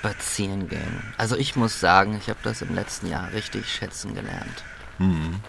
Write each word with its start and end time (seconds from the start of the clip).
spazieren 0.00 0.68
gehen. 0.68 1.02
Also 1.18 1.36
ich 1.36 1.56
muss 1.56 1.78
sagen, 1.78 2.16
ich 2.18 2.30
habe 2.30 2.38
das 2.42 2.62
im 2.62 2.74
letzten 2.74 3.06
Jahr 3.08 3.32
richtig 3.32 3.68
schätzen 3.68 4.14
gelernt. 4.14 4.64
Mhm. 4.98 5.40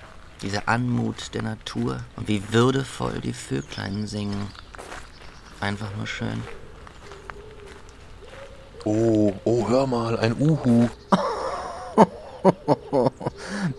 Diese 0.42 0.68
Anmut 0.68 1.34
der 1.34 1.44
Natur 1.44 2.02
und 2.18 2.28
wie 2.28 2.44
würdevoll 2.52 3.22
die 3.22 3.34
Vöglein 3.34 4.08
singen. 4.08 4.48
Einfach 5.62 5.96
nur 5.96 6.06
schön. 6.06 6.44
Oh, 8.84 9.32
oh, 9.46 9.70
hör 9.70 9.88
mal, 9.88 10.20
ein 10.20 10.36
Uhu. 10.38 10.90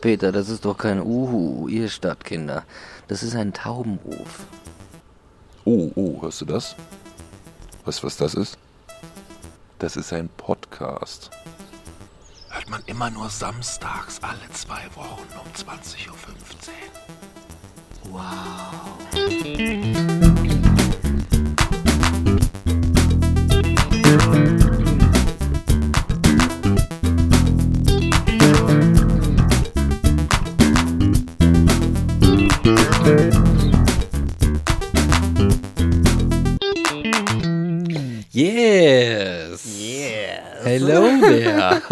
Peter, 0.00 0.32
das 0.32 0.48
ist 0.48 0.64
doch 0.64 0.79
kein 0.79 1.02
Uhu, 1.02 1.68
ihr 1.68 1.89
Stadtkinder. 1.89 2.64
Das 3.09 3.23
ist 3.23 3.34
ein 3.34 3.52
Taubenruf. 3.52 4.46
Oh, 5.64 5.91
oh, 5.96 6.23
hörst 6.23 6.41
du 6.41 6.45
das? 6.46 6.77
Weißt 7.84 8.02
du, 8.02 8.07
was 8.07 8.16
das 8.16 8.34
ist? 8.34 8.57
Das 9.82 9.96
ist 9.96 10.12
ein 10.12 10.28
Podcast. 10.36 11.30
Hört 12.50 12.70
man 12.70 12.80
immer 12.86 13.10
nur 13.10 13.28
samstags 13.28 14.20
alle 14.22 14.48
zwei 14.52 14.84
Wochen 14.95 15.27
um 15.41 15.46
20.15 15.55 16.06
Uhr. 18.08 18.12
Wow. 18.12 18.22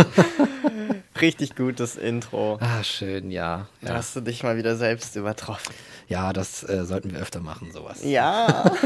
Richtig 1.21 1.55
gutes 1.57 1.97
Intro. 1.97 2.59
ah, 2.61 2.83
schön, 2.83 3.31
ja. 3.31 3.67
Da 3.83 3.89
Ja, 3.89 3.95
hast 3.97 4.17
du 4.17 4.21
dich 4.21 4.43
mal 4.43 4.57
wieder 4.57 4.77
selbst 4.77 5.17
übertroffen. 5.17 5.75
ja 6.09 6.33
das 6.33 6.63
äh, 6.69 6.85
sollten 6.85 7.13
wir 7.13 7.21
öfter 7.21 7.41
machen, 7.41 7.73
sowas. 7.73 8.03
Ja. 8.05 8.65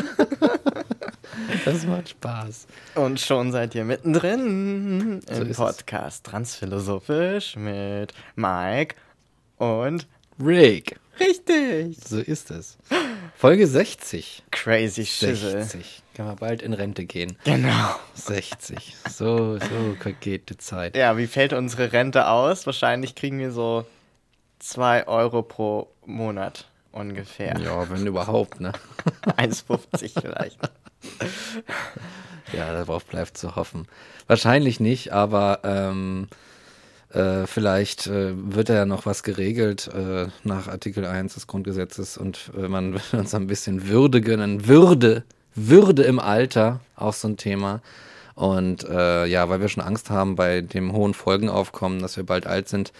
Das 1.65 1.85
macht 1.85 2.11
Spaß. 2.11 2.67
Und 2.95 3.19
schon 3.19 3.51
seid 3.51 3.75
ihr 3.75 3.85
mittendrin 3.85 5.21
So 5.29 5.43
im 5.43 5.51
ist 5.51 5.51
es. 5.51 5.57
Podcast 5.57 6.25
Transphilosophisch 6.27 7.57
mit 7.57 8.13
Mike 8.37 8.95
und 9.57 10.07
Rick. 10.41 10.99
richtig. 11.19 11.97
So 12.07 12.19
ist 12.19 12.51
es. 12.53 12.77
Folge 13.45 13.67
60. 13.67 14.43
Crazy 14.51 15.05
Schissel. 15.05 15.63
60. 15.65 16.03
Kann 16.15 16.25
man 16.25 16.37
bald 16.37 16.63
in 16.63 16.73
Rente 16.73 17.05
gehen. 17.05 17.37
Genau. 17.45 17.95
60. 18.15 18.97
So, 19.11 19.59
so 19.59 19.97
geht 20.21 20.49
die 20.49 20.57
Zeit. 20.57 20.97
Ja, 20.97 21.19
wie 21.19 21.27
fällt 21.27 21.53
unsere 21.53 21.93
Rente 21.93 22.27
aus? 22.27 22.65
Wahrscheinlich 22.65 23.15
kriegen 23.15 23.39
wir 23.39 23.53
so 23.53 23.85
2 24.61 25.09
Euro 25.09 25.43
pro 25.43 25.89
Monat 26.07 26.71
ungefähr. 26.91 27.61
Ja, 27.61 27.91
wenn 27.91 28.07
überhaupt, 28.07 28.61
ne? 28.61 28.73
1,50 29.37 30.23
vielleicht. 30.23 30.59
Ja, 32.55 32.73
darauf 32.73 33.05
bleibt 33.05 33.37
zu 33.37 33.57
hoffen. 33.57 33.87
Wahrscheinlich 34.27 34.81
nicht, 34.81 35.13
aber 35.13 35.61
ähm, 35.65 36.29
äh, 37.15 37.47
vielleicht 37.47 38.07
äh, 38.07 38.33
wird 38.35 38.69
ja 38.69 38.85
noch 38.87 39.07
was 39.07 39.23
geregelt 39.23 39.89
äh, 39.95 40.27
nach 40.43 40.69
Artikel 40.69 41.05
1 41.05 41.35
des 41.35 41.47
Grundgesetzes 41.47 42.19
und 42.19 42.51
äh, 42.57 42.69
man 42.69 42.95
will 43.13 43.21
uns 43.21 43.35
ein 43.35 43.47
bisschen 43.47 43.89
Würde 43.89 44.21
gönnen. 44.21 44.67
Würde, 44.67 45.25
Würde 45.55 46.03
im 46.03 46.19
Alter, 46.19 46.81
auch 46.97 47.15
so 47.15 47.29
ein 47.29 47.37
Thema. 47.37 47.81
Und 48.35 48.83
äh, 48.89 49.27
ja, 49.27 49.49
weil 49.49 49.61
wir 49.61 49.69
schon 49.69 49.85
Angst 49.85 50.11
haben 50.11 50.35
bei 50.35 50.61
dem 50.61 50.93
hohen 50.93 51.15
Folgenaufkommen, 51.15 52.01
dass 52.01 52.17
wir 52.17 52.25
bald 52.25 52.47
alt 52.49 52.69
sind, 52.69 52.93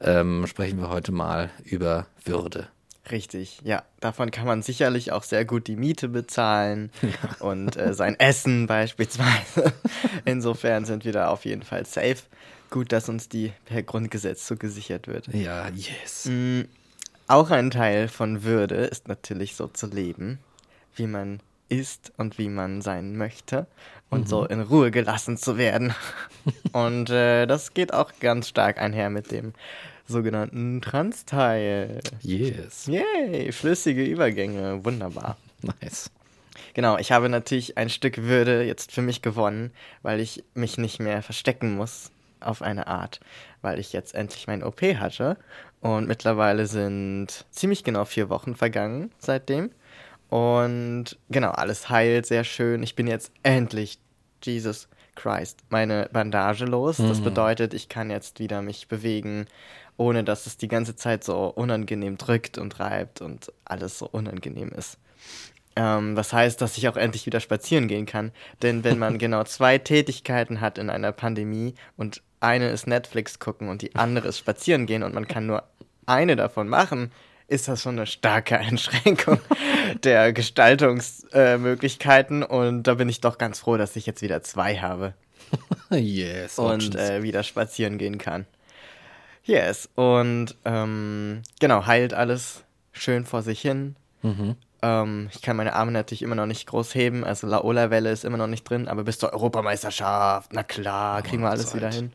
ähm, 0.00 0.46
sprechen 0.46 0.78
wir 0.78 0.88
heute 0.88 1.10
mal 1.10 1.50
über 1.64 2.06
Würde. 2.24 2.68
Richtig, 3.10 3.60
ja. 3.64 3.82
Davon 4.00 4.30
kann 4.30 4.46
man 4.46 4.62
sicherlich 4.62 5.12
auch 5.12 5.22
sehr 5.22 5.44
gut 5.44 5.66
die 5.66 5.76
Miete 5.76 6.08
bezahlen 6.08 6.90
und 7.40 7.76
äh, 7.76 7.94
sein 7.94 8.18
Essen 8.18 8.66
beispielsweise. 8.66 9.72
Insofern 10.24 10.84
sind 10.84 11.04
wir 11.04 11.12
da 11.12 11.28
auf 11.28 11.44
jeden 11.44 11.62
Fall 11.62 11.86
safe. 11.86 12.18
Gut, 12.70 12.92
dass 12.92 13.08
uns 13.08 13.28
die 13.28 13.52
per 13.64 13.82
Grundgesetz 13.82 14.46
so 14.46 14.56
gesichert 14.56 15.08
wird. 15.08 15.28
Ja, 15.28 15.68
yes. 15.68 16.26
Mm, 16.26 16.62
Auch 17.28 17.50
ein 17.50 17.70
Teil 17.70 18.08
von 18.08 18.42
Würde 18.42 18.76
ist 18.76 19.08
natürlich 19.08 19.56
so 19.56 19.68
zu 19.68 19.86
leben, 19.86 20.38
wie 20.94 21.06
man 21.06 21.40
ist 21.68 22.12
und 22.16 22.38
wie 22.38 22.48
man 22.48 22.80
sein 22.82 23.16
möchte 23.16 23.66
und 24.10 24.28
so 24.28 24.44
in 24.44 24.60
Ruhe 24.60 24.90
gelassen 24.90 25.36
zu 25.36 25.58
werden. 25.58 25.94
und 26.72 27.10
äh, 27.10 27.46
das 27.46 27.74
geht 27.74 27.92
auch 27.92 28.12
ganz 28.20 28.48
stark 28.48 28.78
einher 28.80 29.10
mit 29.10 29.30
dem 29.32 29.52
sogenannten 30.06 30.80
Trans-Teil. 30.80 32.00
Yes. 32.20 32.86
Yay, 32.86 33.50
flüssige 33.52 34.04
Übergänge, 34.04 34.84
wunderbar. 34.84 35.36
Nice. 35.80 36.10
Genau, 36.74 36.98
ich 36.98 37.10
habe 37.10 37.28
natürlich 37.28 37.78
ein 37.78 37.88
Stück 37.88 38.18
Würde 38.18 38.62
jetzt 38.62 38.92
für 38.92 39.00
mich 39.02 39.22
gewonnen, 39.22 39.72
weil 40.02 40.20
ich 40.20 40.44
mich 40.54 40.76
nicht 40.76 41.00
mehr 41.00 41.22
verstecken 41.22 41.74
muss 41.74 42.10
auf 42.40 42.62
eine 42.62 42.86
Art, 42.86 43.20
weil 43.62 43.78
ich 43.78 43.92
jetzt 43.92 44.14
endlich 44.14 44.46
mein 44.46 44.62
OP 44.62 44.82
hatte 44.82 45.36
und 45.80 46.08
mittlerweile 46.08 46.66
sind 46.66 47.46
ziemlich 47.50 47.84
genau 47.84 48.04
vier 48.04 48.28
Wochen 48.28 48.54
vergangen 48.54 49.10
seitdem 49.18 49.70
und 50.28 51.16
genau, 51.28 51.50
alles 51.50 51.88
heilt 51.88 52.26
sehr 52.26 52.44
schön. 52.44 52.82
Ich 52.82 52.96
bin 52.96 53.06
jetzt 53.06 53.32
endlich, 53.42 53.98
Jesus 54.42 54.88
Christ, 55.14 55.60
meine 55.70 56.08
Bandage 56.12 56.64
los. 56.64 56.98
Das 56.98 57.20
bedeutet, 57.20 57.74
ich 57.74 57.88
kann 57.88 58.10
jetzt 58.10 58.38
wieder 58.38 58.60
mich 58.60 58.88
bewegen, 58.88 59.46
ohne 59.96 60.24
dass 60.24 60.46
es 60.46 60.56
die 60.56 60.68
ganze 60.68 60.96
Zeit 60.96 61.24
so 61.24 61.46
unangenehm 61.46 62.18
drückt 62.18 62.58
und 62.58 62.78
reibt 62.80 63.22
und 63.22 63.52
alles 63.64 63.98
so 63.98 64.06
unangenehm 64.06 64.70
ist. 64.70 64.98
Ähm, 65.76 66.16
das 66.16 66.32
heißt, 66.32 66.60
dass 66.60 66.76
ich 66.78 66.88
auch 66.88 66.96
endlich 66.96 67.26
wieder 67.26 67.40
spazieren 67.40 67.86
gehen 67.86 68.06
kann. 68.06 68.32
Denn 68.62 68.82
wenn 68.82 68.98
man 68.98 69.18
genau 69.18 69.44
zwei 69.44 69.78
Tätigkeiten 69.78 70.60
hat 70.60 70.78
in 70.78 70.90
einer 70.90 71.12
Pandemie 71.12 71.74
und 71.96 72.22
eine 72.40 72.68
ist 72.70 72.86
Netflix 72.86 73.38
gucken 73.38 73.68
und 73.68 73.82
die 73.82 73.94
andere 73.94 74.28
ist 74.28 74.38
spazieren 74.38 74.86
gehen 74.86 75.02
und 75.02 75.14
man 75.14 75.28
kann 75.28 75.46
nur 75.46 75.64
eine 76.06 76.36
davon 76.36 76.68
machen, 76.68 77.12
ist 77.48 77.68
das 77.68 77.82
schon 77.82 77.96
eine 77.96 78.06
starke 78.06 78.58
Einschränkung 78.58 79.38
der 80.02 80.32
Gestaltungsmöglichkeiten. 80.32 82.42
und 82.42 82.82
da 82.84 82.94
bin 82.94 83.08
ich 83.08 83.20
doch 83.20 83.38
ganz 83.38 83.60
froh, 83.60 83.76
dass 83.76 83.96
ich 83.96 84.06
jetzt 84.06 84.22
wieder 84.22 84.42
zwei 84.42 84.78
habe 84.78 85.14
Yes. 85.90 86.58
und 86.58 86.94
äh, 86.96 87.22
wieder 87.22 87.42
spazieren 87.42 87.98
gehen 87.98 88.18
kann. 88.18 88.46
Yes, 89.44 89.88
und 89.94 90.56
ähm, 90.64 91.42
genau, 91.60 91.86
heilt 91.86 92.14
alles 92.14 92.64
schön 92.92 93.24
vor 93.24 93.42
sich 93.42 93.60
hin. 93.60 93.94
Mhm. 94.22 94.56
Ähm, 94.86 95.28
ich 95.34 95.42
kann 95.42 95.56
meine 95.56 95.72
Arme 95.74 95.90
natürlich 95.90 96.22
immer 96.22 96.36
noch 96.36 96.46
nicht 96.46 96.66
groß 96.68 96.94
heben, 96.94 97.24
also 97.24 97.46
Laola-Welle 97.46 98.10
ist 98.10 98.24
immer 98.24 98.36
noch 98.36 98.46
nicht 98.46 98.64
drin, 98.64 98.86
aber 98.86 99.02
bis 99.02 99.18
zur 99.18 99.32
Europameisterschaft, 99.32 100.52
na 100.52 100.62
klar, 100.62 101.22
kriegen 101.22 101.42
wir 101.42 101.50
alles 101.50 101.70
Zeit. 101.70 101.76
wieder 101.76 101.90
hin. 101.90 102.12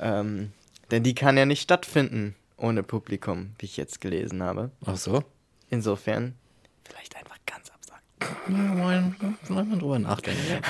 Ähm, 0.00 0.52
denn 0.90 1.04
die 1.04 1.14
kann 1.14 1.36
ja 1.36 1.46
nicht 1.46 1.62
stattfinden 1.62 2.34
ohne 2.56 2.82
Publikum, 2.82 3.54
wie 3.58 3.66
ich 3.66 3.76
jetzt 3.76 4.00
gelesen 4.00 4.42
habe. 4.42 4.70
Ach 4.84 4.96
so? 4.96 5.22
Insofern, 5.70 6.34
vielleicht 6.84 7.16
einfach 7.16 7.36
ganz 7.46 7.70
absagen. 7.70 8.78
Mal, 8.78 9.14
mal 9.48 9.78
drüber 9.78 9.98
nachdenken. 9.98 10.40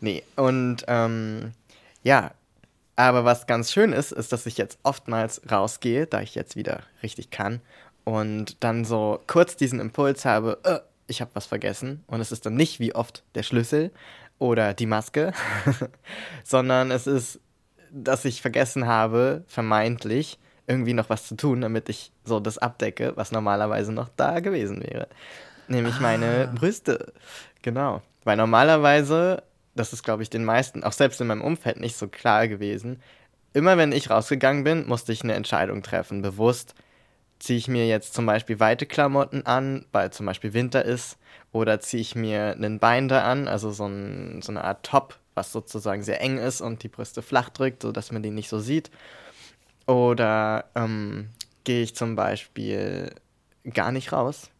Nee, 0.00 0.22
und 0.36 0.84
ähm, 0.88 1.52
ja, 2.02 2.32
aber 2.96 3.24
was 3.24 3.46
ganz 3.46 3.72
schön 3.72 3.92
ist, 3.92 4.12
ist, 4.12 4.32
dass 4.32 4.46
ich 4.46 4.58
jetzt 4.58 4.78
oftmals 4.82 5.40
rausgehe, 5.50 6.06
da 6.06 6.20
ich 6.20 6.34
jetzt 6.34 6.56
wieder 6.56 6.82
richtig 7.02 7.30
kann 7.30 7.60
und 8.04 8.62
dann 8.62 8.84
so 8.84 9.20
kurz 9.26 9.56
diesen 9.56 9.80
Impuls 9.80 10.24
habe, 10.24 10.58
äh, 10.64 10.78
ich 11.06 11.20
habe 11.20 11.30
was 11.34 11.46
vergessen 11.46 12.04
und 12.06 12.20
es 12.20 12.32
ist 12.32 12.46
dann 12.46 12.54
nicht 12.54 12.80
wie 12.80 12.94
oft 12.94 13.24
der 13.34 13.42
Schlüssel 13.42 13.90
oder 14.38 14.74
die 14.74 14.86
Maske, 14.86 15.32
sondern 16.44 16.90
es 16.90 17.06
ist, 17.06 17.40
dass 17.92 18.24
ich 18.24 18.42
vergessen 18.42 18.86
habe, 18.86 19.44
vermeintlich 19.46 20.38
irgendwie 20.66 20.94
noch 20.94 21.10
was 21.10 21.26
zu 21.26 21.36
tun, 21.36 21.60
damit 21.60 21.88
ich 21.88 22.12
so 22.24 22.38
das 22.38 22.58
abdecke, 22.58 23.12
was 23.16 23.32
normalerweise 23.32 23.92
noch 23.92 24.08
da 24.16 24.38
gewesen 24.38 24.82
wäre. 24.82 25.08
Nämlich 25.66 25.98
meine 26.00 26.48
Brüste. 26.54 27.12
Genau. 27.62 28.02
Weil 28.24 28.36
normalerweise, 28.36 29.42
das 29.74 29.92
ist, 29.92 30.02
glaube 30.02 30.22
ich, 30.22 30.30
den 30.30 30.44
meisten, 30.44 30.84
auch 30.84 30.92
selbst 30.92 31.20
in 31.20 31.26
meinem 31.26 31.42
Umfeld 31.42 31.80
nicht 31.80 31.96
so 31.96 32.06
klar 32.06 32.46
gewesen, 32.48 33.02
immer 33.52 33.76
wenn 33.76 33.92
ich 33.92 34.10
rausgegangen 34.10 34.64
bin, 34.64 34.86
musste 34.86 35.12
ich 35.12 35.22
eine 35.22 35.34
Entscheidung 35.34 35.82
treffen, 35.82 36.22
bewusst. 36.22 36.74
Ziehe 37.40 37.58
ich 37.58 37.66
mir 37.66 37.88
jetzt 37.88 38.14
zum 38.14 38.26
Beispiel 38.26 38.60
weite 38.60 38.86
Klamotten 38.86 39.44
an, 39.46 39.84
weil 39.90 40.12
zum 40.12 40.26
Beispiel 40.26 40.52
Winter 40.52 40.84
ist, 40.84 41.18
oder 41.52 41.80
ziehe 41.80 42.00
ich 42.00 42.14
mir 42.14 42.52
einen 42.52 42.78
Binder 42.78 43.24
an, 43.24 43.48
also 43.48 43.72
so, 43.72 43.86
ein, 43.86 44.42
so 44.42 44.52
eine 44.52 44.62
Art 44.62 44.86
Top, 44.86 45.18
was 45.34 45.50
sozusagen 45.50 46.02
sehr 46.04 46.20
eng 46.20 46.38
ist 46.38 46.60
und 46.60 46.82
die 46.84 46.88
Brüste 46.88 47.22
flach 47.22 47.48
drückt, 47.48 47.82
sodass 47.82 48.12
man 48.12 48.22
die 48.22 48.30
nicht 48.30 48.48
so 48.48 48.60
sieht. 48.60 48.90
Oder 49.86 50.66
ähm, 50.76 51.30
gehe 51.64 51.82
ich 51.82 51.96
zum 51.96 52.14
Beispiel 52.14 53.12
gar 53.72 53.90
nicht 53.90 54.12
raus 54.12 54.50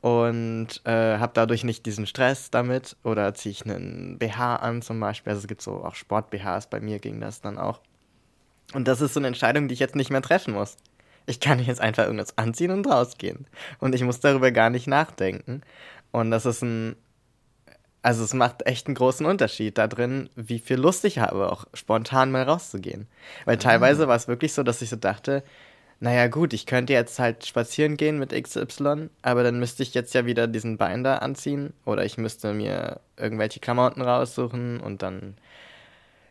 und 0.00 0.68
äh, 0.84 1.18
habe 1.18 1.32
dadurch 1.34 1.62
nicht 1.64 1.84
diesen 1.84 2.06
Stress 2.06 2.50
damit 2.50 2.96
oder 3.04 3.34
ziehe 3.34 3.52
ich 3.52 3.64
einen 3.64 4.18
BH 4.18 4.56
an 4.56 4.82
zum 4.82 4.98
Beispiel. 4.98 5.30
Also 5.30 5.40
es 5.40 5.48
gibt 5.48 5.62
so 5.62 5.84
auch 5.84 5.94
Sport-BHs, 5.94 6.68
bei 6.68 6.80
mir 6.80 6.98
ging 6.98 7.20
das 7.20 7.40
dann 7.40 7.58
auch. 7.58 7.80
Und 8.72 8.88
das 8.88 9.00
ist 9.00 9.14
so 9.14 9.20
eine 9.20 9.26
Entscheidung, 9.26 9.68
die 9.68 9.74
ich 9.74 9.80
jetzt 9.80 9.96
nicht 9.96 10.10
mehr 10.10 10.22
treffen 10.22 10.54
muss. 10.54 10.76
Ich 11.26 11.40
kann 11.40 11.58
jetzt 11.58 11.80
einfach 11.80 12.04
irgendwas 12.04 12.36
anziehen 12.38 12.70
und 12.70 12.86
rausgehen. 12.86 13.46
Und 13.78 13.94
ich 13.94 14.02
muss 14.02 14.20
darüber 14.20 14.50
gar 14.50 14.70
nicht 14.70 14.86
nachdenken. 14.86 15.62
Und 16.10 16.30
das 16.30 16.46
ist 16.46 16.62
ein, 16.62 16.96
also 18.02 18.24
es 18.24 18.34
macht 18.34 18.66
echt 18.66 18.86
einen 18.86 18.94
großen 18.94 19.26
Unterschied 19.26 19.78
da 19.78 19.86
drin, 19.86 20.30
wie 20.34 20.58
viel 20.58 20.78
Lust 20.78 21.04
ich 21.04 21.18
habe, 21.18 21.50
auch 21.52 21.66
spontan 21.74 22.30
mal 22.30 22.42
rauszugehen. 22.42 23.06
Weil 23.44 23.58
teilweise 23.58 24.08
war 24.08 24.16
es 24.16 24.28
wirklich 24.28 24.52
so, 24.52 24.62
dass 24.62 24.82
ich 24.82 24.88
so 24.88 24.96
dachte, 24.96 25.42
naja 26.00 26.28
gut, 26.28 26.54
ich 26.54 26.64
könnte 26.64 26.94
jetzt 26.94 27.18
halt 27.18 27.44
spazieren 27.46 27.98
gehen 27.98 28.18
mit 28.18 28.32
XY, 28.32 29.10
aber 29.20 29.42
dann 29.42 29.60
müsste 29.60 29.82
ich 29.82 29.92
jetzt 29.92 30.14
ja 30.14 30.24
wieder 30.24 30.46
diesen 30.46 30.78
Binder 30.78 31.20
anziehen 31.20 31.74
oder 31.84 32.06
ich 32.06 32.16
müsste 32.16 32.54
mir 32.54 33.00
irgendwelche 33.18 33.60
Klamotten 33.60 34.00
raussuchen 34.00 34.80
und 34.80 35.02
dann 35.02 35.36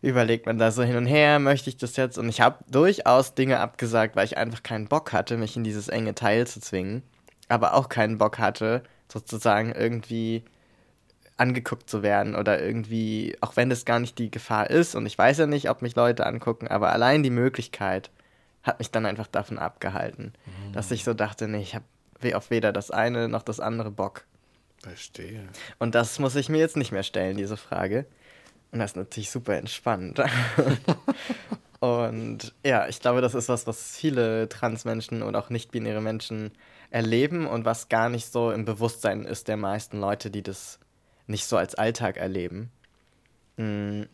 überlegt 0.01 0.45
man 0.45 0.57
da 0.57 0.71
so 0.71 0.83
hin 0.83 0.95
und 0.95 1.05
her, 1.05 1.39
möchte 1.39 1.69
ich 1.69 1.77
das 1.77 1.95
jetzt? 1.95 2.17
Und 2.17 2.29
ich 2.29 2.41
habe 2.41 2.63
durchaus 2.69 3.35
Dinge 3.35 3.59
abgesagt, 3.59 4.15
weil 4.15 4.25
ich 4.25 4.37
einfach 4.37 4.63
keinen 4.63 4.87
Bock 4.87 5.13
hatte, 5.13 5.37
mich 5.37 5.55
in 5.55 5.63
dieses 5.63 5.89
enge 5.89 6.15
Teil 6.15 6.47
zu 6.47 6.59
zwingen, 6.61 7.03
aber 7.47 7.73
auch 7.73 7.89
keinen 7.89 8.17
Bock 8.17 8.39
hatte, 8.39 8.83
sozusagen 9.11 9.71
irgendwie 9.73 10.43
angeguckt 11.37 11.89
zu 11.89 12.03
werden 12.03 12.35
oder 12.35 12.61
irgendwie, 12.61 13.35
auch 13.41 13.55
wenn 13.55 13.69
das 13.69 13.85
gar 13.85 13.99
nicht 13.99 14.19
die 14.19 14.29
Gefahr 14.29 14.69
ist 14.69 14.95
und 14.95 15.05
ich 15.05 15.17
weiß 15.17 15.37
ja 15.37 15.47
nicht, 15.47 15.69
ob 15.69 15.81
mich 15.81 15.95
Leute 15.95 16.25
angucken, 16.25 16.67
aber 16.67 16.91
allein 16.91 17.23
die 17.23 17.29
Möglichkeit 17.29 18.11
hat 18.63 18.79
mich 18.79 18.91
dann 18.91 19.05
einfach 19.05 19.27
davon 19.27 19.57
abgehalten, 19.57 20.33
mhm. 20.45 20.73
dass 20.73 20.91
ich 20.91 21.05
so 21.05 21.13
dachte, 21.13 21.47
nee, 21.47 21.61
ich 21.61 21.75
habe 21.75 21.85
auf 22.35 22.49
weder 22.49 22.73
das 22.73 22.91
eine 22.91 23.29
noch 23.29 23.43
das 23.43 23.61
andere 23.61 23.89
Bock. 23.89 24.25
Verstehe. 24.83 25.47
Und 25.77 25.95
das 25.95 26.19
muss 26.19 26.35
ich 26.35 26.49
mir 26.49 26.57
jetzt 26.57 26.75
nicht 26.75 26.91
mehr 26.91 27.03
stellen, 27.03 27.37
diese 27.37 27.57
Frage. 27.57 28.05
Und 28.71 28.79
das 28.79 28.91
ist 28.91 28.97
natürlich 28.97 29.31
super 29.31 29.57
entspannt. 29.57 30.21
und 31.79 32.53
ja, 32.63 32.87
ich 32.87 32.99
glaube, 32.99 33.21
das 33.21 33.33
ist 33.33 33.49
was, 33.49 33.65
was 33.65 33.95
viele 33.95 34.47
Transmenschen 34.49 35.23
und 35.23 35.35
auch 35.35 35.49
nicht-binäre 35.49 36.01
Menschen 36.01 36.51
erleben 36.91 37.47
und 37.47 37.65
was 37.65 37.89
gar 37.89 38.09
nicht 38.09 38.31
so 38.31 38.51
im 38.51 38.65
Bewusstsein 38.65 39.25
ist 39.25 39.47
der 39.47 39.57
meisten 39.57 39.99
Leute, 39.99 40.31
die 40.31 40.43
das 40.43 40.79
nicht 41.27 41.45
so 41.45 41.57
als 41.57 41.75
Alltag 41.75 42.17
erleben, 42.17 42.71
hm, 43.57 44.07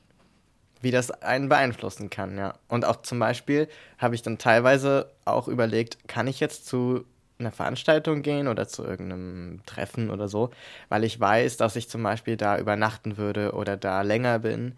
wie 0.82 0.92
das 0.92 1.10
einen 1.10 1.50
beeinflussen 1.50 2.10
kann, 2.10 2.38
ja. 2.38 2.54
Und 2.68 2.86
auch 2.86 3.02
zum 3.02 3.20
Beispiel 3.20 3.68
habe 3.98 4.16
ich 4.16 4.22
dann 4.22 4.38
teilweise 4.38 5.12
auch 5.24 5.48
überlegt, 5.48 6.08
kann 6.08 6.28
ich 6.28 6.40
jetzt 6.40 6.66
zu 6.68 7.06
einer 7.40 7.52
Veranstaltung 7.52 8.22
gehen 8.22 8.48
oder 8.48 8.68
zu 8.68 8.84
irgendeinem 8.84 9.62
Treffen 9.66 10.10
oder 10.10 10.28
so, 10.28 10.52
weil 10.90 11.04
ich 11.04 11.20
weiß, 11.20 11.58
dass 11.58 11.76
ich 11.76 11.90
zum 11.90 12.04
Beispiel 12.04 12.38
da 12.38 12.58
übernachten 12.58 13.18
würde 13.18 13.54
oder 13.54 13.78
da 13.78 14.02
länger 14.02 14.40
bin, 14.40 14.78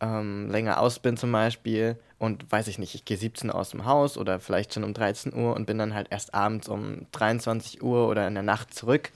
ähm, 0.00 0.50
länger 0.50 0.80
aus 0.80 0.98
bin 0.98 1.16
zum 1.16 1.32
Beispiel 1.32 1.96
und 2.18 2.50
weiß 2.50 2.68
ich 2.68 2.78
nicht, 2.78 2.94
ich 2.94 3.04
gehe 3.04 3.16
17 3.16 3.50
Uhr 3.50 3.56
aus 3.56 3.70
dem 3.70 3.84
Haus 3.84 4.18
oder 4.18 4.40
vielleicht 4.40 4.74
schon 4.74 4.84
um 4.84 4.94
13 4.94 5.34
Uhr 5.34 5.54
und 5.54 5.66
bin 5.66 5.78
dann 5.78 5.94
halt 5.94 6.08
erst 6.10 6.34
abends 6.34 6.68
um 6.68 7.06
23 7.12 7.82
Uhr 7.82 8.08
oder 8.08 8.26
in 8.26 8.34
der 8.34 8.42
Nacht 8.42 8.74
zurück 8.74 9.12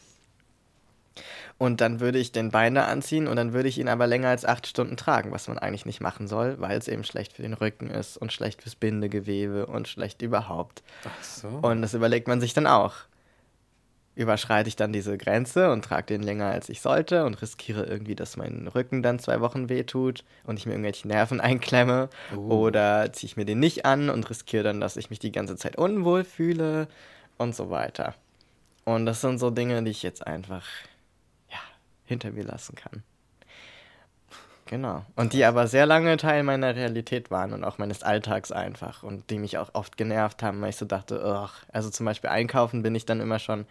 und 1.59 1.81
dann 1.81 2.01
würde 2.01 2.19
ich 2.19 2.33
den 2.33 2.51
Binder 2.51 2.87
anziehen 2.87 3.27
und 3.27 3.37
dann 3.37 3.55
würde 3.55 3.69
ich 3.69 3.79
ihn 3.79 3.89
aber 3.89 4.07
länger 4.07 4.29
als 4.29 4.45
acht 4.45 4.67
Stunden 4.67 4.97
tragen, 4.97 5.33
was 5.33 5.49
man 5.49 5.59
eigentlich 5.59 5.87
nicht 5.87 6.01
machen 6.01 6.29
soll, 6.29 6.61
weil 6.61 6.77
es 6.77 6.87
eben 6.87 7.05
schlecht 7.05 7.33
für 7.33 7.43
den 7.43 7.55
Rücken 7.55 7.89
ist 7.89 8.19
und 8.19 8.33
schlecht 8.33 8.63
fürs 8.63 8.75
Bindegewebe 8.75 9.67
und 9.67 9.89
schlecht 9.89 10.21
überhaupt. 10.21 10.83
Ach 11.05 11.25
so. 11.25 11.49
Und 11.49 11.81
das 11.81 11.95
überlegt 11.95 12.29
man 12.29 12.43
sich 12.43 12.53
dann 12.53 12.67
auch. 12.67 12.95
Überschreite 14.17 14.69
ich 14.69 14.77
dann 14.77 14.93
diese 14.93 15.17
Grenze 15.17 15.71
und 15.71 15.85
trage 15.85 16.07
den 16.07 16.23
länger 16.23 16.47
als 16.47 16.69
ich 16.69 16.81
sollte 16.81 17.25
und 17.25 17.41
riskiere 17.41 17.85
irgendwie, 17.85 18.15
dass 18.15 18.37
mein 18.37 18.67
Rücken 18.67 19.03
dann 19.03 19.19
zwei 19.19 19.41
Wochen 19.41 19.69
wehtut 19.69 20.25
und 20.45 20.59
ich 20.59 20.67
mir 20.67 20.73
irgendwelche 20.73 21.09
Nerven 21.09 21.41
einklemme? 21.43 22.11
Uh. 22.35 22.51
Oder 22.51 23.13
ziehe 23.15 23.29
ich 23.29 23.37
mir 23.37 23.47
den 23.47 23.61
nicht 23.61 23.87
an 23.87 24.11
und 24.11 24.29
riskiere 24.29 24.65
dann, 24.65 24.81
dass 24.81 24.97
ich 24.99 25.09
mich 25.09 25.21
die 25.21 25.33
ganze 25.33 25.57
Zeit 25.57 25.77
unwohl 25.77 26.25
fühle 26.25 26.89
und 27.39 27.55
so 27.55 27.71
weiter. 27.71 28.15
Und 28.85 29.07
das 29.07 29.21
sind 29.21 29.39
so 29.39 29.51
Dinge, 29.51 29.83
die 29.83 29.91
ich 29.91 30.03
jetzt 30.03 30.27
einfach 30.27 30.65
hinter 32.07 32.31
mir 32.31 32.45
lassen 32.45 32.75
kann. 32.75 33.03
Genau. 34.67 35.05
Und 35.15 35.33
die 35.33 35.45
aber 35.45 35.69
sehr 35.69 35.87
lange 35.87 36.17
Teil 36.17 36.43
meiner 36.43 36.75
Realität 36.75 37.31
waren 37.31 37.53
und 37.53 37.63
auch 37.63 37.79
meines 37.79 38.03
Alltags 38.03 38.51
einfach 38.51 39.05
und 39.05 39.31
die 39.31 39.39
mich 39.39 39.59
auch 39.59 39.71
oft 39.75 39.97
genervt 39.97 40.43
haben, 40.43 40.61
weil 40.61 40.71
ich 40.71 40.77
so 40.77 40.85
dachte, 40.85 41.25
ugh. 41.25 41.51
also 41.73 41.89
zum 41.89 42.05
Beispiel 42.05 42.31
einkaufen 42.31 42.83
bin 42.83 42.95
ich 42.97 43.07
dann 43.07 43.21
immer 43.21 43.39
schon 43.39 43.67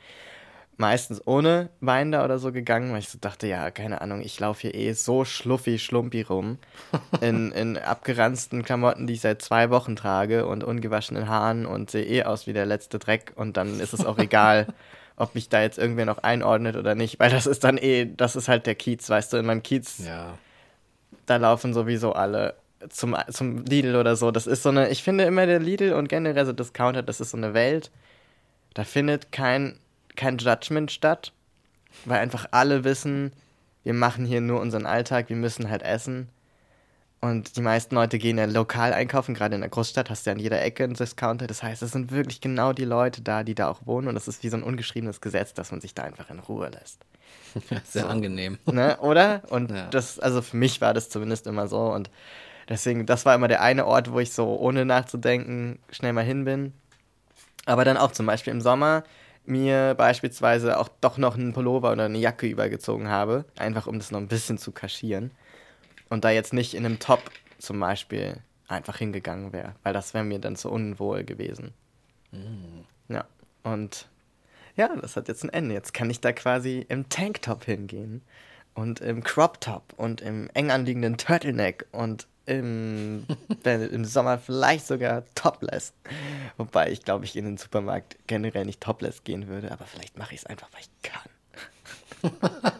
meistens 0.77 1.25
ohne 1.25 1.69
Binder 1.81 2.23
oder 2.23 2.39
so 2.39 2.51
gegangen, 2.51 2.91
weil 2.91 2.99
ich 2.99 3.09
so 3.09 3.17
dachte, 3.19 3.47
ja, 3.47 3.71
keine 3.71 4.01
Ahnung, 4.01 4.21
ich 4.21 4.39
laufe 4.39 4.61
hier 4.61 4.75
eh 4.75 4.93
so 4.93 5.25
schluffi, 5.25 5.79
schlumpi 5.79 6.21
rum, 6.21 6.59
in, 7.21 7.51
in 7.51 7.77
abgeranzten 7.77 8.63
Klamotten, 8.63 9.07
die 9.07 9.13
ich 9.13 9.21
seit 9.21 9.41
zwei 9.41 9.69
Wochen 9.69 9.95
trage 9.95 10.45
und 10.45 10.63
ungewaschenen 10.63 11.27
Haaren 11.27 11.65
und 11.65 11.91
sehe 11.91 12.05
eh 12.05 12.23
aus 12.23 12.47
wie 12.47 12.53
der 12.53 12.65
letzte 12.65 12.99
Dreck 12.99 13.33
und 13.35 13.57
dann 13.57 13.79
ist 13.79 13.93
es 13.93 14.05
auch 14.05 14.17
egal, 14.17 14.67
ob 15.17 15.35
mich 15.35 15.49
da 15.49 15.61
jetzt 15.61 15.77
irgendwer 15.77 16.05
noch 16.05 16.19
einordnet 16.19 16.75
oder 16.75 16.95
nicht, 16.95 17.19
weil 17.19 17.29
das 17.29 17.45
ist 17.45 17.63
dann 17.63 17.77
eh, 17.77 18.05
das 18.05 18.35
ist 18.35 18.47
halt 18.47 18.65
der 18.65 18.75
Kiez, 18.75 19.09
weißt 19.09 19.33
du, 19.33 19.37
in 19.37 19.45
meinem 19.45 19.63
Kiez, 19.63 19.99
ja. 20.05 20.37
da 21.25 21.37
laufen 21.37 21.73
sowieso 21.73 22.13
alle 22.13 22.55
zum, 22.89 23.15
zum 23.29 23.63
Lidl 23.65 23.95
oder 23.95 24.15
so. 24.15 24.31
Das 24.31 24.47
ist 24.47 24.63
so 24.63 24.69
eine, 24.69 24.89
ich 24.89 25.03
finde 25.03 25.23
immer 25.23 25.45
der 25.45 25.59
Lidl 25.59 25.93
und 25.93 26.09
generell 26.09 26.45
so 26.45 26.53
Discounter, 26.53 27.03
das 27.03 27.21
ist 27.21 27.31
so 27.31 27.37
eine 27.37 27.53
Welt, 27.53 27.91
da 28.73 28.83
findet 28.83 29.31
kein, 29.31 29.79
kein 30.15 30.37
Judgment 30.37 30.91
statt, 30.91 31.31
weil 32.03 32.19
einfach 32.19 32.47
alle 32.51 32.83
wissen, 32.83 33.31
wir 33.83 33.93
machen 33.93 34.25
hier 34.25 34.41
nur 34.41 34.59
unseren 34.59 34.85
Alltag, 34.85 35.29
wir 35.29 35.35
müssen 35.35 35.69
halt 35.69 35.83
essen. 35.83 36.29
Und 37.25 37.57
die 37.57 37.61
meisten 37.61 37.95
Leute 37.95 38.19
gehen 38.19 38.37
ja 38.37 38.45
lokal 38.45 38.93
einkaufen, 38.93 39.33
gerade 39.33 39.55
in 39.55 39.61
der 39.61 39.69
Großstadt 39.71 40.11
hast 40.11 40.25
du 40.25 40.29
ja 40.29 40.35
an 40.35 40.39
jeder 40.39 40.61
Ecke 40.61 40.83
einen 40.83 40.93
Discounter. 40.93 41.47
Das 41.47 41.63
heißt, 41.63 41.81
es 41.81 41.91
sind 41.91 42.11
wirklich 42.11 42.39
genau 42.39 42.71
die 42.71 42.85
Leute 42.85 43.23
da, 43.23 43.43
die 43.43 43.55
da 43.55 43.67
auch 43.67 43.79
wohnen. 43.85 44.07
Und 44.07 44.13
das 44.13 44.27
ist 44.27 44.43
wie 44.43 44.49
so 44.49 44.57
ein 44.57 44.61
ungeschriebenes 44.61 45.21
Gesetz, 45.21 45.55
dass 45.55 45.71
man 45.71 45.81
sich 45.81 45.95
da 45.95 46.03
einfach 46.03 46.29
in 46.29 46.37
Ruhe 46.37 46.69
lässt. 46.69 47.01
Sehr 47.85 48.03
so. 48.03 48.07
angenehm. 48.09 48.59
Ne, 48.71 48.97
oder? 48.99 49.41
Und 49.49 49.71
ja. 49.71 49.87
das, 49.87 50.19
also 50.19 50.43
für 50.43 50.55
mich 50.55 50.81
war 50.81 50.93
das 50.93 51.09
zumindest 51.09 51.47
immer 51.47 51.67
so. 51.67 51.81
Und 51.91 52.11
deswegen, 52.69 53.07
das 53.07 53.25
war 53.25 53.33
immer 53.33 53.47
der 53.47 53.63
eine 53.63 53.87
Ort, 53.87 54.11
wo 54.11 54.19
ich 54.19 54.31
so 54.31 54.59
ohne 54.59 54.85
nachzudenken 54.85 55.79
schnell 55.89 56.13
mal 56.13 56.23
hin 56.23 56.45
bin. 56.45 56.73
Aber 57.65 57.85
dann 57.85 57.97
auch 57.97 58.11
zum 58.11 58.27
Beispiel 58.27 58.53
im 58.53 58.61
Sommer 58.61 59.03
mir 59.47 59.95
beispielsweise 59.95 60.77
auch 60.77 60.89
doch 61.01 61.17
noch 61.17 61.35
einen 61.35 61.53
Pullover 61.53 61.91
oder 61.91 62.05
eine 62.05 62.19
Jacke 62.19 62.45
übergezogen 62.45 63.07
habe, 63.07 63.45
einfach 63.57 63.87
um 63.87 63.97
das 63.97 64.11
noch 64.11 64.19
ein 64.19 64.27
bisschen 64.27 64.59
zu 64.59 64.71
kaschieren 64.71 65.31
und 66.09 66.23
da 66.23 66.29
jetzt 66.29 66.53
nicht 66.53 66.73
in 66.73 66.85
einem 66.85 66.99
Top 66.99 67.31
zum 67.57 67.79
Beispiel 67.79 68.37
einfach 68.67 68.97
hingegangen 68.97 69.53
wäre, 69.53 69.75
weil 69.83 69.93
das 69.93 70.13
wäre 70.13 70.23
mir 70.23 70.39
dann 70.39 70.55
zu 70.55 70.71
unwohl 70.71 71.23
gewesen. 71.23 71.73
Mhm. 72.31 72.85
Ja, 73.09 73.25
und 73.63 74.07
ja, 74.75 74.93
das 74.95 75.15
hat 75.15 75.27
jetzt 75.27 75.43
ein 75.43 75.49
Ende. 75.49 75.73
Jetzt 75.73 75.93
kann 75.93 76.09
ich 76.09 76.19
da 76.19 76.33
quasi 76.33 76.85
im 76.89 77.07
Tanktop 77.09 77.65
hingehen 77.65 78.21
und 78.73 78.99
im 78.99 79.23
Crop 79.23 79.61
Top 79.61 79.93
und 79.97 80.21
im 80.21 80.49
eng 80.53 80.71
anliegenden 80.71 81.17
Turtleneck 81.17 81.85
und 81.91 82.27
im, 82.45 83.25
im 83.63 84.05
Sommer 84.05 84.37
vielleicht 84.37 84.85
sogar 84.85 85.23
topless. 85.33 85.93
Wobei 86.57 86.91
ich 86.91 87.03
glaube, 87.03 87.25
ich 87.25 87.35
in 87.35 87.45
den 87.45 87.57
Supermarkt 87.57 88.17
generell 88.27 88.65
nicht 88.65 88.81
topless 88.81 89.23
gehen 89.23 89.47
würde, 89.47 89.71
aber 89.71 89.85
vielleicht 89.85 90.17
mache 90.17 90.33
ich 90.33 90.41
es 90.41 90.45
einfach, 90.45 90.69
weil 90.73 90.81
ich 90.81 90.89
kann. 91.01 91.29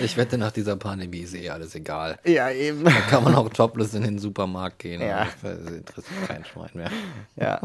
Ich 0.00 0.16
wette, 0.16 0.38
nach 0.38 0.52
dieser 0.52 0.76
Pandemie 0.76 1.20
ist 1.20 1.34
eh 1.34 1.50
alles 1.50 1.74
egal. 1.74 2.18
Ja, 2.24 2.50
eben. 2.50 2.84
Da 2.84 2.90
kann 2.90 3.24
man 3.24 3.34
auch 3.34 3.48
topless 3.48 3.94
in 3.94 4.02
den 4.02 4.18
Supermarkt 4.18 4.80
gehen. 4.80 5.00
Ja. 5.00 5.28
Das 5.42 5.58
interessiert 5.58 6.28
kein 6.28 6.44
Schwein 6.44 6.70
mehr. 6.74 6.90
Ja. 7.36 7.60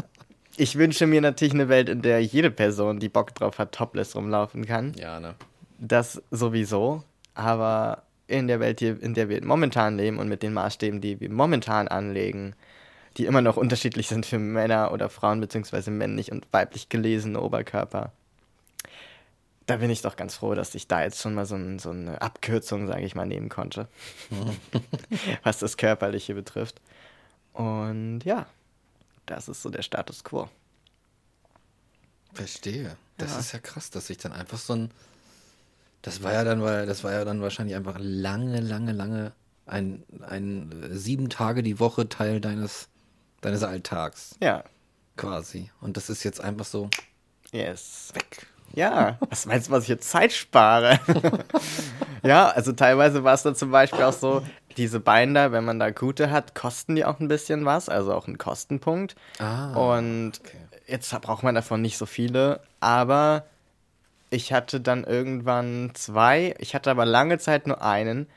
Ich 0.56 0.76
wünsche 0.76 1.06
mir 1.06 1.20
natürlich 1.20 1.54
eine 1.54 1.68
Welt, 1.68 1.88
in 1.88 2.02
der 2.02 2.22
jede 2.22 2.50
Person, 2.50 2.98
die 2.98 3.08
Bock 3.08 3.34
drauf 3.34 3.58
hat, 3.58 3.72
topless 3.72 4.16
rumlaufen 4.16 4.66
kann. 4.66 4.92
Ja, 4.94 5.20
ne? 5.20 5.34
Das 5.78 6.22
sowieso. 6.30 7.04
Aber 7.34 8.02
in 8.26 8.48
der 8.48 8.60
Welt, 8.60 8.82
in 8.82 9.14
der 9.14 9.28
wir 9.28 9.44
momentan 9.44 9.96
leben 9.96 10.18
und 10.18 10.28
mit 10.28 10.42
den 10.42 10.52
Maßstäben, 10.52 11.00
die 11.00 11.20
wir 11.20 11.30
momentan 11.30 11.88
anlegen, 11.88 12.54
die 13.16 13.26
immer 13.26 13.40
noch 13.40 13.56
unterschiedlich 13.56 14.08
sind 14.08 14.26
für 14.26 14.38
Männer 14.38 14.92
oder 14.92 15.08
Frauen, 15.08 15.40
beziehungsweise 15.40 15.90
männlich 15.90 16.30
und 16.30 16.46
weiblich 16.52 16.88
gelesene 16.88 17.40
Oberkörper, 17.40 18.12
da 19.68 19.76
bin 19.76 19.90
ich 19.90 20.00
doch 20.00 20.16
ganz 20.16 20.36
froh, 20.36 20.54
dass 20.54 20.74
ich 20.74 20.88
da 20.88 21.02
jetzt 21.02 21.20
schon 21.20 21.34
mal 21.34 21.44
so, 21.44 21.54
ein, 21.54 21.78
so 21.78 21.90
eine 21.90 22.22
Abkürzung, 22.22 22.86
sage 22.86 23.04
ich 23.04 23.14
mal, 23.14 23.26
nehmen 23.26 23.50
konnte, 23.50 23.86
was 25.42 25.58
das 25.58 25.76
Körperliche 25.76 26.34
betrifft. 26.34 26.80
Und 27.52 28.20
ja, 28.24 28.46
das 29.26 29.46
ist 29.46 29.60
so 29.60 29.68
der 29.68 29.82
Status 29.82 30.24
quo. 30.24 30.48
Verstehe. 32.32 32.96
Das 33.18 33.32
ja. 33.32 33.38
ist 33.40 33.52
ja 33.52 33.58
krass, 33.58 33.90
dass 33.90 34.08
ich 34.08 34.16
dann 34.16 34.32
einfach 34.32 34.58
so 34.58 34.74
ein. 34.74 34.90
Das 36.00 36.22
war 36.22 36.32
ja 36.32 36.44
dann, 36.44 36.60
das 36.60 37.04
war 37.04 37.12
ja 37.12 37.24
dann 37.26 37.42
wahrscheinlich 37.42 37.76
einfach 37.76 37.96
lange, 37.98 38.60
lange, 38.60 38.92
lange 38.92 39.32
ein, 39.66 40.02
ein 40.26 40.88
sieben 40.92 41.28
Tage 41.28 41.62
die 41.62 41.78
Woche 41.78 42.08
Teil 42.08 42.40
deines, 42.40 42.88
deines 43.42 43.62
Alltags. 43.62 44.34
Ja. 44.40 44.64
Quasi. 45.16 45.70
Und 45.82 45.98
das 45.98 46.08
ist 46.08 46.22
jetzt 46.24 46.40
einfach 46.40 46.64
so 46.64 46.88
yes. 47.52 48.12
weg. 48.14 48.46
Ja, 48.74 49.18
was 49.28 49.46
meinst 49.46 49.68
du, 49.68 49.72
was 49.72 49.84
ich 49.84 49.88
jetzt 49.88 50.10
Zeit 50.10 50.32
spare? 50.32 51.00
ja, 52.22 52.48
also 52.48 52.72
teilweise 52.72 53.24
war 53.24 53.34
es 53.34 53.42
dann 53.42 53.54
zum 53.54 53.70
Beispiel 53.70 54.04
auch 54.04 54.12
so, 54.12 54.42
diese 54.76 55.00
Binder, 55.00 55.50
wenn 55.52 55.64
man 55.64 55.78
da 55.80 55.90
gute 55.90 56.30
hat, 56.30 56.54
kosten 56.54 56.94
die 56.94 57.04
auch 57.04 57.18
ein 57.18 57.28
bisschen 57.28 57.64
was, 57.64 57.88
also 57.88 58.14
auch 58.14 58.28
ein 58.28 58.38
Kostenpunkt. 58.38 59.16
Ah, 59.38 59.74
Und 59.74 60.32
okay. 60.40 60.58
jetzt 60.86 61.20
braucht 61.20 61.42
man 61.42 61.54
davon 61.54 61.82
nicht 61.82 61.98
so 61.98 62.06
viele, 62.06 62.60
aber 62.80 63.44
ich 64.30 64.52
hatte 64.52 64.80
dann 64.80 65.04
irgendwann 65.04 65.90
zwei, 65.94 66.54
ich 66.58 66.74
hatte 66.74 66.90
aber 66.90 67.04
lange 67.06 67.38
Zeit 67.38 67.66
nur 67.66 67.82
einen 67.82 68.28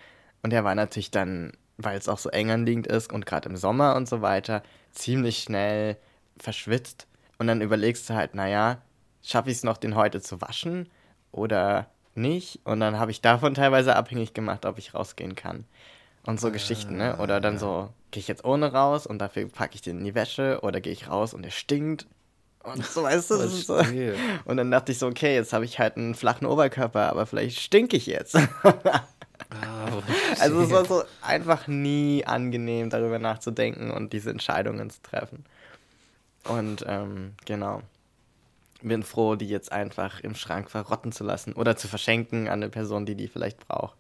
und 0.42 0.52
der 0.52 0.64
war 0.64 0.74
natürlich 0.74 1.12
dann, 1.12 1.52
weil 1.78 1.98
es 1.98 2.10
auch 2.10 2.18
so 2.18 2.30
eng 2.30 2.50
anliegend 2.50 2.88
ist 2.88 3.14
und 3.14 3.26
gerade 3.26 3.50
im 3.50 3.58
Sommer 3.58 3.96
und 3.96 4.10
so 4.10 4.22
weiter, 4.22 4.64
ziemlich 4.92 5.40
schnell 5.44 5.98
verschwitzt. 6.38 7.08
Und 7.38 7.48
dann 7.48 7.62
überlegst 7.62 8.10
du 8.10 8.14
halt, 8.14 8.34
naja, 8.36 8.78
schaffe 9.24 9.50
ich 9.50 9.58
es 9.58 9.64
noch, 9.64 9.78
den 9.78 9.96
heute 9.96 10.22
zu 10.22 10.42
waschen 10.42 10.90
oder 11.32 11.88
nicht? 12.16 12.60
Und 12.64 12.80
dann 12.80 13.00
habe 13.00 13.12
ich 13.12 13.22
davon 13.22 13.54
teilweise 13.54 13.96
abhängig 13.96 14.34
gemacht, 14.34 14.66
ob 14.66 14.78
ich 14.78 14.94
rausgehen 14.94 15.36
kann. 15.36 15.66
Und 16.26 16.40
so 16.40 16.52
Geschichten, 16.52 16.98
ne? 16.98 17.18
Oder 17.18 17.42
dann 17.42 17.58
so, 17.58 17.90
gehe 18.12 18.22
ich 18.22 18.28
jetzt 18.28 18.46
ohne 18.46 18.72
raus 18.72 19.08
und 19.08 19.20
dafür 19.20 19.48
packe 19.48 19.76
ich 19.76 19.82
den 19.82 20.00
in 20.00 20.04
die 20.04 20.16
Wäsche 20.16 20.60
oder 20.62 20.80
gehe 20.80 20.94
ich 20.94 21.10
raus 21.10 21.34
und 21.34 21.44
er 21.44 21.52
stinkt. 21.52 22.06
Und 22.64 22.86
so, 22.86 23.04
weißt 23.04 23.32
du, 23.32 23.38
das 23.38 23.54
ist 23.54 23.68
so. 23.68 23.82
Und 24.46 24.58
dann 24.58 24.70
dachte 24.70 24.92
ich 24.92 25.00
so, 25.00 25.08
okay, 25.08 25.34
jetzt 25.34 25.52
habe 25.52 25.66
ich 25.66 25.80
halt 25.80 25.98
einen 25.98 26.14
flachen 26.14 26.46
Oberkörper, 26.46 27.10
aber 27.10 27.26
vielleicht 27.26 27.60
stinke 27.60 27.98
ich 27.98 28.06
jetzt. 28.06 28.36
Ah, 28.36 29.02
also 30.40 30.62
es 30.62 30.70
war 30.70 30.86
so 30.86 31.04
einfach 31.22 31.68
nie 31.68 32.24
angenehm, 32.26 32.92
darüber 32.92 33.18
nachzudenken 33.18 33.90
und 33.90 34.14
diese 34.14 34.30
Entscheidungen 34.30 34.92
zu 34.92 35.02
treffen. 35.02 35.44
Und 36.48 36.86
ähm, 36.88 37.34
genau. 37.46 37.82
Bin 38.82 39.04
froh, 39.04 39.36
die 39.36 39.48
jetzt 39.48 39.72
einfach 39.72 40.20
im 40.22 40.36
Schrank 40.36 40.70
verrotten 40.70 41.12
zu 41.12 41.24
lassen 41.24 41.54
oder 41.54 41.76
zu 41.76 41.88
verschenken 41.88 42.48
an 42.48 42.62
eine 42.62 42.70
Person, 42.70 43.06
die 43.06 43.16
die 43.16 43.28
vielleicht 43.28 43.68
braucht. 43.68 43.98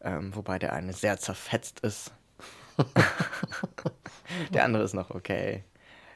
Ähm, 0.00 0.34
wobei 0.34 0.58
der 0.58 0.72
eine 0.72 0.92
sehr 0.92 1.18
zerfetzt 1.18 1.80
ist. 1.80 2.12
der 4.52 4.64
andere 4.64 4.82
ist 4.82 4.94
noch 4.94 5.10
okay. 5.10 5.64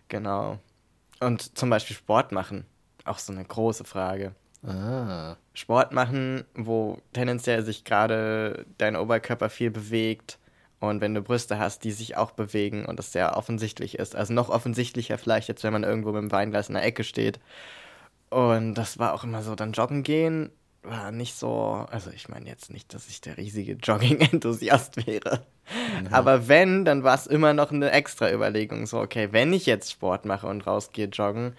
Genau. 0.09 0.59
Und 1.21 1.57
zum 1.57 1.71
Beispiel 1.71 1.97
Sport 1.97 2.33
machen. 2.33 2.67
Auch 3.05 3.19
so 3.19 3.33
eine 3.33 3.45
große 3.45 3.85
Frage. 3.85 4.35
ah. 4.67 5.37
Sport 5.55 5.93
machen, 5.93 6.45
wo 6.55 6.99
tendenziell 7.13 7.65
sich 7.65 7.85
gerade 7.85 8.67
dein 8.77 8.97
Oberkörper 8.97 9.51
viel 9.51 9.71
bewegt 9.71 10.39
und 10.81 11.01
wenn 11.01 11.15
du 11.15 11.23
Brüste 11.23 11.59
hast, 11.59 11.83
die 11.85 11.91
sich 11.91 12.17
auch 12.17 12.31
bewegen 12.31 12.85
und 12.87 12.99
das 12.99 13.13
sehr 13.13 13.37
offensichtlich 13.37 13.99
ist. 13.99 14.15
Also 14.15 14.33
noch 14.33 14.49
offensichtlicher 14.49 15.19
vielleicht 15.19 15.49
jetzt, 15.49 15.65
wenn 15.65 15.73
man 15.73 15.83
irgendwo 15.83 16.13
mit 16.13 16.23
dem 16.23 16.33
Weinglas 16.33 16.69
in 16.69 16.75
der 16.75 16.85
Ecke 16.85 17.03
steht. 17.03 17.41
Und 18.31 18.75
das 18.75 18.99
war 18.99 19.15
auch 19.15 19.25
immer 19.25 19.43
so, 19.43 19.55
dann 19.55 19.73
joggen 19.73 20.03
gehen 20.03 20.51
war 20.83 21.13
nicht 21.13 21.37
so, 21.37 21.87
also 21.91 22.11
ich 22.11 22.29
meine 22.29 22.49
jetzt 22.49 22.71
nicht, 22.71 22.95
dass 22.95 23.09
ich 23.09 23.21
der 23.21 23.37
riesige 23.37 23.73
Jogging-Enthusiast 23.73 25.07
wäre. 25.07 25.43
Aber 26.11 26.49
wenn, 26.49 26.85
dann 26.85 27.05
war 27.05 27.15
es 27.15 27.27
immer 27.27 27.53
noch 27.53 27.71
eine 27.71 27.91
extra 27.91 28.33
Überlegung. 28.33 28.87
So, 28.87 29.01
okay, 29.01 29.29
wenn 29.33 29.53
ich 29.53 29.67
jetzt 29.67 29.91
Sport 29.91 30.25
mache 30.25 30.47
und 30.47 30.67
rausgehe 30.67 31.09
joggen, 31.09 31.55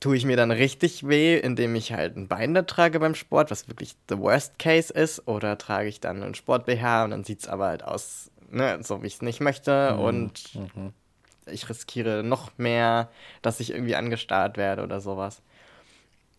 tue 0.00 0.16
ich 0.16 0.26
mir 0.26 0.36
dann 0.36 0.50
richtig 0.50 1.08
weh, 1.08 1.38
indem 1.38 1.74
ich 1.74 1.92
halt 1.92 2.16
ein 2.16 2.28
Binder 2.28 2.66
trage 2.66 3.00
beim 3.00 3.14
Sport, 3.14 3.50
was 3.50 3.68
wirklich 3.68 3.94
the 4.08 4.18
worst 4.18 4.58
case 4.58 4.92
ist, 4.92 5.26
oder 5.26 5.56
trage 5.56 5.88
ich 5.88 6.00
dann 6.00 6.22
einen 6.22 6.34
Sport-BH 6.34 7.04
und 7.04 7.10
dann 7.12 7.24
sieht 7.24 7.40
es 7.40 7.48
aber 7.48 7.66
halt 7.68 7.82
aus, 7.82 8.30
ne, 8.50 8.78
so 8.82 9.02
wie 9.02 9.06
ich 9.06 9.14
es 9.14 9.22
nicht 9.22 9.40
möchte 9.40 9.96
und 9.96 10.50
ich 11.46 11.68
riskiere 11.68 12.22
noch 12.22 12.56
mehr, 12.58 13.10
dass 13.42 13.60
ich 13.60 13.70
irgendwie 13.70 13.96
angestarrt 13.96 14.56
werde 14.56 14.82
oder 14.82 15.00
sowas. 15.00 15.42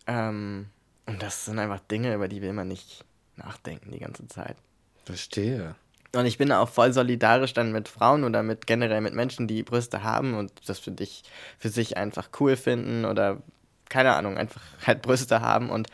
Ähm, 0.06 0.68
und 1.06 1.22
das 1.22 1.46
sind 1.46 1.60
einfach 1.60 1.80
Dinge, 1.80 2.14
über 2.14 2.28
die 2.28 2.42
will 2.42 2.54
man 2.54 2.68
nicht 2.68 3.06
nachdenken 3.36 3.92
die 3.92 4.00
ganze 4.00 4.28
Zeit. 4.28 4.58
Verstehe. 5.06 5.76
Und 6.16 6.26
ich 6.26 6.38
bin 6.38 6.52
auch 6.52 6.70
voll 6.70 6.94
solidarisch 6.94 7.54
dann 7.54 7.72
mit 7.72 7.88
Frauen 7.88 8.24
oder 8.24 8.44
mit 8.44 8.66
generell 8.66 9.02
mit 9.02 9.14
Menschen, 9.14 9.48
die 9.48 9.64
Brüste 9.64 10.04
haben 10.04 10.36
und 10.36 10.52
das 10.68 10.80
für 10.80 10.92
dich, 10.92 11.24
für 11.60 11.70
sich 11.70 11.98
einfach 11.98 12.30
cool 12.40 12.56
finden 12.56 13.06
oder 13.06 13.42
keine 13.90 14.16
Ahnung, 14.16 14.38
einfach 14.38 14.62
halt 14.86 15.02
Brüste 15.02 15.42
haben. 15.42 15.70
Und 15.70 15.88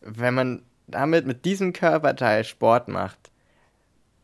wenn 0.00 0.34
man 0.34 0.62
damit 0.86 1.26
mit 1.26 1.44
diesem 1.44 1.72
Körperteil 1.72 2.44
Sport 2.44 2.88
macht, 2.88 3.18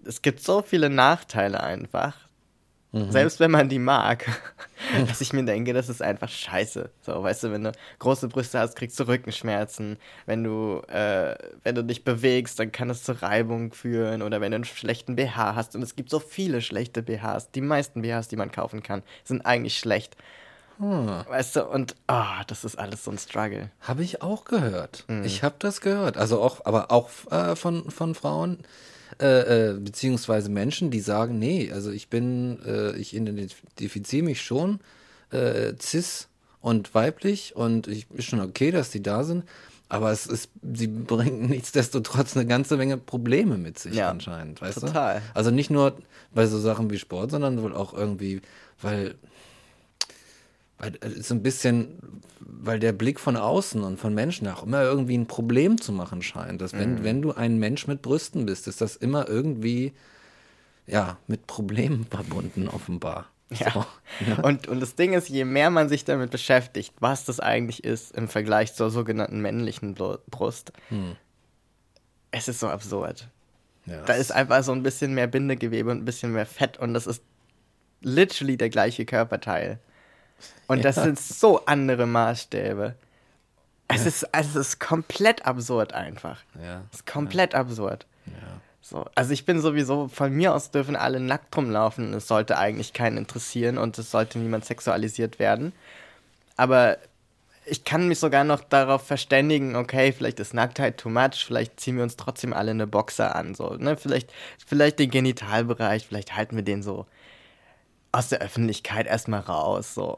es 0.04 0.22
gibt 0.22 0.40
so 0.40 0.62
viele 0.62 0.90
Nachteile 0.90 1.62
einfach. 1.62 2.16
Selbst 2.92 3.40
wenn 3.40 3.50
man 3.50 3.70
die 3.70 3.78
mag, 3.78 4.26
dass 5.08 5.22
ich 5.22 5.32
mir 5.32 5.44
denke, 5.44 5.72
das 5.72 5.88
ist 5.88 6.02
einfach 6.02 6.28
scheiße. 6.28 6.90
So, 7.00 7.22
weißt 7.22 7.44
du, 7.44 7.52
wenn 7.52 7.64
du 7.64 7.72
große 7.98 8.28
Brüste 8.28 8.58
hast, 8.58 8.76
kriegst 8.76 9.00
du 9.00 9.04
Rückenschmerzen. 9.08 9.96
Wenn 10.26 10.44
du, 10.44 10.82
äh, 10.88 11.34
wenn 11.62 11.74
du 11.74 11.84
dich 11.84 12.04
bewegst, 12.04 12.58
dann 12.58 12.70
kann 12.70 12.90
es 12.90 13.02
zur 13.02 13.22
Reibung 13.22 13.72
führen. 13.72 14.20
Oder 14.20 14.42
wenn 14.42 14.52
du 14.52 14.56
einen 14.56 14.64
schlechten 14.64 15.16
BH 15.16 15.54
hast. 15.54 15.74
Und 15.74 15.82
es 15.82 15.96
gibt 15.96 16.10
so 16.10 16.18
viele 16.18 16.60
schlechte 16.60 17.02
BHs. 17.02 17.50
Die 17.52 17.62
meisten 17.62 18.02
BHs, 18.02 18.28
die 18.28 18.36
man 18.36 18.52
kaufen 18.52 18.82
kann, 18.82 19.02
sind 19.24 19.46
eigentlich 19.46 19.78
schlecht. 19.78 20.16
Weißt 21.28 21.56
du, 21.56 21.64
und 21.64 21.94
ah, 22.08 22.44
das 22.46 22.64
ist 22.64 22.76
alles 22.76 23.04
so 23.04 23.10
ein 23.10 23.18
Struggle. 23.18 23.70
Habe 23.80 24.02
ich 24.02 24.20
auch 24.20 24.44
gehört. 24.44 25.04
Ich 25.24 25.42
habe 25.42 25.54
das 25.60 25.80
gehört. 25.80 26.18
Also 26.18 26.42
auch, 26.42 26.66
aber 26.66 26.90
auch 26.90 27.08
äh, 27.30 27.56
von, 27.56 27.90
von 27.90 28.14
Frauen, 28.14 28.58
äh, 29.22 29.70
äh, 29.70 29.74
beziehungsweise 29.78 30.50
Menschen, 30.50 30.90
die 30.90 31.00
sagen, 31.00 31.38
nee, 31.38 31.70
also 31.72 31.90
ich 31.90 32.08
bin, 32.08 32.58
äh, 32.66 32.96
ich 32.96 33.14
identifiziere 33.14 34.24
mich 34.24 34.42
schon 34.42 34.80
äh, 35.30 35.72
cis 35.80 36.28
und 36.60 36.94
weiblich 36.94 37.54
und 37.56 37.86
ich 37.88 38.06
ist 38.10 38.26
schon 38.26 38.40
okay, 38.40 38.70
dass 38.70 38.90
die 38.90 39.02
da 39.02 39.24
sind. 39.24 39.44
Aber 39.88 40.10
es 40.10 40.26
ist, 40.26 40.50
sie 40.74 40.86
bringen 40.88 41.46
nichtsdestotrotz 41.50 42.36
eine 42.36 42.46
ganze 42.46 42.76
Menge 42.76 42.96
Probleme 42.96 43.58
mit 43.58 43.78
sich 43.78 43.94
Ja, 43.94 44.10
anscheinend, 44.10 44.60
weißt 44.60 44.80
total. 44.80 45.16
du? 45.16 45.22
Also 45.34 45.50
nicht 45.50 45.70
nur 45.70 45.96
bei 46.34 46.46
so 46.46 46.58
Sachen 46.58 46.90
wie 46.90 46.98
Sport, 46.98 47.30
sondern 47.30 47.62
wohl 47.62 47.74
auch 47.74 47.92
irgendwie, 47.94 48.40
weil 48.80 49.14
weil 50.82 50.96
ist 51.12 51.28
so 51.28 51.34
ein 51.34 51.42
bisschen, 51.42 51.98
weil 52.40 52.78
der 52.80 52.92
Blick 52.92 53.18
von 53.20 53.36
außen 53.36 53.82
und 53.82 53.98
von 53.98 54.12
Menschen 54.14 54.46
auch 54.48 54.62
immer 54.64 54.82
irgendwie 54.82 55.16
ein 55.16 55.26
Problem 55.26 55.80
zu 55.80 55.92
machen 55.92 56.20
scheint. 56.22 56.60
Dass 56.60 56.72
wenn, 56.74 56.96
Mhm. 56.96 57.04
wenn 57.04 57.22
du 57.22 57.32
ein 57.32 57.58
Mensch 57.58 57.86
mit 57.86 58.02
Brüsten 58.02 58.44
bist, 58.46 58.66
ist 58.68 58.80
das 58.80 58.96
immer 58.96 59.28
irgendwie, 59.28 59.92
ja, 60.86 61.16
mit 61.28 61.46
Problemen 61.46 62.04
verbunden, 62.10 62.68
offenbar. 62.68 63.26
Ja. 63.50 63.70
So. 63.72 64.42
Und, 64.42 64.66
und 64.68 64.80
das 64.80 64.94
Ding 64.94 65.12
ist, 65.12 65.28
je 65.28 65.44
mehr 65.44 65.70
man 65.70 65.88
sich 65.88 66.04
damit 66.04 66.30
beschäftigt, 66.30 66.94
was 67.00 67.24
das 67.26 67.38
eigentlich 67.38 67.84
ist 67.84 68.12
im 68.16 68.26
Vergleich 68.28 68.74
zur 68.74 68.90
sogenannten 68.90 69.40
männlichen 69.40 69.94
Brust, 69.94 70.72
es 72.30 72.48
ist 72.48 72.60
so 72.60 72.68
absurd. 72.68 73.28
Ja, 73.84 74.02
Da 74.04 74.14
ist 74.14 74.32
einfach 74.32 74.62
so 74.64 74.72
ein 74.72 74.82
bisschen 74.82 75.12
mehr 75.14 75.26
Bindegewebe 75.26 75.90
und 75.90 75.98
ein 75.98 76.04
bisschen 76.04 76.32
mehr 76.32 76.46
Fett 76.46 76.78
und 76.78 76.94
das 76.94 77.06
ist 77.06 77.22
literally 78.00 78.56
der 78.56 78.70
gleiche 78.70 79.04
Körperteil. 79.04 79.78
Und 80.66 80.84
das 80.84 80.96
Ja. 80.96 81.02
sind 81.04 81.18
so 81.20 81.64
andere 81.66 82.06
Maßstäbe. 82.06 82.94
Es, 83.88 84.06
ist, 84.06 84.34
also 84.34 84.58
es 84.60 84.68
ist 84.68 84.80
komplett 84.80 85.44
absurd 85.44 85.92
einfach. 85.92 86.40
ja, 86.62 86.82
Es 86.92 87.00
ist 87.00 87.06
komplett 87.06 87.54
absurd. 87.54 88.06
ja. 88.26 88.32
So, 88.84 89.06
also 89.14 89.32
ich 89.32 89.44
bin 89.44 89.60
sowieso, 89.60 90.08
von 90.08 90.32
mir 90.32 90.52
aus 90.54 90.70
dürfen 90.72 90.96
alle 90.96 91.20
nackt 91.20 91.56
rumlaufen. 91.56 92.12
Es 92.14 92.26
sollte 92.26 92.58
eigentlich 92.58 92.92
keinen 92.92 93.16
interessieren 93.16 93.78
und 93.78 93.96
es 93.96 94.10
sollte 94.10 94.38
niemand 94.40 94.64
sexualisiert 94.64 95.38
werden. 95.38 95.72
Aber 96.56 96.98
ich 97.64 97.84
kann 97.84 98.08
mich 98.08 98.18
sogar 98.18 98.42
noch 98.42 98.60
darauf 98.60 99.06
verständigen, 99.06 99.76
okay, 99.76 100.10
vielleicht 100.12 100.40
ist 100.40 100.52
Nacktheit 100.52 100.98
too 100.98 101.10
much, 101.10 101.44
vielleicht 101.46 101.78
ziehen 101.78 101.96
wir 101.96 102.02
uns 102.02 102.16
trotzdem 102.16 102.52
alle 102.52 102.72
eine 102.72 102.88
Boxer 102.88 103.36
an. 103.36 103.54
So, 103.54 103.74
ne? 103.76 103.96
vielleicht, 103.96 104.32
vielleicht 104.66 104.98
den 104.98 105.10
Genitalbereich, 105.10 106.06
vielleicht 106.08 106.34
halten 106.34 106.56
wir 106.56 106.64
den 106.64 106.82
so 106.82 107.06
aus 108.10 108.30
der 108.30 108.40
Öffentlichkeit 108.40 109.06
erstmal 109.06 109.40
raus. 109.40 109.94
So. 109.94 110.16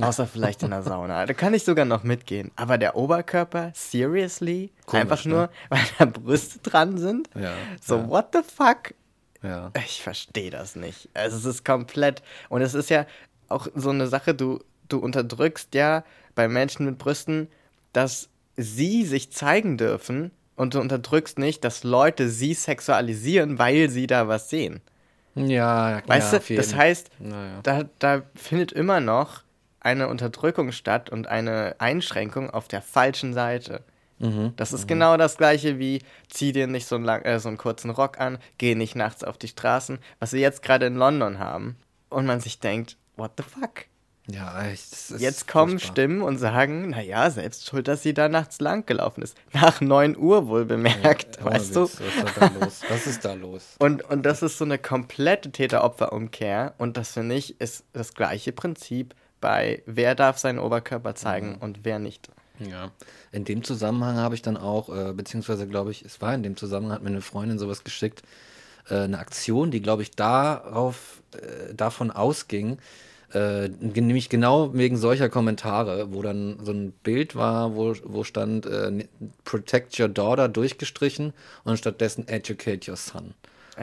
Außer 0.00 0.26
vielleicht 0.26 0.62
in 0.62 0.70
der 0.70 0.82
Sauna. 0.82 1.26
Da 1.26 1.34
kann 1.34 1.54
ich 1.54 1.64
sogar 1.64 1.84
noch 1.84 2.02
mitgehen. 2.02 2.50
Aber 2.56 2.78
der 2.78 2.96
Oberkörper, 2.96 3.70
seriously? 3.74 4.72
Komisch, 4.86 5.00
Einfach 5.02 5.24
ne? 5.24 5.30
nur, 5.32 5.50
weil 5.68 5.80
da 5.98 6.04
Brüste 6.06 6.58
dran 6.60 6.98
sind? 6.98 7.28
Ja, 7.34 7.52
So, 7.80 7.96
ja. 7.98 8.08
what 8.08 8.28
the 8.32 8.40
fuck? 8.42 8.94
ja. 9.42 9.70
Ich 9.84 10.02
verstehe 10.02 10.50
das 10.50 10.74
nicht. 10.76 11.08
Also 11.14 11.36
es 11.36 11.44
ist 11.44 11.64
komplett. 11.64 12.22
Und 12.48 12.62
es 12.62 12.74
ist 12.74 12.90
ja 12.90 13.06
auch 13.48 13.66
so 13.74 13.90
eine 13.90 14.06
Sache, 14.06 14.34
du, 14.34 14.60
du 14.88 14.98
unterdrückst 14.98 15.74
ja 15.74 16.02
bei 16.34 16.48
Menschen 16.48 16.86
mit 16.86 16.98
Brüsten, 16.98 17.48
dass 17.92 18.28
sie 18.56 19.04
sich 19.04 19.32
zeigen 19.32 19.76
dürfen 19.76 20.30
und 20.56 20.74
du 20.74 20.80
unterdrückst 20.80 21.38
nicht, 21.38 21.62
dass 21.64 21.84
Leute 21.84 22.28
sie 22.30 22.54
sexualisieren, 22.54 23.58
weil 23.58 23.90
sie 23.90 24.06
da 24.06 24.28
was 24.28 24.48
sehen. 24.50 24.80
Ja, 25.34 25.90
ja, 25.98 26.02
Weißt 26.06 26.32
ja, 26.32 26.38
auf 26.38 26.46
du, 26.46 26.54
das 26.54 26.74
heißt, 26.74 27.10
Naja. 27.18 27.58
da, 27.64 27.84
da 27.98 28.22
findet 28.36 28.70
immer 28.72 29.00
noch 29.00 29.42
eine 29.84 30.08
Unterdrückung 30.08 30.72
statt 30.72 31.10
und 31.10 31.28
eine 31.28 31.76
Einschränkung 31.78 32.50
auf 32.50 32.68
der 32.68 32.82
falschen 32.82 33.34
Seite. 33.34 33.84
Mhm. 34.18 34.52
Das 34.56 34.72
ist 34.72 34.88
genau 34.88 35.16
das 35.16 35.36
gleiche 35.36 35.78
wie, 35.78 36.00
zieh 36.28 36.52
dir 36.52 36.66
nicht 36.66 36.86
so 36.86 36.96
einen, 36.96 37.04
lang, 37.04 37.22
äh, 37.22 37.38
so 37.38 37.48
einen 37.48 37.58
kurzen 37.58 37.90
Rock 37.90 38.18
an, 38.18 38.38
geh 38.58 38.74
nicht 38.74 38.96
nachts 38.96 39.24
auf 39.24 39.38
die 39.38 39.48
Straßen, 39.48 39.98
was 40.20 40.32
wir 40.32 40.40
jetzt 40.40 40.62
gerade 40.62 40.86
in 40.86 40.96
London 40.96 41.38
haben. 41.38 41.76
Und 42.08 42.26
man 42.26 42.40
sich 42.40 42.60
denkt, 42.60 42.96
what 43.16 43.32
the 43.36 43.42
fuck? 43.42 43.86
Ja, 44.26 44.64
Jetzt 45.18 45.48
kommen 45.48 45.72
furchtbar. 45.72 45.92
Stimmen 45.92 46.22
und 46.22 46.38
sagen, 46.38 46.90
naja, 46.90 47.28
selbst 47.30 47.66
schuld, 47.68 47.88
dass 47.88 48.02
sie 48.02 48.14
da 48.14 48.30
nachts 48.30 48.58
lang 48.58 48.86
gelaufen 48.86 49.20
ist. 49.20 49.36
Nach 49.52 49.82
9 49.82 50.16
Uhr 50.16 50.48
wohl 50.48 50.64
bemerkt, 50.64 51.40
Ohne 51.42 51.50
weißt 51.50 51.76
du? 51.76 51.82
Witz, 51.82 52.00
Was 52.00 52.24
ist 52.24 52.38
da 52.38 52.50
los? 52.58 52.82
Was 52.88 53.06
ist 53.06 53.24
da 53.24 53.32
los? 53.34 53.62
Und, 53.80 54.02
und 54.08 54.22
das 54.24 54.42
ist 54.42 54.56
so 54.56 54.64
eine 54.64 54.78
komplette 54.78 55.50
Täter-Opfer-Umkehr. 55.52 56.72
Und 56.78 56.96
das 56.96 57.12
finde 57.12 57.34
ich 57.34 57.60
ist 57.60 57.84
das 57.92 58.14
gleiche 58.14 58.52
Prinzip 58.52 59.14
bei 59.44 59.82
wer 59.84 60.14
darf 60.14 60.38
seinen 60.38 60.58
Oberkörper 60.58 61.14
zeigen 61.14 61.56
und 61.56 61.80
wer 61.82 61.98
nicht. 61.98 62.30
Ja, 62.58 62.92
in 63.30 63.44
dem 63.44 63.62
Zusammenhang 63.62 64.16
habe 64.16 64.34
ich 64.34 64.40
dann 64.40 64.56
auch, 64.56 64.88
äh, 64.88 65.12
beziehungsweise 65.12 65.66
glaube 65.66 65.90
ich, 65.90 66.02
es 66.02 66.22
war 66.22 66.34
in 66.34 66.42
dem 66.42 66.56
Zusammenhang, 66.56 66.94
hat 66.94 67.02
mir 67.02 67.10
eine 67.10 67.20
Freundin 67.20 67.58
sowas 67.58 67.84
geschickt, 67.84 68.22
äh, 68.88 69.00
eine 69.00 69.18
Aktion, 69.18 69.70
die 69.70 69.82
glaube 69.82 70.00
ich 70.00 70.12
darauf, 70.12 71.20
äh, 71.32 71.74
davon 71.74 72.10
ausging, 72.10 72.78
äh, 73.34 73.68
nämlich 73.68 74.30
genau 74.30 74.72
wegen 74.72 74.96
solcher 74.96 75.28
Kommentare, 75.28 76.14
wo 76.14 76.22
dann 76.22 76.58
so 76.64 76.72
ein 76.72 76.92
Bild 77.02 77.36
war, 77.36 77.76
wo, 77.76 77.94
wo 78.02 78.24
stand 78.24 78.64
äh, 78.64 79.06
Protect 79.44 80.00
your 80.00 80.08
daughter 80.08 80.48
durchgestrichen 80.48 81.34
und 81.64 81.76
stattdessen 81.76 82.28
Educate 82.28 82.90
your 82.90 82.96
son. 82.96 83.34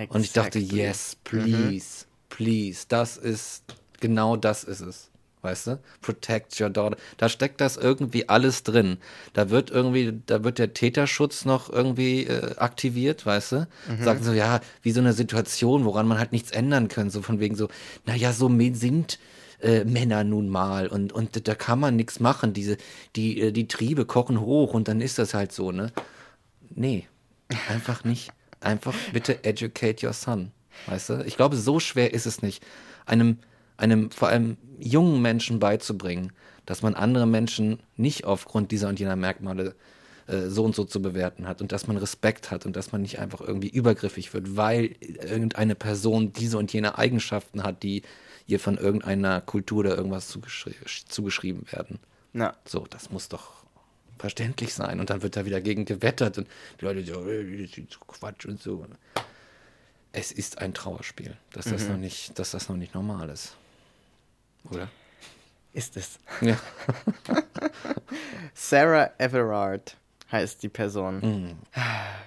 Und 0.09 0.25
ich 0.25 0.33
dachte, 0.33 0.57
Exactly. 0.57 0.79
yes, 0.79 1.17
please, 1.23 2.05
please, 2.29 2.85
das 2.87 3.17
ist, 3.17 3.63
genau 3.99 4.37
das 4.37 4.63
ist 4.63 4.81
es. 4.81 5.10
Weißt 5.41 5.67
du? 5.67 5.79
Protect 6.01 6.59
your 6.61 6.69
daughter. 6.69 6.97
Da 7.17 7.27
steckt 7.27 7.61
das 7.61 7.77
irgendwie 7.77 8.29
alles 8.29 8.63
drin. 8.63 8.97
Da 9.33 9.49
wird 9.49 9.71
irgendwie, 9.71 10.21
da 10.27 10.43
wird 10.43 10.59
der 10.59 10.73
Täterschutz 10.73 11.45
noch 11.45 11.69
irgendwie 11.69 12.25
äh, 12.25 12.55
aktiviert, 12.57 13.25
weißt 13.25 13.51
du? 13.53 13.67
Sagen 14.03 14.23
so, 14.23 14.33
ja, 14.33 14.59
wie 14.83 14.91
so 14.91 14.99
eine 14.99 15.13
Situation, 15.13 15.83
woran 15.85 16.07
man 16.07 16.19
halt 16.19 16.31
nichts 16.31 16.51
ändern 16.51 16.89
kann. 16.89 17.09
So 17.09 17.23
von 17.23 17.39
wegen 17.39 17.55
so, 17.55 17.69
naja, 18.05 18.33
so 18.33 18.51
sind 18.73 19.17
äh, 19.61 19.83
Männer 19.83 20.23
nun 20.23 20.49
mal 20.49 20.87
und, 20.87 21.11
und 21.11 21.47
da 21.47 21.55
kann 21.55 21.79
man 21.79 21.95
nichts 21.95 22.19
machen. 22.19 22.53
Diese, 22.53 22.77
die, 23.15 23.41
äh, 23.41 23.51
die 23.51 23.67
Triebe 23.67 24.05
kochen 24.05 24.41
hoch 24.41 24.73
und 24.73 24.87
dann 24.87 25.01
ist 25.01 25.17
das 25.17 25.33
halt 25.33 25.51
so, 25.51 25.71
ne? 25.71 25.91
Nee, 26.69 27.07
einfach 27.67 28.03
nicht. 28.03 28.31
Einfach 28.59 28.93
bitte 29.11 29.43
educate 29.43 30.05
your 30.05 30.13
son. 30.13 30.51
Weißt 30.87 31.09
du? 31.09 31.23
Ich 31.25 31.35
glaube, 31.35 31.57
so 31.57 31.79
schwer 31.79 32.13
ist 32.13 32.25
es 32.25 32.41
nicht, 32.41 32.63
einem, 33.05 33.39
einem 33.81 34.11
vor 34.11 34.29
allem 34.29 34.57
jungen 34.79 35.21
Menschen 35.21 35.59
beizubringen, 35.59 36.31
dass 36.65 36.81
man 36.81 36.95
andere 36.95 37.25
Menschen 37.25 37.79
nicht 37.97 38.25
aufgrund 38.25 38.71
dieser 38.71 38.89
und 38.89 38.99
jener 38.99 39.15
Merkmale 39.15 39.75
äh, 40.27 40.47
so 40.47 40.63
und 40.63 40.75
so 40.75 40.85
zu 40.85 41.01
bewerten 41.01 41.47
hat 41.47 41.61
und 41.61 41.71
dass 41.71 41.87
man 41.87 41.97
Respekt 41.97 42.51
hat 42.51 42.65
und 42.65 42.75
dass 42.75 42.91
man 42.91 43.01
nicht 43.01 43.19
einfach 43.19 43.41
irgendwie 43.41 43.69
übergriffig 43.69 44.33
wird, 44.33 44.55
weil 44.55 44.95
irgendeine 45.01 45.75
Person 45.75 46.31
diese 46.31 46.57
und 46.57 46.71
jene 46.71 46.97
Eigenschaften 46.97 47.63
hat, 47.63 47.83
die 47.83 48.03
ihr 48.47 48.59
von 48.59 48.77
irgendeiner 48.77 49.41
Kultur 49.41 49.79
oder 49.79 49.97
irgendwas 49.97 50.27
zugeschri 50.27 50.73
zugeschrieben 51.07 51.65
werden. 51.71 51.99
Na, 52.33 52.55
So, 52.65 52.85
das 52.89 53.11
muss 53.11 53.29
doch 53.29 53.61
verständlich 54.17 54.73
sein. 54.73 54.99
Und 54.99 55.09
dann 55.09 55.23
wird 55.23 55.35
da 55.35 55.45
wieder 55.45 55.61
gegen 55.61 55.85
gewettert 55.85 56.37
und 56.37 56.47
die 56.79 56.85
Leute 56.85 57.03
so, 57.03 57.27
äh, 57.27 57.63
das 57.63 57.77
ist 57.77 57.91
so 57.91 57.99
Quatsch 58.07 58.45
und 58.45 58.61
so. 58.61 58.85
Es 60.13 60.31
ist 60.31 60.59
ein 60.59 60.73
Trauerspiel, 60.73 61.37
dass 61.53 61.65
das 61.65 61.87
noch 61.87 61.97
nicht, 61.97 62.37
dass 62.37 62.51
das 62.51 62.69
noch 62.69 62.75
nicht 62.75 62.93
normal 62.93 63.29
ist. 63.29 63.55
Oder? 64.69 64.87
ist 65.73 65.95
es. 65.97 66.19
Ja. 66.41 66.57
Sarah 68.53 69.11
Everard 69.17 69.95
heißt 70.31 70.63
die 70.63 70.69
Person. 70.69 71.19
Mhm. 71.19 71.57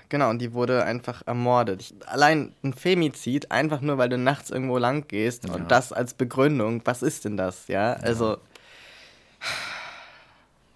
Genau, 0.08 0.30
und 0.30 0.38
die 0.38 0.52
wurde 0.52 0.84
einfach 0.84 1.22
ermordet. 1.26 1.80
Ich, 1.82 1.94
allein 2.06 2.54
ein 2.62 2.72
Femizid, 2.74 3.50
einfach 3.50 3.80
nur 3.80 3.98
weil 3.98 4.08
du 4.08 4.18
nachts 4.18 4.50
irgendwo 4.50 4.78
lang 4.78 5.06
gehst 5.08 5.46
Ja. 5.46 5.54
und 5.54 5.70
das 5.70 5.92
als 5.92 6.14
Begründung, 6.14 6.82
was 6.84 7.02
ist 7.02 7.24
denn 7.24 7.36
das, 7.36 7.68
ja? 7.68 7.94
Also, 7.94 8.38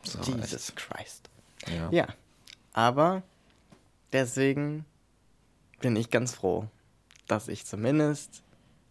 So, 0.03 0.19
Jesus 0.33 0.73
Christ. 0.75 1.29
echt. 1.63 1.75
Ja. 1.75 1.89
Ja, 1.91 2.07
aber 2.73 3.23
deswegen 4.13 4.85
bin 5.81 5.97
ich 5.97 6.11
ganz 6.11 6.35
froh, 6.35 6.67
dass 7.27 7.49
ich 7.49 7.67
zumindest 7.67 8.43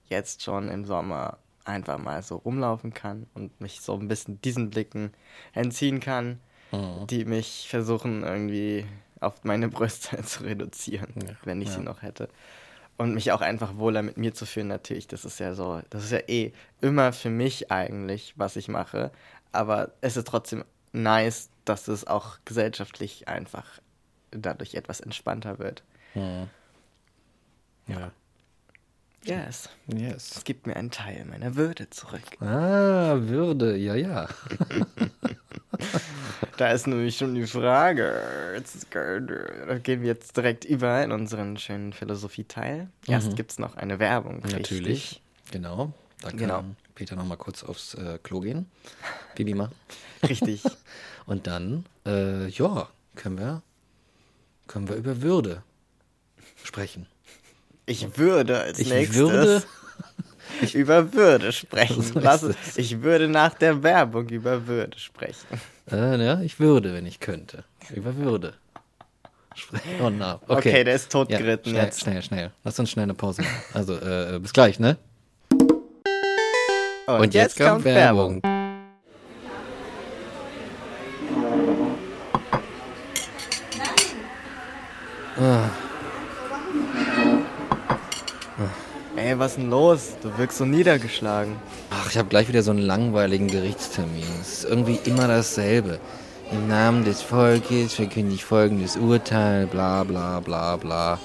jetzt 0.10 0.44
schon 0.44 0.70
im 0.70 0.86
Sommer 0.86 1.38
einfach 1.67 1.97
mal 1.97 2.21
so 2.23 2.38
rumlaufen 2.38 2.93
kann 2.93 3.27
und 3.34 3.60
mich 3.62 3.82
so 3.82 3.93
ein 3.95 4.08
bisschen 4.08 4.41
diesen 4.41 4.69
Blicken 4.69 5.12
entziehen 5.53 5.99
kann, 5.99 6.39
Mhm. 6.71 7.08
die 7.08 7.23
mich 7.23 7.67
versuchen 7.69 8.23
irgendwie 8.23 8.86
auf 9.21 9.43
meine 9.45 9.69
Brüste 9.69 10.21
zu 10.23 10.43
reduzieren, 10.43 11.13
Ja, 11.25 11.34
wenn 11.45 11.62
ich 11.62 11.69
ja. 11.69 11.75
sie 11.75 11.82
noch 11.82 12.01
hätte. 12.01 12.27
Und 12.97 13.13
mich 13.13 13.32
auch 13.32 13.41
einfach 13.41 13.77
wohler 13.77 14.01
mit 14.01 14.17
mir 14.17 14.34
zu 14.34 14.45
fühlen, 14.45 14.67
natürlich. 14.67 15.08
Das 15.08 15.23
ist 15.23 15.39
ja 15.39 15.53
so, 15.53 15.82
das 15.91 16.03
ist 16.03 16.12
ja 16.12 16.19
eh 16.27 16.51
immer 16.82 17.13
für 17.13 17.30
mich 17.30 17.71
eigentlich, 17.71 18.34
was 18.38 18.56
ich 18.58 18.67
mache. 18.67 19.12
Aber 19.53 19.91
es 20.01 20.17
ist 20.17 20.27
trotzdem 20.27 20.65
nice, 20.93 21.49
dass 21.63 21.88
es 21.88 22.06
auch 22.08 22.39
gesellschaftlich 22.43 23.27
einfach 23.27 23.65
dadurch 24.32 24.73
etwas 24.75 24.99
entspannter 24.99 25.60
wird. 25.60 25.84
Mhm. 26.15 26.49
Ja. 27.88 28.12
Yes. 29.23 29.69
Yes. 29.88 30.38
Es 30.38 30.43
gibt 30.43 30.67
mir 30.67 30.75
einen 30.75 30.91
Teil 30.91 31.25
meiner 31.25 31.56
Würde 31.56 31.89
zurück. 31.89 32.21
Ah, 32.39 33.15
Würde, 33.19 33.75
ja, 33.77 33.95
ja. 33.95 34.27
Da 36.58 36.71
ist 36.71 36.88
nämlich 36.88 37.17
schon 37.17 37.36
die 37.36 37.45
Frage. 37.45 38.60
Da 39.67 39.77
gehen 39.77 40.01
wir 40.01 40.08
jetzt 40.08 40.36
direkt 40.36 40.65
über 40.65 41.03
in 41.03 41.12
unseren 41.12 41.58
schönen 41.58 41.93
Philosophie-Teil. 41.93 42.88
Erst 43.08 43.32
Mhm. 43.32 43.36
gibt 43.36 43.51
es 43.51 43.60
noch 43.60 43.75
eine 43.77 43.99
Werbung. 43.99 44.41
Natürlich. 44.51 45.21
Genau. 45.51 45.93
Da 46.21 46.30
kann 46.30 46.38
Genau. 46.39 46.63
Peter 46.95 47.15
noch 47.15 47.25
mal 47.25 47.36
kurz 47.36 47.63
aufs 47.63 47.93
äh, 47.93 48.17
Klo 48.23 48.39
gehen. 48.39 48.65
Bibi 49.36 49.53
machen. 49.53 49.75
Richtig. 50.27 50.63
Und 51.27 51.45
dann, 51.45 51.86
äh, 52.08 52.47
ja, 52.47 52.88
können 53.15 53.38
wir, 53.38 53.62
können 54.67 54.88
wir 54.89 54.95
über 54.95 55.21
Würde 55.21 55.62
sprechen. 56.63 57.06
Ich 57.88 58.17
würde 58.17 58.60
als 58.62 58.80
Ich 58.80 58.89
nächstes 58.89 59.17
würde- 59.17 59.63
über 60.73 61.13
Würde 61.13 61.52
sprechen. 61.54 62.02
So 62.04 62.19
ist 62.19 62.23
Lass, 62.23 62.43
es. 62.43 62.78
ich 62.78 63.02
würde 63.02 63.28
nach 63.30 63.54
der 63.54 63.82
Werbung 63.82 64.28
über 64.30 64.67
Würde 64.67 65.00
sprechen. 65.00 65.47
Äh, 65.89 66.23
ja, 66.23 66.41
ich 66.41 66.60
würde, 66.60 66.93
wenn 66.93 67.06
ich 67.06 67.19
könnte. 67.21 67.63
Über 67.95 68.15
Würde. 68.17 68.54
Sprechen. 69.56 69.89
Oh, 70.02 70.10
na. 70.10 70.36
Okay, 70.47 70.69
Okay, 70.69 70.84
der 70.84 70.95
ist 70.95 71.06
ja, 71.06 71.10
totgeritten 71.23 71.71
schnell, 71.71 71.86
jetzt. 71.86 72.02
Schnell, 72.02 72.21
schnell. 72.21 72.52
Lass 72.63 72.78
uns 72.78 72.91
schnell 72.91 73.04
eine 73.04 73.13
Pause 73.13 73.41
machen. 73.41 73.56
Also, 73.73 73.95
äh, 73.95 74.38
bis 74.39 74.52
gleich, 74.54 74.80
ne? 74.80 74.97
Und, 77.08 77.34
jetzt, 77.34 77.58
kommt 77.58 77.86
Werbung. 77.86 78.41
Ey, 89.28 89.38
was 89.38 89.52
ist 89.52 89.58
denn 89.58 89.70
los? 89.70 90.16
Du 90.24 90.38
wirkst 90.38 90.58
so 90.58 90.63
niedergeschlagen. 90.63 91.58
Ach, 91.90 92.10
ich 92.10 92.18
habe 92.18 92.30
gleich 92.30 92.48
wieder 92.48 92.63
so 92.63 92.72
einen 92.72 92.80
langweiligen 92.80 93.48
Gerichtstermin. 93.48 94.24
Es 94.40 94.60
ist 94.60 94.63
irgendwie 94.63 95.02
immer 95.04 95.28
dasselbe. 95.28 96.00
Im 96.50 96.70
Namen 96.70 97.04
des 97.04 97.24
Volkes 97.24 97.96
verkünde 97.96 98.34
ich 98.36 98.46
folgendes 98.46 98.96
Urteil, 98.96 99.68
bla 99.68 100.06
bla 100.06 100.40
bla 100.40 100.78
bla. 100.78 101.20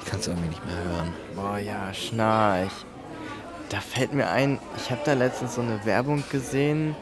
Ich 0.00 0.10
kann 0.10 0.20
es 0.20 0.26
irgendwie 0.26 0.48
nicht 0.48 0.64
mehr 0.64 0.74
hören. 0.74 1.12
Boah, 1.34 1.58
ja, 1.58 1.92
schnarch. 1.92 2.72
Da 3.68 3.80
fällt 3.80 4.14
mir 4.14 4.30
ein, 4.30 4.58
ich 4.78 4.90
habe 4.90 5.02
da 5.04 5.12
letztens 5.12 5.56
so 5.56 5.60
eine 5.60 5.84
Werbung 5.84 6.24
gesehen 6.32 6.96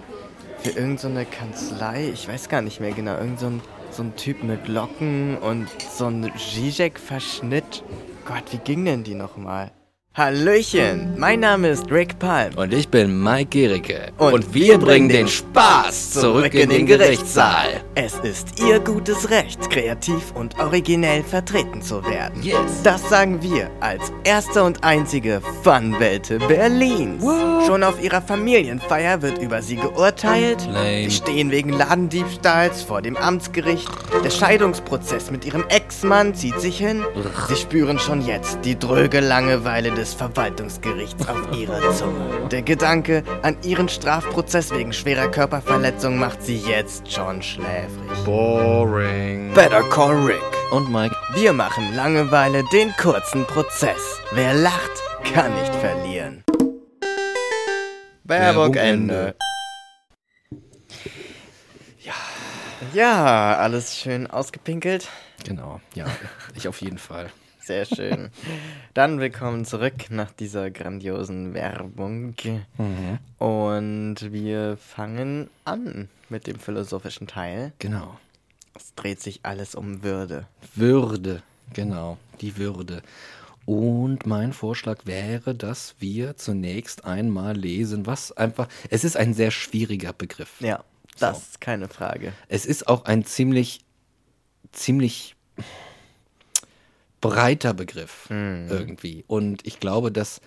für 0.58 0.70
irgendeine 0.70 1.24
so 1.24 1.30
Kanzlei. 1.38 2.10
Ich 2.12 2.26
weiß 2.26 2.48
gar 2.48 2.62
nicht 2.62 2.80
mehr 2.80 2.90
genau. 2.90 3.16
Irgend 3.16 3.38
so 3.38 3.46
ein, 3.46 3.60
so 3.92 4.02
ein 4.02 4.16
Typ 4.16 4.42
mit 4.42 4.66
Locken 4.66 5.38
und 5.38 5.68
so 5.96 6.06
ein 6.06 6.32
Zizek-Verschnitt. 6.36 7.84
Gott, 8.24 8.50
wie 8.50 8.58
ging 8.58 8.84
denn 8.84 9.04
die 9.04 9.14
nochmal? 9.14 9.70
Hallöchen, 10.14 11.14
mein 11.16 11.40
Name 11.40 11.70
ist 11.70 11.90
Rick 11.90 12.18
Palm. 12.18 12.52
Und 12.56 12.74
ich 12.74 12.86
bin 12.90 13.22
Mike 13.22 13.46
Gericke. 13.46 14.12
Und 14.18 14.52
wir 14.52 14.76
bringen 14.76 15.08
den 15.08 15.26
Spaß 15.26 16.10
zurück 16.10 16.52
in 16.52 16.68
den 16.68 16.84
Gerichtssaal. 16.84 17.80
Es 17.94 18.18
ist 18.18 18.60
Ihr 18.60 18.78
gutes 18.80 19.30
Recht, 19.30 19.70
kreativ 19.70 20.32
und 20.34 20.58
originell 20.58 21.22
vertreten 21.22 21.80
zu 21.80 22.04
werden. 22.04 22.42
Yes. 22.42 22.82
Das 22.84 23.08
sagen 23.08 23.42
wir 23.42 23.70
als 23.80 24.12
erste 24.24 24.62
und 24.64 24.84
einzige 24.84 25.40
Funwelte 25.62 26.38
Berlins. 26.40 27.24
Schon 27.66 27.82
auf 27.82 28.02
ihrer 28.02 28.20
Familienfeier 28.20 29.22
wird 29.22 29.38
über 29.38 29.62
sie 29.62 29.76
geurteilt. 29.76 30.68
Lame. 30.70 31.04
Sie 31.04 31.10
stehen 31.10 31.50
wegen 31.50 31.70
Ladendiebstahls 31.70 32.82
vor 32.82 33.00
dem 33.00 33.16
Amtsgericht. 33.16 33.88
Der 34.22 34.28
Scheidungsprozess 34.30 35.30
mit 35.30 35.46
ihrem 35.46 35.64
Ex-Mann 35.70 36.34
zieht 36.34 36.60
sich 36.60 36.76
hin. 36.76 37.02
Sie 37.48 37.56
spüren 37.56 37.98
schon 37.98 38.20
jetzt 38.26 38.58
die 38.64 38.78
dröge 38.78 39.20
Langeweile 39.20 39.90
des 39.90 40.01
des 40.02 40.14
Verwaltungsgerichts 40.14 41.28
auf 41.28 41.56
ihrer 41.56 41.94
Zunge. 41.94 42.48
Der 42.50 42.62
Gedanke 42.62 43.22
an 43.42 43.56
ihren 43.62 43.88
Strafprozess 43.88 44.72
wegen 44.72 44.92
schwerer 44.92 45.28
Körperverletzung 45.28 46.18
macht 46.18 46.42
sie 46.42 46.56
jetzt 46.56 47.12
schon 47.12 47.40
schläfrig. 47.40 48.24
Boring. 48.24 49.54
Better 49.54 49.84
call 49.90 50.16
Rick. 50.24 50.42
Und 50.72 50.90
Mike. 50.90 51.14
Wir 51.34 51.52
machen 51.52 51.94
Langeweile 51.94 52.64
den 52.72 52.92
kurzen 52.96 53.44
Prozess. 53.44 54.18
Wer 54.32 54.54
lacht, 54.54 54.90
kann 55.32 55.54
nicht 55.54 55.74
verlieren. 55.76 56.42
Werbung 58.24 58.74
Ende. 58.74 59.36
Ja. 62.00 62.14
Ja, 62.92 63.56
alles 63.56 63.96
schön 63.96 64.26
ausgepinkelt. 64.26 65.08
Genau, 65.44 65.80
ja. 65.94 66.06
Ich 66.56 66.66
auf 66.66 66.80
jeden 66.80 66.98
Fall. 66.98 67.30
Sehr 67.64 67.84
schön. 67.84 68.30
Dann 68.92 69.20
willkommen 69.20 69.64
zurück 69.64 70.10
nach 70.10 70.32
dieser 70.32 70.70
grandiosen 70.70 71.54
Werbung. 71.54 72.34
Mhm. 72.76 73.18
Und 73.38 74.32
wir 74.32 74.76
fangen 74.76 75.48
an 75.64 76.08
mit 76.28 76.46
dem 76.48 76.58
philosophischen 76.58 77.26
Teil. 77.28 77.72
Genau. 77.78 78.18
Es 78.74 78.94
dreht 78.94 79.20
sich 79.20 79.40
alles 79.44 79.74
um 79.76 80.02
Würde. 80.02 80.46
Würde, 80.74 81.42
genau, 81.72 82.18
die 82.40 82.56
Würde. 82.56 83.02
Und 83.64 84.26
mein 84.26 84.52
Vorschlag 84.52 85.06
wäre, 85.06 85.54
dass 85.54 85.94
wir 86.00 86.36
zunächst 86.36 87.04
einmal 87.04 87.56
lesen, 87.56 88.06
was 88.06 88.32
einfach. 88.32 88.66
Es 88.90 89.04
ist 89.04 89.16
ein 89.16 89.34
sehr 89.34 89.52
schwieriger 89.52 90.12
Begriff. 90.12 90.60
Ja, 90.60 90.82
das 91.20 91.36
So. 91.36 91.42
ist 91.42 91.60
keine 91.60 91.86
Frage. 91.88 92.32
Es 92.48 92.66
ist 92.66 92.88
auch 92.88 93.04
ein 93.04 93.24
ziemlich, 93.24 93.80
ziemlich 94.72 95.36
breiter 97.22 97.72
Begriff 97.72 98.26
irgendwie. 98.28 99.24
Und 99.26 99.66
ich 99.66 99.80
glaube, 99.80 100.12
dass 100.12 100.42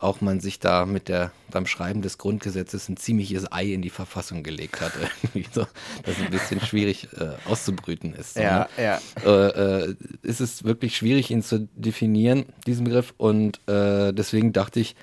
auch 0.00 0.20
man 0.20 0.38
sich 0.38 0.60
da 0.60 0.86
mit 0.86 1.08
der, 1.08 1.32
beim 1.50 1.66
Schreiben 1.66 2.02
des 2.02 2.18
Grundgesetzes 2.18 2.88
ein 2.88 2.96
ziemliches 2.96 3.50
Ei 3.50 3.72
in 3.72 3.82
die 3.82 3.90
Verfassung 3.90 4.44
gelegt 4.44 4.80
hat. 4.80 4.92
So, 5.52 5.66
dass 6.04 6.18
ein 6.20 6.30
bisschen 6.30 6.60
schwierig 6.60 7.08
äh, 7.18 7.30
auszubrüten 7.48 8.14
ist. 8.14 8.34
So, 8.34 8.40
Ja, 8.40 8.68
ne? 8.76 8.84
ja. 8.84 9.00
äh, 9.24 9.86
äh, 9.88 9.94
ist 10.22 10.40
es 10.40 10.62
wirklich 10.62 10.96
schwierig, 10.96 11.30
ihn 11.30 11.42
zu 11.42 11.68
definieren, 11.74 12.44
diesen 12.66 12.84
Begriff. 12.84 13.12
Und 13.16 13.60
äh, 13.68 14.12
deswegen 14.12 14.52
dachte 14.52 14.78
ich, 14.78 14.94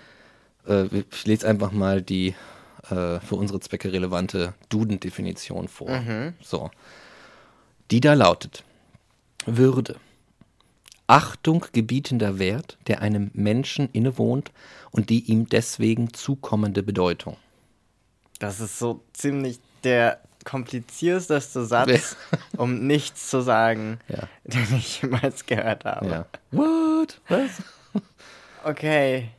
äh, 0.68 0.86
ich 0.86 1.26
lese 1.26 1.48
einfach 1.48 1.72
mal 1.74 2.02
die 2.02 2.36
äh, 2.90 3.20
für 3.20 3.36
unsere 3.36 3.60
Zwecke 3.60 3.92
relevante 3.92 4.54
Duden-Definition 4.70 5.68
vor. 5.68 5.90
So. 6.42 6.70
Die 7.92 8.00
da 8.00 8.14
lautet: 8.14 8.64
Würde. 9.46 9.98
Achtung 11.08 11.66
gebietender 11.72 12.40
Wert, 12.40 12.78
der 12.88 13.02
einem 13.02 13.32
Menschen 13.34 13.90
innewohnt 13.92 14.52
und 14.92 15.10
die 15.10 15.20
ihm 15.32 15.48
deswegen 15.48 16.14
zukommende 16.14 16.84
Bedeutung. 16.84 17.38
Das 18.40 18.60
ist 18.60 18.80
so 18.80 19.04
ziemlich 19.14 19.60
der 19.84 20.20
komplizierteste 20.44 21.66
Satz, 21.66 22.16
um 22.58 22.86
nichts 22.88 23.30
zu 23.30 23.42
sagen, 23.42 24.00
Ja. 24.08 24.28
den 24.44 24.78
ich 24.78 25.02
jemals 25.02 25.46
gehört 25.46 25.86
habe. 25.86 26.08
Ja. 26.08 26.26
What? 26.52 27.22
Was? 27.28 27.52
Okay. 28.64 29.30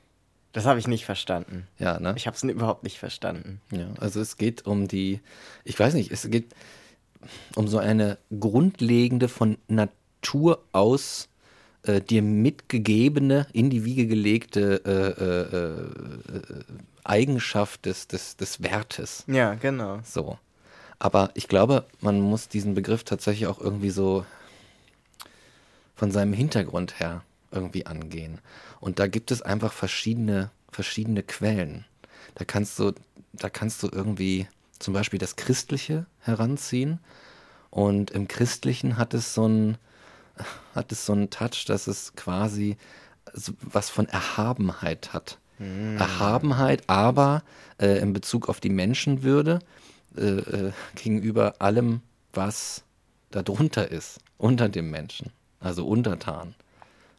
Das 0.53 0.67
habe 0.67 0.79
ich 0.79 0.87
nicht 0.87 1.05
verstanden. 1.05 1.67
Ja, 1.81 1.99
ne? 1.99 2.15
Ich 2.17 2.29
habe 2.29 2.37
es 2.37 2.45
überhaupt 2.45 2.85
nicht 2.85 2.99
verstanden. 2.99 3.61
Ja, 3.73 3.89
also 3.99 4.21
es 4.21 4.37
geht 4.37 4.65
um 4.67 4.87
die, 4.87 5.21
ich 5.65 5.79
weiß 5.79 5.95
nicht, 5.95 6.13
es 6.13 6.31
geht 6.31 6.55
um 7.57 7.67
so 7.67 7.79
eine 7.79 8.19
grundlegende 8.39 9.29
von 9.29 9.59
Natur 9.67 10.63
aus 10.71 11.29
äh, 11.87 12.01
dir 12.01 12.23
mitgegebene, 12.23 13.47
in 13.53 13.71
die 13.71 13.85
Wiege 13.85 14.07
gelegte 14.07 14.83
äh, 14.85 15.23
äh, 15.23 16.37
äh, 16.37 16.65
Eigenschaft 17.05 17.87
des, 17.87 18.09
des, 18.09 18.37
des 18.37 18.63
Wertes. 18.63 19.25
Ja, 19.27 19.55
genau. 19.55 20.01
So. 20.05 20.39
Aber 20.99 21.31
ich 21.35 21.49
glaube, 21.49 21.85
man 22.01 22.21
muss 22.21 22.49
diesen 22.49 22.75
Begriff 22.75 23.05
tatsächlich 23.05 23.47
auch 23.47 23.61
irgendwie 23.61 23.91
so 23.91 24.25
von 25.95 26.11
seinem 26.11 26.33
Hintergrund 26.33 26.99
her 27.01 27.23
irgendwie 27.51 27.87
angehen. 27.87 28.41
Und 28.81 28.99
da 28.99 29.07
gibt 29.07 29.31
es 29.31 29.43
einfach 29.43 29.73
verschiedene, 29.73 30.51
verschiedene 30.71 31.23
Quellen. 31.23 31.85
Da 32.35 32.45
kannst 32.45 32.79
du, 32.79 32.93
da 33.33 33.49
kannst 33.49 33.83
du 33.83 33.89
irgendwie 33.91 34.47
zum 34.79 34.95
Beispiel 34.95 35.19
das 35.19 35.37
Christliche 35.37 36.07
heranziehen. 36.21 36.99
Und 37.71 38.11
im 38.11 38.29
Christlichen 38.29 38.97
hat 38.97 39.15
es 39.15 39.35
so 39.35 39.45
einen, 39.45 39.79
hat 40.75 40.93
es 40.93 41.07
so 41.07 41.13
einen 41.13 41.31
Touch, 41.31 41.65
dass 41.67 41.87
es 41.87 42.15
quasi 42.15 42.77
was 43.61 43.91
von 43.91 44.07
Erhabenheit 44.07 45.13
hat. 45.13 45.39
Erhabenheit, 45.59 46.83
aber 46.87 47.43
äh, 47.79 47.99
in 48.01 48.13
Bezug 48.13 48.49
auf 48.51 48.61
die 48.61 48.69
Menschenwürde 48.69 49.61
äh, 50.17 50.21
äh, 50.21 50.73
gegenüber 50.97 51.55
allem, 51.61 52.03
was 52.35 52.83
darunter 53.31 53.91
ist, 53.91 54.21
unter 54.37 54.69
dem 54.69 54.91
Menschen, 54.91 55.33
also 55.61 55.87
untertan. 55.87 56.55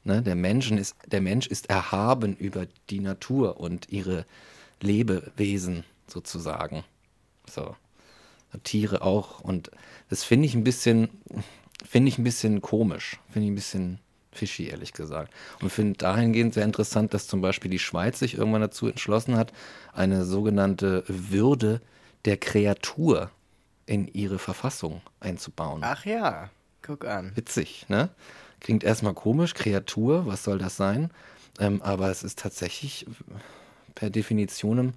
Ne? 0.04 0.22
Der, 0.22 0.36
Menschen 0.36 0.78
ist, 0.78 0.96
der 1.08 1.22
Mensch 1.22 1.48
ist 1.48 1.70
erhaben 1.70 2.36
über 2.36 2.68
die 2.92 3.00
Natur 3.00 3.60
und 3.60 3.90
ihre 3.90 4.26
Lebewesen 4.82 5.84
sozusagen. 6.08 6.84
So. 7.50 7.76
Tiere 8.64 9.02
auch. 9.02 9.42
Und 9.42 9.72
das 10.10 10.24
finde 10.24 10.46
ich 10.46 10.56
ein 10.56 10.64
bisschen, 10.64 11.10
finde 11.86 12.10
ich 12.10 12.18
ein 12.18 12.24
bisschen 12.24 12.62
komisch. 12.62 13.20
Finde 13.30 13.46
ich 13.48 13.52
ein 13.52 13.56
bisschen 13.56 14.00
fishy, 14.32 14.68
ehrlich 14.68 14.94
gesagt. 14.94 15.34
Und 15.62 15.72
finde 15.72 15.98
dahingehend 15.98 16.54
sehr 16.54 16.64
interessant, 16.64 17.14
dass 17.14 17.28
zum 17.28 17.42
Beispiel 17.42 17.72
die 17.72 17.80
Schweiz 17.80 18.20
sich 18.20 18.38
irgendwann 18.38 18.62
dazu 18.62 18.88
entschlossen 18.88 19.36
hat, 19.36 19.52
eine 19.94 20.26
sogenannte 20.26 21.04
Würde 21.08 21.82
der 22.26 22.38
Kreatur 22.38 23.32
in 23.86 24.08
ihre 24.08 24.38
Verfassung 24.38 25.02
einzubauen. 25.20 25.82
Ach 25.84 26.06
ja, 26.06 26.50
guck 26.82 27.06
an. 27.06 27.32
Witzig, 27.36 27.86
ne? 27.90 28.10
Klingt 28.60 28.84
erstmal 28.84 29.14
komisch, 29.14 29.54
Kreatur, 29.54 30.26
was 30.26 30.44
soll 30.44 30.58
das 30.58 30.78
sein? 30.78 31.12
Ähm, 31.60 31.82
aber 31.82 32.10
es 32.10 32.24
ist 32.24 32.40
tatsächlich 32.40 33.06
per 33.96 34.10
Definition 34.10 34.94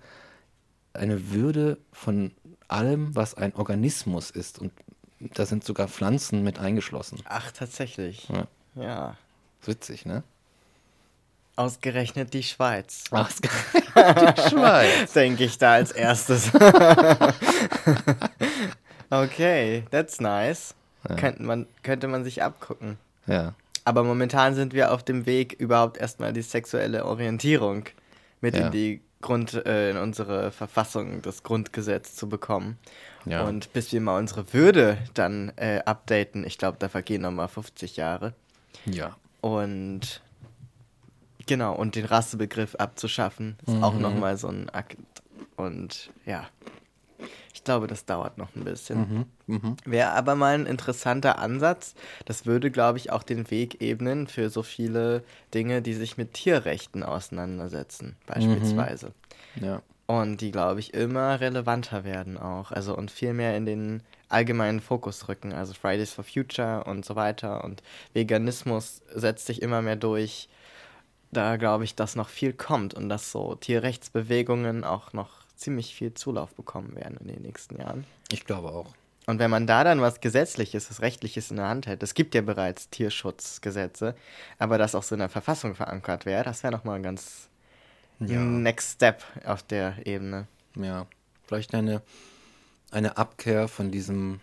eine 0.92 1.30
Würde 1.30 1.78
von 1.92 2.32
allem, 2.68 3.14
was 3.14 3.34
ein 3.34 3.54
Organismus 3.54 4.30
ist. 4.30 4.58
Und 4.58 4.72
da 5.20 5.46
sind 5.46 5.64
sogar 5.64 5.88
Pflanzen 5.88 6.42
mit 6.42 6.58
eingeschlossen. 6.58 7.20
Ach, 7.26 7.52
tatsächlich. 7.52 8.28
Ja. 8.28 8.46
Ja. 8.74 9.16
Witzig, 9.64 10.06
ne? 10.06 10.22
Ausgerechnet 11.56 12.32
die 12.32 12.42
Schweiz. 12.42 13.04
Ach, 13.10 13.30
die 13.40 13.48
Schweiz. 14.48 15.12
Denke 15.12 15.44
ich 15.44 15.58
da 15.58 15.74
als 15.74 15.92
erstes. 15.92 16.50
okay, 19.10 19.84
that's 19.90 20.20
nice. 20.20 20.74
Könnte, 21.16 21.42
man, 21.42 21.66
könnte 21.82 22.08
man 22.08 22.24
sich 22.24 22.42
abgucken. 22.42 22.98
Ja, 23.26 23.54
Aber 23.84 24.04
momentan 24.04 24.54
sind 24.54 24.72
wir 24.74 24.92
auf 24.92 25.02
dem 25.02 25.24
Weg, 25.26 25.52
überhaupt 25.54 25.96
erstmal 25.98 26.32
die 26.32 26.42
sexuelle 26.42 27.04
Orientierung 27.06 27.84
mit 28.40 28.54
Ja. 28.54 28.66
in 28.66 28.72
die 28.72 29.00
Grund, 29.22 29.54
äh, 29.66 29.90
in 29.90 29.96
unsere 29.96 30.50
Verfassung, 30.50 31.22
das 31.22 31.42
Grundgesetz 31.42 32.14
zu 32.14 32.28
bekommen. 32.28 32.78
Ja. 33.26 33.46
Und 33.46 33.72
bis 33.72 33.92
wir 33.92 34.00
mal 34.00 34.18
unsere 34.18 34.52
Würde 34.54 34.98
dann 35.14 35.52
äh, 35.56 35.80
updaten, 35.84 36.44
ich 36.44 36.56
glaube, 36.56 36.78
da 36.78 36.88
vergehen 36.88 37.22
nochmal 37.22 37.48
50 37.48 37.96
Jahre. 37.96 38.34
ja. 38.86 39.16
Und 39.42 40.20
genau, 41.46 41.74
und 41.74 41.94
den 41.94 42.04
Rassebegriff 42.04 42.74
abzuschaffen, 42.74 43.56
ist 43.66 43.82
auch 43.82 43.94
nochmal 43.94 44.36
so 44.36 44.48
ein 44.48 44.68
Akt. 44.68 44.98
Und 45.56 46.10
ja, 46.26 46.46
ich 47.52 47.64
glaube, 47.64 47.86
das 47.86 48.04
dauert 48.04 48.38
noch 48.38 48.54
ein 48.54 48.64
bisschen. 48.64 49.26
Wäre 49.84 50.12
aber 50.12 50.34
mal 50.34 50.54
ein 50.54 50.66
interessanter 50.66 51.38
Ansatz. 51.38 51.94
Das 52.24 52.46
würde, 52.46 52.70
glaube 52.70 52.98
ich, 52.98 53.10
auch 53.12 53.22
den 53.22 53.50
Weg 53.50 53.80
ebnen 53.82 54.26
für 54.26 54.50
so 54.50 54.62
viele 54.62 55.24
Dinge, 55.52 55.82
die 55.82 55.94
sich 55.94 56.16
mit 56.16 56.34
Tierrechten 56.34 57.02
auseinandersetzen, 57.02 58.16
beispielsweise. 58.26 59.12
Ja. 59.60 59.82
Und 60.06 60.40
die, 60.40 60.50
glaube 60.50 60.80
ich, 60.80 60.92
immer 60.92 61.40
relevanter 61.40 62.02
werden 62.02 62.36
auch. 62.36 62.72
Also 62.72 62.96
und 62.96 63.12
viel 63.12 63.32
mehr 63.32 63.56
in 63.56 63.64
den 63.64 64.02
allgemeinen 64.28 64.80
Fokus 64.80 65.28
rücken. 65.28 65.52
Also 65.52 65.72
Fridays 65.72 66.12
for 66.12 66.24
Future 66.24 66.82
und 66.84 67.04
so 67.04 67.14
weiter. 67.14 67.62
Und 67.62 67.82
Veganismus 68.12 69.02
setzt 69.14 69.46
sich 69.46 69.62
immer 69.62 69.82
mehr 69.82 69.96
durch. 69.96 70.48
Da 71.30 71.56
glaube 71.58 71.84
ich, 71.84 71.94
dass 71.94 72.16
noch 72.16 72.28
viel 72.28 72.52
kommt 72.52 72.92
und 72.94 73.08
dass 73.08 73.30
so 73.30 73.54
Tierrechtsbewegungen 73.54 74.82
auch 74.82 75.12
noch 75.12 75.39
ziemlich 75.60 75.94
viel 75.94 76.14
Zulauf 76.14 76.54
bekommen 76.54 76.96
werden 76.96 77.18
in 77.18 77.28
den 77.28 77.42
nächsten 77.42 77.78
Jahren. 77.78 78.04
Ich 78.32 78.44
glaube 78.44 78.70
auch. 78.70 78.94
Und 79.26 79.38
wenn 79.38 79.50
man 79.50 79.66
da 79.66 79.84
dann 79.84 80.00
was 80.00 80.20
Gesetzliches, 80.20 80.90
was 80.90 81.02
Rechtliches 81.02 81.50
in 81.50 81.58
der 81.58 81.68
Hand 81.68 81.86
hätte, 81.86 82.04
es 82.04 82.14
gibt 82.14 82.34
ja 82.34 82.40
bereits 82.40 82.88
Tierschutzgesetze, 82.88 84.16
aber 84.58 84.78
das 84.78 84.94
auch 84.94 85.02
so 85.02 85.14
in 85.14 85.20
der 85.20 85.28
Verfassung 85.28 85.74
verankert 85.74 86.24
wäre, 86.24 86.42
das 86.42 86.62
wäre 86.62 86.72
nochmal 86.72 86.96
ein 86.96 87.02
ganz 87.02 87.48
Ja. 88.18 88.40
Next 88.40 88.94
Step 88.94 89.22
auf 89.44 89.62
der 89.62 90.06
Ebene. 90.06 90.48
Ja, 90.74 91.06
vielleicht 91.46 91.74
eine, 91.74 92.02
eine 92.90 93.18
Abkehr 93.18 93.68
von 93.68 93.90
diesem 93.90 94.40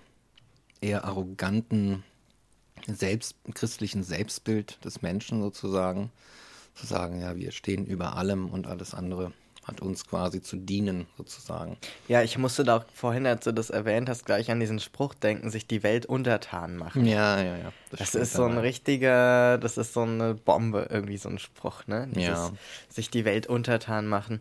eher 0.80 1.04
arroganten 1.04 2.04
selbst, 2.86 3.36
christlichen 3.56 4.04
Selbstbild 4.04 4.84
des 4.86 5.02
Menschen 5.02 5.42
sozusagen. 5.42 6.12
Zu 6.76 6.86
sagen, 6.86 7.20
ja, 7.20 7.36
wir 7.36 7.52
stehen 7.52 7.88
über 7.88 8.16
allem 8.16 8.50
und 8.50 8.68
alles 8.68 8.94
andere 8.94 9.34
hat 9.68 9.82
uns 9.82 10.08
quasi 10.08 10.42
zu 10.42 10.56
dienen 10.56 11.08
sozusagen. 11.18 11.78
Ja, 12.08 12.22
ich 12.24 12.38
musste 12.38 12.64
da 12.64 12.78
auch 12.78 12.86
vorhin, 12.94 13.28
als 13.28 13.44
du 13.44 13.52
das 13.52 13.70
erwähnt 13.70 14.08
hast, 14.08 14.26
gleich 14.26 14.50
an 14.50 14.60
diesen 14.60 14.80
Spruch 14.80 15.14
denken, 15.14 15.50
sich 15.50 15.68
die 15.68 15.84
Welt 15.84 16.06
untertan 16.06 16.78
machen. 16.78 17.06
Ja, 17.06 17.42
ja, 17.42 17.58
ja. 17.58 17.74
Das 17.92 18.10
stimmt 18.10 18.24
ist 18.24 18.34
so 18.34 18.46
ein 18.46 18.58
richtiger, 18.58 19.58
das 19.58 19.78
ist 19.78 19.94
so 19.94 20.02
eine 20.02 20.34
Bombe, 20.34 20.88
irgendwie 20.90 21.18
so 21.18 21.30
ein 21.30 21.40
Spruch, 21.40 21.86
ne? 21.88 22.08
Ja. 22.16 22.52
Sich 22.90 23.10
die 23.10 23.26
Welt 23.26 23.48
untertan 23.48 24.08
machen. 24.08 24.40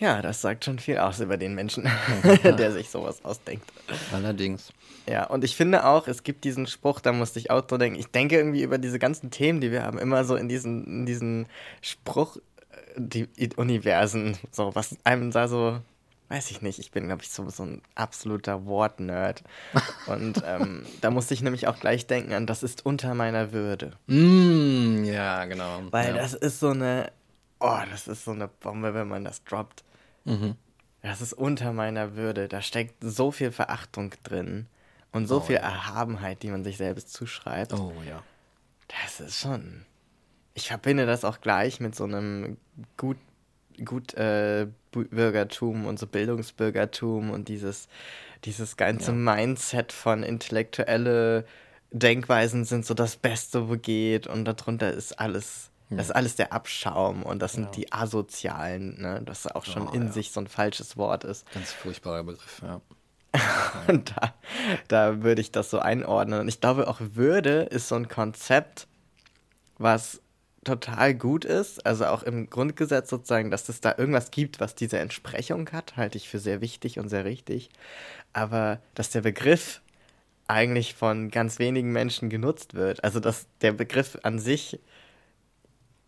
Ja, 0.00 0.22
das 0.22 0.40
sagt 0.40 0.64
schon 0.64 0.78
viel 0.78 0.96
aus 0.96 1.20
über 1.20 1.36
den 1.36 1.54
Menschen, 1.54 1.86
der 2.42 2.72
sich 2.72 2.88
sowas 2.88 3.22
ausdenkt. 3.22 3.70
Allerdings. 4.12 4.72
Ja, 5.06 5.26
und 5.26 5.44
ich 5.44 5.56
finde 5.56 5.84
auch, 5.84 6.08
es 6.08 6.22
gibt 6.22 6.44
diesen 6.44 6.66
Spruch, 6.66 7.00
da 7.00 7.12
musste 7.12 7.38
ich 7.38 7.50
auch 7.50 7.64
so 7.68 7.76
denken. 7.76 7.98
Ich 7.98 8.06
denke 8.06 8.36
irgendwie 8.36 8.62
über 8.62 8.78
diese 8.78 8.98
ganzen 8.98 9.30
Themen, 9.30 9.60
die 9.60 9.70
wir 9.72 9.82
haben, 9.82 9.98
immer 9.98 10.24
so 10.24 10.36
in 10.36 10.48
diesen, 10.48 10.86
in 10.86 11.06
diesen 11.06 11.46
Spruch, 11.82 12.38
die 12.96 13.28
Universen, 13.56 14.36
so 14.50 14.74
was 14.74 14.96
einem 15.04 15.30
da 15.30 15.48
so, 15.48 15.80
weiß 16.28 16.50
ich 16.50 16.62
nicht, 16.62 16.78
ich 16.78 16.90
bin, 16.90 17.06
glaube 17.06 17.22
ich, 17.22 17.30
so, 17.30 17.48
so 17.50 17.64
ein 17.64 17.82
absoluter 17.94 18.64
Wortnerd. 18.66 19.42
Und 20.06 20.42
ähm, 20.46 20.86
da 21.00 21.10
musste 21.10 21.34
ich 21.34 21.42
nämlich 21.42 21.66
auch 21.66 21.78
gleich 21.78 22.06
denken 22.06 22.32
an, 22.32 22.46
das 22.46 22.62
ist 22.62 22.86
unter 22.86 23.14
meiner 23.14 23.52
Würde. 23.52 23.92
Mm, 24.06 25.04
ja, 25.04 25.44
genau. 25.46 25.82
Weil 25.90 26.14
ja. 26.14 26.22
das 26.22 26.34
ist 26.34 26.60
so 26.60 26.70
eine, 26.70 27.10
oh, 27.58 27.80
das 27.90 28.08
ist 28.08 28.24
so 28.24 28.30
eine 28.30 28.48
Bombe, 28.48 28.94
wenn 28.94 29.08
man 29.08 29.24
das 29.24 29.42
droppt. 29.44 29.82
Mhm. 30.24 30.56
Das 31.02 31.20
ist 31.20 31.32
unter 31.32 31.72
meiner 31.72 32.14
Würde. 32.14 32.46
Da 32.48 32.62
steckt 32.62 32.94
so 33.00 33.30
viel 33.30 33.52
Verachtung 33.52 34.14
drin 34.22 34.66
und 35.12 35.26
so 35.26 35.38
Oh, 35.38 35.40
viel 35.40 35.56
ja. 35.56 35.62
Erhabenheit, 35.62 36.42
die 36.42 36.50
man 36.50 36.62
sich 36.62 36.76
selbst 36.76 37.12
zuschreibt. 37.12 37.72
Oh 37.72 37.92
ja. 38.06 38.22
Das 38.88 39.20
ist 39.20 39.40
schon. 39.40 39.84
Ich 40.60 40.68
verbinde 40.68 41.06
das 41.06 41.24
auch 41.24 41.40
gleich 41.40 41.80
mit 41.80 41.94
so 41.94 42.04
einem 42.04 42.56
gut, 42.96 43.16
gut 43.84 44.14
äh, 44.14 44.66
Bürgertum 44.92 45.86
und 45.86 45.98
so 45.98 46.06
Bildungsbürgertum 46.06 47.30
und 47.30 47.48
dieses, 47.48 47.88
dieses 48.44 48.76
ganze 48.76 49.12
Ja. 49.12 49.16
Mindset 49.16 49.92
von 49.92 50.22
intellektuelle 50.22 51.46
Denkweisen 51.92 52.64
sind 52.64 52.84
so 52.86 52.94
das 52.94 53.16
Beste, 53.16 53.68
wo 53.68 53.76
geht 53.76 54.26
und 54.26 54.44
darunter 54.44 54.92
ist 54.92 55.18
alles. 55.18 55.70
Das 55.92 56.06
ist 56.06 56.12
alles 56.12 56.36
der 56.36 56.52
Abschaum 56.52 57.24
und 57.24 57.40
das 57.42 57.54
sind 57.54 57.64
Ja. 57.64 57.70
die 57.72 57.92
Asozialen, 57.92 59.00
ne? 59.00 59.22
Das 59.24 59.48
auch 59.48 59.64
schon 59.64 59.88
Oh, 59.88 59.92
in 59.92 60.06
ja. 60.06 60.12
sich 60.12 60.30
so 60.30 60.38
ein 60.40 60.46
falsches 60.46 60.96
Wort 60.96 61.24
ist. 61.24 61.50
Ganz 61.52 61.72
furchtbarer 61.72 62.22
Begriff, 62.22 62.62
ja. 62.62 62.80
Und 63.88 64.12
da, 64.16 64.34
da 64.88 65.22
würde 65.22 65.40
ich 65.40 65.50
das 65.52 65.70
so 65.70 65.78
einordnen. 65.80 66.40
Und 66.40 66.48
ich 66.48 66.60
glaube, 66.60 66.86
auch 66.86 67.00
Würde 67.00 67.62
ist 67.62 67.88
so 67.88 67.94
ein 67.96 68.08
Konzept, 68.08 68.86
was 69.78 70.20
total 70.64 71.14
gut 71.14 71.44
ist. 71.44 71.84
Also 71.86 72.06
auch 72.06 72.22
im 72.22 72.50
Grundgesetz 72.50 73.10
sozusagen, 73.10 73.50
dass 73.50 73.68
es 73.68 73.80
da 73.80 73.94
irgendwas 73.96 74.30
gibt, 74.30 74.60
was 74.60 74.74
diese 74.74 74.98
Entsprechung 74.98 75.70
hat, 75.72 75.96
halte 75.96 76.18
ich 76.18 76.28
für 76.28 76.38
sehr 76.38 76.60
wichtig 76.60 76.98
und 76.98 77.08
sehr 77.08 77.24
richtig. 77.24 77.70
Aber 78.32 78.80
dass 78.94 79.10
der 79.10 79.22
Begriff 79.22 79.80
eigentlich 80.48 80.94
von 80.94 81.30
ganz 81.30 81.58
wenigen 81.58 81.92
Menschen 81.92 82.28
genutzt 82.28 82.74
wird. 82.74 83.04
Also 83.04 83.20
dass 83.20 83.46
der 83.60 83.72
Begriff 83.72 84.18
an 84.22 84.38
sich 84.38 84.80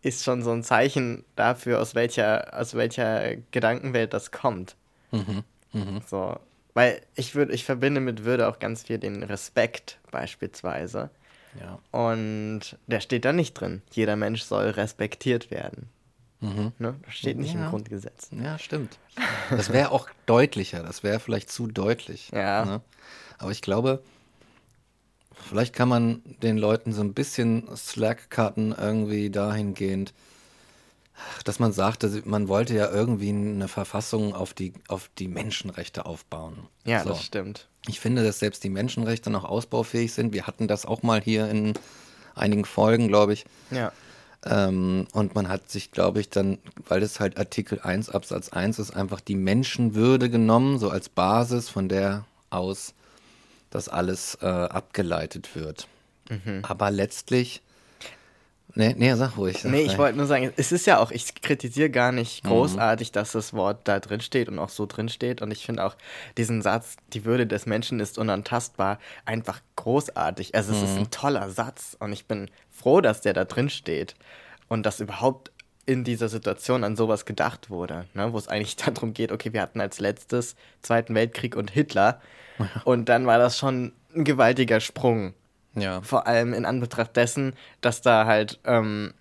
ist 0.01 0.23
schon 0.23 0.43
so 0.43 0.51
ein 0.51 0.63
Zeichen 0.63 1.23
dafür, 1.35 1.79
aus 1.79 1.95
welcher, 1.95 2.59
aus 2.59 2.73
welcher 2.75 3.37
Gedankenwelt 3.51 4.13
das 4.13 4.31
kommt. 4.31 4.75
Mhm. 5.11 5.43
Mhm. 5.71 6.01
So, 6.05 6.37
weil 6.73 7.01
ich 7.15 7.35
würde, 7.35 7.53
ich 7.53 7.63
verbinde 7.63 8.01
mit 8.01 8.25
Würde 8.25 8.49
auch 8.49 8.59
ganz 8.59 8.83
viel 8.83 8.97
den 8.97 9.23
Respekt 9.23 9.99
beispielsweise. 10.11 11.09
Ja. 11.59 11.79
Und 11.97 12.77
der 12.87 12.99
steht 12.99 13.25
da 13.25 13.33
nicht 13.33 13.53
drin. 13.53 13.81
Jeder 13.91 14.15
Mensch 14.15 14.41
soll 14.43 14.65
respektiert 14.69 15.51
werden. 15.51 15.89
Mhm. 16.39 16.71
Ne? 16.79 16.95
Das 17.05 17.13
steht 17.15 17.37
nicht 17.37 17.53
Ja. 17.53 17.65
im 17.65 17.69
Grundgesetz. 17.69 18.29
Ja, 18.31 18.57
stimmt. 18.59 18.97
Das 19.49 19.71
wäre 19.71 19.91
auch 19.91 20.09
deutlicher, 20.25 20.81
das 20.83 21.03
wäre 21.03 21.19
vielleicht 21.19 21.51
zu 21.51 21.67
deutlich. 21.67 22.29
Ja. 22.33 22.65
Ne? 22.65 22.81
Aber 23.37 23.51
ich 23.51 23.61
glaube, 23.61 24.01
vielleicht 25.33 25.73
kann 25.73 25.89
man 25.89 26.21
den 26.41 26.57
Leuten 26.57 26.93
so 26.93 27.01
ein 27.01 27.13
bisschen 27.13 27.67
Slack 27.75 28.29
cutten, 28.29 28.73
irgendwie 28.77 29.29
dahingehend, 29.29 30.13
dass 31.43 31.59
man 31.59 31.71
sagte, 31.71 32.21
man 32.25 32.47
wollte 32.47 32.73
ja 32.73 32.89
irgendwie 32.89 33.29
eine 33.29 33.67
Verfassung 33.67 34.33
auf 34.33 34.53
die, 34.53 34.73
auf 34.87 35.09
die 35.17 35.27
Menschenrechte 35.27 36.05
aufbauen. 36.05 36.67
Ja, 36.85 37.03
So. 37.03 37.09
das 37.09 37.23
stimmt. 37.23 37.67
Ich 37.87 37.99
finde, 37.99 38.23
dass 38.23 38.39
selbst 38.39 38.63
die 38.63 38.69
Menschenrechte 38.69 39.29
noch 39.29 39.43
ausbaufähig 39.43 40.13
sind. 40.13 40.33
Wir 40.33 40.47
hatten 40.47 40.67
das 40.67 40.85
auch 40.85 41.03
mal 41.03 41.21
hier 41.21 41.49
in 41.49 41.73
einigen 42.35 42.65
Folgen, 42.65 43.07
glaube 43.09 43.33
ich. 43.33 43.45
Ja. 43.71 43.91
Ähm, 44.45 45.07
und 45.13 45.35
man 45.35 45.47
hat 45.49 45.69
sich, 45.69 45.91
glaube 45.91 46.19
ich, 46.19 46.29
dann, 46.29 46.57
weil 46.87 47.01
es 47.03 47.19
halt 47.19 47.37
Artikel 47.37 47.79
1 47.81 48.09
Absatz 48.09 48.49
1 48.49 48.79
ist, 48.79 48.91
einfach 48.91 49.19
die 49.21 49.35
Menschenwürde 49.35 50.29
genommen, 50.29 50.79
so 50.79 50.89
als 50.89 51.09
Basis, 51.09 51.69
von 51.69 51.89
der 51.89 52.25
aus 52.49 52.93
das 53.69 53.89
alles 53.89 54.37
äh, 54.41 54.45
abgeleitet 54.45 55.55
wird. 55.55 55.87
Aber 56.61 56.89
letztlich. 56.91 57.61
Nee, 58.75 58.95
nee, 58.97 59.13
sag 59.13 59.37
ruhig. 59.37 59.59
Sag 59.59 59.71
Nee, 59.71 59.81
ich 59.81 59.97
wollte 59.99 60.17
nur 60.17 60.25
sagen, 60.25 60.51
es 60.55 60.71
ist 60.71 60.87
ja 60.87 60.97
auch, 60.97 61.11
ich 61.11 61.35
kritisiere 61.41 61.91
gar 61.91 62.11
nicht 62.11 62.43
großartig, 62.43 63.11
dass 63.11 63.33
das 63.33 63.53
Wort 63.53 63.81
da 63.87 63.99
drin 63.99 64.19
steht 64.19 64.49
und 64.49 64.57
auch 64.57 64.69
so 64.69 64.87
drin 64.87 65.09
steht. 65.09 65.43
Und 65.43 65.51
ich 65.51 65.65
finde 65.65 65.85
auch 65.85 65.95
diesen 66.37 66.63
Satz, 66.63 66.95
die 67.13 67.23
Würde 67.23 67.45
des 67.45 67.67
Menschen 67.67 67.99
ist 67.99 68.17
unantastbar, 68.17 68.97
einfach 69.25 69.61
großartig. 69.75 70.55
Also 70.55 70.73
es 70.73 70.81
ist 70.81 70.97
ein 70.97 71.11
toller 71.11 71.51
Satz 71.51 71.95
und 71.99 72.13
ich 72.13 72.25
bin 72.25 72.49
froh, 72.71 72.99
dass 72.99 73.21
der 73.21 73.33
da 73.33 73.45
drin 73.45 73.69
steht 73.69 74.15
und 74.69 74.85
dass 74.85 74.99
überhaupt 74.99 75.51
in 75.85 76.03
dieser 76.03 76.29
Situation 76.29 76.83
an 76.83 76.95
sowas 76.95 77.25
gedacht 77.25 77.69
wurde, 77.69 78.05
ne? 78.13 78.33
wo 78.33 78.37
es 78.37 78.47
eigentlich 78.47 78.75
darum 78.77 79.13
geht, 79.13 79.31
okay, 79.31 79.53
wir 79.53 79.61
hatten 79.61 79.81
als 79.81 79.99
letztes 79.99 80.55
Zweiten 80.81 81.13
Weltkrieg 81.13 81.55
und 81.55 81.71
Hitler 81.71 82.21
und 82.85 83.09
dann 83.09 83.25
war 83.25 83.37
das 83.37 83.57
schon 83.57 83.93
ein 84.15 84.23
gewaltiger 84.23 84.79
Sprung. 84.79 85.33
Ja. 85.75 86.01
Vor 86.01 86.27
allem 86.27 86.53
in 86.53 86.65
Anbetracht 86.65 87.15
dessen, 87.15 87.55
dass 87.81 88.01
da 88.01 88.25
halt, 88.25 88.59
ähm, 88.65 89.13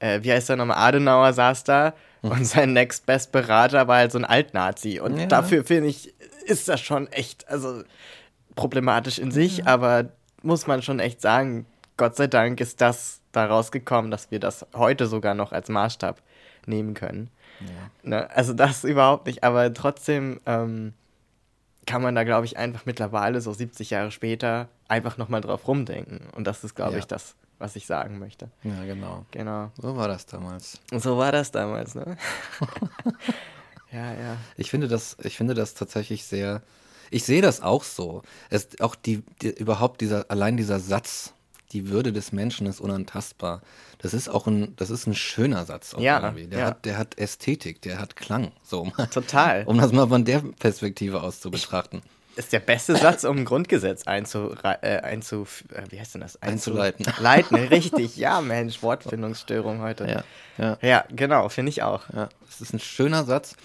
äh, 0.00 0.20
wie 0.22 0.32
heißt 0.32 0.48
der 0.48 0.56
nochmal, 0.56 0.78
Adenauer 0.78 1.32
saß 1.32 1.64
da 1.64 1.94
und 2.22 2.44
sein 2.44 2.72
Next 2.72 3.06
Best 3.06 3.32
Berater 3.32 3.86
war 3.88 3.98
halt 3.98 4.12
so 4.12 4.18
ein 4.18 4.24
Altnazi. 4.24 4.98
Und 5.00 5.18
Ja. 5.18 5.26
dafür 5.26 5.64
finde 5.64 5.88
ich, 5.88 6.12
ist 6.44 6.68
das 6.68 6.80
schon 6.80 7.06
echt, 7.12 7.48
also 7.48 7.82
problematisch 8.56 9.18
in 9.18 9.30
sich, 9.30 9.66
aber 9.66 10.06
muss 10.42 10.66
man 10.66 10.82
schon 10.82 10.98
echt 11.00 11.20
sagen, 11.20 11.66
Gott 11.96 12.16
sei 12.16 12.26
Dank 12.26 12.60
ist 12.60 12.80
das 12.80 13.20
da 13.32 13.46
rausgekommen, 13.46 14.10
dass 14.10 14.30
wir 14.30 14.40
das 14.40 14.66
heute 14.74 15.06
sogar 15.06 15.34
noch 15.34 15.52
als 15.52 15.68
Maßstab 15.68 16.20
nehmen 16.66 16.94
können. 16.94 17.30
Ne? 18.02 18.28
Also 18.30 18.52
das 18.52 18.84
überhaupt 18.84 19.26
nicht, 19.26 19.44
aber 19.44 19.72
trotzdem 19.72 20.40
ähm, 20.46 20.92
kann 21.86 22.02
man 22.02 22.14
da, 22.14 22.24
glaube 22.24 22.46
ich, 22.46 22.56
einfach 22.56 22.84
mittlerweile, 22.84 23.40
so 23.40 23.52
70 23.52 23.90
Jahre 23.90 24.10
später, 24.10 24.68
einfach 24.88 25.16
nochmal 25.18 25.40
drauf 25.40 25.66
rumdenken. 25.68 26.20
Und 26.34 26.44
das 26.46 26.64
ist, 26.64 26.74
glaube 26.74 26.92
Ja. 26.94 26.98
ich, 26.98 27.06
das, 27.06 27.36
was 27.58 27.76
ich 27.76 27.86
sagen 27.86 28.18
möchte. 28.18 28.50
Ja, 28.64 28.84
genau. 28.84 29.24
Genau. 29.30 29.70
So 29.80 29.96
war 29.96 30.08
das 30.08 30.26
damals. 30.26 30.80
So 30.92 31.16
war 31.16 31.32
das 31.32 31.50
damals, 31.52 31.94
ne? 31.94 32.16
ja, 33.92 34.12
ja. 34.14 34.36
Ich 34.56 34.70
finde 34.70 34.88
das, 34.88 35.16
ich 35.22 35.36
finde 35.36 35.54
das 35.54 35.74
tatsächlich 35.74 36.24
sehr. 36.24 36.62
Ich 37.10 37.24
sehe 37.24 37.40
das 37.40 37.60
auch 37.62 37.84
so. 37.84 38.22
Es, 38.50 38.80
auch 38.80 38.96
die, 38.96 39.22
die, 39.40 39.50
überhaupt 39.50 40.00
dieser, 40.00 40.28
allein 40.30 40.56
dieser 40.56 40.80
Satz, 40.80 41.34
die 41.72 41.88
Würde 41.88 42.12
des 42.12 42.32
Menschen 42.32 42.66
ist 42.66 42.80
unantastbar. 42.80 43.60
Das 43.98 44.14
ist 44.14 44.28
auch 44.28 44.46
ein, 44.46 44.74
das 44.76 44.90
ist 44.90 45.06
ein 45.06 45.14
schöner 45.14 45.64
Satz. 45.64 45.94
Auch 45.94 46.00
Ja, 46.00 46.20
irgendwie. 46.20 46.46
Der 46.46 46.58
ja. 46.58 46.66
hat, 46.66 46.84
der 46.84 46.98
hat 46.98 47.18
Ästhetik, 47.18 47.82
der 47.82 47.98
hat 47.98 48.16
Klang. 48.16 48.52
So, 48.62 48.84
mal- 48.96 49.06
Total. 49.08 49.64
um 49.66 49.78
das 49.78 49.92
mal 49.92 50.06
von 50.08 50.24
der 50.24 50.40
Perspektive 50.58 51.22
aus 51.22 51.40
zu 51.40 51.50
betrachten. 51.50 52.02
Ist 52.36 52.52
der 52.52 52.60
beste 52.60 52.94
Satz, 52.96 53.24
um 53.24 53.38
ein 53.38 53.44
Grundgesetz 53.46 54.06
einzu, 54.06 54.54
äh, 54.62 54.98
einzu 54.98 55.46
äh, 55.72 55.84
wie 55.88 55.98
heißt 55.98 56.14
denn 56.14 56.20
das? 56.20 56.36
Einzu- 56.42 56.46
Einzuleiten. 56.72 57.06
Leiten, 57.18 57.56
richtig. 57.70 58.16
Ja, 58.18 58.42
Mensch, 58.42 58.82
Wortfindungsstörung 58.82 59.80
heute. 59.80 60.06
Ja, 60.06 60.24
ja. 60.62 60.78
Ja, 60.82 61.04
genau, 61.08 61.48
finde 61.48 61.70
ich 61.70 61.82
auch. 61.82 62.02
Ja, 62.12 62.28
es 62.48 62.60
ist 62.60 62.74
ein 62.74 62.78
schöner 62.80 63.24
Satz. 63.24 63.56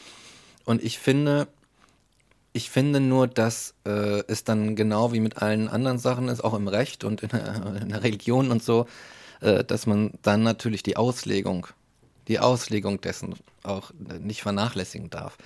Und 0.63 0.81
ich 0.83 0.99
finde, 0.99 1.47
ich 2.53 2.69
finde 2.69 2.99
nur, 2.99 3.27
dass 3.27 3.73
äh, 3.85 4.23
es 4.27 4.43
dann 4.43 4.75
genau 4.75 5.13
wie 5.13 5.19
mit 5.19 5.41
allen 5.41 5.69
anderen 5.69 5.99
Sachen 5.99 6.27
ist, 6.27 6.43
auch 6.43 6.53
im 6.53 6.67
Recht 6.67 7.03
und 7.03 7.23
in 7.23 7.29
der, 7.29 7.77
in 7.81 7.89
der 7.89 8.03
Religion 8.03 8.51
und 8.51 8.63
so, 8.63 8.87
äh, 9.39 9.63
dass 9.63 9.85
man 9.87 10.11
dann 10.21 10.43
natürlich 10.43 10.83
die 10.83 10.97
Auslegung, 10.97 11.67
die 12.27 12.39
Auslegung 12.39 12.99
dessen 12.99 13.35
auch 13.63 13.91
nicht 14.19 14.41
vernachlässigen 14.41 15.09
darf. 15.09 15.37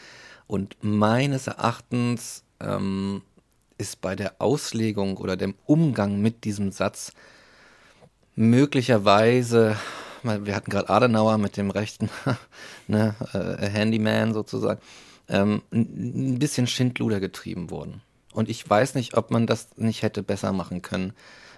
Und 0.48 0.78
meines 0.82 1.48
Erachtens 1.48 2.44
ähm, 2.60 3.22
ist 3.78 4.02
bei 4.02 4.16
der 4.16 4.36
Auslegung 4.40 5.18
oder 5.18 5.38
dem 5.38 5.56
Umgang 5.66 6.22
mit 6.22 6.44
diesem 6.44 6.72
Satz 6.72 7.12
möglicherweise, 8.36 9.78
wir 10.24 10.56
hatten 10.56 10.72
gerade 10.72 10.90
Adenauer 10.90 11.38
mit 11.38 11.58
dem 11.58 11.72
rechten 11.72 12.10
ne, 12.88 13.16
äh, 13.34 13.68
Handyman 13.68 14.34
sozusagen, 14.34 14.82
ähm, 15.30 15.62
ein 15.72 16.40
bisschen 16.40 16.68
Schindluder 16.68 17.20
getrieben 17.20 17.70
worden. 17.70 18.02
Und 18.34 18.50
ich 18.50 18.70
weiß 18.70 18.96
nicht, 18.96 19.16
ob 19.16 19.32
man 19.32 19.48
das 19.48 19.78
nicht 19.78 20.02
hätte 20.02 20.24
besser 20.24 20.52
machen 20.52 20.82
können 20.82 21.14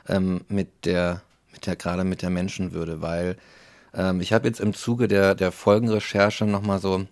ähm, 0.08 0.42
mit 0.48 0.86
der, 0.86 1.22
mit 1.52 1.66
der 1.66 1.76
gerade 1.76 2.04
mit 2.04 2.22
der 2.22 2.30
Menschenwürde, 2.30 3.02
weil 3.02 3.38
ähm, 3.94 4.22
ich 4.22 4.34
habe 4.34 4.48
jetzt 4.48 4.60
im 4.60 4.74
Zuge 4.74 5.08
der, 5.08 5.36
der 5.36 5.52
Folgenrecherche 5.52 6.46
nochmal 6.46 6.80
so 6.80 7.06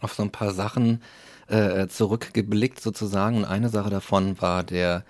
auf 0.00 0.14
so 0.14 0.22
ein 0.22 0.30
paar 0.30 0.52
Sachen 0.52 1.02
äh, 1.48 1.86
zurückgeblickt 1.88 2.80
sozusagen. 2.80 3.38
Und 3.38 3.44
eine 3.44 3.68
Sache 3.68 3.90
davon 3.90 4.40
war 4.40 4.62
der 4.62 5.04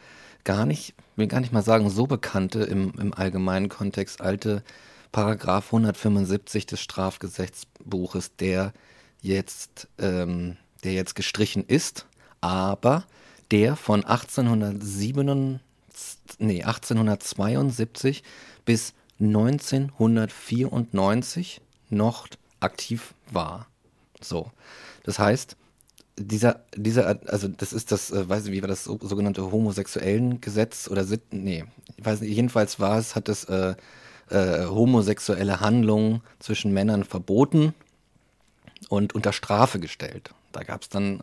gar 0.44 0.66
nicht, 0.66 0.94
will 1.16 1.28
gar 1.28 1.40
nicht 1.40 1.52
mal 1.52 1.62
sagen, 1.62 1.90
so 1.90 2.06
bekannte 2.06 2.64
im, 2.64 2.92
im 2.98 3.14
allgemeinen 3.14 3.68
Kontext 3.68 4.20
alte 4.20 4.62
Paragraph 5.12 5.66
175 5.66 6.66
des 6.66 6.80
Strafgesetzbuches, 6.80 8.36
der 8.36 8.72
jetzt, 9.20 9.88
ähm, 9.98 10.56
der 10.84 10.92
jetzt 10.92 11.14
gestrichen 11.14 11.64
ist, 11.66 12.06
aber 12.40 13.04
der 13.50 13.76
von 13.76 14.04
1807, 14.04 15.60
nee, 16.38 16.62
1872 16.62 18.22
bis 18.64 18.94
1994 19.20 21.60
noch 21.90 22.28
aktiv 22.60 23.12
war. 23.30 23.66
So. 24.20 24.50
Das 25.04 25.18
heißt, 25.18 25.56
dieser, 26.18 26.60
dieser, 26.76 27.20
also 27.26 27.48
das 27.48 27.72
ist 27.72 27.92
das, 27.92 28.10
äh, 28.10 28.28
weiß 28.28 28.46
ich, 28.46 28.52
wie 28.52 28.62
war 28.62 28.68
das 28.68 28.84
so, 28.84 28.98
sogenannte 29.00 29.50
homosexuellen 29.50 30.40
Gesetz 30.40 30.88
oder 30.88 31.04
nee, 31.30 31.64
ich 31.96 32.04
weiß 32.04 32.20
nicht, 32.20 32.34
jedenfalls 32.34 32.80
war 32.80 32.98
es, 32.98 33.16
hat 33.16 33.28
es 33.28 33.44
äh, 33.44 33.74
äh, 34.30 34.66
homosexuelle 34.66 35.60
Handlungen 35.60 36.22
zwischen 36.38 36.72
Männern 36.72 37.04
verboten 37.04 37.74
und 38.88 39.14
unter 39.14 39.32
Strafe 39.32 39.80
gestellt. 39.80 40.30
Da 40.52 40.62
gab 40.62 40.82
es 40.82 40.88
dann 40.88 41.22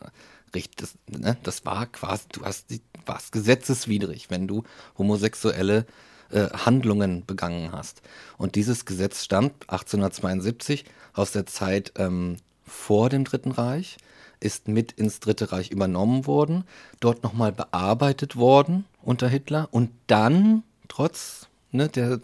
das, 0.51 0.95
ne, 1.07 1.37
das 1.43 1.65
war 1.65 1.85
quasi, 1.85 2.23
du 2.31 2.43
hast, 2.43 2.65
warst 3.05 3.31
gesetzeswidrig, 3.31 4.29
wenn 4.29 4.47
du 4.47 4.63
homosexuelle 4.97 5.85
äh, 6.31 6.47
Handlungen 6.49 7.25
begangen 7.25 7.71
hast. 7.71 8.01
Und 8.37 8.55
dieses 8.55 8.85
Gesetz 8.85 9.23
stammt 9.23 9.69
1872 9.69 10.85
aus 11.13 11.31
der 11.31 11.45
Zeit 11.45 11.93
ähm, 11.97 12.37
vor 12.65 13.09
dem 13.09 13.23
Dritten 13.23 13.51
Reich, 13.51 13.97
ist 14.39 14.67
mit 14.67 14.93
ins 14.93 15.19
Dritte 15.19 15.51
Reich 15.51 15.69
übernommen 15.71 16.25
worden, 16.25 16.63
dort 16.99 17.23
nochmal 17.23 17.51
bearbeitet 17.51 18.35
worden 18.35 18.85
unter 19.01 19.27
Hitler 19.27 19.67
und 19.71 19.91
dann, 20.07 20.63
trotz 20.87 21.47
ne, 21.71 21.89
der, 21.89 22.19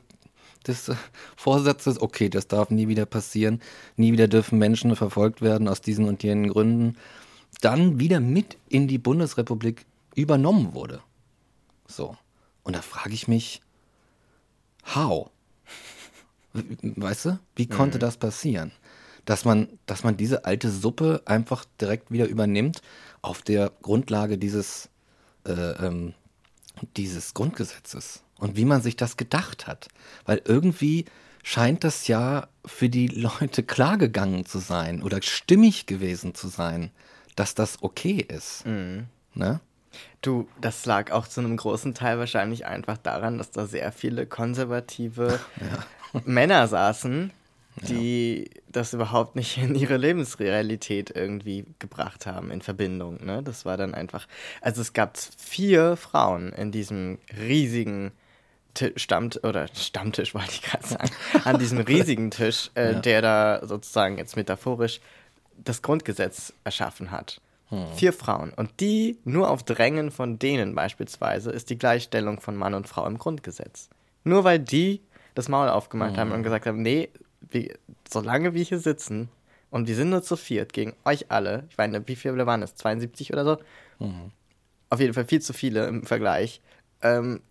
des 0.67 0.91
Vorsatzes, 1.35 2.01
okay, 2.01 2.29
das 2.29 2.47
darf 2.47 2.69
nie 2.69 2.87
wieder 2.87 3.05
passieren, 3.05 3.61
nie 3.95 4.11
wieder 4.11 4.27
dürfen 4.27 4.59
Menschen 4.59 4.95
verfolgt 4.95 5.41
werden 5.41 5.67
aus 5.67 5.81
diesen 5.81 6.05
und 6.05 6.23
jenen 6.23 6.49
Gründen, 6.49 6.97
dann 7.61 7.99
wieder 7.99 8.19
mit 8.19 8.57
in 8.69 8.87
die 8.87 8.97
Bundesrepublik 8.97 9.85
übernommen 10.15 10.73
wurde. 10.73 11.01
So. 11.87 12.17
Und 12.63 12.75
da 12.75 12.81
frage 12.81 13.13
ich 13.13 13.27
mich, 13.27 13.61
how? 14.93 15.29
Weißt 16.53 17.25
du, 17.25 17.39
wie 17.55 17.67
konnte 17.67 17.97
mhm. 17.97 18.01
das 18.01 18.17
passieren? 18.17 18.71
Dass 19.25 19.45
man, 19.45 19.67
dass 19.85 20.03
man 20.03 20.17
diese 20.17 20.45
alte 20.45 20.69
Suppe 20.69 21.21
einfach 21.25 21.65
direkt 21.81 22.11
wieder 22.11 22.27
übernimmt 22.27 22.81
auf 23.21 23.41
der 23.41 23.71
Grundlage 23.81 24.37
dieses, 24.37 24.89
äh, 25.45 25.51
ähm, 25.51 26.13
dieses 26.95 27.33
Grundgesetzes. 27.33 28.24
Und 28.37 28.57
wie 28.57 28.65
man 28.65 28.81
sich 28.81 28.95
das 28.95 29.17
gedacht 29.17 29.67
hat. 29.67 29.87
Weil 30.25 30.41
irgendwie 30.45 31.05
scheint 31.43 31.83
das 31.83 32.07
ja 32.07 32.47
für 32.65 32.89
die 32.89 33.07
Leute 33.07 33.63
klar 33.63 33.97
gegangen 33.97 34.45
zu 34.45 34.59
sein 34.59 35.03
oder 35.03 35.21
stimmig 35.21 35.85
gewesen 35.85 36.33
zu 36.33 36.47
sein, 36.47 36.89
dass 37.35 37.53
das 37.53 37.83
okay 37.83 38.25
ist. 38.27 38.65
Mhm. 38.65 39.05
Ne? 39.35 39.59
Du, 40.21 40.47
das 40.59 40.85
lag 40.85 41.11
auch 41.11 41.27
zu 41.27 41.41
einem 41.41 41.55
großen 41.55 41.93
Teil 41.93 42.17
wahrscheinlich 42.17 42.65
einfach 42.65 42.97
daran, 42.97 43.37
dass 43.37 43.51
da 43.51 43.67
sehr 43.67 43.91
viele 43.91 44.25
konservative 44.25 45.39
ja. 45.61 46.21
Männer 46.25 46.67
saßen, 46.67 47.31
die 47.83 48.39
ja. 48.39 48.61
das 48.71 48.93
überhaupt 48.93 49.35
nicht 49.35 49.57
in 49.57 49.75
ihre 49.75 49.97
Lebensrealität 49.97 51.11
irgendwie 51.15 51.65
gebracht 51.77 52.25
haben 52.25 52.49
in 52.49 52.61
Verbindung. 52.61 53.23
Ne? 53.23 53.43
Das 53.43 53.65
war 53.65 53.77
dann 53.77 53.93
einfach. 53.93 54.27
Also 54.61 54.81
es 54.81 54.93
gab 54.93 55.17
vier 55.17 55.95
Frauen 55.95 56.53
in 56.53 56.71
diesem 56.71 57.19
riesigen 57.37 58.11
Stammt 58.95 59.43
oder 59.43 59.67
Stammtisch 59.73 60.33
wollte 60.33 60.51
ich 60.51 60.61
gerade 60.61 60.85
sagen, 60.85 61.11
an 61.43 61.59
diesem 61.59 61.79
riesigen 61.79 62.31
Tisch, 62.31 62.71
äh, 62.75 62.93
ja. 62.93 62.99
der 62.99 63.21
da 63.21 63.61
sozusagen 63.65 64.17
jetzt 64.17 64.35
metaphorisch 64.35 64.99
das 65.57 65.81
Grundgesetz 65.81 66.53
erschaffen 66.63 67.11
hat. 67.11 67.41
Hm. 67.69 67.87
Vier 67.95 68.13
Frauen. 68.13 68.51
Und 68.53 68.79
die, 68.79 69.17
nur 69.23 69.49
auf 69.49 69.63
Drängen 69.63 70.11
von 70.11 70.37
denen 70.37 70.75
beispielsweise, 70.75 71.51
ist 71.51 71.69
die 71.69 71.77
Gleichstellung 71.77 72.39
von 72.39 72.55
Mann 72.55 72.73
und 72.73 72.87
Frau 72.87 73.07
im 73.07 73.17
Grundgesetz. 73.17 73.89
Nur 74.23 74.43
weil 74.43 74.59
die 74.59 75.01
das 75.33 75.49
Maul 75.49 75.69
aufgemacht 75.69 76.11
hm. 76.11 76.17
haben 76.17 76.31
und 76.31 76.43
gesagt 76.43 76.65
haben, 76.65 76.81
nee, 76.81 77.09
wie, 77.41 77.73
solange 78.09 78.53
wir 78.53 78.63
hier 78.63 78.79
sitzen 78.79 79.29
und 79.69 79.87
wir 79.87 79.95
sind 79.95 80.09
nur 80.09 80.23
zu 80.23 80.37
viert 80.37 80.73
gegen 80.73 80.93
euch 81.03 81.31
alle, 81.31 81.65
ich 81.69 81.77
meine, 81.77 82.07
wie 82.07 82.15
viele 82.15 82.45
waren 82.45 82.61
es? 82.61 82.75
72 82.75 83.33
oder 83.33 83.43
so? 83.45 83.57
Hm. 83.99 84.31
Auf 84.89 84.99
jeden 84.99 85.13
Fall 85.13 85.25
viel 85.25 85.41
zu 85.41 85.53
viele 85.53 85.87
im 85.87 86.05
Vergleich. 86.05 86.61
Ähm, 87.01 87.41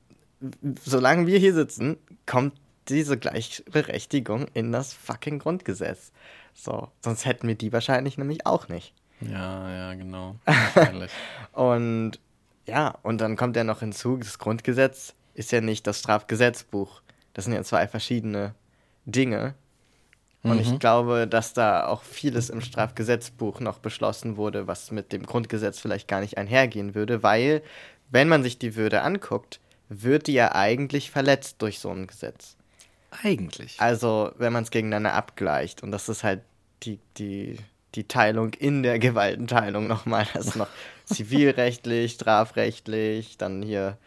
solange 0.84 1.26
wir 1.26 1.38
hier 1.38 1.54
sitzen, 1.54 1.96
kommt 2.26 2.54
diese 2.88 3.18
Gleichberechtigung 3.18 4.46
in 4.52 4.72
das 4.72 4.92
fucking 4.92 5.38
Grundgesetz. 5.38 6.12
So, 6.54 6.88
sonst 7.02 7.24
hätten 7.24 7.48
wir 7.48 7.54
die 7.54 7.72
wahrscheinlich 7.72 8.18
nämlich 8.18 8.46
auch 8.46 8.68
nicht. 8.68 8.94
Ja, 9.20 9.70
ja, 9.70 9.94
genau. 9.94 10.36
und 11.52 12.18
ja, 12.66 12.94
und 13.02 13.20
dann 13.20 13.36
kommt 13.36 13.56
ja 13.56 13.64
noch 13.64 13.80
hinzu, 13.80 14.16
das 14.16 14.38
Grundgesetz 14.38 15.14
ist 15.34 15.52
ja 15.52 15.60
nicht 15.60 15.86
das 15.86 16.00
Strafgesetzbuch. 16.00 17.02
Das 17.32 17.44
sind 17.44 17.54
ja 17.54 17.62
zwei 17.62 17.88
verschiedene 17.88 18.54
Dinge. 19.04 19.54
Und 20.42 20.54
mhm. 20.54 20.60
ich 20.60 20.78
glaube, 20.78 21.26
dass 21.26 21.54
da 21.54 21.86
auch 21.86 22.02
vieles 22.02 22.50
im 22.50 22.60
Strafgesetzbuch 22.60 23.60
noch 23.60 23.78
beschlossen 23.78 24.36
wurde, 24.36 24.66
was 24.66 24.90
mit 24.90 25.12
dem 25.12 25.24
Grundgesetz 25.24 25.78
vielleicht 25.78 26.06
gar 26.06 26.20
nicht 26.20 26.38
einhergehen 26.38 26.94
würde, 26.94 27.22
weil, 27.22 27.62
wenn 28.10 28.28
man 28.28 28.42
sich 28.42 28.58
die 28.58 28.76
Würde 28.76 29.02
anguckt, 29.02 29.58
wird 29.88 30.26
die 30.26 30.32
ja 30.32 30.54
eigentlich 30.54 31.10
verletzt 31.10 31.56
durch 31.62 31.78
so 31.78 31.90
ein 31.90 32.06
Gesetz. 32.06 32.56
Eigentlich. 33.22 33.80
Also, 33.80 34.32
wenn 34.38 34.52
man 34.52 34.64
es 34.64 34.70
gegeneinander 34.70 35.14
abgleicht. 35.14 35.82
Und 35.82 35.92
das 35.92 36.08
ist 36.08 36.24
halt 36.24 36.42
die, 36.82 36.98
die, 37.16 37.58
die 37.94 38.08
Teilung 38.08 38.52
in 38.54 38.82
der 38.82 38.98
Gewaltenteilung 38.98 39.86
nochmal. 39.86 40.26
Das 40.34 40.48
ist 40.48 40.56
noch 40.56 40.68
zivilrechtlich, 41.04 42.12
strafrechtlich, 42.12 43.38
dann 43.38 43.62
hier 43.62 43.98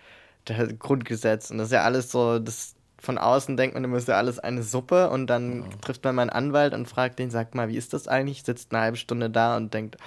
das 0.45 0.77
Grundgesetz. 0.79 1.51
Und 1.51 1.59
das 1.59 1.67
ist 1.67 1.73
ja 1.73 1.83
alles 1.83 2.11
so, 2.11 2.39
das 2.39 2.75
von 2.99 3.17
außen 3.17 3.57
denkt 3.57 3.75
man 3.75 3.83
immer, 3.83 3.97
ist 3.97 4.07
ja 4.07 4.17
alles 4.17 4.39
eine 4.39 4.63
Suppe 4.63 5.09
und 5.09 5.27
dann 5.27 5.61
oh. 5.61 5.65
trifft 5.81 6.03
man 6.03 6.15
mal 6.15 6.23
einen 6.23 6.31
Anwalt 6.31 6.73
und 6.73 6.87
fragt 6.87 7.19
den, 7.19 7.29
sagt 7.29 7.53
mal, 7.53 7.69
wie 7.69 7.77
ist 7.77 7.93
das 7.93 8.07
eigentlich? 8.07 8.43
Sitzt 8.43 8.73
eine 8.73 8.81
halbe 8.81 8.97
Stunde 8.97 9.29
da 9.29 9.55
und 9.55 9.73
denkt, 9.73 9.97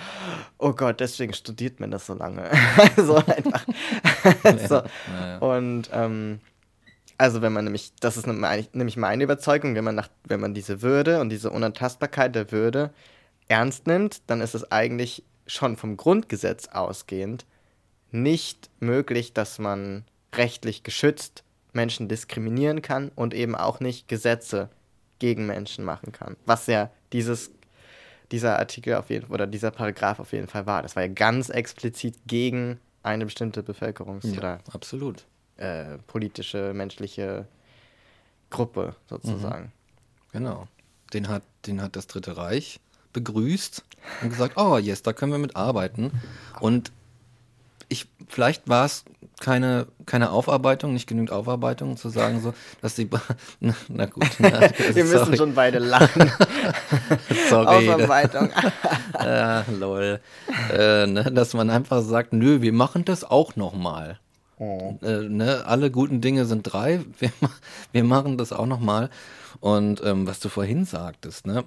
oh 0.58 0.72
Gott, 0.72 1.00
deswegen 1.00 1.32
studiert 1.32 1.78
man 1.78 1.90
das 1.90 2.06
so 2.06 2.14
lange. 2.14 2.50
so 2.96 3.16
einfach. 3.16 3.64
so. 4.68 4.74
Ja, 4.76 4.84
ja. 5.20 5.38
Und 5.38 5.90
ähm, 5.92 6.40
also 7.16 7.42
wenn 7.42 7.52
man 7.52 7.64
nämlich, 7.64 7.92
das 8.00 8.16
ist 8.16 8.26
nämlich 8.26 8.96
meine 8.96 9.22
Überzeugung, 9.22 9.74
wenn 9.74 9.84
man, 9.84 9.94
nach, 9.94 10.08
wenn 10.24 10.40
man 10.40 10.54
diese 10.54 10.82
Würde 10.82 11.20
und 11.20 11.28
diese 11.28 11.50
Unantastbarkeit 11.50 12.34
der 12.34 12.50
Würde 12.50 12.90
ernst 13.46 13.86
nimmt, 13.86 14.22
dann 14.28 14.40
ist 14.40 14.54
es 14.54 14.72
eigentlich 14.72 15.24
schon 15.46 15.76
vom 15.76 15.96
Grundgesetz 15.96 16.68
ausgehend 16.68 17.44
nicht 18.10 18.70
möglich, 18.80 19.34
dass 19.34 19.58
man 19.58 20.04
rechtlich 20.34 20.82
geschützt 20.82 21.44
Menschen 21.72 22.08
diskriminieren 22.08 22.82
kann 22.82 23.10
und 23.14 23.34
eben 23.34 23.54
auch 23.54 23.80
nicht 23.80 24.08
Gesetze 24.08 24.68
gegen 25.18 25.46
Menschen 25.46 25.84
machen 25.84 26.12
kann. 26.12 26.36
Was 26.46 26.66
ja 26.66 26.90
dieses, 27.12 27.50
dieser 28.32 28.58
Artikel 28.58 28.94
auf 28.94 29.10
jeden 29.10 29.26
oder 29.30 29.46
dieser 29.46 29.70
Paragraph 29.70 30.20
auf 30.20 30.32
jeden 30.32 30.48
Fall 30.48 30.66
war. 30.66 30.82
Das 30.82 30.96
war 30.96 31.02
ja 31.04 31.12
ganz 31.12 31.48
explizit 31.48 32.16
gegen 32.26 32.80
eine 33.02 33.24
bestimmte 33.24 33.62
Bevölkerungs- 33.62 34.32
ja, 34.32 34.38
oder 34.38 34.58
absolut 34.72 35.26
äh, 35.56 35.98
politische, 36.06 36.72
menschliche 36.74 37.46
Gruppe 38.50 38.96
sozusagen. 39.08 39.64
Mhm. 39.64 40.32
Genau. 40.32 40.68
Den 41.12 41.28
hat, 41.28 41.42
den 41.66 41.82
hat 41.82 41.96
das 41.96 42.06
Dritte 42.06 42.36
Reich 42.36 42.80
begrüßt 43.12 43.84
und 44.22 44.30
gesagt, 44.30 44.56
oh 44.56 44.78
yes, 44.78 45.02
da 45.02 45.12
können 45.12 45.32
wir 45.32 45.38
mit 45.38 45.56
arbeiten. 45.56 46.12
Und 46.60 46.92
ich, 47.90 48.06
vielleicht 48.28 48.68
war 48.68 48.86
es 48.86 49.04
keine, 49.40 49.86
keine 50.06 50.30
Aufarbeitung, 50.30 50.92
nicht 50.92 51.06
genügend 51.06 51.32
Aufarbeitung, 51.32 51.96
zu 51.96 52.08
sagen 52.08 52.40
so, 52.40 52.54
dass 52.80 52.94
die, 52.94 53.10
na, 53.60 53.74
na 53.88 54.06
gut. 54.06 54.28
Na, 54.38 54.60
wir 54.94 55.04
müssen 55.04 55.36
schon 55.36 55.54
beide 55.54 55.78
lachen. 55.78 56.30
sorry. 57.50 57.90
Aufarbeitung. 57.90 58.50
ja, 59.14 59.64
lol. 59.78 60.20
Äh, 60.72 61.06
ne, 61.06 61.24
dass 61.24 61.52
man 61.54 61.68
einfach 61.68 62.02
sagt, 62.02 62.32
nö, 62.32 62.62
wir 62.62 62.72
machen 62.72 63.04
das 63.04 63.24
auch 63.24 63.56
nochmal. 63.56 64.18
Oh. 64.58 64.98
Äh, 65.02 65.28
ne, 65.28 65.64
alle 65.66 65.90
guten 65.90 66.20
Dinge 66.20 66.44
sind 66.44 66.62
drei. 66.62 67.00
Wir, 67.18 67.32
wir 67.92 68.04
machen 68.04 68.38
das 68.38 68.52
auch 68.52 68.66
nochmal. 68.66 69.10
Und 69.58 70.02
ähm, 70.04 70.26
was 70.26 70.38
du 70.40 70.48
vorhin 70.48 70.84
sagtest, 70.84 71.46
ne? 71.46 71.64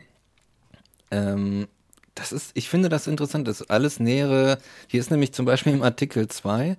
Ähm, 1.11 1.67
das 2.15 2.31
ist, 2.31 2.51
ich 2.53 2.69
finde 2.69 2.89
das 2.89 3.07
interessant, 3.07 3.47
das 3.47 3.61
ist 3.61 3.71
alles 3.71 3.99
nähere. 3.99 4.59
Hier 4.87 4.99
ist 4.99 5.11
nämlich 5.11 5.33
zum 5.33 5.45
Beispiel 5.45 5.73
im 5.73 5.83
Artikel 5.83 6.27
2, 6.27 6.77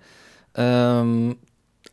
ähm, 0.55 1.37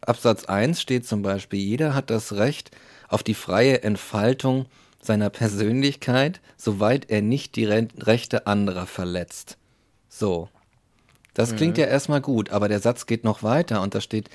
Absatz 0.02 0.46
1 0.46 0.82
steht 0.82 1.08
zum 1.08 1.22
Beispiel, 1.22 1.60
jeder 1.60 1.94
hat 1.94 2.10
das 2.10 2.34
Recht 2.34 2.72
auf 3.08 3.24
die 3.24 3.34
freie 3.34 3.84
Entfaltung 3.84 4.66
seiner 5.02 5.30
Persönlichkeit, 5.30 6.42
soweit 6.58 7.10
er 7.10 7.22
nicht 7.22 7.56
die 7.56 7.66
Rechte 7.66 8.48
anderer 8.48 8.86
verletzt. 8.86 9.58
So, 10.10 10.50
das 11.34 11.52
mhm. 11.52 11.56
klingt 11.58 11.78
ja 11.78 11.86
erstmal 11.86 12.22
gut, 12.22 12.52
aber 12.52 12.68
der 12.68 12.80
Satz 12.80 13.06
geht 13.06 13.24
noch 13.24 13.44
weiter 13.44 13.82
und 13.82 13.96
da 13.96 14.02
steht, 14.02 14.30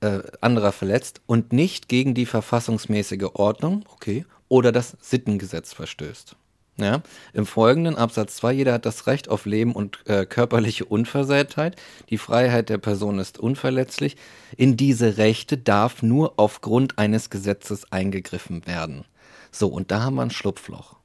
äh, 0.00 0.20
anderer 0.40 0.72
verletzt 0.72 1.20
und 1.26 1.52
nicht 1.52 1.88
gegen 1.88 2.14
die 2.14 2.26
verfassungsmäßige 2.26 3.28
Ordnung, 3.34 3.84
okay, 3.92 4.24
oder 4.48 4.72
das 4.72 4.96
Sittengesetz 5.00 5.74
verstößt. 5.74 6.36
Ja, 6.80 7.02
Im 7.34 7.44
folgenden 7.44 7.96
Absatz 7.96 8.36
2, 8.36 8.52
jeder 8.52 8.72
hat 8.72 8.86
das 8.86 9.06
Recht 9.06 9.28
auf 9.28 9.44
Leben 9.44 9.72
und 9.74 9.98
äh, 10.06 10.24
körperliche 10.24 10.86
Unversehrtheit. 10.86 11.76
Die 12.08 12.16
Freiheit 12.16 12.70
der 12.70 12.78
Person 12.78 13.18
ist 13.18 13.38
unverletzlich. 13.38 14.16
In 14.56 14.78
diese 14.78 15.18
Rechte 15.18 15.58
darf 15.58 16.02
nur 16.02 16.34
aufgrund 16.38 16.98
eines 16.98 17.28
Gesetzes 17.28 17.92
eingegriffen 17.92 18.66
werden. 18.66 19.04
So, 19.50 19.68
und 19.68 19.90
da 19.90 20.02
haben 20.04 20.14
wir 20.14 20.22
ein 20.22 20.30
Schlupfloch. 20.30 20.96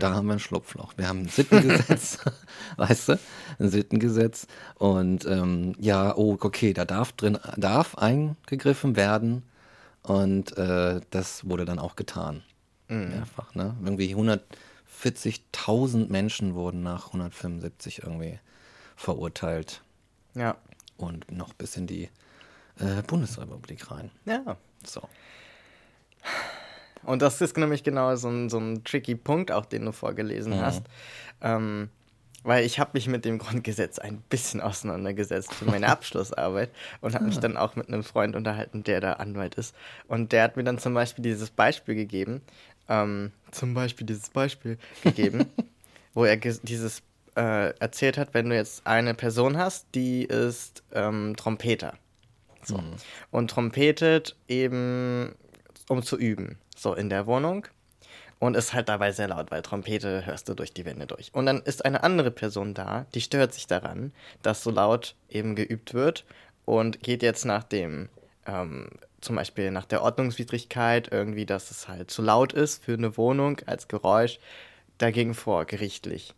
Da 0.00 0.12
haben 0.12 0.26
wir 0.26 0.34
ein 0.34 0.40
Schlupfloch. 0.40 0.94
Wir 0.96 1.08
haben 1.08 1.22
ein 1.22 1.28
Sittengesetz, 1.28 2.18
weißt 2.76 3.10
du? 3.10 3.18
Ein 3.60 3.70
Sittengesetz. 3.70 4.46
Und 4.74 5.24
ähm, 5.26 5.74
ja, 5.78 6.14
oh, 6.16 6.36
okay, 6.40 6.72
da 6.74 6.84
darf 6.84 7.12
drin, 7.12 7.38
darf 7.56 7.94
eingegriffen 7.94 8.96
werden. 8.96 9.42
Und 10.02 10.58
äh, 10.58 11.00
das 11.10 11.48
wurde 11.48 11.64
dann 11.64 11.78
auch 11.78 11.96
getan. 11.96 12.42
Mehrfach, 12.88 13.54
ne? 13.54 13.74
Irgendwie 13.82 14.14
140.000 15.02 16.10
Menschen 16.10 16.54
wurden 16.54 16.82
nach 16.82 17.06
175 17.08 18.02
irgendwie 18.02 18.38
verurteilt. 18.96 19.82
Ja. 20.34 20.56
Und 20.96 21.30
noch 21.30 21.52
bis 21.54 21.76
in 21.76 21.86
die 21.86 22.08
äh, 22.78 23.02
Bundesrepublik 23.06 23.90
rein. 23.90 24.10
Ja. 24.24 24.56
So. 24.86 25.02
Und 27.02 27.22
das 27.22 27.40
ist 27.40 27.56
nämlich 27.56 27.82
genau 27.82 28.14
so 28.16 28.28
ein, 28.28 28.48
so 28.48 28.58
ein 28.58 28.82
tricky 28.84 29.14
Punkt, 29.14 29.50
auch 29.52 29.66
den 29.66 29.84
du 29.84 29.92
vorgelesen 29.92 30.54
Mhm. 30.56 30.60
hast. 30.60 30.82
Ähm, 31.42 31.90
weil 32.46 32.64
ich 32.66 32.78
habe 32.78 32.90
mich 32.92 33.08
mit 33.08 33.24
dem 33.24 33.38
Grundgesetz 33.38 33.98
ein 33.98 34.20
bisschen 34.28 34.60
auseinandergesetzt 34.60 35.54
für 35.54 35.64
meine 35.64 35.88
Abschlussarbeit 35.90 36.70
und 37.00 37.14
habe 37.14 37.24
mich 37.24 37.38
dann 37.38 37.56
auch 37.56 37.74
mit 37.74 37.88
einem 37.88 38.04
Freund 38.04 38.36
unterhalten, 38.36 38.84
der 38.84 39.00
da 39.00 39.14
Anwalt 39.14 39.54
ist. 39.54 39.74
Und 40.08 40.32
der 40.32 40.42
hat 40.44 40.56
mir 40.56 40.64
dann 40.64 40.78
zum 40.78 40.92
Beispiel 40.92 41.22
dieses 41.22 41.50
Beispiel 41.50 41.94
gegeben, 41.94 42.42
ähm, 42.88 43.32
zum 43.50 43.74
Beispiel 43.74 44.06
dieses 44.06 44.30
Beispiel 44.30 44.78
gegeben, 45.02 45.46
wo 46.14 46.24
er 46.24 46.36
dieses 46.36 47.02
äh, 47.36 47.76
erzählt 47.78 48.18
hat, 48.18 48.34
wenn 48.34 48.48
du 48.48 48.56
jetzt 48.56 48.86
eine 48.86 49.14
Person 49.14 49.56
hast, 49.56 49.86
die 49.94 50.24
ist 50.24 50.82
ähm, 50.92 51.34
Trompeter. 51.36 51.94
So. 52.62 52.82
Und 53.30 53.50
trompetet 53.50 54.36
eben, 54.48 55.34
um 55.88 56.02
zu 56.02 56.18
üben, 56.18 56.58
so 56.76 56.94
in 56.94 57.10
der 57.10 57.26
Wohnung. 57.26 57.66
Und 58.40 58.56
ist 58.56 58.74
halt 58.74 58.88
dabei 58.88 59.12
sehr 59.12 59.28
laut, 59.28 59.50
weil 59.50 59.62
Trompete 59.62 60.26
hörst 60.26 60.48
du 60.48 60.54
durch 60.54 60.72
die 60.72 60.84
Wände 60.84 61.06
durch. 61.06 61.30
Und 61.32 61.46
dann 61.46 61.62
ist 61.62 61.84
eine 61.84 62.02
andere 62.02 62.30
Person 62.30 62.74
da, 62.74 63.06
die 63.14 63.20
stört 63.20 63.54
sich 63.54 63.66
daran, 63.66 64.12
dass 64.42 64.62
so 64.62 64.70
laut 64.70 65.14
eben 65.30 65.54
geübt 65.54 65.94
wird 65.94 66.24
und 66.64 67.00
geht 67.02 67.22
jetzt 67.22 67.46
nach 67.46 67.62
dem, 67.62 68.08
ähm, 68.46 68.88
zum 69.24 69.36
Beispiel 69.36 69.70
nach 69.70 69.86
der 69.86 70.02
Ordnungswidrigkeit, 70.02 71.08
irgendwie, 71.10 71.46
dass 71.46 71.70
es 71.70 71.88
halt 71.88 72.10
zu 72.10 72.22
laut 72.22 72.52
ist 72.52 72.84
für 72.84 72.94
eine 72.94 73.16
Wohnung 73.16 73.60
als 73.66 73.88
Geräusch, 73.88 74.38
dagegen 74.98 75.34
vor, 75.34 75.64
gerichtlich 75.64 76.34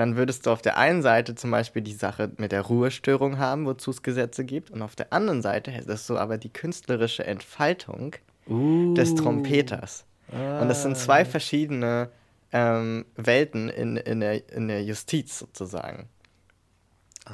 dann 0.00 0.16
würdest 0.16 0.46
du 0.46 0.50
auf 0.50 0.62
der 0.62 0.78
einen 0.78 1.02
Seite 1.02 1.34
zum 1.34 1.50
Beispiel 1.50 1.82
die 1.82 1.92
Sache 1.92 2.30
mit 2.38 2.52
der 2.52 2.62
Ruhestörung 2.62 3.38
haben, 3.38 3.66
wozu 3.66 3.90
es 3.90 4.02
Gesetze 4.02 4.46
gibt, 4.46 4.70
und 4.70 4.80
auf 4.80 4.96
der 4.96 5.12
anderen 5.12 5.42
Seite 5.42 5.70
hättest 5.70 6.08
du 6.08 6.16
aber 6.16 6.38
die 6.38 6.48
künstlerische 6.48 7.26
Entfaltung 7.26 8.16
des 8.48 9.14
Trompeters. 9.14 10.06
Und 10.28 10.68
das 10.68 10.82
sind 10.82 10.96
zwei 10.96 11.26
verschiedene 11.26 12.10
ähm, 12.50 13.04
Welten 13.16 13.68
in, 13.68 13.96
in, 13.96 14.20
der, 14.20 14.50
in 14.50 14.68
der 14.68 14.82
Justiz 14.82 15.38
sozusagen. 15.38 16.08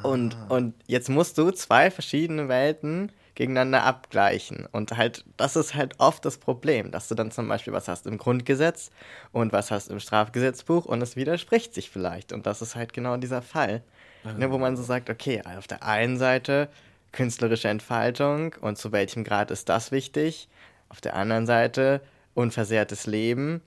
Und, 0.03 0.37
und 0.49 0.75
jetzt 0.89 1.09
musst 1.09 1.39
du 1.39 1.53
zwei 1.53 1.93
verschiedene 1.93 2.49
Welten 2.49 3.13
gegeneinander 3.37 3.85
abgleichen. 3.85 4.67
Und 4.73 4.97
halt, 4.97 5.25
das 5.37 5.55
ist 5.55 5.75
halt 5.75 5.95
oft 5.99 6.25
das 6.25 6.39
Problem, 6.39 6.91
dass 6.91 7.07
du 7.07 7.15
dann 7.15 7.31
zum 7.31 7.47
Beispiel 7.47 7.73
was 7.73 7.87
hast 7.87 8.07
im 8.07 8.19
Grundgesetz 8.19 8.91
und 9.31 9.53
was 9.53 9.71
hast 9.71 9.89
im 9.91 10.01
Strafgesetzbuch 10.01 10.87
und 10.87 11.01
es 11.03 11.15
widerspricht 11.15 11.73
sich 11.75 11.91
vielleicht. 11.91 12.33
Und 12.33 12.47
das 12.47 12.63
ist 12.63 12.75
halt 12.75 12.93
genau 12.93 13.17
dieser 13.19 13.43
Fall, 13.43 13.83
ne, 14.25 14.51
wo 14.51 14.59
man 14.59 14.77
so 14.77 14.83
sagt, 14.83 15.11
okay, 15.11 15.43
auf 15.57 15.69
der 15.69 15.85
einen 15.85 16.17
Seite 16.17 16.69
künstlerische 17.13 17.69
Entfaltung 17.69 18.55
und 18.61 18.79
zu 18.79 18.91
welchem 18.91 19.23
Grad 19.23 19.51
ist 19.51 19.69
das 19.69 19.93
wichtig? 19.93 20.49
Auf 20.89 21.01
der 21.01 21.15
anderen 21.15 21.47
Seite 21.47 22.01
unversehrtes 22.35 23.07
Leben. 23.07 23.61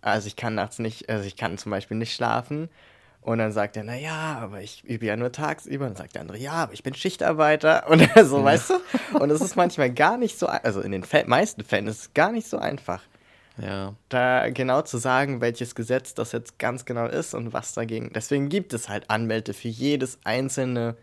Also 0.00 0.28
ich 0.28 0.36
kann 0.36 0.54
nachts 0.54 0.78
nicht, 0.78 1.10
also 1.10 1.26
ich 1.26 1.36
kann 1.36 1.58
zum 1.58 1.70
Beispiel 1.70 1.98
nicht 1.98 2.14
schlafen. 2.14 2.70
Und 3.22 3.38
dann 3.38 3.52
sagt 3.52 3.76
er, 3.76 3.84
na 3.84 3.96
ja, 3.96 4.38
aber 4.40 4.62
ich 4.62 4.82
übe 4.84 5.04
ja 5.06 5.14
nur 5.16 5.30
tagsüber. 5.30 5.84
Und 5.84 5.90
dann 5.92 5.96
sagt 6.04 6.14
der 6.14 6.22
andere, 6.22 6.38
ja, 6.38 6.52
aber 6.52 6.72
ich 6.72 6.82
bin 6.82 6.94
Schichtarbeiter. 6.94 7.86
Und 7.90 8.08
so, 8.24 8.42
weißt 8.42 8.70
du? 8.70 9.18
Und 9.18 9.30
es 9.30 9.40
ist 9.42 9.56
manchmal 9.56 9.90
gar 9.92 10.16
nicht 10.16 10.38
so, 10.38 10.46
also 10.46 10.80
in 10.80 10.92
den 10.92 11.04
meisten 11.26 11.62
Fällen 11.64 11.86
ist 11.86 12.00
es 12.00 12.14
gar 12.14 12.32
nicht 12.32 12.48
so 12.48 12.56
einfach, 12.58 13.02
Ja. 13.58 13.94
da 14.08 14.48
genau 14.50 14.80
zu 14.82 14.96
sagen, 14.96 15.40
welches 15.42 15.74
Gesetz 15.74 16.14
das 16.14 16.32
jetzt 16.32 16.58
ganz 16.58 16.86
genau 16.86 17.06
ist 17.06 17.34
und 17.34 17.52
was 17.52 17.74
dagegen. 17.74 18.10
Deswegen 18.14 18.48
gibt 18.48 18.72
es 18.72 18.88
halt 18.88 19.10
Anwälte 19.10 19.52
für 19.52 19.68
jedes 19.68 20.18
einzelne 20.24 20.96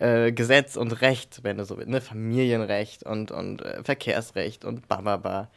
äh, 0.00 0.30
Gesetz 0.32 0.76
und 0.76 1.00
Recht, 1.00 1.40
wenn 1.42 1.58
du 1.58 1.64
so 1.64 1.76
willst, 1.76 1.88
ne? 1.90 2.00
Familienrecht 2.00 3.02
und, 3.02 3.30
und 3.32 3.62
äh, 3.62 3.82
Verkehrsrecht 3.82 4.64
und 4.64 4.86
bababa. 4.88 5.48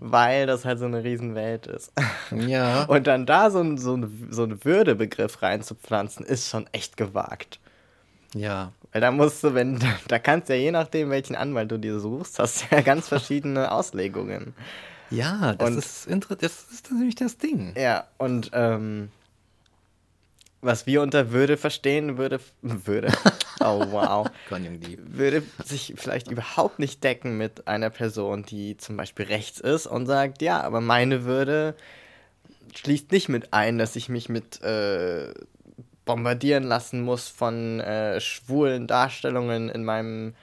Weil 0.00 0.46
das 0.46 0.64
halt 0.64 0.78
so 0.78 0.86
eine 0.86 1.04
Riesenwelt 1.04 1.66
ist. 1.66 1.92
Ja. 2.34 2.84
Und 2.84 3.06
dann 3.06 3.26
da 3.26 3.50
so 3.50 3.60
ein, 3.60 3.76
so 3.78 3.96
ein, 3.96 4.28
so 4.30 4.44
ein 4.44 4.64
Würdebegriff 4.64 5.42
reinzupflanzen, 5.42 6.24
ist 6.24 6.48
schon 6.48 6.66
echt 6.72 6.96
gewagt. 6.96 7.60
ja. 8.34 8.72
Weil 8.92 9.00
da 9.00 9.10
musst 9.10 9.42
du, 9.42 9.54
wenn, 9.54 9.80
da 10.08 10.18
kannst 10.20 10.48
du 10.48 10.54
ja 10.54 10.60
je 10.60 10.70
nachdem, 10.70 11.10
welchen 11.10 11.34
Anwalt 11.34 11.70
du 11.72 11.78
dir 11.78 11.98
suchst, 11.98 12.38
hast 12.38 12.62
du 12.70 12.76
ja 12.76 12.80
ganz 12.80 13.08
verschiedene 13.08 13.72
Auslegungen. 13.72 14.54
Ja, 15.10 15.52
das 15.54 15.68
Und- 15.68 15.78
ist 15.78 16.08
das 16.40 16.64
ist 16.72 16.90
nämlich 16.92 17.16
das 17.16 17.36
Ding. 17.36 17.74
Ja, 17.76 18.06
und 18.18 18.50
ähm, 18.54 19.10
was 20.62 20.86
wir 20.86 21.02
unter 21.02 21.30
Würde 21.32 21.56
verstehen, 21.56 22.16
würde, 22.18 22.40
würde, 22.62 23.12
oh 23.64 23.86
wow, 23.90 24.30
Konjunktiv. 24.48 25.00
würde 25.04 25.42
sich 25.64 25.94
vielleicht 25.96 26.30
überhaupt 26.30 26.78
nicht 26.78 27.02
decken 27.02 27.36
mit 27.36 27.66
einer 27.66 27.90
Person, 27.90 28.44
die 28.44 28.76
zum 28.76 28.96
Beispiel 28.96 29.26
rechts 29.26 29.60
ist 29.60 29.86
und 29.86 30.06
sagt, 30.06 30.42
ja, 30.42 30.60
aber 30.60 30.80
meine 30.80 31.24
Würde 31.24 31.74
schließt 32.74 33.12
nicht 33.12 33.28
mit 33.28 33.52
ein, 33.52 33.78
dass 33.78 33.96
ich 33.96 34.08
mich 34.08 34.28
mit 34.28 34.62
äh, 34.62 35.32
bombardieren 36.04 36.64
lassen 36.64 37.02
muss 37.02 37.28
von 37.28 37.80
äh, 37.80 38.20
schwulen 38.20 38.86
Darstellungen 38.86 39.68
in 39.68 39.84
meinem 39.84 40.34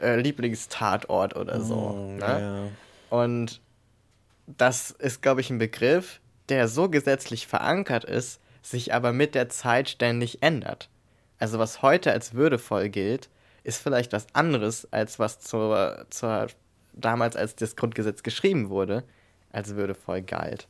äh, 0.00 0.20
Lieblingstatort 0.20 1.36
oder 1.36 1.60
so. 1.60 2.16
ne? 2.18 2.70
Ja. 3.10 3.16
Und 3.16 3.60
das 4.46 4.90
ist, 4.90 5.22
glaube 5.22 5.40
ich, 5.40 5.50
ein 5.50 5.58
Begriff, 5.58 6.20
der 6.48 6.68
so 6.68 6.88
gesetzlich 6.88 7.46
verankert 7.46 8.04
ist, 8.04 8.40
sich 8.62 8.94
aber 8.94 9.12
mit 9.12 9.34
der 9.34 9.48
Zeit 9.48 9.88
ständig 9.88 10.42
ändert. 10.42 10.88
Also 11.38 11.58
was 11.58 11.82
heute 11.82 12.12
als 12.12 12.34
würdevoll 12.34 12.88
gilt, 12.88 13.28
ist 13.64 13.80
vielleicht 13.82 14.12
was 14.12 14.26
anderes, 14.34 14.90
als 14.92 15.18
was 15.18 15.40
zur, 15.40 16.06
zur 16.10 16.48
damals, 16.92 17.36
als 17.36 17.54
das 17.56 17.76
Grundgesetz 17.76 18.22
geschrieben 18.22 18.70
wurde, 18.70 19.04
als 19.52 19.74
würdevoll 19.76 20.22
galt. 20.22 20.66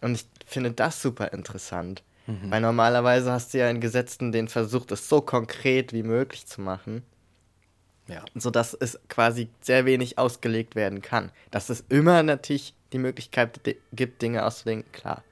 Und 0.00 0.14
ich 0.14 0.26
finde 0.46 0.72
das 0.72 1.00
super 1.00 1.32
interessant. 1.32 2.02
Weil 2.26 2.62
normalerweise 2.62 3.30
hast 3.30 3.52
du 3.52 3.58
ja 3.58 3.68
in 3.68 3.80
Gesetzen 3.82 4.32
den 4.32 4.48
Versuch, 4.48 4.86
das 4.86 5.08
so 5.10 5.20
konkret 5.20 5.92
wie 5.92 6.02
möglich 6.02 6.46
zu 6.46 6.62
machen 6.62 7.02
Ja. 8.08 8.24
sodass 8.34 8.74
es 8.74 8.98
quasi 9.08 9.48
sehr 9.60 9.84
wenig 9.84 10.18
ausgelegt 10.18 10.74
werden 10.74 11.02
kann. 11.02 11.30
Dass 11.50 11.68
es 11.68 11.84
immer 11.88 12.22
natürlich 12.22 12.74
die 12.92 12.98
Möglichkeit 12.98 13.60
gibt, 13.92 14.22
Dinge 14.22 14.44
auszulegen, 14.46 14.84
klar. 14.92 15.22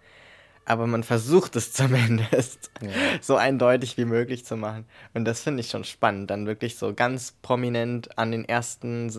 Aber 0.64 0.86
man 0.86 1.02
versucht 1.02 1.56
es 1.56 1.72
zumindest 1.74 2.70
Ja. 2.80 2.90
so 3.20 3.36
eindeutig 3.36 3.96
wie 3.96 4.04
möglich 4.04 4.44
zu 4.44 4.56
machen. 4.56 4.84
Und 5.14 5.24
das 5.24 5.40
finde 5.42 5.60
ich 5.60 5.70
schon 5.70 5.84
spannend, 5.84 6.30
dann 6.30 6.46
wirklich 6.46 6.76
so 6.76 6.94
ganz 6.94 7.32
prominent 7.42 8.16
an 8.18 8.30
den 8.30 8.44
ersten, 8.48 9.12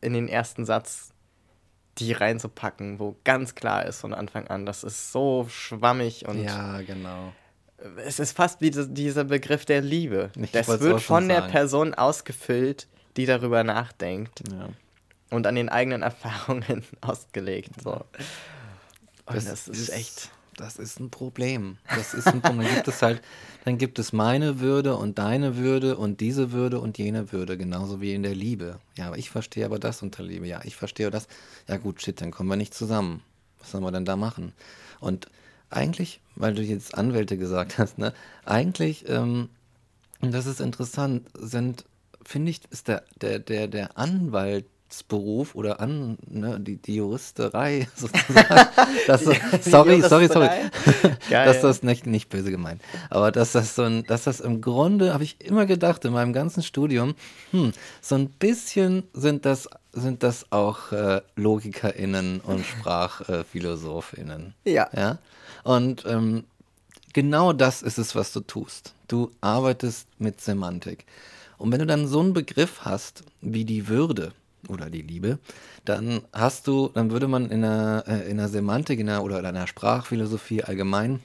in 0.00 0.12
den 0.12 0.28
ersten 0.28 0.64
Satz 0.64 1.10
die 1.98 2.12
reinzupacken, 2.12 2.98
wo 2.98 3.16
ganz 3.24 3.54
klar 3.54 3.86
ist 3.86 4.00
von 4.00 4.14
Anfang 4.14 4.48
an, 4.48 4.66
das 4.66 4.82
ist 4.82 5.12
so 5.12 5.46
schwammig 5.48 6.26
und 6.26 6.42
Ja, 6.42 6.80
genau. 6.82 7.32
es 8.04 8.18
ist 8.18 8.36
fast 8.36 8.60
wie 8.60 8.70
dieser 8.72 9.22
Begriff 9.24 9.64
der 9.64 9.80
Liebe. 9.80 10.30
Ich 10.36 10.50
Das 10.50 10.66
wird 10.80 11.00
von 11.02 11.28
der 11.28 11.40
sagen. 11.42 11.52
Person 11.52 11.94
ausgefüllt, 11.94 12.88
die 13.16 13.26
darüber 13.26 13.62
nachdenkt 13.62 14.42
Ja. 14.50 14.70
und 15.30 15.46
an 15.46 15.54
den 15.54 15.68
eigenen 15.68 16.02
Erfahrungen 16.10 16.82
ausgelegt. 17.00 17.70
So. 17.82 17.92
Und 19.26 19.36
das, 19.36 19.44
Das 19.44 19.68
ist- 19.68 19.90
echt. 19.90 20.30
Das 20.56 20.78
ist 20.78 21.00
ein 21.00 21.10
Problem. 21.10 21.78
Das 21.88 22.14
ist 22.14 22.26
ein 22.26 22.40
Problem. 22.40 22.66
Dann 22.66 22.74
gibt 22.74 22.88
es 22.88 23.02
halt, 23.02 23.22
dann 23.64 23.78
gibt 23.78 23.98
es 23.98 24.12
meine 24.12 24.60
Würde 24.60 24.96
und 24.96 25.18
deine 25.18 25.56
Würde 25.56 25.96
und 25.96 26.20
diese 26.20 26.52
Würde 26.52 26.80
und 26.80 26.98
jene 26.98 27.32
Würde, 27.32 27.56
genauso 27.56 28.00
wie 28.00 28.14
in 28.14 28.22
der 28.22 28.34
Liebe. 28.34 28.78
Ja, 28.96 29.08
aber 29.08 29.18
ich 29.18 29.30
verstehe 29.30 29.64
aber 29.64 29.78
das 29.78 30.02
unter 30.02 30.22
Liebe. 30.22 30.46
Ja, 30.46 30.60
ich 30.64 30.76
verstehe 30.76 31.10
das. 31.10 31.26
Ja 31.68 31.76
gut, 31.76 32.02
shit, 32.02 32.20
dann 32.20 32.30
kommen 32.30 32.48
wir 32.48 32.56
nicht 32.56 32.74
zusammen. 32.74 33.22
Was 33.60 33.70
sollen 33.70 33.84
wir 33.84 33.92
denn 33.92 34.04
da 34.04 34.16
machen? 34.16 34.52
Und 35.00 35.26
eigentlich, 35.70 36.20
weil 36.36 36.54
du 36.54 36.62
jetzt 36.62 36.96
Anwälte 36.96 37.36
gesagt 37.36 37.78
hast, 37.78 37.98
ne, 37.98 38.12
eigentlich, 38.44 39.08
ähm, 39.08 39.48
und 40.20 40.32
das 40.32 40.46
ist 40.46 40.60
interessant, 40.60 41.28
sind, 41.34 41.84
finde 42.24 42.50
ich, 42.50 42.60
ist 42.70 42.88
der, 42.88 43.04
der, 43.20 43.38
der, 43.38 43.68
der 43.68 43.98
Anwalt 43.98 44.66
Beruf 45.08 45.54
oder 45.54 45.80
an 45.80 46.16
ne, 46.26 46.60
die, 46.60 46.76
die 46.76 46.96
Juristerei 46.96 47.88
sozusagen. 47.96 48.68
dass 49.06 49.24
so, 49.24 49.32
sorry, 49.60 50.00
sorry, 50.00 50.28
sorry. 50.28 50.48
dass 51.30 51.60
das 51.60 51.82
nicht, 51.82 52.06
nicht 52.06 52.28
böse 52.28 52.50
gemeint. 52.50 52.80
Aber 53.10 53.32
dass 53.32 53.52
das 53.52 53.74
so 53.74 53.82
ein, 53.82 54.04
dass 54.04 54.24
das 54.24 54.40
im 54.40 54.60
Grunde, 54.60 55.12
habe 55.12 55.24
ich 55.24 55.40
immer 55.40 55.66
gedacht 55.66 56.04
in 56.04 56.12
meinem 56.12 56.32
ganzen 56.32 56.62
Studium, 56.62 57.14
hm, 57.50 57.72
so 58.00 58.14
ein 58.14 58.28
bisschen 58.28 59.02
sind 59.12 59.44
das, 59.44 59.68
sind 59.92 60.22
das 60.22 60.52
auch 60.52 60.92
äh, 60.92 61.20
LogikerInnen 61.36 62.40
und 62.40 62.64
Sprachphilosophinnen. 62.64 64.54
Ja. 64.64 64.88
ja. 64.94 65.18
Und 65.64 66.04
ähm, 66.06 66.44
genau 67.12 67.52
das 67.52 67.82
ist 67.82 67.98
es, 67.98 68.14
was 68.14 68.32
du 68.32 68.40
tust. 68.40 68.94
Du 69.08 69.30
arbeitest 69.40 70.06
mit 70.18 70.40
Semantik. 70.40 71.04
Und 71.58 71.72
wenn 71.72 71.80
du 71.80 71.86
dann 71.86 72.06
so 72.06 72.20
einen 72.20 72.32
Begriff 72.32 72.80
hast 72.82 73.24
wie 73.40 73.64
die 73.64 73.88
Würde, 73.88 74.32
oder 74.68 74.90
die 74.90 75.02
Liebe, 75.02 75.38
dann 75.84 76.22
hast 76.32 76.66
du, 76.66 76.88
dann 76.88 77.10
würde 77.10 77.28
man 77.28 77.50
in 77.50 77.62
der, 77.62 78.04
äh, 78.06 78.30
in 78.30 78.36
der 78.38 78.48
Semantik 78.48 79.00
in 79.00 79.06
der, 79.06 79.22
oder 79.22 79.46
in 79.46 79.54
der 79.54 79.66
Sprachphilosophie 79.66 80.64
allgemein, 80.64 81.20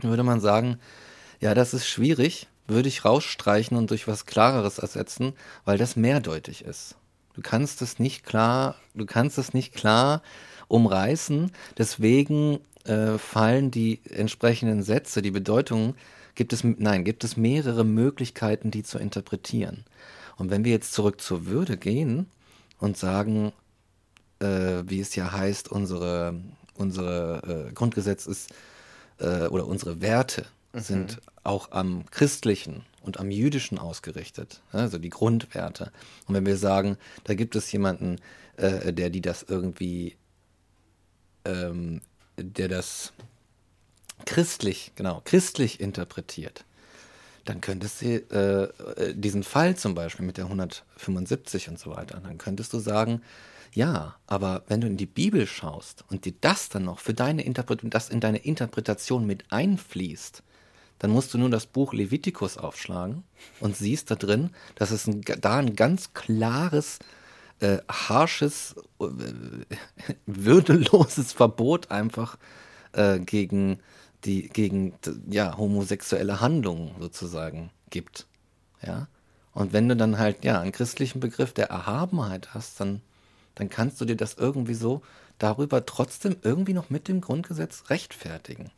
würde 0.00 0.22
man 0.22 0.40
sagen, 0.40 0.78
ja, 1.40 1.54
das 1.54 1.74
ist 1.74 1.86
schwierig, 1.86 2.48
würde 2.66 2.88
ich 2.88 3.04
rausstreichen 3.04 3.76
und 3.76 3.90
durch 3.90 4.08
was 4.08 4.26
Klareres 4.26 4.78
ersetzen, 4.78 5.34
weil 5.64 5.78
das 5.78 5.96
mehrdeutig 5.96 6.64
ist. 6.64 6.96
Du 7.34 7.42
kannst 7.42 7.82
es 7.82 7.98
nicht 7.98 8.24
klar, 8.24 8.76
du 8.94 9.06
kannst 9.06 9.38
es 9.38 9.52
nicht 9.52 9.74
klar 9.74 10.22
umreißen, 10.68 11.50
deswegen 11.76 12.60
äh, 12.84 13.18
fallen 13.18 13.70
die 13.70 14.00
entsprechenden 14.08 14.82
Sätze, 14.82 15.20
die 15.20 15.30
Bedeutungen, 15.30 15.94
gibt 16.34 16.52
es, 16.52 16.64
nein, 16.64 17.04
gibt 17.04 17.24
es 17.24 17.36
mehrere 17.36 17.84
Möglichkeiten, 17.84 18.70
die 18.70 18.82
zu 18.82 18.98
interpretieren. 18.98 19.84
Und 20.36 20.50
wenn 20.50 20.64
wir 20.64 20.72
jetzt 20.72 20.92
zurück 20.92 21.20
zur 21.20 21.46
Würde 21.46 21.76
gehen, 21.76 22.26
und 22.84 22.98
sagen, 22.98 23.52
äh, 24.40 24.82
wie 24.86 25.00
es 25.00 25.14
ja 25.16 25.32
heißt, 25.32 25.70
unsere, 25.70 26.38
unsere 26.74 27.68
äh, 27.70 27.72
Grundgesetz 27.72 28.26
ist 28.26 28.50
äh, 29.18 29.46
oder 29.46 29.66
unsere 29.66 30.02
Werte 30.02 30.44
mhm. 30.74 30.80
sind 30.80 31.22
auch 31.44 31.72
am 31.72 32.04
christlichen 32.10 32.84
und 33.00 33.18
am 33.18 33.30
jüdischen 33.30 33.78
ausgerichtet, 33.78 34.60
also 34.70 34.98
die 34.98 35.08
Grundwerte. 35.08 35.92
Und 36.26 36.34
wenn 36.34 36.44
wir 36.44 36.58
sagen, 36.58 36.98
da 37.24 37.32
gibt 37.32 37.56
es 37.56 37.72
jemanden, 37.72 38.18
äh, 38.58 38.92
der 38.92 39.08
die 39.08 39.22
das 39.22 39.42
irgendwie, 39.42 40.16
ähm, 41.46 42.02
der 42.36 42.68
das 42.68 43.14
christlich, 44.26 44.92
genau, 44.94 45.22
christlich 45.24 45.80
interpretiert, 45.80 46.66
dann 47.44 47.60
könntest 47.60 48.02
du 48.02 48.06
äh, 48.06 48.64
äh, 48.64 49.14
diesen 49.14 49.42
Fall 49.42 49.76
zum 49.76 49.94
Beispiel 49.94 50.24
mit 50.24 50.36
der 50.36 50.44
175 50.46 51.68
und 51.68 51.78
so 51.78 51.90
weiter, 51.90 52.20
dann 52.20 52.38
könntest 52.38 52.72
du 52.72 52.78
sagen, 52.78 53.22
ja, 53.72 54.14
aber 54.26 54.62
wenn 54.68 54.80
du 54.80 54.86
in 54.86 54.96
die 54.96 55.06
Bibel 55.06 55.46
schaust 55.46 56.04
und 56.08 56.24
dir 56.24 56.34
das 56.40 56.68
dann 56.68 56.84
noch 56.84 57.00
für 57.00 57.14
deine 57.14 57.42
Interpretation, 57.42 57.90
das 57.90 58.08
in 58.08 58.20
deine 58.20 58.38
Interpretation 58.38 59.26
mit 59.26 59.44
einfließt, 59.50 60.42
dann 61.00 61.10
musst 61.10 61.34
du 61.34 61.38
nur 61.38 61.50
das 61.50 61.66
Buch 61.66 61.92
Levitikus 61.92 62.56
aufschlagen 62.56 63.24
und 63.60 63.76
siehst 63.76 64.10
da 64.10 64.14
drin, 64.14 64.50
dass 64.76 64.92
es 64.92 65.06
ein, 65.06 65.22
da 65.22 65.58
ein 65.58 65.74
ganz 65.74 66.14
klares, 66.14 67.00
äh, 67.60 67.78
harsches, 67.88 68.76
äh, 69.00 69.04
würdeloses 70.26 71.32
Verbot 71.32 71.90
einfach 71.90 72.38
äh, 72.92 73.18
gegen 73.18 73.80
die 74.24 74.48
gegen 74.48 74.94
ja, 75.28 75.56
homosexuelle 75.56 76.40
Handlungen 76.40 76.94
sozusagen 77.00 77.70
gibt. 77.90 78.26
Ja. 78.82 79.08
Und 79.52 79.72
wenn 79.72 79.88
du 79.88 79.96
dann 79.96 80.18
halt 80.18 80.44
ja 80.44 80.60
einen 80.60 80.72
christlichen 80.72 81.20
Begriff 81.20 81.52
der 81.52 81.70
Erhabenheit 81.70 82.54
hast, 82.54 82.80
dann, 82.80 83.00
dann 83.54 83.68
kannst 83.68 84.00
du 84.00 84.04
dir 84.04 84.16
das 84.16 84.34
irgendwie 84.34 84.74
so 84.74 85.02
darüber 85.38 85.84
trotzdem 85.86 86.36
irgendwie 86.42 86.74
noch 86.74 86.90
mit 86.90 87.08
dem 87.08 87.20
Grundgesetz 87.20 87.84
rechtfertigen. 87.90 88.70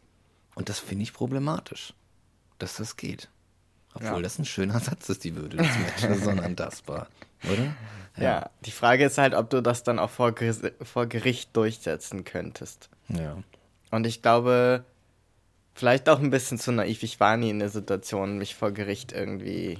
Und 0.55 0.69
das 0.69 0.79
finde 0.79 1.05
ich 1.05 1.13
problematisch, 1.13 1.95
dass 2.59 2.77
das 2.77 2.97
geht. 2.97 3.29
Obwohl 3.95 4.17
ja. 4.17 4.23
das 4.23 4.39
ein 4.39 4.45
schöner 4.45 4.81
Satz 4.81 5.09
ist, 5.09 5.25
die 5.25 5.37
Würde 5.37 5.57
des 5.57 5.79
Menschen 5.79 6.13
ist 6.13 6.27
unantastbar, 6.27 7.09
oder? 7.45 7.75
Ja. 8.17 8.23
ja. 8.23 8.51
die 8.65 8.71
Frage 8.71 9.07
ist 9.07 9.17
halt, 9.17 9.35
ob 9.35 9.49
du 9.49 9.63
das 9.63 9.83
dann 9.83 9.99
auch 9.99 10.11
vor, 10.11 10.35
vor 10.83 11.07
Gericht 11.07 11.57
durchsetzen 11.57 12.25
könntest. 12.25 12.91
Ja. 13.09 13.39
Und 13.91 14.07
ich 14.07 14.21
glaube, 14.21 14.85
vielleicht 15.77 16.09
auch 16.09 16.19
ein 16.19 16.31
bisschen 16.31 16.59
zu 16.59 16.73
naiv. 16.73 17.03
Ich 17.03 17.21
war 17.21 17.37
nie 17.37 17.51
in 17.51 17.59
der 17.61 17.69
Situation, 17.69 18.39
mich 18.39 18.55
vor 18.55 18.73
Gericht 18.73 19.13
irgendwie 19.13 19.79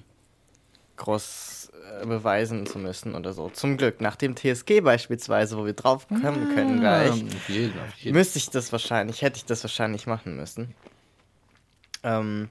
groß 0.97 1.71
äh, 2.01 2.07
beweisen 2.07 2.67
zu 2.67 2.79
müssen 2.79 3.15
oder 3.15 3.33
so. 3.33 3.49
Zum 3.49 3.77
Glück, 3.77 4.01
nach 4.01 4.17
dem 4.17 4.37
TSG 4.37 4.81
beispielsweise, 4.83 5.57
wo 5.57 5.65
wir 5.65 5.73
drauf 5.73 6.07
kommen 6.09 6.55
können 6.55 6.81
gleich, 6.81 7.11
auf 7.11 7.49
jeden, 7.49 7.81
auf 7.81 7.97
jeden. 7.99 8.17
müsste 8.17 8.39
ich 8.39 8.51
das 8.51 8.73
wahrscheinlich, 8.73 9.23
hätte 9.23 9.39
ich 9.39 9.45
das 9.47 9.65
wahrscheinlich 9.65 10.07
machen 10.07 10.37
müssen. 10.37 10.75
Ähm, 12.03 12.51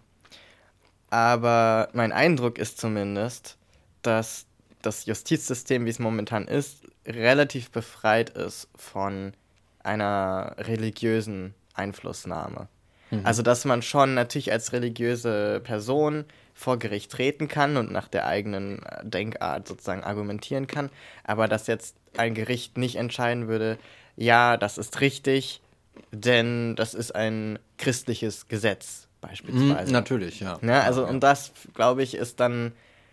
aber 1.10 1.90
mein 1.94 2.12
Eindruck 2.12 2.58
ist 2.58 2.80
zumindest, 2.80 3.58
dass 4.02 4.48
das 4.82 5.06
Justizsystem, 5.06 5.86
wie 5.86 5.90
es 5.90 6.00
momentan 6.00 6.48
ist, 6.48 6.82
relativ 7.08 7.72
befreit 7.72 8.32
ist 8.32 8.68
von 8.76 9.34
einer 9.80 10.56
religiösen 10.58 11.54
Einflussnahme. 11.74 12.68
Mhm. 13.12 13.22
Also, 13.24 13.42
dass 13.42 13.66
man 13.66 13.82
schon 13.82 14.14
natürlich 14.14 14.52
als 14.52 14.74
religiöse 14.74 15.62
Person 15.64 16.26
vor 16.54 16.80
Gericht 16.80 17.12
treten 17.12 17.48
kann 17.48 17.78
und 17.78 17.92
nach 17.92 18.08
der 18.08 18.28
eigenen 18.28 18.82
äh, 18.84 19.06
Denkart 19.06 19.68
sozusagen 19.68 20.04
argumentieren 20.04 20.68
kann, 20.68 20.90
aber 21.24 21.48
dass 21.48 21.68
jetzt 21.68 21.96
ein 22.18 22.34
Gericht 22.34 22.78
nicht 22.78 22.96
entscheiden 22.96 23.48
würde, 23.48 23.78
ja, 24.16 24.56
das 24.56 24.78
ist 24.78 25.02
richtig, 25.02 25.62
denn 26.12 26.76
das 26.76 26.94
ist 26.94 27.14
ein 27.14 27.60
christliches 27.78 28.48
Gesetz 28.48 29.08
beispielsweise. 29.20 29.88
Mhm, 29.88 29.92
natürlich, 29.92 30.40
ja. 30.40 30.58
ja 30.62 30.82
also, 30.82 31.04
ja. 31.04 31.10
und 31.10 31.22
das, 31.22 31.52
glaube 31.74 32.04
ich, 32.04 32.16
ist 32.16 32.40
dann 32.40 32.72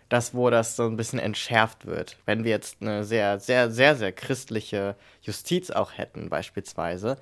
das, 0.09 0.33
wo 0.33 0.49
das 0.49 0.75
so 0.75 0.83
ein 0.83 0.95
bisschen 0.95 1.19
entschärft 1.19 1.85
wird. 1.85 2.17
Wenn 2.25 2.43
wir 2.43 2.51
jetzt 2.51 2.77
eine 2.81 3.03
sehr, 3.03 3.39
sehr, 3.39 3.71
sehr, 3.71 3.95
sehr 3.95 4.11
christliche 4.11 4.95
Justiz 5.21 5.71
auch 5.71 5.97
hätten, 5.97 6.29
beispielsweise, 6.29 7.17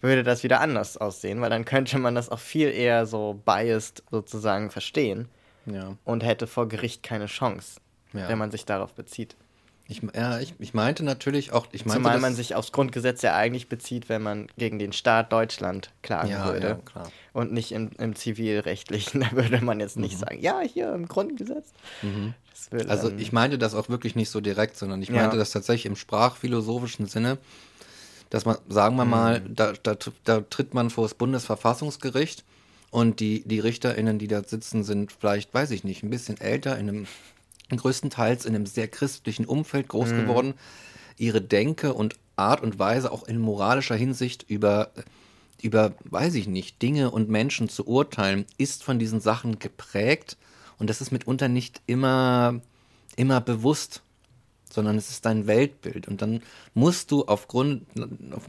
würde 0.00 0.22
das 0.22 0.42
wieder 0.42 0.60
anders 0.60 0.96
aussehen, 0.96 1.40
weil 1.40 1.50
dann 1.50 1.64
könnte 1.64 1.98
man 1.98 2.14
das 2.14 2.28
auch 2.28 2.38
viel 2.38 2.68
eher 2.70 3.06
so 3.06 3.40
biased 3.44 4.02
sozusagen 4.10 4.70
verstehen 4.70 5.28
ja. 5.66 5.96
und 6.04 6.24
hätte 6.24 6.46
vor 6.46 6.68
Gericht 6.68 7.02
keine 7.02 7.26
Chance, 7.26 7.80
ja. 8.12 8.28
wenn 8.28 8.38
man 8.38 8.50
sich 8.50 8.64
darauf 8.64 8.94
bezieht. 8.94 9.36
Ich, 9.90 10.02
ja, 10.14 10.38
ich, 10.38 10.54
ich 10.60 10.72
meinte 10.72 11.02
natürlich 11.02 11.52
auch, 11.52 11.66
ich 11.72 11.84
meinte, 11.84 12.04
Zumal 12.04 12.20
man 12.20 12.32
sich 12.36 12.54
aufs 12.54 12.70
Grundgesetz 12.70 13.22
ja 13.22 13.34
eigentlich 13.34 13.68
bezieht, 13.68 14.08
wenn 14.08 14.22
man 14.22 14.46
gegen 14.56 14.78
den 14.78 14.92
Staat 14.92 15.32
Deutschland 15.32 15.90
klagen 16.02 16.30
ja, 16.30 16.46
würde. 16.46 16.78
Ja, 16.94 17.02
und 17.32 17.52
nicht 17.52 17.72
im, 17.72 17.90
im 17.98 18.14
Zivilrechtlichen. 18.14 19.20
Da 19.30 19.32
würde 19.32 19.64
man 19.64 19.80
jetzt 19.80 19.96
nicht 19.96 20.14
mhm. 20.14 20.18
sagen, 20.20 20.40
ja, 20.40 20.60
hier 20.60 20.94
im 20.94 21.08
Grundgesetz. 21.08 21.72
Mhm. 22.02 22.34
also 22.86 23.10
ich 23.18 23.32
meinte 23.32 23.58
das 23.58 23.74
auch 23.74 23.88
wirklich 23.88 24.14
nicht 24.14 24.30
so 24.30 24.40
direkt, 24.40 24.76
sondern 24.76 25.02
ich 25.02 25.10
meinte 25.10 25.36
das 25.36 25.50
tatsächlich 25.50 25.86
im 25.86 25.96
sprachphilosophischen 25.96 27.06
Sinne, 27.06 27.38
dass 28.30 28.44
man, 28.44 28.56
sagen 28.68 28.96
wir 28.96 29.04
mal, 29.04 29.40
mhm. 29.40 29.56
da, 29.56 29.72
da, 29.82 29.96
da 30.24 30.40
tritt 30.40 30.72
man 30.72 30.90
vor 30.90 31.04
das 31.04 31.14
Bundesverfassungsgericht 31.14 32.44
und 32.90 33.20
die, 33.20 33.42
die 33.46 33.58
RichterInnen, 33.60 34.18
die 34.18 34.28
da 34.28 34.42
sitzen, 34.42 34.84
sind 34.84 35.12
vielleicht, 35.12 35.52
weiß 35.52 35.72
ich 35.72 35.84
nicht, 35.84 36.02
ein 36.02 36.10
bisschen 36.10 36.40
älter, 36.40 36.78
in 36.78 36.88
einem 36.88 37.06
größtenteils 37.76 38.46
in 38.46 38.54
einem 38.54 38.66
sehr 38.66 38.88
christlichen 38.88 39.44
Umfeld 39.44 39.88
groß 39.88 40.10
mhm. 40.10 40.16
geworden. 40.22 40.54
Ihre 41.18 41.40
Denke 41.40 41.94
und 41.94 42.16
Art 42.36 42.62
und 42.62 42.78
Weise 42.78 43.12
auch 43.12 43.28
in 43.28 43.38
moralischer 43.38 43.94
Hinsicht 43.94 44.44
über, 44.48 44.90
über, 45.62 45.92
weiß 46.04 46.34
ich 46.34 46.48
nicht, 46.48 46.80
Dinge 46.82 47.10
und 47.10 47.28
Menschen 47.28 47.68
zu 47.68 47.86
urteilen, 47.86 48.46
ist 48.58 48.82
von 48.82 48.98
diesen 48.98 49.20
Sachen 49.20 49.58
geprägt. 49.58 50.36
Und 50.78 50.88
das 50.88 51.00
ist 51.00 51.12
mitunter 51.12 51.48
nicht 51.48 51.82
immer, 51.86 52.60
immer 53.16 53.40
bewusst 53.40 54.02
sondern 54.72 54.96
es 54.96 55.10
ist 55.10 55.26
dein 55.26 55.46
Weltbild. 55.46 56.08
Und 56.08 56.22
dann 56.22 56.42
musst 56.74 57.10
du 57.10 57.24
aufgrund 57.24 57.86
auf 58.32 58.48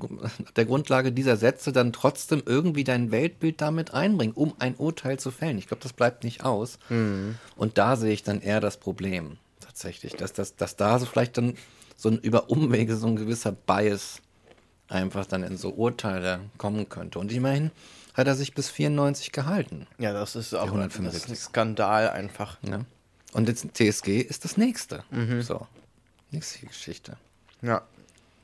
der 0.55 0.65
Grundlage 0.65 1.11
dieser 1.11 1.37
Sätze 1.37 1.71
dann 1.71 1.93
trotzdem 1.93 2.43
irgendwie 2.45 2.83
dein 2.83 3.11
Weltbild 3.11 3.61
damit 3.61 3.93
einbringen, 3.93 4.33
um 4.33 4.53
ein 4.59 4.75
Urteil 4.75 5.19
zu 5.19 5.31
fällen. 5.31 5.57
Ich 5.57 5.67
glaube, 5.67 5.83
das 5.83 5.93
bleibt 5.93 6.23
nicht 6.23 6.43
aus. 6.43 6.79
Mhm. 6.89 7.35
Und 7.55 7.77
da 7.77 7.95
sehe 7.95 8.13
ich 8.13 8.23
dann 8.23 8.41
eher 8.41 8.59
das 8.59 8.77
Problem 8.77 9.37
tatsächlich, 9.59 10.13
dass, 10.13 10.33
dass, 10.33 10.55
dass 10.55 10.75
da 10.75 10.99
so 10.99 11.05
vielleicht 11.05 11.37
dann 11.37 11.55
so 11.95 12.09
ein 12.09 12.19
über 12.19 12.49
Umwege 12.49 12.95
so 12.95 13.07
ein 13.07 13.15
gewisser 13.15 13.51
Bias 13.51 14.21
einfach 14.87 15.25
dann 15.25 15.43
in 15.43 15.57
so 15.57 15.69
Urteile 15.69 16.41
kommen 16.57 16.89
könnte. 16.89 17.19
Und 17.19 17.31
immerhin 17.31 17.71
hat 18.13 18.27
er 18.27 18.35
sich 18.35 18.53
bis 18.53 18.69
94 18.69 19.31
gehalten. 19.31 19.87
Ja, 19.97 20.11
das 20.13 20.35
ist 20.35 20.53
auch 20.53 20.75
das 20.75 21.15
ist 21.15 21.29
ein 21.29 21.35
Skandal 21.35 22.09
einfach. 22.09 22.57
Ja. 22.63 22.81
Und 23.33 23.47
jetzt 23.47 23.67
TSG 23.73 24.19
ist 24.19 24.43
das 24.43 24.57
nächste. 24.57 25.03
Mhm. 25.11 25.41
So. 25.41 25.67
Nächste 26.31 26.65
Geschichte. 26.65 27.17
Ja. 27.61 27.81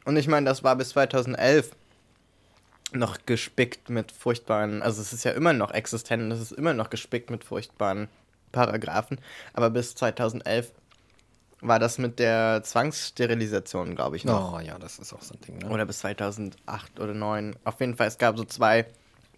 Und 0.05 0.17
ich 0.17 0.27
meine, 0.27 0.45
das 0.45 0.63
war 0.63 0.75
bis 0.75 0.89
2011 0.89 1.71
noch 2.93 3.17
gespickt 3.25 3.89
mit 3.89 4.11
furchtbaren, 4.11 4.81
also 4.81 5.01
es 5.01 5.11
ist 5.11 5.25
ja 5.25 5.31
immer 5.31 5.53
noch 5.53 5.71
existent 5.71 6.23
und 6.23 6.31
es 6.31 6.39
ist 6.39 6.51
immer 6.51 6.73
noch 6.73 6.89
gespickt 6.89 7.29
mit 7.29 7.43
furchtbaren 7.43 8.07
Paragraphen, 8.53 9.19
aber 9.53 9.69
bis 9.69 9.95
2011 9.95 10.71
war 11.59 11.79
das 11.79 11.97
mit 11.97 12.19
der 12.19 12.61
Zwangssterilisation, 12.63 13.95
glaube 13.95 14.15
ich, 14.15 14.25
noch. 14.25 14.53
Oh 14.53 14.59
ja, 14.59 14.77
das 14.77 14.99
ist 14.99 15.11
auch 15.11 15.21
so 15.21 15.33
ein 15.33 15.41
Ding. 15.41 15.57
Ne? 15.57 15.69
Oder 15.69 15.85
bis 15.85 15.99
2008 15.99 16.99
oder 16.99 17.13
2009. 17.13 17.55
Auf 17.63 17.79
jeden 17.79 17.95
Fall, 17.95 18.07
es 18.07 18.17
gab 18.17 18.37
so 18.37 18.43
zwei 18.43 18.85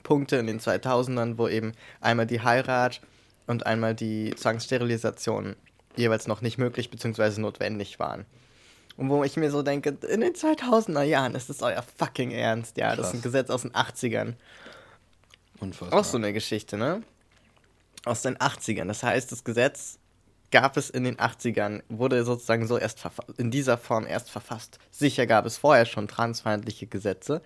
Punkte 0.04 0.36
in 0.36 0.48
den 0.48 0.60
2000ern, 0.60 1.38
wo 1.38 1.48
eben 1.48 1.72
einmal 2.02 2.28
die 2.28 2.42
Heirat 2.42 3.02
und 3.48 3.66
einmal 3.66 3.96
die 3.96 4.34
Zwangssterilisation 4.36 5.56
jeweils 5.96 6.28
noch 6.28 6.42
nicht 6.42 6.58
möglich 6.58 6.90
bzw. 6.90 7.42
notwendig 7.42 8.00
waren. 8.00 8.26
Und 8.98 9.10
wo 9.10 9.24
ich 9.24 9.38
mir 9.38 9.50
so 9.50 9.64
denke, 9.64 9.98
in 10.10 10.22
den 10.22 10.34
2000er 10.34 11.04
Jahren 11.04 11.34
ist 11.34 11.50
das 11.50 11.62
euer 11.62 11.84
fucking 11.98 12.32
Ernst. 12.32 12.78
Ja, 12.78 12.96
das 12.96 13.08
ist 13.08 13.14
ein 13.14 13.22
Krass. 13.22 13.24
Gesetz 13.24 13.50
aus 13.50 13.62
den 13.62 13.72
80ern. 13.72 14.34
Unfassbar. 15.60 16.00
Auch 16.00 16.04
so 16.04 16.18
eine 16.18 16.34
Geschichte, 16.34 16.78
ne? 16.78 17.02
Aus 18.06 18.22
den 18.22 18.38
80ern. 18.38 18.88
Das 18.88 19.04
heißt, 19.04 19.32
das 19.32 19.44
Gesetz 19.44 20.00
gab 20.52 20.78
es 20.78 20.90
in 20.90 21.04
den 21.04 21.18
80ern, 21.18 21.82
wurde 21.90 22.24
sozusagen 22.26 22.68
so 22.68 22.78
erst 22.78 23.02
in 23.38 23.52
dieser 23.52 23.78
Form 23.78 24.06
erst 24.06 24.32
verfasst. 24.32 24.80
Sicher 24.92 25.28
gab 25.28 25.46
es 25.46 25.58
vorher 25.58 25.86
schon 25.86 26.08
transfeindliche 26.08 26.88
Gesetze, 26.88 27.42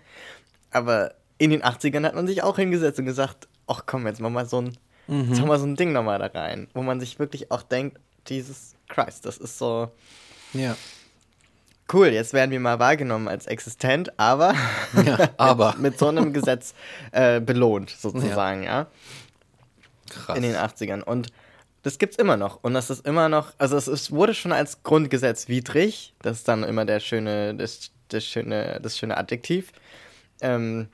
aber 0.72 1.14
in 1.38 1.50
den 1.50 1.64
80ern 1.64 2.06
hat 2.06 2.16
man 2.16 2.28
sich 2.28 2.44
auch 2.44 2.56
hingesetzt 2.56 3.00
und 3.00 3.06
gesagt, 3.06 3.48
ach 3.68 3.84
komm, 3.86 4.08
jetzt 4.08 4.22
mach 4.22 4.30
mal 4.30 4.46
so 4.46 4.62
ein, 4.62 4.78
jetzt 5.08 5.40
mach 5.40 5.48
mal 5.48 5.60
so 5.60 5.66
ein 5.66 5.76
Ding 5.76 5.92
nochmal 5.92 6.20
da 6.20 6.28
rein, 6.28 6.68
wo 6.74 6.82
man 6.82 7.00
sich 7.00 7.20
wirklich 7.20 7.52
auch 7.52 7.64
denkt, 7.64 8.00
Jesus 8.28 8.74
Christ, 8.90 9.26
das 9.26 9.38
ist 9.38 9.58
so 9.58 9.92
Ja. 10.54 10.76
cool, 11.92 12.08
jetzt 12.08 12.34
werden 12.34 12.52
wir 12.52 12.60
mal 12.60 12.80
wahrgenommen 12.80 13.28
als 13.28 13.46
existent, 13.48 14.18
aber, 14.20 14.54
Ja, 15.06 15.30
aber. 15.38 15.76
mit 15.78 15.98
so 16.00 16.08
einem 16.08 16.34
Gesetz 16.34 16.74
äh, 17.12 17.40
belohnt, 17.42 17.90
sozusagen, 17.90 18.64
ja. 18.64 18.88
Krass. 20.10 20.38
in 20.38 20.44
den 20.44 20.56
80ern. 20.56 21.02
Und 21.02 21.32
das 21.82 21.98
gibt's 21.98 22.18
immer 22.18 22.38
noch. 22.38 22.60
Und 22.64 22.74
das 22.76 22.90
ist 22.90 23.06
immer 23.06 23.30
noch, 23.30 23.54
also 23.58 23.76
es 23.76 23.88
ist, 23.88 24.12
wurde 24.12 24.34
schon 24.34 24.52
als 24.54 24.84
Grundgesetz 24.84 25.48
widrig, 25.48 26.14
das 26.22 26.38
ist 26.38 26.48
dann 26.48 26.64
immer 26.64 26.86
der 26.86 27.00
schöne, 27.00 27.56
das, 27.56 27.92
das 28.10 28.24
schöne, 28.26 28.80
das 28.82 28.98
schöne 28.98 29.18
Adjektiv, 29.18 29.72
ähm, 30.42 30.88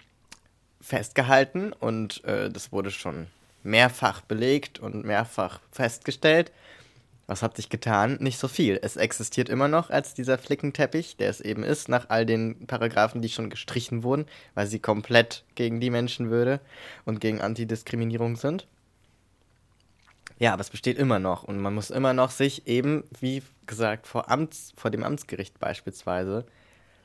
festgehalten 0.81 1.73
und 1.73 2.23
äh, 2.23 2.49
das 2.49 2.71
wurde 2.71 2.91
schon 2.91 3.27
mehrfach 3.63 4.21
belegt 4.21 4.79
und 4.79 5.03
mehrfach 5.05 5.59
festgestellt. 5.71 6.51
Was 7.29 7.43
hat 7.43 7.57
sich 7.57 7.69
getan? 7.69 8.17
Nicht 8.21 8.39
so 8.39 8.47
viel. 8.47 8.79
Es 8.81 8.97
existiert 8.97 9.49
immer 9.49 9.67
noch 9.67 9.91
als 9.91 10.15
dieser 10.15 10.39
Flickenteppich, 10.39 11.15
der 11.15 11.29
es 11.29 11.41
eben 11.41 11.63
ist, 11.63 11.87
nach 11.87 12.09
all 12.09 12.25
den 12.25 12.65
Paragraphen, 12.65 13.21
die 13.21 13.29
schon 13.29 13.51
gestrichen 13.51 14.01
wurden, 14.01 14.25
weil 14.55 14.65
sie 14.65 14.79
komplett 14.79 15.43
gegen 15.53 15.79
die 15.79 15.91
Menschenwürde 15.91 16.59
und 17.05 17.21
gegen 17.21 17.39
Antidiskriminierung 17.39 18.35
sind. 18.35 18.65
Ja, 20.39 20.53
aber 20.53 20.61
es 20.61 20.71
besteht 20.71 20.97
immer 20.97 21.19
noch 21.19 21.43
und 21.43 21.59
man 21.59 21.75
muss 21.75 21.91
immer 21.91 22.13
noch 22.13 22.31
sich 22.31 22.65
eben, 22.65 23.03
wie 23.19 23.43
gesagt, 23.67 24.07
vor, 24.07 24.31
Amts, 24.31 24.73
vor 24.75 24.89
dem 24.89 25.03
Amtsgericht 25.03 25.59
beispielsweise 25.59 26.45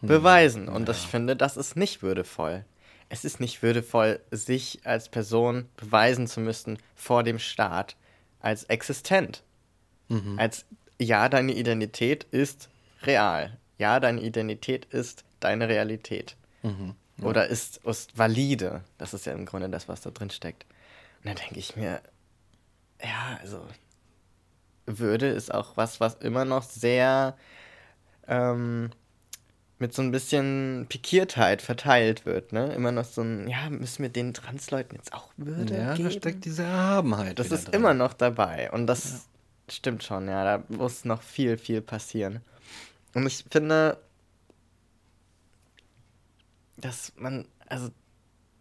beweisen. 0.00 0.68
Und 0.68 0.88
das, 0.88 1.00
ich 1.00 1.06
finde, 1.06 1.36
das 1.36 1.58
ist 1.58 1.76
nicht 1.76 2.02
würdevoll. 2.02 2.64
Es 3.10 3.26
ist 3.26 3.40
nicht 3.40 3.62
würdevoll, 3.62 4.20
sich 4.30 4.80
als 4.84 5.10
Person 5.10 5.68
beweisen 5.76 6.26
zu 6.28 6.40
müssen 6.40 6.78
vor 6.94 7.24
dem 7.24 7.38
Staat 7.38 7.94
als 8.40 8.64
existent. 8.64 9.42
Als 10.38 10.64
ja, 11.00 11.28
deine 11.28 11.52
Identität 11.52 12.24
ist 12.24 12.68
real. 13.02 13.58
Ja, 13.78 13.98
deine 14.00 14.20
Identität 14.20 14.84
ist 14.86 15.24
deine 15.40 15.68
Realität. 15.68 16.36
Oder 17.22 17.46
ist, 17.48 17.78
ist 17.84 18.16
valide. 18.16 18.82
Das 18.98 19.12
ist 19.14 19.26
ja 19.26 19.32
im 19.32 19.44
Grunde 19.46 19.68
das, 19.68 19.88
was 19.88 20.00
da 20.02 20.10
drin 20.10 20.30
steckt. 20.30 20.64
Und 21.22 21.26
dann 21.28 21.36
denke 21.36 21.58
ich 21.58 21.76
mir, 21.76 22.00
ja, 23.02 23.38
also 23.40 23.60
Würde 24.86 25.28
ist 25.28 25.52
auch 25.52 25.76
was, 25.76 26.00
was 26.00 26.14
immer 26.16 26.44
noch 26.44 26.62
sehr 26.62 27.36
ähm, 28.28 28.90
mit 29.78 29.92
so 29.92 30.02
ein 30.02 30.10
bisschen 30.12 30.86
Pikiertheit 30.88 31.60
verteilt 31.60 32.24
wird, 32.26 32.52
ne? 32.52 32.72
Immer 32.72 32.92
noch 32.92 33.04
so 33.04 33.22
ein, 33.22 33.48
ja, 33.48 33.68
müssen 33.70 34.02
wir 34.02 34.08
den 34.08 34.32
Transleuten 34.32 34.96
jetzt 34.96 35.12
auch 35.12 35.32
Würde 35.36 35.76
Ja, 35.76 35.94
geben? 35.94 36.08
da 36.08 36.10
steckt 36.14 36.44
diese 36.44 36.62
Erhabenheit. 36.62 37.38
Das 37.38 37.50
ist 37.50 37.66
drin. 37.68 37.74
immer 37.74 37.94
noch 37.94 38.12
dabei. 38.12 38.70
Und 38.70 38.86
das 38.86 39.26
stimmt 39.68 40.02
schon, 40.02 40.28
ja. 40.28 40.44
Da 40.44 40.64
muss 40.68 41.04
noch 41.04 41.22
viel, 41.22 41.56
viel 41.58 41.80
passieren. 41.80 42.40
Und 43.14 43.26
ich 43.26 43.44
finde, 43.50 43.98
dass 46.76 47.12
man, 47.16 47.46
also, 47.66 47.90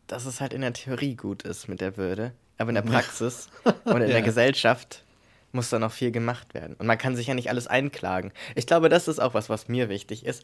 dass 0.07 0.25
es 0.25 0.41
halt 0.41 0.53
in 0.53 0.61
der 0.61 0.73
Theorie 0.73 1.15
gut 1.15 1.43
ist 1.43 1.67
mit 1.67 1.81
der 1.81 1.97
Würde, 1.97 2.33
aber 2.57 2.69
in 2.69 2.75
der 2.75 2.81
Praxis 2.83 3.49
und 3.85 3.95
in 3.97 4.01
Ja. 4.07 4.07
der 4.07 4.21
Gesellschaft 4.21 5.03
muss 5.51 5.69
da 5.69 5.79
noch 5.79 5.91
viel 5.91 6.11
gemacht 6.11 6.53
werden. 6.53 6.75
Und 6.75 6.87
man 6.87 6.97
kann 6.97 7.15
sich 7.15 7.27
ja 7.27 7.33
nicht 7.33 7.49
alles 7.49 7.67
einklagen. 7.67 8.31
Ich 8.55 8.65
glaube, 8.67 8.89
das 8.89 9.07
ist 9.07 9.19
auch 9.19 9.33
was, 9.33 9.49
was 9.49 9.67
mir 9.67 9.89
wichtig 9.89 10.25
ist. 10.25 10.43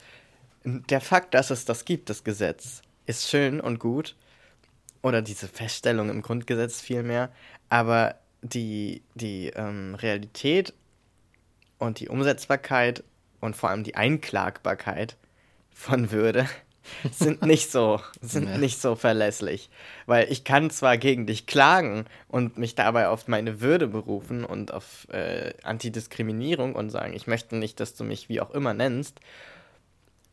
Der 0.64 1.02
Fakt, 1.02 1.34
dass 1.34 1.50
es 1.52 1.66
das 1.66 1.86
gibt, 1.86 2.10
das 2.10 2.24
Gesetz, 2.24 2.82
ist 3.06 3.30
schön 3.30 3.60
und 3.60 3.80
gut. 3.80 4.16
Oder 5.02 5.22
diese 5.22 5.48
Feststellung 5.48 6.10
im 6.10 6.22
Grundgesetz 6.22 6.82
vielmehr. 6.82 7.32
Aber 7.70 8.16
die, 8.42 9.02
die 9.16 9.48
ähm, 9.56 9.96
Realität 9.96 10.74
und 11.78 12.00
die 12.00 12.10
Umsetzbarkeit 12.10 13.04
und 13.40 13.56
vor 13.56 13.70
allem 13.70 13.84
die 13.84 13.96
Einklagbarkeit 13.96 15.16
von 15.72 16.12
Würde 16.12 16.48
sind 17.12 17.42
nicht 17.44 17.72
so, 17.72 18.02
sind 18.22 18.46
Nee. 18.46 18.58
nicht 18.58 18.82
so 18.82 18.96
verlässlich. 18.96 19.70
Weil 20.06 20.32
ich 20.32 20.44
kann 20.44 20.70
zwar 20.72 20.98
gegen 20.98 21.26
dich 21.26 21.46
klagen 21.46 22.06
und 22.28 22.58
mich 22.58 22.76
dabei 22.76 23.08
auf 23.10 23.28
meine 23.28 23.62
Würde 23.62 23.88
berufen 23.88 24.44
und 24.44 24.74
auf 24.74 25.08
äh, 25.12 25.54
Antidiskriminierung 25.64 26.76
und 26.76 26.90
sagen, 26.90 27.14
ich 27.14 27.28
möchte 27.28 27.56
nicht, 27.56 27.80
dass 27.80 27.96
du 27.96 28.04
mich 28.04 28.28
wie 28.30 28.42
auch 28.42 28.52
immer 28.52 28.74
nennst, 28.74 29.20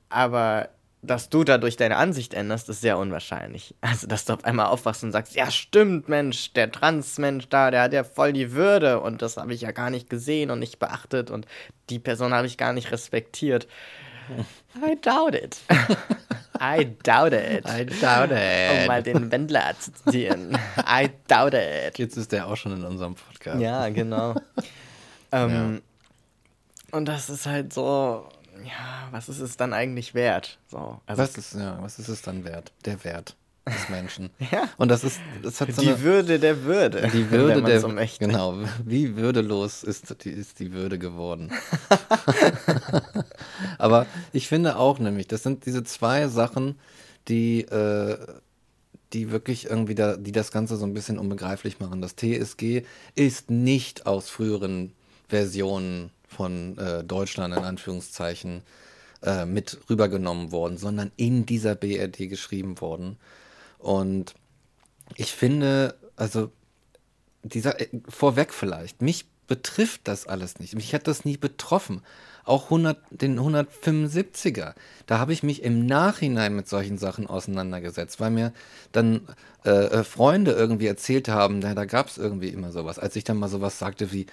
aber 0.08 0.68
dass 1.06 1.28
du 1.28 1.44
dadurch 1.44 1.76
deine 1.76 1.96
Ansicht 1.96 2.34
änderst, 2.34 2.68
ist 2.68 2.80
sehr 2.80 2.98
unwahrscheinlich. 2.98 3.74
Also, 3.80 4.06
dass 4.06 4.24
du 4.24 4.34
auf 4.34 4.44
einmal 4.44 4.66
aufwachst 4.66 5.04
und 5.04 5.12
sagst, 5.12 5.34
ja 5.34 5.50
stimmt, 5.50 6.08
Mensch, 6.08 6.52
der 6.52 6.70
Transmensch 6.70 7.48
da, 7.48 7.70
der 7.70 7.82
hat 7.82 7.92
ja 7.92 8.04
voll 8.04 8.32
die 8.32 8.52
Würde 8.52 9.00
und 9.00 9.22
das 9.22 9.36
habe 9.36 9.54
ich 9.54 9.62
ja 9.62 9.70
gar 9.70 9.90
nicht 9.90 10.10
gesehen 10.10 10.50
und 10.50 10.58
nicht 10.58 10.78
beachtet 10.78 11.30
und 11.30 11.46
die 11.90 11.98
Person 11.98 12.34
habe 12.34 12.46
ich 12.46 12.58
gar 12.58 12.72
nicht 12.72 12.92
respektiert. 12.92 13.66
I 14.84 14.96
doubt 15.00 15.34
it. 15.34 15.60
I 16.60 16.84
doubt 17.04 17.32
it. 17.32 17.64
I 17.66 17.84
doubt 17.84 18.30
it. 18.32 18.80
Um 18.80 18.86
mal 18.86 19.02
den 19.02 19.30
Wendler 19.30 19.74
zu 19.78 19.92
zitieren. 19.92 20.58
I 20.78 21.10
doubt 21.28 21.54
it. 21.54 21.98
Jetzt 21.98 22.16
ist 22.16 22.32
der 22.32 22.46
auch 22.46 22.56
schon 22.56 22.72
in 22.72 22.84
unserem 22.84 23.14
Podcast. 23.14 23.60
Ja, 23.60 23.88
genau. 23.88 24.34
ähm, 25.32 25.82
Und 26.90 27.06
das 27.06 27.30
ist 27.30 27.46
halt 27.46 27.72
so, 27.72 28.28
ja, 28.66 29.08
was 29.10 29.28
ist 29.28 29.40
es 29.40 29.56
dann 29.56 29.72
eigentlich 29.72 30.14
wert? 30.14 30.58
So, 30.68 31.00
also 31.06 31.22
Was 31.22 31.36
ist, 31.36 31.54
ja, 31.54 31.78
was 31.80 31.98
ist 31.98 32.08
es 32.08 32.22
dann 32.22 32.44
wert? 32.44 32.72
Der 32.84 33.02
Wert 33.04 33.36
des 33.66 33.88
Menschen. 33.88 34.30
Ja. 34.50 34.68
Und 34.76 34.88
das 34.90 35.04
ist, 35.04 35.20
das 35.42 35.60
hat 35.60 35.72
so 35.72 35.82
die 35.82 35.88
eine, 35.88 36.00
Würde 36.00 36.38
der 36.38 36.64
Würde. 36.64 37.08
die 37.12 37.30
Würde 37.30 37.62
der, 37.62 37.80
so 37.80 37.88
möchte. 37.88 38.26
genau, 38.26 38.58
wie 38.84 39.16
würdelos 39.16 39.82
ist 39.82 40.24
die, 40.24 40.30
ist 40.30 40.60
die 40.60 40.72
Würde 40.72 40.98
geworden. 40.98 41.52
Aber 43.78 44.06
ich 44.32 44.48
finde 44.48 44.76
auch 44.76 44.98
nämlich, 44.98 45.26
das 45.28 45.42
sind 45.42 45.66
diese 45.66 45.84
zwei 45.84 46.28
Sachen, 46.28 46.78
die, 47.28 47.62
äh, 47.62 48.18
die 49.12 49.30
wirklich 49.30 49.66
irgendwie 49.66 49.94
da, 49.94 50.16
die 50.16 50.32
das 50.32 50.50
Ganze 50.52 50.76
so 50.76 50.84
ein 50.84 50.94
bisschen 50.94 51.18
unbegreiflich 51.18 51.80
machen. 51.80 52.00
Das 52.00 52.14
TSG 52.16 52.82
ist 53.14 53.50
nicht 53.50 54.06
aus 54.06 54.28
früheren 54.28 54.92
Versionen 55.28 56.10
von 56.36 56.76
äh, 56.78 57.02
Deutschland 57.02 57.54
in 57.54 57.64
Anführungszeichen 57.64 58.62
äh, 59.22 59.46
mit 59.46 59.78
rübergenommen 59.88 60.52
worden, 60.52 60.76
sondern 60.76 61.10
in 61.16 61.46
dieser 61.46 61.74
BRD 61.74 62.28
geschrieben 62.28 62.80
worden. 62.80 63.16
Und 63.78 64.34
ich 65.14 65.32
finde, 65.32 65.94
also 66.16 66.50
dieser 67.42 67.80
äh, 67.80 67.88
vorweg 68.08 68.52
vielleicht, 68.52 69.00
mich 69.00 69.26
betrifft 69.46 70.02
das 70.04 70.26
alles 70.26 70.58
nicht. 70.58 70.74
Mich 70.74 70.92
hat 70.94 71.06
das 71.06 71.24
nie 71.24 71.36
betroffen. 71.36 72.02
Auch 72.44 72.64
100, 72.64 72.98
den 73.10 73.40
175er, 73.40 74.74
da 75.06 75.18
habe 75.18 75.32
ich 75.32 75.42
mich 75.42 75.62
im 75.62 75.86
Nachhinein 75.86 76.54
mit 76.54 76.68
solchen 76.68 76.96
Sachen 76.96 77.26
auseinandergesetzt, 77.26 78.20
weil 78.20 78.30
mir 78.30 78.52
dann 78.92 79.22
äh, 79.64 79.70
äh, 79.70 80.04
Freunde 80.04 80.52
irgendwie 80.52 80.86
erzählt 80.86 81.28
haben, 81.28 81.60
da, 81.60 81.74
da 81.74 81.86
gab 81.86 82.08
es 82.08 82.18
irgendwie 82.18 82.48
immer 82.48 82.70
sowas. 82.70 83.00
Als 83.00 83.16
ich 83.16 83.24
dann 83.24 83.38
mal 83.38 83.48
sowas 83.48 83.80
sagte 83.80 84.12
wie, 84.12 84.26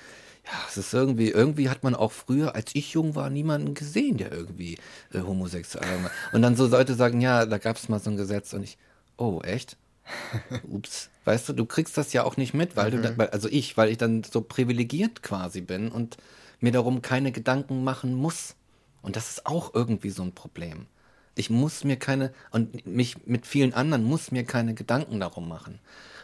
ja, 0.46 0.52
es 0.68 0.78
ist 0.78 0.94
irgendwie, 0.94 1.30
irgendwie 1.30 1.70
hat 1.70 1.84
man 1.84 1.96
auch 1.96 2.12
früher, 2.12 2.56
als 2.56 2.76
ich 2.76 2.94
jung 2.94 3.16
war, 3.16 3.30
niemanden 3.30 3.74
gesehen, 3.74 4.18
der 4.18 4.32
irgendwie 4.32 4.78
äh, 5.14 5.22
homosexuell 5.22 6.04
war. 6.04 6.12
Und 6.34 6.42
dann 6.42 6.56
so 6.56 6.68
Leute 6.68 6.96
sagen, 6.96 7.22
ja, 7.22 7.46
da 7.46 7.58
gab 7.58 7.78
es 7.78 7.88
mal 7.88 8.00
so 8.00 8.10
ein 8.10 8.18
Gesetz 8.18 8.54
und 8.54 8.64
ich, 8.64 8.78
oh, 9.18 9.42
echt? 9.42 9.78
Ups. 10.70 11.10
Weißt 11.24 11.48
du, 11.48 11.54
du 11.54 11.66
kriegst 11.66 11.98
das 11.98 12.12
ja 12.12 12.26
auch 12.26 12.36
nicht 12.36 12.54
mit, 12.54 12.76
weil 12.76 12.92
du, 12.92 13.00
da, 13.00 13.24
also 13.26 13.48
ich, 13.50 13.78
weil 13.78 13.90
ich 13.90 13.98
dann 13.98 14.24
so 14.24 14.42
privilegiert 14.42 15.24
quasi 15.24 15.62
bin 15.62 15.90
und 15.90 16.18
mir 16.60 16.74
darum 16.74 17.02
keine 17.02 17.32
Gedanken 17.32 17.84
machen 17.86 18.14
muss. 18.14 18.56
Und 19.02 19.16
das 19.16 19.30
ist 19.30 19.46
auch 19.46 19.74
irgendwie 19.74 20.10
so 20.10 20.24
ein 20.24 20.34
Problem. 20.34 20.88
Ich 21.36 21.50
muss 21.50 21.84
mir 21.86 21.96
keine, 21.96 22.34
und 22.52 22.86
mich 22.86 23.26
mit 23.26 23.48
vielen 23.48 23.74
anderen 23.74 24.04
muss 24.04 24.32
mir 24.32 24.44
keine 24.44 24.74
Gedanken 24.74 25.22
darum 25.22 25.48
machen. 25.48 25.80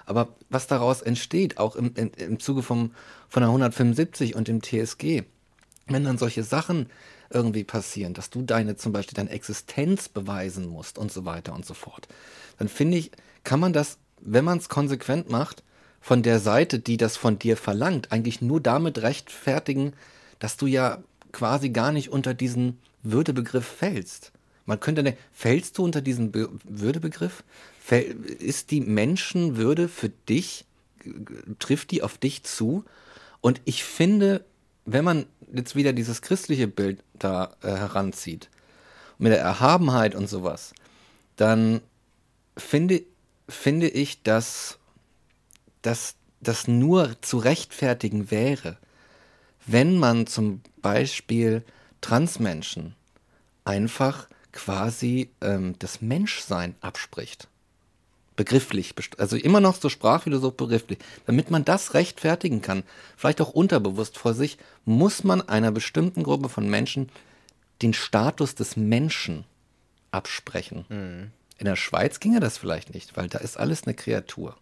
Aber 0.10 0.30
was 0.50 0.66
daraus 0.66 1.04
entsteht, 1.04 1.60
auch 1.60 1.76
im, 1.76 1.92
im, 1.94 2.12
im 2.18 2.40
Zuge 2.40 2.64
vom, 2.64 2.94
von 3.30 3.42
der 3.42 3.50
175 3.50 4.34
und 4.34 4.48
dem 4.48 4.64
TSG, 4.64 5.22
wenn 5.86 6.04
dann 6.04 6.18
solche 6.18 6.44
Sachen 6.44 6.90
irgendwie 7.30 7.64
passieren, 7.64 8.16
dass 8.16 8.32
du 8.32 8.42
deine 8.42 8.76
zum 8.76 8.92
Beispiel 8.92 9.16
deine 9.16 9.30
Existenz 9.30 10.10
beweisen 10.10 10.68
musst 10.68 10.98
und 10.98 11.12
so 11.12 11.26
weiter 11.26 11.54
und 11.54 11.64
so 11.64 11.76
fort, 11.76 12.08
dann 12.58 12.70
finde 12.70 12.98
ich, 12.98 13.12
kann 13.44 13.60
man 13.60 13.72
das, 13.72 14.00
wenn 14.20 14.46
man 14.46 14.58
es 14.58 14.68
konsequent 14.68 15.30
macht, 15.30 15.62
von 16.02 16.24
der 16.24 16.40
Seite, 16.40 16.80
die 16.80 16.98
das 16.98 17.16
von 17.16 17.38
dir 17.38 17.56
verlangt, 17.56 18.12
eigentlich 18.12 18.42
nur 18.42 18.62
damit 18.62 19.04
rechtfertigen, 19.04 19.94
dass 20.40 20.58
du 20.58 20.66
ja 20.66 21.04
quasi 21.32 21.70
gar 21.70 21.92
nicht 21.92 22.10
unter 22.10 22.34
diesen 22.34 22.80
Würdebegriff 23.04 23.68
fällst. 23.68 24.32
Man 24.66 24.80
könnte 24.80 25.04
denken, 25.04 25.20
fällst 25.34 25.78
du 25.78 25.84
unter 25.84 26.02
diesen 26.02 26.32
Be 26.32 26.50
Würdebegriff? 26.64 27.44
Ist 27.90 28.72
die 28.72 28.82
Menschenwürde 28.82 29.88
für 29.88 30.10
dich, 30.10 30.66
trifft 31.60 31.92
die 31.92 32.04
auf 32.04 32.18
dich 32.18 32.44
zu? 32.44 32.86
Und 33.42 33.62
ich 33.66 33.84
finde, 33.84 34.46
wenn 34.86 35.06
man 35.06 35.26
jetzt 35.54 35.76
wieder 35.76 35.94
dieses 35.94 36.22
christliche 36.22 36.68
Bild 36.68 37.04
da 37.14 37.56
äh, 37.62 37.68
heranzieht, 37.68 38.50
mit 39.18 39.32
der 39.32 39.42
Erhabenheit 39.42 40.16
und 40.16 40.28
sowas, 40.28 40.74
dann 41.36 41.82
finde, 42.58 43.04
finde 43.48 43.88
ich, 43.90 44.24
dass, 44.24 44.78
dass 45.82 46.16
das 46.42 46.68
nur 46.68 47.22
zu 47.22 47.38
rechtfertigen 47.38 48.32
wäre, 48.32 48.78
wenn 49.66 49.98
man 49.98 50.26
zum 50.28 50.62
Beispiel 50.82 51.64
Transmenschen 52.02 52.96
einfach 53.66 54.28
quasi 54.52 55.30
ähm, 55.42 55.76
das 55.80 56.02
Menschsein 56.02 56.76
abspricht. 56.82 57.48
Begrifflich, 58.40 58.96
also 59.18 59.36
immer 59.36 59.60
noch 59.60 59.76
so 59.76 59.90
Sprachphilosoph 59.90 60.56
begrifflich. 60.56 60.98
Damit 61.26 61.52
man 61.52 61.66
das 61.66 61.94
rechtfertigen 61.94 62.62
kann, 62.62 62.84
vielleicht 63.18 63.42
auch 63.42 63.50
unterbewusst 63.50 64.18
vor 64.18 64.34
sich, 64.34 64.58
muss 64.86 65.26
man 65.26 65.42
einer 65.42 65.74
bestimmten 65.74 66.24
Gruppe 66.24 66.48
von 66.48 66.70
Menschen 66.70 67.12
den 67.82 67.94
Status 67.94 68.56
des 68.56 68.78
Menschen 68.78 69.44
absprechen. 70.12 70.86
Mhm. 70.88 71.32
In 71.58 71.66
der 71.66 71.76
Schweiz 71.76 72.22
ginge 72.22 72.40
das 72.40 72.58
vielleicht 72.58 72.94
nicht, 72.94 73.18
weil 73.18 73.28
da 73.28 73.40
ist 73.40 73.58
alles 73.58 73.84
eine 73.84 73.94
Kreatur. 73.94 74.56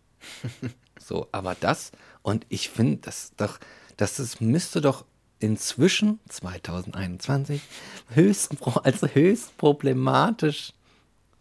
so, 0.99 1.28
aber 1.32 1.55
das, 1.59 1.91
und 2.23 2.47
ich 2.49 2.69
finde, 2.69 3.01
das 3.03 3.34
doch, 3.38 3.59
das 3.95 4.19
ist, 4.19 4.41
müsste 4.41 4.82
doch 4.82 5.05
inzwischen 5.38 6.19
2021 6.30 7.61
höchst, 8.09 8.57
als 8.84 9.03
höchst 9.13 9.55
problematisch 9.59 10.73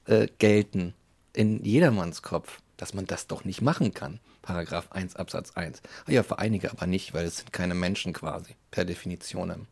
äh, 0.05 0.29
gelten 0.37 0.93
in 1.37 1.65
jedermanns 1.65 2.23
Kopf, 2.23 2.61
dass 2.77 2.95
man 2.95 3.07
das 3.07 3.27
doch 3.27 3.45
nicht 3.45 3.63
machen 3.63 3.95
kann. 3.95 4.21
Paragraph 4.43 4.89
1 4.91 5.17
Absatz 5.17 5.53
1. 5.55 5.83
Ah 6.07 6.13
ja, 6.13 6.23
für 6.23 6.39
einige 6.39 6.71
aber 6.71 6.87
nicht, 6.87 7.15
weil 7.15 7.27
es 7.27 7.39
sind 7.39 7.53
keine 7.53 7.75
Menschen 7.75 8.13
quasi, 8.13 8.55
per 8.71 8.85
Definition. 8.85 9.67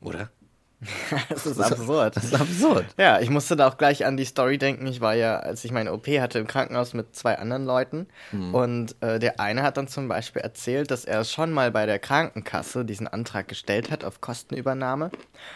Oder? 0.00 0.30
das 1.30 1.46
ist 1.46 1.60
absurd. 1.60 2.16
Das 2.16 2.24
ist 2.24 2.34
absurd. 2.34 2.86
Ja, 2.98 3.20
ich 3.20 3.30
musste 3.30 3.56
da 3.56 3.68
auch 3.68 3.78
gleich 3.78 4.04
an 4.04 4.18
die 4.18 4.26
Story 4.26 4.58
denken. 4.58 4.86
Ich 4.86 5.00
war 5.00 5.14
ja, 5.14 5.38
als 5.38 5.64
ich 5.64 5.72
meine 5.72 5.92
OP 5.92 6.06
hatte, 6.06 6.38
im 6.38 6.46
Krankenhaus 6.46 6.92
mit 6.92 7.16
zwei 7.16 7.38
anderen 7.38 7.64
Leuten. 7.64 8.06
Mhm. 8.32 8.54
Und 8.54 9.02
äh, 9.02 9.18
der 9.18 9.40
eine 9.40 9.62
hat 9.62 9.78
dann 9.78 9.88
zum 9.88 10.08
Beispiel 10.08 10.42
erzählt, 10.42 10.90
dass 10.90 11.06
er 11.06 11.24
schon 11.24 11.52
mal 11.52 11.70
bei 11.70 11.86
der 11.86 11.98
Krankenkasse 11.98 12.84
diesen 12.84 13.08
Antrag 13.08 13.48
gestellt 13.48 13.90
hat 13.90 14.04
auf 14.04 14.20
Kostenübernahme. 14.20 15.10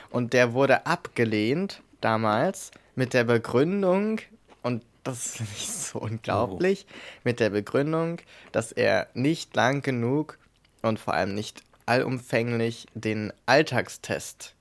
Und 0.08 0.32
der 0.32 0.54
wurde 0.54 0.86
abgelehnt 0.86 1.82
damals 2.00 2.70
mit 2.94 3.12
der 3.12 3.24
Begründung, 3.24 4.20
und 4.62 4.82
das 5.08 5.36
finde 5.36 5.52
ich 5.56 5.68
so 5.68 5.98
unglaublich, 5.98 6.86
oh. 6.88 6.94
mit 7.24 7.40
der 7.40 7.50
Begründung, 7.50 8.18
dass 8.52 8.72
er 8.72 9.08
nicht 9.14 9.54
lang 9.56 9.82
genug 9.82 10.38
und 10.82 10.98
vor 10.98 11.14
allem 11.14 11.34
nicht 11.34 11.62
allumfänglich 11.86 12.86
den 12.94 13.32
Alltagstest 13.46 14.54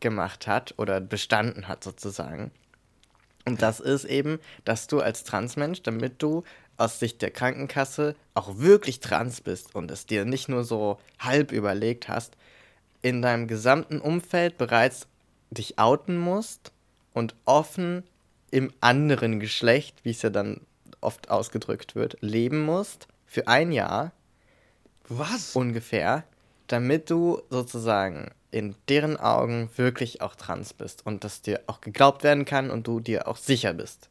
gemacht 0.00 0.46
hat 0.46 0.74
oder 0.78 1.00
bestanden 1.00 1.68
hat 1.68 1.84
sozusagen. 1.84 2.50
Und 3.44 3.62
das 3.62 3.80
ist 3.80 4.04
eben, 4.04 4.38
dass 4.64 4.86
du 4.86 5.00
als 5.00 5.24
Transmensch, 5.24 5.82
damit 5.82 6.22
du 6.22 6.44
aus 6.76 7.00
Sicht 7.00 7.22
der 7.22 7.30
Krankenkasse 7.30 8.14
auch 8.34 8.58
wirklich 8.58 9.00
trans 9.00 9.40
bist 9.40 9.74
und 9.74 9.90
es 9.90 10.06
dir 10.06 10.24
nicht 10.24 10.48
nur 10.48 10.64
so 10.64 10.98
halb 11.18 11.50
überlegt 11.50 12.08
hast, 12.08 12.36
in 13.02 13.20
deinem 13.22 13.48
gesamten 13.48 14.00
Umfeld 14.00 14.58
bereits 14.58 15.06
dich 15.50 15.78
outen 15.78 16.18
musst 16.18 16.72
und 17.12 17.34
offen 17.44 18.04
im 18.50 18.72
anderen 18.80 19.40
Geschlecht, 19.40 19.96
wie 20.04 20.10
es 20.10 20.22
ja 20.22 20.30
dann 20.30 20.60
oft 21.00 21.30
ausgedrückt 21.30 21.94
wird, 21.94 22.16
leben 22.20 22.64
musst 22.64 23.08
für 23.26 23.46
ein 23.48 23.72
Jahr. 23.72 24.12
Was? 25.08 25.54
Ungefähr, 25.54 26.24
damit 26.66 27.10
du 27.10 27.40
sozusagen 27.50 28.30
in 28.50 28.74
deren 28.88 29.16
Augen 29.16 29.70
wirklich 29.76 30.22
auch 30.22 30.34
trans 30.34 30.72
bist 30.72 31.04
und 31.04 31.24
dass 31.24 31.42
dir 31.42 31.60
auch 31.66 31.80
geglaubt 31.80 32.22
werden 32.22 32.44
kann 32.44 32.70
und 32.70 32.86
du 32.86 33.00
dir 33.00 33.28
auch 33.28 33.36
sicher 33.36 33.74
bist. 33.74 34.08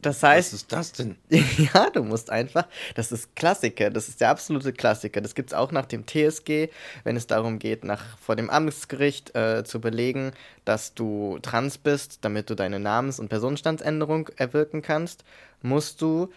Das 0.00 0.22
heißt. 0.22 0.52
Was 0.52 0.60
ist 0.60 0.72
das 0.72 0.92
denn? 0.92 1.16
ja, 1.28 1.90
du 1.90 2.02
musst 2.02 2.30
einfach. 2.30 2.66
Das 2.94 3.12
ist 3.12 3.34
Klassiker. 3.36 3.90
Das 3.90 4.08
ist 4.08 4.20
der 4.20 4.30
absolute 4.30 4.72
Klassiker. 4.72 5.20
Das 5.20 5.34
gibt 5.34 5.50
es 5.50 5.54
auch 5.54 5.72
nach 5.72 5.86
dem 5.86 6.06
TSG, 6.06 6.68
wenn 7.04 7.16
es 7.16 7.26
darum 7.26 7.58
geht, 7.58 7.84
nach, 7.84 8.18
vor 8.18 8.36
dem 8.36 8.50
Amtsgericht 8.50 9.34
äh, 9.34 9.64
zu 9.64 9.80
belegen, 9.80 10.32
dass 10.64 10.94
du 10.94 11.38
trans 11.42 11.78
bist, 11.78 12.18
damit 12.22 12.50
du 12.50 12.54
deine 12.54 12.78
Namens- 12.78 13.20
und 13.20 13.28
Personenstandsänderung 13.28 14.28
erwirken 14.36 14.82
kannst, 14.82 15.24
musst 15.62 16.00
du 16.02 16.30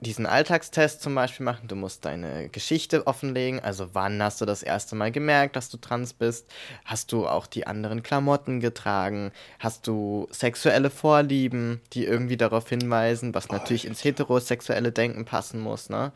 diesen 0.00 0.26
Alltagstest 0.26 1.02
zum 1.02 1.14
Beispiel 1.14 1.44
machen. 1.44 1.66
Du 1.66 1.74
musst 1.74 2.04
deine 2.04 2.48
Geschichte 2.50 3.06
offenlegen. 3.06 3.60
Also 3.60 3.94
wann 3.94 4.22
hast 4.22 4.40
du 4.40 4.44
das 4.44 4.62
erste 4.62 4.94
Mal 4.94 5.10
gemerkt, 5.10 5.56
dass 5.56 5.70
du 5.70 5.76
trans 5.76 6.12
bist? 6.12 6.46
Hast 6.84 7.10
du 7.10 7.26
auch 7.26 7.46
die 7.46 7.66
anderen 7.66 8.02
Klamotten 8.02 8.60
getragen? 8.60 9.32
Hast 9.58 9.86
du 9.86 10.28
sexuelle 10.30 10.90
Vorlieben, 10.90 11.80
die 11.92 12.04
irgendwie 12.04 12.36
darauf 12.36 12.68
hinweisen, 12.68 13.34
was 13.34 13.48
natürlich 13.48 13.86
ins 13.86 14.04
heterosexuelle 14.04 14.92
Denken 14.92 15.24
passen 15.24 15.60
muss, 15.60 15.88
ne? 15.88 16.12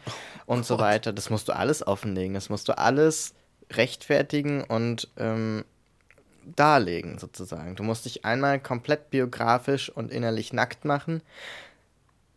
Und 0.47 0.61
oh 0.61 0.65
so 0.65 0.79
weiter. 0.79 1.13
Das 1.13 1.31
musst 1.31 1.49
du 1.49 1.53
alles 1.53 1.85
offenlegen. 1.87 2.35
Das 2.35 2.51
musst 2.51 2.69
du 2.69 2.79
alles 2.79 3.35
rechtfertigen 3.71 4.63
und 4.63 5.09
ähm, 5.17 5.65
darlegen 6.45 7.19
sozusagen. 7.19 7.75
Du 7.75 7.83
musst 7.83 8.05
dich 8.05 8.25
einmal 8.25 8.61
komplett 8.61 9.11
biografisch 9.11 9.89
und 9.91 10.13
innerlich 10.13 10.53
nackt 10.53 10.85
machen 10.85 11.23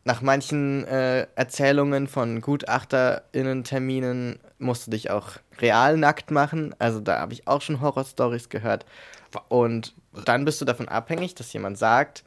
nach 0.06 0.22
manchen 0.22 0.86
äh, 0.86 1.26
Erzählungen 1.36 2.08
von 2.08 2.40
GutachterInnen-Terminen 2.40 4.40
musst 4.60 4.88
du 4.88 4.92
dich 4.92 5.10
auch 5.10 5.32
real 5.60 5.98
nackt 5.98 6.30
machen. 6.30 6.76
Also 6.78 7.00
da 7.00 7.20
habe 7.20 7.34
ich 7.34 7.48
auch 7.48 7.62
schon 7.62 7.82
Horrorstories 7.82 8.50
gehört. 8.50 8.86
Und 9.50 9.96
dann 10.24 10.46
bist 10.46 10.62
du 10.62 10.66
davon 10.66 10.88
abhängig, 10.88 11.34
dass 11.34 11.52
jemand 11.54 11.80
sagt, 11.80 12.24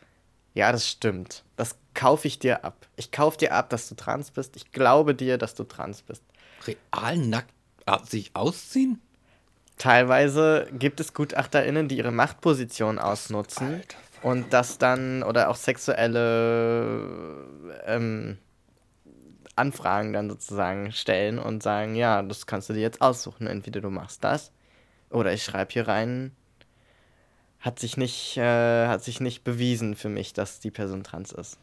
ja, 0.55 0.73
das 0.73 0.89
stimmt. 0.89 1.45
Das 1.55 1.77
kaufe 1.95 2.27
ich 2.27 2.41
dir 2.41 2.65
ab. 2.65 2.89
Ich 2.97 3.13
kaufe 3.13 3.39
dir 3.39 3.55
ab, 3.55 3.71
dass 3.71 3.89
du 3.89 3.95
trans 3.95 4.33
bist. 4.33 4.57
Ich 4.57 4.73
glaube 4.73 5.15
dir, 5.15 5.39
dass 5.39 5.55
du 5.55 5.63
trans 5.63 6.03
bist. 6.03 6.25
Real 6.67 7.17
nackt 7.17 7.55
sich 8.07 8.33
ausziehen? 8.35 9.01
Teilweise 9.79 10.67
gibt 10.73 10.99
es 10.99 11.15
GutachterInnen, 11.15 11.87
die 11.87 11.99
ihre 11.99 12.11
Machtposition 12.11 12.99
ausnutzen. 12.99 13.75
Alter 13.75 13.99
und 14.23 14.53
das 14.53 14.79
dann, 14.79 15.23
oder 15.23 15.49
auch 15.49 15.57
sexuelle 15.57 17.47
ähm, 17.87 18.39
Anfragen 19.57 20.13
dann 20.13 20.31
sozusagen 20.31 20.93
stellen 20.93 21.39
und 21.39 21.63
sagen, 21.63 21.95
ja, 21.95 22.23
das 22.23 22.47
kannst 22.47 22.69
du 22.69 22.73
dir 22.73 22.81
jetzt 22.81 23.01
aussuchen. 23.01 23.47
Entweder 23.47 23.81
du 23.81 23.91
machst 23.91 24.23
das 24.25 24.53
oder 25.11 25.33
ich 25.33 25.45
schreibe 25.45 25.73
hier 25.73 25.89
rein, 25.89 26.33
hat 27.61 27.79
sich 27.81 27.97
nicht, 27.97 28.37
äh, 28.37 28.87
hat 28.87 29.03
sich 29.03 29.21
nicht 29.21 29.43
bewiesen 29.45 29.97
für 29.97 30.09
mich, 30.09 30.33
dass 30.33 30.61
die 30.61 30.71
Person 30.71 31.03
trans 31.03 31.33
ist. 31.33 31.59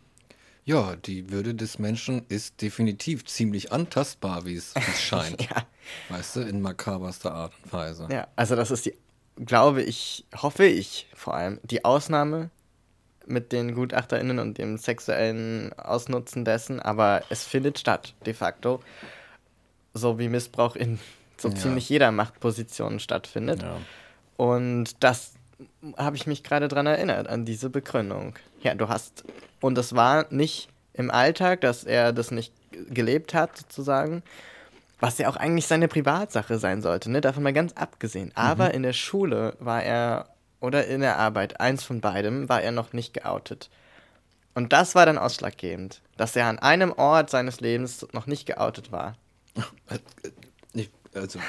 Ja, 0.66 0.96
die 0.96 1.30
Würde 1.30 1.54
des 1.54 1.78
Menschen 1.78 2.26
ist 2.28 2.62
definitiv 2.62 3.24
ziemlich 3.26 3.72
antastbar, 3.72 4.46
wie 4.46 4.56
es 4.56 4.74
scheint. 5.00 5.42
ja. 5.44 5.66
Weißt 6.10 6.36
du, 6.38 6.40
in 6.42 6.62
makaberster 6.62 7.32
Art 7.32 7.54
und 7.64 7.72
Weise. 7.72 8.08
Ja, 8.12 8.28
also 8.36 8.56
das 8.56 8.72
ist 8.72 8.86
die 8.88 8.96
glaube 9.38 9.82
ich, 9.84 10.26
hoffe 10.36 10.66
ich 10.66 11.08
vor 11.14 11.36
allem, 11.36 11.60
die 11.64 11.86
Ausnahme 11.86 12.50
mit 13.28 13.52
den 13.52 13.74
GutachterInnen 13.74 14.40
und 14.40 14.58
dem 14.58 14.78
sexuellen 14.78 15.74
Ausnutzen 15.74 16.46
dessen, 16.46 16.80
aber 16.80 17.24
es 17.30 17.44
findet 17.44 17.80
statt, 17.80 18.14
de 18.26 18.34
facto. 18.34 18.82
So 19.94 20.20
wie 20.20 20.30
Missbrauch 20.30 20.76
in 20.76 21.00
so 21.38 21.50
ja. 21.50 21.56
ziemlich 21.56 21.90
jeder 21.90 22.12
Machtposition 22.12 23.00
stattfindet. 23.00 23.62
Ja. 23.64 23.78
Und 24.38 25.04
das 25.04 25.34
habe 25.98 26.16
ich 26.16 26.28
mich 26.28 26.44
gerade 26.44 26.68
dran 26.68 26.86
erinnert, 26.86 27.28
an 27.28 27.46
diese 27.46 27.70
Begründung. 27.70 28.36
Ja, 28.62 28.76
du 28.76 28.90
hast, 28.90 29.24
und 29.62 29.76
das 29.76 29.96
war 29.96 30.26
nicht 30.30 30.70
im 30.94 31.12
Alltag, 31.12 31.62
dass 31.62 31.84
er 31.84 32.14
das 32.14 32.32
nicht 32.32 32.54
gelebt 32.90 33.34
hat, 33.34 33.58
sozusagen, 33.58 34.24
was 35.00 35.18
ja 35.18 35.30
auch 35.30 35.36
eigentlich 35.36 35.68
seine 35.68 35.88
Privatsache 35.88 36.58
sein 36.58 36.82
sollte, 36.82 37.12
ne? 37.12 37.22
davon 37.22 37.44
mal 37.44 37.54
ganz 37.54 37.74
abgesehen. 37.74 38.32
Aber 38.36 38.70
mhm. 38.70 38.76
in 38.76 38.84
der 38.84 38.94
Schule 38.94 39.56
war 39.60 39.84
er, 39.84 40.30
oder 40.62 40.88
in 40.88 41.02
der 41.02 41.18
Arbeit, 41.18 41.60
eins 41.60 41.84
von 41.84 42.02
beidem, 42.02 42.48
war 42.50 42.62
er 42.62 42.72
noch 42.72 42.94
nicht 42.94 43.14
geoutet. 43.14 43.70
Und 44.54 44.72
das 44.72 44.96
war 44.96 45.06
dann 45.06 45.18
ausschlaggebend, 45.18 46.02
dass 46.16 46.36
er 46.36 46.48
an 46.48 46.60
einem 46.60 46.94
Ort 46.94 47.30
seines 47.30 47.60
Lebens 47.60 48.08
noch 48.14 48.26
nicht 48.26 48.46
geoutet 48.46 48.92
war. 48.92 49.18
Ich, 50.74 50.90
Also, 51.14 51.40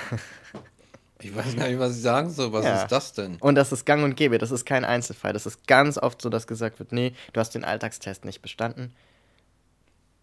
ich 1.21 1.35
weiß 1.35 1.55
gar 1.57 1.69
nicht, 1.69 1.79
was 1.79 1.97
ich 1.97 2.03
sagen 2.03 2.31
soll. 2.31 2.53
Was 2.53 2.65
Ja. 2.65 2.83
ist 2.83 2.91
das 2.91 3.13
denn? 3.13 3.37
Und 3.37 3.55
das 3.55 3.71
ist 3.71 3.87
gang 3.87 4.03
und 4.03 4.17
gäbe, 4.17 4.39
das 4.39 4.51
ist 4.51 4.67
kein 4.67 4.85
Einzelfall. 4.85 5.33
Das 5.33 5.47
ist 5.47 5.69
ganz 5.69 5.99
oft 5.99 6.21
so, 6.21 6.29
dass 6.29 6.49
gesagt 6.49 6.81
wird, 6.81 6.91
nee, 6.91 7.15
du 7.33 7.39
hast 7.41 7.55
den 7.55 7.65
Alltagstest 7.65 8.25
nicht 8.25 8.43
bestanden. 8.43 8.93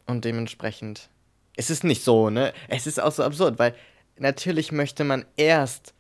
Und 0.05 0.25
dementsprechend 0.25 1.09
es 1.55 1.69
ist 1.69 1.83
nicht 1.83 2.03
so, 2.03 2.29
ne? 2.29 2.53
Es 2.67 2.87
ist 2.87 3.01
auch 3.01 3.11
so 3.11 3.23
absurd, 3.23 3.59
weil 3.59 3.75
natürlich 4.17 4.71
möchte 4.71 5.03
man 5.03 5.25
erst 5.37 5.93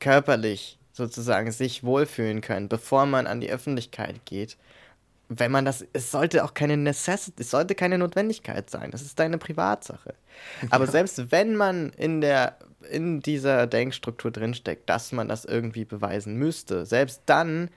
körperlich 0.00 0.78
sozusagen 0.92 1.52
sich 1.52 1.84
wohlfühlen 1.84 2.40
können, 2.40 2.68
bevor 2.68 3.06
man 3.06 3.26
an 3.26 3.40
die 3.40 3.50
Öffentlichkeit 3.50 4.24
geht. 4.24 4.56
Wenn 5.28 5.50
man 5.50 5.64
das, 5.64 5.84
es 5.92 6.10
sollte 6.10 6.44
auch 6.44 6.54
keine 6.54 6.76
Necessity, 6.76 7.42
es 7.42 7.50
sollte 7.50 7.74
keine 7.74 7.98
Notwendigkeit 7.98 8.70
sein. 8.70 8.92
Das 8.92 9.02
ist 9.02 9.18
deine 9.18 9.38
Privatsache. 9.38 10.14
Aber 10.70 10.86
selbst 10.86 11.30
wenn 11.32 11.56
man 11.56 11.90
in 11.90 12.20
der, 12.20 12.56
in 12.90 13.20
dieser 13.20 13.66
Denkstruktur 13.66 14.30
drinsteckt, 14.30 14.88
dass 14.88 15.12
man 15.12 15.28
das 15.28 15.44
irgendwie 15.44 15.84
beweisen 15.84 16.36
müsste, 16.36 16.86
selbst 16.86 17.22
dann 17.26 17.70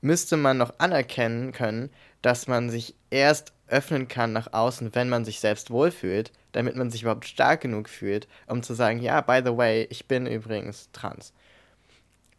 müsste 0.00 0.36
man 0.36 0.56
noch 0.56 0.78
anerkennen 0.78 1.52
können, 1.52 1.90
dass 2.22 2.46
man 2.46 2.70
sich 2.70 2.94
erst 3.10 3.52
öffnen 3.66 4.06
kann 4.08 4.32
nach 4.32 4.52
außen, 4.52 4.94
wenn 4.94 5.08
man 5.08 5.24
sich 5.24 5.40
selbst 5.40 5.70
wohlfühlt, 5.70 6.30
damit 6.54 6.76
man 6.76 6.90
sich 6.90 7.02
überhaupt 7.02 7.26
stark 7.26 7.60
genug 7.60 7.88
fühlt, 7.88 8.28
um 8.46 8.62
zu 8.62 8.74
sagen, 8.74 9.00
ja, 9.00 9.20
by 9.20 9.42
the 9.44 9.56
way, 9.56 9.86
ich 9.90 10.06
bin 10.06 10.26
übrigens 10.26 10.88
trans. 10.92 11.32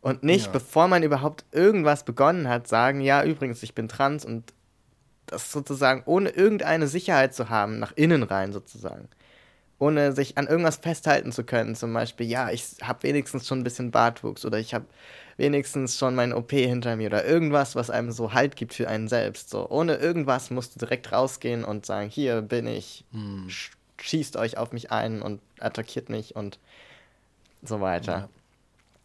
Und 0.01 0.23
nicht, 0.23 0.47
Ja. 0.47 0.51
bevor 0.51 0.87
man 0.87 1.03
überhaupt 1.03 1.45
irgendwas 1.51 2.03
begonnen 2.05 2.47
hat, 2.47 2.67
sagen, 2.67 3.01
ja, 3.01 3.23
übrigens, 3.23 3.63
ich 3.63 3.73
bin 3.73 3.87
trans 3.87 4.23
und 4.23 4.53
das 5.25 5.51
sozusagen 5.51 6.03
ohne 6.05 6.29
irgendeine 6.29 6.87
Sicherheit 6.87 7.33
zu 7.33 7.49
haben, 7.49 7.79
nach 7.79 7.91
innen 7.95 8.23
rein 8.23 8.53
sozusagen. 8.53 9.09
Ohne 9.79 10.13
sich 10.13 10.37
an 10.37 10.47
irgendwas 10.47 10.77
festhalten 10.77 11.31
zu 11.31 11.43
können, 11.43 11.75
zum 11.75 11.91
Beispiel, 11.91 12.27
ja, 12.27 12.49
ich 12.51 12.75
habe 12.81 13.03
wenigstens 13.03 13.45
schon 13.47 13.59
ein 13.59 13.63
bisschen 13.63 13.91
Bartwuchs 13.91 14.45
oder 14.45 14.57
ich 14.59 14.73
habe 14.73 14.85
wenigstens 15.37 15.97
schon 15.97 16.15
mein 16.15 16.31
OP 16.31 16.51
hinter 16.51 16.95
mir 16.95 17.07
oder 17.07 17.25
irgendwas, 17.25 17.75
was 17.75 17.89
einem 17.89 18.11
so 18.11 18.31
Halt 18.31 18.55
gibt 18.55 18.73
für 18.73 18.87
einen 18.87 19.09
selbst. 19.09 19.49
So, 19.49 19.69
ohne 19.69 19.95
irgendwas 19.95 20.49
musst 20.49 20.75
du 20.75 20.79
direkt 20.79 21.11
rausgehen 21.11 21.65
und 21.65 21.85
sagen, 21.85 22.09
hier 22.09 22.41
bin 22.41 22.67
ich, 22.67 23.03
sch 23.47 23.71
schießt 24.01 24.37
euch 24.37 24.57
auf 24.57 24.71
mich 24.71 24.91
ein 24.91 25.21
und 25.21 25.41
attackiert 25.59 26.09
mich 26.09 26.35
und 26.35 26.59
so 27.63 27.81
weiter. 27.81 28.11
Ja. 28.11 28.29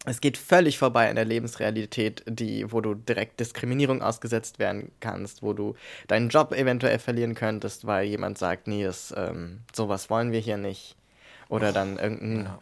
Es 0.05 0.19
geht 0.19 0.37
völlig 0.37 0.79
vorbei 0.79 1.09
an 1.09 1.15
der 1.15 1.25
Lebensrealität, 1.25 2.23
die, 2.25 2.71
wo 2.71 2.81
du 2.81 2.95
direkt 2.95 3.39
Diskriminierung 3.39 4.01
ausgesetzt 4.01 4.57
werden 4.57 4.91
kannst, 4.99 5.43
wo 5.43 5.53
du 5.53 5.75
deinen 6.07 6.29
Job 6.29 6.53
eventuell 6.53 6.97
verlieren 6.97 7.35
könntest, 7.35 7.85
weil 7.85 8.05
jemand 8.05 8.39
sagt, 8.39 8.67
nee, 8.67 8.83
das, 8.83 9.13
ähm, 9.15 9.59
sowas 9.75 10.09
wollen 10.09 10.31
wir 10.31 10.39
hier 10.39 10.57
nicht. 10.57 10.95
Oder 11.49 11.71
dann 11.71 11.99
irgendeinen 11.99 12.45
ja. 12.45 12.59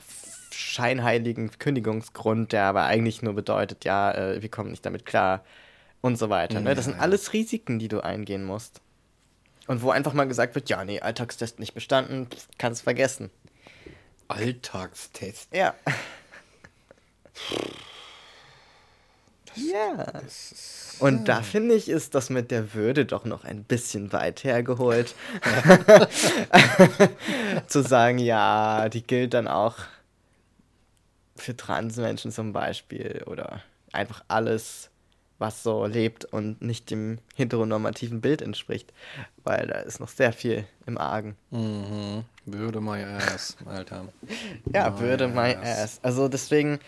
scheinheiligen 0.52 1.52
Kündigungsgrund, 1.60 2.52
der 2.52 2.64
aber 2.64 2.84
eigentlich 2.84 3.22
nur 3.22 3.36
bedeutet, 3.36 3.86
ja, 3.86 4.12
äh, 4.12 4.42
wir 4.42 4.50
kommen 4.50 4.72
nicht 4.72 4.86
damit 4.86 5.06
klar 5.06 5.44
und 6.02 6.18
so 6.18 6.30
weiter. 6.30 6.60
Ne? 6.60 6.76
Das 6.76 6.86
Ja, 6.86 6.92
sind 6.92 6.96
ja. 6.98 7.04
alles 7.04 7.32
Risiken, 7.32 7.80
die 7.80 7.88
du 7.88 8.02
eingehen 8.02 8.44
musst. 8.44 8.82
Und 9.70 9.84
wo 9.84 9.92
einfach 9.92 10.14
mal 10.14 10.28
gesagt 10.28 10.56
wird, 10.56 10.68
ja, 10.68 10.84
nee, 10.84 11.00
Alltagstest 11.00 11.60
nicht 11.60 11.76
bestanden, 11.76 12.28
kannst 12.58 12.82
vergessen. 12.82 13.30
Alltagstest. 14.28 15.54
Ja. 15.54 15.76
ja. 19.54 20.12
Und 20.98 21.28
da 21.28 21.44
finde 21.44 21.76
ich, 21.76 21.88
ist 21.88 22.16
das 22.16 22.32
mit 22.32 22.50
der 22.50 22.74
Würde 22.74 23.06
doch 23.06 23.26
noch 23.26 23.44
ein 23.44 23.64
bisschen 23.64 24.12
weit 24.12 24.44
hergeholt. 24.44 25.14
Zu 27.68 27.84
sagen, 27.84 28.18
ja, 28.18 28.90
die 28.90 29.04
gilt 29.04 29.36
dann 29.36 29.48
auch 29.48 29.76
für 31.36 31.56
Transmenschen 31.56 32.32
zum 32.32 32.54
Beispiel 32.54 33.22
oder 33.28 33.62
einfach 33.92 34.24
alles, 34.30 34.90
was 35.40 35.64
so 35.64 35.86
lebt 35.86 36.26
und 36.26 36.62
nicht 36.62 36.92
dem 36.92 37.18
heteronormativen 37.36 38.22
Bild 38.22 38.42
entspricht. 38.42 38.94
Weil 39.44 39.68
da 39.68 39.80
ist 39.80 40.00
noch 40.00 40.10
sehr 40.10 40.34
viel 40.34 40.66
im 40.86 40.98
Argen. 40.98 41.36
Mhm. 41.50 42.24
Würde 42.46 42.82
my 42.82 43.04
ass, 43.04 43.58
Alter. 43.66 44.06
Ja, 44.74 44.90
My 44.92 45.00
würde 45.00 45.28
my 45.28 45.56
ass. 45.56 46.00
Also 46.04 46.28
deswegen, 46.28 46.80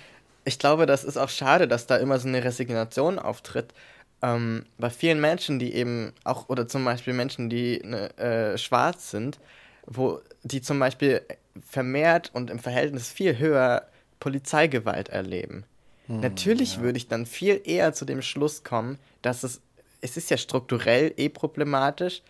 ich 0.43 0.59
glaube, 0.59 0.85
das 0.85 1.03
ist 1.03 1.17
auch 1.17 1.29
schade, 1.29 1.67
dass 1.67 1.87
da 1.87 1.97
immer 1.97 2.19
so 2.19 2.27
eine 2.27 2.43
Resignation 2.43 3.17
auftritt. 3.17 3.73
Ähm, 4.21 4.65
bei 4.77 4.89
vielen 4.89 5.19
Menschen, 5.19 5.57
die 5.57 5.73
eben 5.73 6.13
auch, 6.23 6.49
oder 6.49 6.67
zum 6.67 6.85
Beispiel 6.85 7.13
Menschen, 7.13 7.49
die 7.49 7.81
ne, 7.83 8.15
äh, 8.17 8.57
schwarz 8.57 9.09
sind, 9.11 9.39
wo 9.87 10.19
die 10.43 10.61
zum 10.61 10.77
Beispiel 10.79 11.21
vermehrt 11.67 12.31
und 12.33 12.49
im 12.49 12.59
Verhältnis 12.59 13.09
viel 13.09 13.37
höher 13.39 13.87
Polizeigewalt 14.19 15.09
erleben. 15.09 15.63
Natürlich 16.07 16.79
würde 16.79 16.97
ich 16.97 17.07
dann 17.07 17.25
viel 17.25 17.61
eher 17.63 17.93
zu 17.93 18.05
dem 18.05 18.21
Schluss 18.21 18.63
kommen, 18.63 18.97
dass 19.21 19.43
es, 19.43 19.61
es 20.01 20.17
ist 20.17 20.29
ja 20.29 20.37
strukturell 20.37 21.13
eh 21.15 21.29
problematisch, 21.29 22.21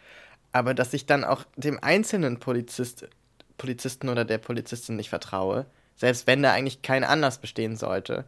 aber 0.52 0.74
dass 0.74 0.94
ich 0.94 1.06
dann 1.06 1.24
auch 1.24 1.46
dem 1.56 1.80
einzelnen 1.82 2.40
Polizist, 2.40 3.08
Polizisten 3.58 4.10
oder 4.10 4.26
der 4.26 4.38
Polizistin 4.38 4.98
nicht 4.98 5.10
vertraue, 5.10 5.66
selbst 5.96 6.28
wenn 6.28 6.44
da 6.44 6.52
eigentlich 6.52 6.82
kein 6.82 7.04
Anlass 7.04 7.40
bestehen 7.40 7.76
sollte, 7.76 8.26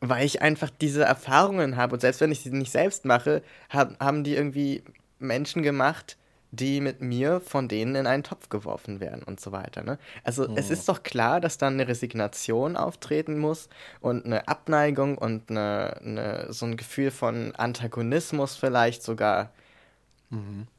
weil 0.00 0.26
ich 0.26 0.42
einfach 0.42 0.70
diese 0.70 1.04
Erfahrungen 1.04 1.76
habe 1.76 1.94
und 1.94 2.00
selbst 2.00 2.20
wenn 2.20 2.32
ich 2.32 2.40
sie 2.40 2.50
nicht 2.50 2.72
selbst 2.72 3.04
mache, 3.04 3.42
hab, 3.70 3.98
haben 4.00 4.24
die 4.24 4.34
irgendwie 4.34 4.82
Menschen 5.18 5.62
gemacht, 5.62 6.16
die 6.56 6.80
mit 6.80 7.00
mir 7.00 7.40
von 7.40 7.68
denen 7.68 7.94
in 7.94 8.06
einen 8.06 8.22
Topf 8.22 8.48
geworfen 8.48 9.00
werden 9.00 9.22
und 9.22 9.40
so 9.40 9.52
weiter. 9.52 9.82
Ne? 9.82 9.98
Also 10.22 10.48
es 10.56 10.70
ist 10.70 10.88
doch 10.88 11.02
klar, 11.02 11.40
dass 11.40 11.58
dann 11.58 11.74
eine 11.74 11.88
Resignation 11.88 12.76
auftreten 12.76 13.38
muss 13.38 13.68
und 14.00 14.24
eine 14.24 14.48
Abneigung 14.48 15.18
und 15.18 15.50
eine, 15.50 15.96
eine, 16.00 16.52
so 16.52 16.66
ein 16.66 16.76
Gefühl 16.76 17.10
von 17.10 17.54
Antagonismus 17.54 18.56
vielleicht 18.56 19.02
sogar, 19.02 19.50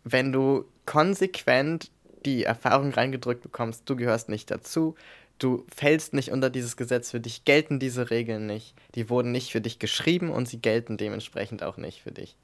wenn 0.04 0.32
du 0.32 0.66
konsequent 0.86 1.92
die 2.26 2.44
Erfahrung 2.44 2.92
reingedrückt 2.92 3.42
bekommst, 3.42 3.84
du 3.90 3.96
gehörst 3.96 4.30
nicht 4.30 4.50
dazu, 4.52 4.96
du 5.40 5.66
fällst 5.74 6.14
nicht 6.14 6.32
unter 6.32 6.50
dieses 6.50 6.78
Gesetz, 6.78 7.12
für 7.12 7.20
dich 7.20 7.46
gelten 7.46 7.80
diese 7.80 8.10
Regeln 8.10 8.48
nicht, 8.48 8.74
die 8.96 9.10
wurden 9.10 9.32
nicht 9.32 9.52
für 9.52 9.62
dich 9.62 9.80
geschrieben 9.80 10.32
und 10.32 10.48
sie 10.48 10.60
gelten 10.60 10.98
dementsprechend 10.98 11.64
auch 11.64 11.78
nicht 11.78 12.02
für 12.02 12.12
dich. 12.12 12.36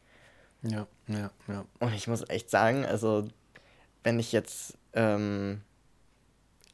Ja, 0.64 0.88
ja, 1.08 1.32
ja. 1.48 1.66
Und 1.80 1.94
ich 1.94 2.08
muss 2.08 2.28
echt 2.30 2.50
sagen, 2.50 2.86
also 2.86 3.28
wenn 4.04 4.20
ich 4.20 4.32
jetzt, 4.32 4.78
ähm, 4.94 5.62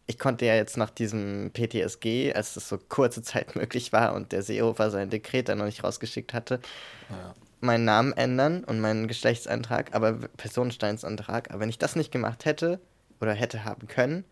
ich 0.06 0.20
konnte 0.20 0.46
ja 0.46 0.56
jetzt 0.56 0.78
nach 0.78 0.90
diesem 0.90 1.52
PTSG, 1.54 2.34
als 2.34 2.54
das 2.54 2.68
so 2.70 2.78
kurze 2.78 3.22
Zeit 3.22 3.56
möglich 3.56 3.94
war 3.94 4.14
und 4.14 4.32
der 4.32 4.44
Seehofer 4.44 4.92
sein 4.92 5.10
Dekret 5.10 5.50
dann 5.50 5.60
noch 5.60 5.66
nicht 5.66 5.84
rausgeschickt 5.84 6.34
hatte, 6.34 6.60
ja. 7.10 7.34
meinen 7.62 7.86
Namen 7.86 8.14
ändern 8.14 8.64
und 8.64 8.80
meinen 8.80 9.08
Geschlechtseintrag, 9.08 9.96
aber 9.96 10.14
Personensteinsantrag. 10.38 11.52
Aber 11.52 11.62
wenn 11.62 11.70
ich 11.70 11.80
das 11.80 11.96
nicht 11.96 12.12
gemacht 12.12 12.46
hätte 12.46 12.80
oder 13.22 13.34
hätte 13.34 13.64
haben 13.64 13.88
können, 13.88 14.26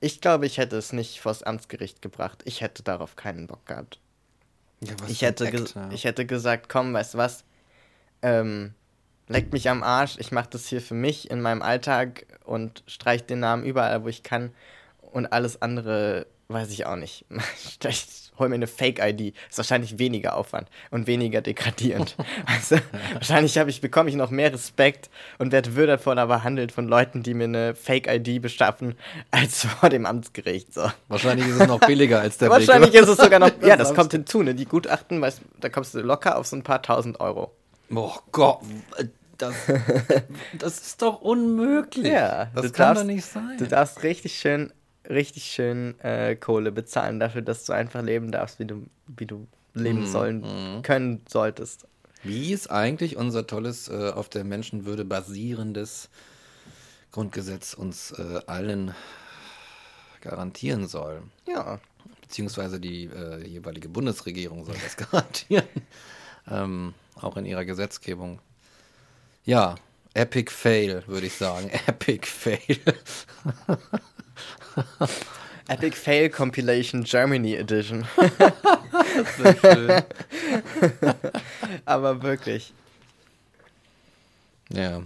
ich 0.00 0.20
glaube, 0.20 0.46
ich 0.46 0.58
hätte 0.58 0.76
es 0.76 0.92
nicht 0.92 1.20
vors 1.20 1.44
Amtsgericht 1.44 2.02
gebracht. 2.02 2.42
Ich 2.44 2.60
hätte 2.60 2.82
darauf 2.82 3.14
keinen 3.14 3.46
Bock 3.46 3.64
gehabt. 3.66 4.00
ja 4.80 4.94
was 4.98 5.10
Ich 5.10 5.22
hätte, 5.22 5.46
Act, 5.46 5.76
ja. 5.76 5.90
ich 5.92 6.04
hätte 6.04 6.26
gesagt, 6.26 6.68
komm, 6.68 6.92
weißt 6.92 7.14
du 7.14 7.18
was, 7.18 7.44
ähm, 8.20 8.74
leckt 9.28 9.52
mich 9.52 9.68
am 9.68 9.82
Arsch, 9.82 10.16
ich 10.18 10.32
mache 10.32 10.50
das 10.50 10.66
hier 10.66 10.80
für 10.80 10.94
mich 10.94 11.30
in 11.30 11.40
meinem 11.40 11.62
Alltag 11.62 12.26
und 12.44 12.82
streich 12.86 13.24
den 13.24 13.40
Namen 13.40 13.64
überall, 13.64 14.04
wo 14.04 14.08
ich 14.08 14.22
kann 14.22 14.52
und 15.00 15.32
alles 15.32 15.62
andere 15.62 16.26
weiß 16.48 16.70
ich 16.70 16.86
auch 16.86 16.96
nicht. 16.96 17.24
Ich 18.34 18.38
hol 18.38 18.48
mir 18.48 18.54
eine 18.54 18.66
Fake-ID, 18.66 19.34
ist 19.50 19.58
wahrscheinlich 19.58 19.98
weniger 19.98 20.36
Aufwand 20.36 20.68
und 20.90 21.06
weniger 21.06 21.42
degradierend. 21.42 22.16
also, 22.46 22.78
wahrscheinlich 23.12 23.54
ich, 23.54 23.80
bekomme 23.82 24.08
ich 24.08 24.16
noch 24.16 24.30
mehr 24.30 24.50
Respekt 24.50 25.10
und 25.38 25.52
werde 25.52 25.76
würdevoller 25.76 26.26
behandelt 26.26 26.72
von 26.72 26.88
Leuten, 26.88 27.22
die 27.22 27.34
mir 27.34 27.44
eine 27.44 27.74
Fake-ID 27.74 28.40
beschaffen, 28.40 28.94
als 29.30 29.66
vor 29.66 29.90
dem 29.90 30.06
Amtsgericht. 30.06 30.72
So. 30.72 30.90
Wahrscheinlich 31.08 31.46
ist 31.46 31.60
es 31.60 31.68
noch 31.68 31.80
billiger 31.80 32.20
als 32.20 32.38
der 32.38 32.48
Wahrscheinlich 32.50 32.94
Weg. 32.94 33.02
ist 33.02 33.08
es 33.08 33.18
sogar 33.18 33.38
noch. 33.38 33.50
Ja, 33.60 33.76
das 33.76 33.92
kommt 33.94 34.12
hinzu, 34.12 34.42
ne? 34.42 34.54
Die 34.54 34.64
Gutachten, 34.64 35.20
weißt, 35.20 35.42
da 35.60 35.68
kommst 35.68 35.92
du 35.94 36.00
locker 36.00 36.38
auf 36.38 36.46
so 36.46 36.56
ein 36.56 36.62
paar 36.62 36.80
tausend 36.80 37.20
Euro. 37.20 37.52
Oh 37.90 38.14
Gott, 38.30 38.60
das, 39.38 39.54
das 40.58 40.80
ist 40.80 41.02
doch 41.02 41.20
unmöglich. 41.20 42.06
Ja, 42.12 42.46
das 42.54 42.72
kann 42.72 42.88
darfst- 42.94 43.02
doch 43.02 43.06
nicht 43.06 43.24
sein. 43.24 43.58
Du 43.58 43.66
darfst 43.66 44.02
richtig 44.02 44.38
schön, 44.38 44.72
richtig 45.08 45.44
schön 45.44 45.98
äh, 46.00 46.36
Kohle 46.36 46.72
bezahlen 46.72 47.20
dafür, 47.20 47.42
dass 47.42 47.64
du 47.64 47.72
einfach 47.72 48.02
leben 48.02 48.30
darfst, 48.30 48.58
wie 48.58 48.66
du, 48.66 48.86
wie 49.08 49.26
du 49.26 49.46
leben 49.74 50.06
sollen 50.06 50.82
können 50.82 51.22
solltest. 51.28 51.86
Wie 52.24 52.52
ist 52.52 52.70
eigentlich 52.70 53.16
unser 53.16 53.46
tolles, 53.46 53.88
äh, 53.88 54.10
auf 54.14 54.28
der 54.28 54.44
Menschenwürde 54.44 55.04
basierendes 55.04 56.08
Grundgesetz 57.10 57.74
uns 57.74 58.12
äh, 58.12 58.40
allen 58.46 58.94
garantieren 60.20 60.86
soll? 60.86 61.22
Ja. 61.48 61.80
Beziehungsweise 62.20 62.80
die 62.80 63.06
äh, 63.06 63.46
jeweilige 63.46 63.88
Bundesregierung 63.88 64.64
soll 64.64 64.76
das 64.82 64.96
garantieren. 65.10 65.64
ähm, 66.50 66.94
auch 67.20 67.36
in 67.36 67.44
ihrer 67.44 67.64
Gesetzgebung. 67.64 68.40
Ja, 69.44 69.76
Epic 70.14 70.50
Fail, 70.50 71.02
würde 71.06 71.26
ich 71.26 71.34
sagen. 71.34 71.70
Epic 71.86 72.26
Fail. 72.26 72.78
Epic 75.68 75.96
Fail 75.96 76.30
Compilation 76.30 77.04
Germany 77.04 77.54
Edition. 77.54 78.06
Sehr 79.38 79.56
schön. 79.56 80.02
Aber 81.84 82.22
wirklich. 82.22 82.72
Ja, 84.70 85.02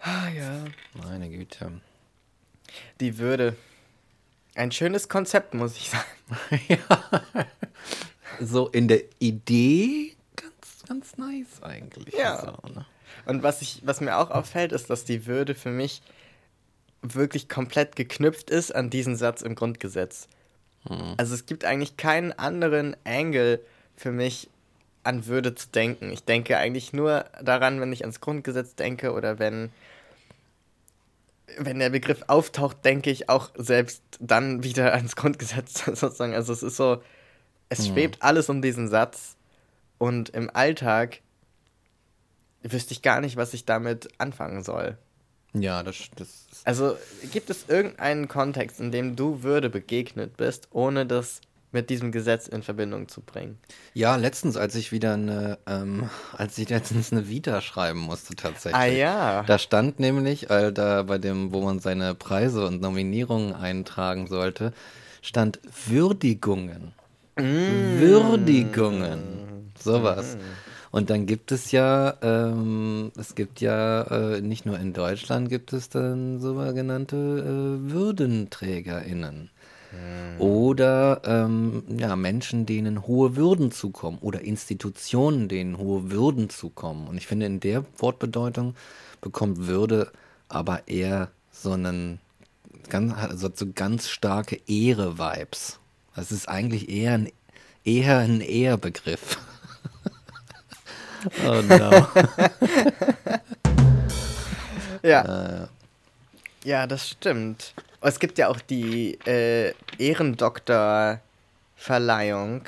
Ah 0.00 0.28
ja. 0.30 0.64
meine 1.06 1.28
Güte. 1.28 1.80
Die 3.00 3.18
Würde. 3.18 3.56
Ein 4.54 4.72
schönes 4.72 5.08
Konzept, 5.08 5.54
muss 5.54 5.76
ich 5.76 5.90
sagen. 5.90 6.78
So 8.40 8.68
in 8.68 8.88
der 8.88 9.02
Idee 9.18 10.16
ganz, 10.90 11.16
nice 11.16 11.62
eigentlich. 11.62 12.14
Ja. 12.14 12.40
So, 12.40 12.68
ne? 12.68 12.84
Und 13.24 13.42
was, 13.42 13.62
ich, 13.62 13.82
was 13.84 14.00
mir 14.00 14.18
auch 14.18 14.30
auffällt, 14.30 14.72
ist, 14.72 14.90
dass 14.90 15.04
die 15.04 15.26
Würde 15.26 15.54
für 15.54 15.70
mich 15.70 16.02
wirklich 17.00 17.48
komplett 17.48 17.96
geknüpft 17.96 18.50
ist 18.50 18.74
an 18.74 18.90
diesen 18.90 19.16
Satz 19.16 19.42
im 19.42 19.54
Grundgesetz. 19.54 20.28
Also 21.18 21.34
es 21.34 21.44
gibt 21.44 21.66
eigentlich 21.66 21.98
keinen 21.98 22.32
anderen 22.32 22.96
Angle 23.04 23.60
für 23.96 24.12
mich, 24.12 24.48
an 25.02 25.26
Würde 25.26 25.54
zu 25.54 25.68
denken. 25.68 26.10
Ich 26.10 26.24
denke 26.24 26.56
eigentlich 26.56 26.92
nur 26.92 27.26
daran, 27.42 27.80
wenn 27.80 27.92
ich 27.92 28.02
ans 28.02 28.20
Grundgesetz 28.20 28.74
denke 28.74 29.12
oder 29.12 29.38
wenn, 29.38 29.70
wenn 31.58 31.78
der 31.78 31.90
Begriff 31.90 32.22
auftaucht, 32.26 32.84
denke 32.84 33.10
ich 33.10 33.28
auch 33.28 33.50
selbst 33.56 34.02
dann 34.20 34.62
wieder 34.64 34.94
ans 34.94 35.16
Grundgesetz 35.16 35.84
sozusagen. 35.86 36.34
Also 36.34 36.52
es 36.52 36.62
ist 36.62 36.76
so, 36.76 37.02
es 37.68 37.86
schwebt 37.86 38.22
alles 38.22 38.48
um 38.48 38.62
diesen 38.62 38.88
Satz 38.88 39.36
und 40.00 40.30
im 40.30 40.48
Alltag 40.52 41.20
wüsste 42.62 42.94
ich 42.94 43.02
gar 43.02 43.20
nicht, 43.20 43.36
was 43.36 43.52
ich 43.52 43.66
damit 43.66 44.08
anfangen 44.16 44.64
soll. 44.64 44.96
Ja, 45.52 45.82
das, 45.82 46.08
das 46.16 46.28
ist 46.50 46.66
Also 46.66 46.96
gibt 47.32 47.50
es 47.50 47.68
irgendeinen 47.68 48.26
Kontext, 48.26 48.80
in 48.80 48.92
dem 48.92 49.14
du 49.14 49.42
Würde 49.42 49.68
begegnet 49.68 50.38
bist, 50.38 50.68
ohne 50.70 51.04
das 51.04 51.42
mit 51.70 51.90
diesem 51.90 52.12
Gesetz 52.12 52.48
in 52.48 52.62
Verbindung 52.62 53.08
zu 53.08 53.20
bringen? 53.20 53.58
Ja, 53.92 54.16
letztens, 54.16 54.56
als 54.56 54.74
ich 54.74 54.90
wieder 54.90 55.14
eine, 55.14 55.58
ähm, 55.66 56.08
als 56.32 56.56
ich 56.56 56.70
letztens 56.70 57.12
eine 57.12 57.28
Vita 57.28 57.60
schreiben 57.60 58.00
musste 58.00 58.34
tatsächlich. 58.34 58.80
Ah 58.80 58.86
ja. 58.86 59.42
Da 59.42 59.58
stand 59.58 60.00
nämlich, 60.00 60.48
äh, 60.48 60.72
da 60.72 61.02
bei 61.02 61.18
dem, 61.18 61.52
wo 61.52 61.60
man 61.60 61.78
seine 61.78 62.14
Preise 62.14 62.66
und 62.66 62.80
Nominierungen 62.80 63.54
eintragen 63.54 64.28
sollte, 64.28 64.72
stand 65.20 65.60
Würdigungen. 65.86 66.94
Mm. 67.36 68.00
Würdigungen. 68.00 69.49
Sowas. 69.82 70.36
Und 70.90 71.10
dann 71.10 71.26
gibt 71.26 71.52
es 71.52 71.70
ja, 71.70 72.16
ähm, 72.22 73.12
es 73.16 73.34
gibt 73.34 73.60
ja, 73.60 74.02
äh, 74.02 74.40
nicht 74.40 74.66
nur 74.66 74.78
in 74.78 74.92
Deutschland 74.92 75.48
gibt 75.48 75.72
es 75.72 75.88
dann 75.88 76.40
sogenannte 76.40 77.16
äh, 77.16 77.92
WürdenträgerInnen. 77.92 79.50
Oder 80.38 81.20
ähm, 81.24 81.82
ja, 81.98 82.14
Menschen, 82.14 82.64
denen 82.64 83.06
hohe 83.06 83.34
Würden 83.34 83.72
zukommen 83.72 84.18
oder 84.20 84.40
Institutionen, 84.42 85.48
denen 85.48 85.78
hohe 85.78 86.10
Würden 86.12 86.48
zukommen. 86.48 87.08
Und 87.08 87.16
ich 87.16 87.26
finde, 87.26 87.46
in 87.46 87.58
der 87.58 87.84
Wortbedeutung 87.98 88.74
bekommt 89.20 89.66
Würde 89.66 90.12
aber 90.48 90.86
eher 90.86 91.30
so 91.50 91.72
einen 91.72 92.20
ganz, 92.88 93.14
also 93.14 93.50
so 93.52 93.66
ganz 93.74 94.08
starke 94.08 94.60
Ehre-Vibes. 94.66 95.80
Das 96.14 96.32
ist 96.32 96.48
eigentlich 96.48 96.88
eher 96.88 97.14
ein, 97.14 97.32
eher 97.84 98.18
ein 98.18 98.40
Ehrbegriff. 98.40 99.38
Oh 101.46 101.62
no. 101.62 102.06
Ja. 105.02 105.68
Ja, 106.64 106.86
das 106.86 107.08
stimmt. 107.08 107.74
Es 108.02 108.18
gibt 108.20 108.38
ja 108.38 108.48
auch 108.48 108.60
die 108.60 109.18
äh, 109.26 109.72
Ehrendoktorverleihung. 109.98 112.62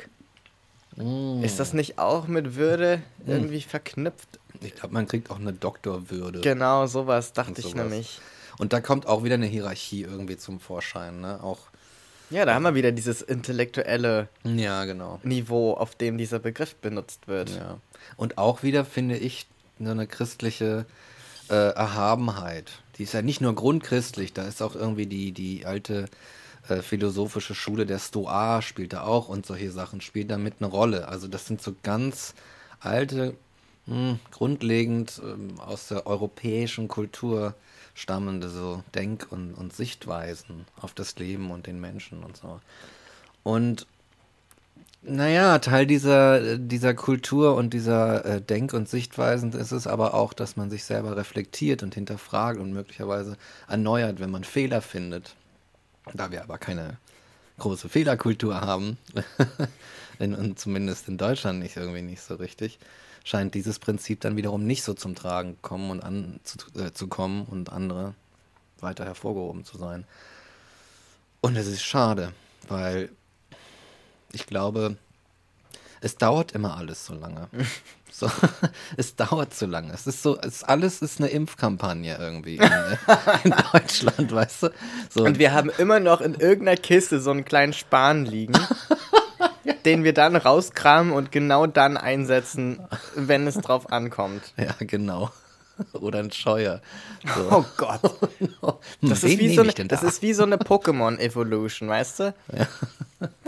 Ist 1.43 1.59
das 1.59 1.73
nicht 1.73 1.99
auch 1.99 2.27
mit 2.27 2.55
Würde 2.55 3.03
irgendwie 3.27 3.63
verknüpft? 3.63 4.39
Ich 4.61 4.75
glaube, 4.75 4.95
man 4.95 5.07
kriegt 5.07 5.31
auch 5.31 5.39
eine 5.39 5.53
Doktorwürde. 5.53 6.41
Genau, 6.41 6.87
sowas 6.87 7.33
dachte 7.33 7.51
Und 7.51 7.59
ich 7.59 7.65
sowas. 7.65 7.77
nämlich. 7.77 8.21
Und 8.59 8.73
da 8.73 8.81
kommt 8.81 9.07
auch 9.07 9.25
wieder 9.25 9.35
eine 9.35 9.47
Hierarchie 9.47 10.03
irgendwie 10.03 10.37
zum 10.37 10.61
Vorschein, 10.61 11.21
ne? 11.21 11.43
Auch, 11.43 11.59
Ja, 12.33 12.47
da 12.47 12.55
haben 12.55 12.63
wir 12.63 12.75
wieder 12.75 12.93
dieses 12.93 13.21
intellektuelle 13.21 14.29
ja, 14.45 14.85
genau. 14.87 15.21
Niveau, 15.23 15.75
auf 15.75 15.95
dem 15.95 16.17
dieser 16.17 16.39
Begriff 16.39 16.75
benutzt 16.77 17.29
wird. 17.29 17.51
Ja. 17.51 17.79
Und 18.17 18.39
auch 18.39 18.63
wieder 18.63 18.85
finde 18.85 19.19
ich 19.19 19.47
so 19.79 19.91
eine 19.91 20.07
christliche 20.07 20.87
äh, 21.51 21.55
Erhabenheit. 21.55 22.71
Die 22.97 23.03
ist 23.03 23.13
ja 23.13 23.21
nicht 23.21 23.41
nur 23.41 23.55
grundchristlich, 23.55 24.33
da 24.33 24.47
ist 24.47 24.63
auch 24.63 24.75
irgendwie 24.75 25.07
die, 25.07 25.33
die 25.33 25.67
alte 25.67 26.07
äh, 26.69 26.81
philosophische 26.81 27.55
Schule 27.55 27.85
der 27.85 27.99
Stoa 27.99 28.63
spielt 28.63 28.95
da 28.95 29.03
auch 29.03 29.29
und 29.29 29.45
solche 29.45 29.71
Sachen 29.71 30.01
spielen 30.01 30.29
damit 30.29 30.55
eine 30.61 30.71
Rolle. 30.71 31.09
Also 31.09 31.29
das 31.29 31.47
sind 31.47 31.61
so 31.61 31.75
ganz 31.83 32.35
alte, 32.81 33.35
mh, 33.87 34.19
grundlegend 34.31 35.21
ähm, 35.25 35.61
aus 35.61 35.89
der 35.89 36.07
europäischen 36.07 36.89
Kultur 36.89 37.55
stammende 37.95 38.49
so 38.49 38.83
Denk- 38.95 39.27
und, 39.31 39.55
und 39.55 39.73
Sichtweisen 39.73 40.67
auf 40.81 40.95
das 40.95 41.17
Leben 41.17 41.51
und 41.51 41.67
den 41.67 41.81
Menschen 41.81 42.25
und 42.25 42.37
so. 42.37 42.61
Und 43.43 43.87
naja, 45.05 45.59
Teil 45.59 45.87
dieser, 45.87 46.59
dieser 46.59 46.95
Kultur 46.95 47.57
und 47.57 47.75
dieser 47.75 48.25
äh, 48.25 48.41
Denk- 48.41 48.73
und 48.73 48.89
Sichtweisen 48.89 49.53
ist 49.53 49.73
es 49.73 49.89
aber 49.89 50.15
auch, 50.15 50.33
dass 50.33 50.57
man 50.57 50.71
sich 50.71 50.85
selber 50.85 51.17
reflektiert 51.17 51.83
und 51.83 51.95
hinterfragt 51.95 52.61
und 52.61 52.73
möglicherweise 52.73 53.37
erneuert, 53.69 54.21
wenn 54.21 54.31
man 54.31 54.45
Fehler 54.45 54.81
findet. 54.81 55.35
Da 56.15 56.31
wir 56.31 56.43
aber 56.43 56.59
keine 56.59 56.99
große 57.59 57.89
Fehlerkultur 57.89 58.61
haben, 58.61 58.97
in, 60.21 60.57
zumindest 60.57 61.09
in 61.09 61.19
Deutschland 61.19 61.59
nicht 61.59 61.77
irgendwie 61.77 62.03
nicht 62.03 62.23
so 62.23 62.37
richtig, 62.37 62.79
scheint 63.25 63.55
dieses 63.55 63.79
Prinzip 63.79 64.21
dann 64.21 64.37
wiederum 64.37 64.65
nicht 64.65 64.83
so 64.83 64.95
zum 64.95 65.15
Tragen 65.15 65.57
kommen 65.63 65.91
und 65.91 66.01
an, 66.03 66.41
zu, 66.45 66.59
äh, 66.79 66.93
zu 66.93 67.07
kommen 67.09 67.45
und 67.47 67.71
andere 67.71 68.15
weiter 68.81 69.05
hervorgehoben 69.05 69.65
zu 69.65 69.79
sein. 69.79 70.05
Und 71.41 71.57
es 71.57 71.67
ist 71.67 71.83
schade, 71.83 72.33
weil 72.69 73.11
ich 74.33 74.47
glaube, 74.47 74.97
es 76.01 76.17
dauert 76.17 76.53
immer 76.53 76.77
alles 76.77 77.07
so 77.07 77.15
lange. 77.15 77.49
So, 78.15 78.31
es 78.99 79.17
dauert 79.17 79.55
zu 79.55 79.65
lange. 79.65 79.91
Es 79.95 80.07
ist 80.07 80.23
so, 80.23 80.39
es 80.39 80.63
alles 80.63 81.01
ist 81.01 81.19
eine 81.19 81.31
Impfkampagne 81.31 82.19
irgendwie 82.19 82.57
in, 82.57 82.71
in 83.45 83.55
Deutschland, 83.73 84.31
weißt 84.31 84.65
du? 84.65 84.71
So, 85.09 85.25
Und 85.25 85.39
wir 85.39 85.55
haben 85.55 85.71
immer 85.79 85.99
noch 85.99 86.21
in 86.21 86.35
irgendeiner 86.35 86.77
Kiste 86.77 87.23
so 87.23 87.31
einen 87.31 87.47
kleinen 87.47 87.73
Span 87.73 88.27
liegen, 88.27 88.53
den 89.85 90.05
wir 90.05 90.13
dann 90.15 90.37
rauskramen 90.37 91.13
und 91.13 91.33
genau 91.33 91.67
dann 91.67 91.97
einsetzen, 91.97 92.81
wenn 93.15 93.47
es 93.47 93.57
drauf 93.57 93.93
ankommt. 93.93 94.53
ja, 94.57 94.75
genau. 94.81 95.31
Oder 95.95 96.19
ein 96.21 96.31
Scheuer. 96.31 96.81
So. 97.35 97.49
Oh 97.51 97.65
Gott. 97.77 98.01
Das, 99.01 99.23
Wen 99.23 99.33
ist 99.33 99.39
wie, 99.39 99.55
so 99.55 99.63
eine, 99.63 99.73
das 99.73 100.01
da? 100.03 100.07
ist 100.07 100.23
wie 100.23 100.33
so 100.35 100.43
eine 100.45 100.57
Pokémon-Evolution, 100.57 101.89
weißt 101.89 102.21
du? 102.21 102.35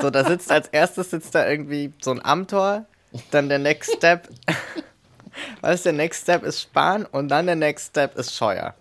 So, 0.01 0.11
da 0.11 0.25
sitzt 0.25 0.51
als 0.51 0.69
erstes 0.69 1.11
sitzt 1.11 1.35
da 1.35 1.47
irgendwie 1.49 1.93
so 2.01 2.11
ein 2.12 2.25
Amtor, 2.25 2.87
dann 3.31 3.49
der 3.49 3.59
Next 3.59 3.95
Step, 3.97 4.29
weißt 5.61 5.85
du, 5.85 5.89
der 5.91 5.93
Next 5.99 6.23
Step 6.23 6.43
ist 6.45 6.61
Span 6.62 7.05
und 7.07 7.29
dann 7.29 7.47
der 7.47 7.57
Next 7.57 7.89
Step 7.91 8.17
ist 8.17 8.35
Scheuer. 8.35 8.75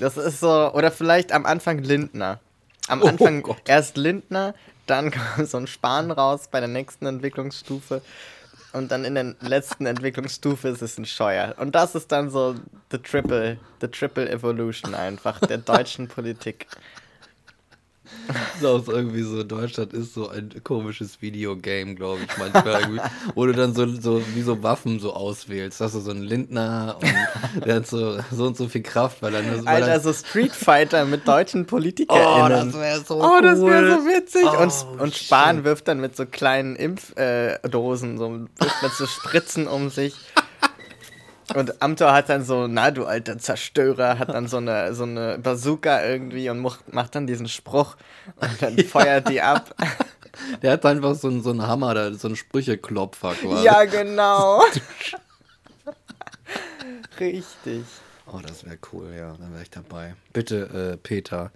Das 0.00 0.16
ist 0.16 0.40
so, 0.40 0.72
oder 0.72 0.90
vielleicht 0.90 1.32
am 1.32 1.46
Anfang 1.46 1.78
Lindner. 1.78 2.40
Am 2.88 3.00
Oh 3.02 3.06
Anfang 3.06 3.42
Gott. 3.42 3.56
erst 3.66 3.96
Lindner, 3.96 4.54
dann 4.86 5.10
kam 5.12 5.46
so 5.46 5.58
ein 5.58 5.66
Span 5.66 6.10
raus 6.10 6.48
bei 6.50 6.60
der 6.60 6.68
nächsten 6.68 7.06
Entwicklungsstufe 7.06 8.02
und 8.74 8.90
dann 8.90 9.04
in 9.04 9.14
der 9.14 9.34
letzten 9.40 9.86
Entwicklungsstufe 9.86 10.68
ist 10.68 10.82
es 10.82 10.98
ein 10.98 11.06
Scheuer. 11.06 11.54
Und 11.58 11.76
das 11.76 11.94
ist 11.94 12.10
dann 12.10 12.28
so 12.28 12.56
the 12.90 12.98
triple, 12.98 13.56
the 13.80 13.86
triple 13.86 14.28
evolution 14.28 14.96
einfach 14.96 15.38
der 15.38 15.58
deutschen 15.58 16.08
Politik. 16.08 16.66
Das 18.28 18.62
ist 18.62 18.64
auch 18.66 18.88
irgendwie 18.88 19.22
so, 19.22 19.42
Deutschland 19.42 19.92
ist 19.92 20.14
so 20.14 20.28
ein 20.28 20.50
komisches 20.62 21.20
Videogame, 21.20 21.94
glaube 21.94 22.20
ich, 22.22 22.38
manchmal 22.38 22.80
irgendwie, 22.82 23.00
wo 23.34 23.46
du 23.46 23.52
dann 23.52 23.74
so, 23.74 23.86
so 23.86 24.22
wie 24.34 24.42
so 24.42 24.62
Waffen 24.62 25.00
so 25.00 25.12
auswählst. 25.12 25.80
Hast 25.80 25.94
du 25.94 26.00
so 26.00 26.10
einen 26.12 26.22
Lindner 26.22 26.96
und 27.00 27.64
der 27.64 27.76
hat 27.76 27.86
so, 27.86 28.18
so 28.30 28.46
und 28.46 28.56
so 28.56 28.68
viel 28.68 28.82
Kraft, 28.82 29.22
weil 29.22 29.32
nur 29.42 29.64
weil 29.66 29.74
Alter, 29.82 29.88
er, 29.88 30.00
so 30.00 30.12
Street 30.12 30.52
Fighter 30.52 31.04
mit 31.04 31.26
deutschen 31.26 31.62
Oh, 31.62 31.66
PolitikerInnen. 31.66 32.72
das 32.72 32.80
wäre 32.80 33.00
so 33.04 33.14
Oh, 33.22 33.40
das 33.42 33.60
wäre 33.60 34.00
so 34.00 34.06
witzig. 34.06 34.44
und, 34.44 34.72
Oh, 34.98 35.02
und 35.02 35.14
Spahn 35.14 35.56
shit. 35.56 35.64
wirft 35.64 35.88
dann 35.88 36.00
mit 36.00 36.16
so 36.16 36.24
kleinen 36.26 36.76
Impfdosen, 36.76 38.14
äh, 38.14 38.18
so, 38.18 38.30
wirft 38.58 38.82
mit 38.82 38.92
so 38.92 39.06
Spritzen 39.06 39.66
um 39.66 39.90
sich. 39.90 40.14
Und 41.54 41.80
Amtor 41.80 42.12
hat 42.12 42.28
dann 42.28 42.44
so, 42.44 42.66
na 42.66 42.90
du 42.90 43.06
alter 43.06 43.38
Zerstörer, 43.38 44.18
hat 44.18 44.28
dann 44.28 44.48
so 44.48 44.56
eine, 44.56 44.92
so 44.92 45.04
eine 45.04 45.38
Bazooka 45.38 46.04
irgendwie 46.04 46.50
und 46.50 46.60
macht, 46.60 47.14
dann 47.14 47.28
diesen 47.28 47.48
Spruch 47.48 47.96
und 48.36 48.60
dann 48.60 48.76
feuert 48.78 49.28
die 49.28 49.40
ab. 49.40 49.74
Der 50.62 50.72
hat 50.72 50.84
einfach 50.84 51.14
so 51.14 51.28
einen, 51.28 51.44
so 51.44 51.50
einen 51.50 51.64
Hammer, 51.64 52.12
so 52.14 52.26
einen 52.26 52.36
Sprücheklopfer 52.36 53.34
quasi. 53.34 53.64
Ja, 53.64 53.84
genau. 53.84 54.64
Richtig. 57.20 57.84
Oh, 58.26 58.40
das 58.42 58.64
wäre 58.64 58.78
cool, 58.92 59.14
ja, 59.16 59.32
dann 59.38 59.52
wäre 59.52 59.62
ich 59.62 59.70
dabei. 59.70 60.16
Bitte, 60.32 60.94
äh, 60.94 60.96
Peter, 60.96 61.52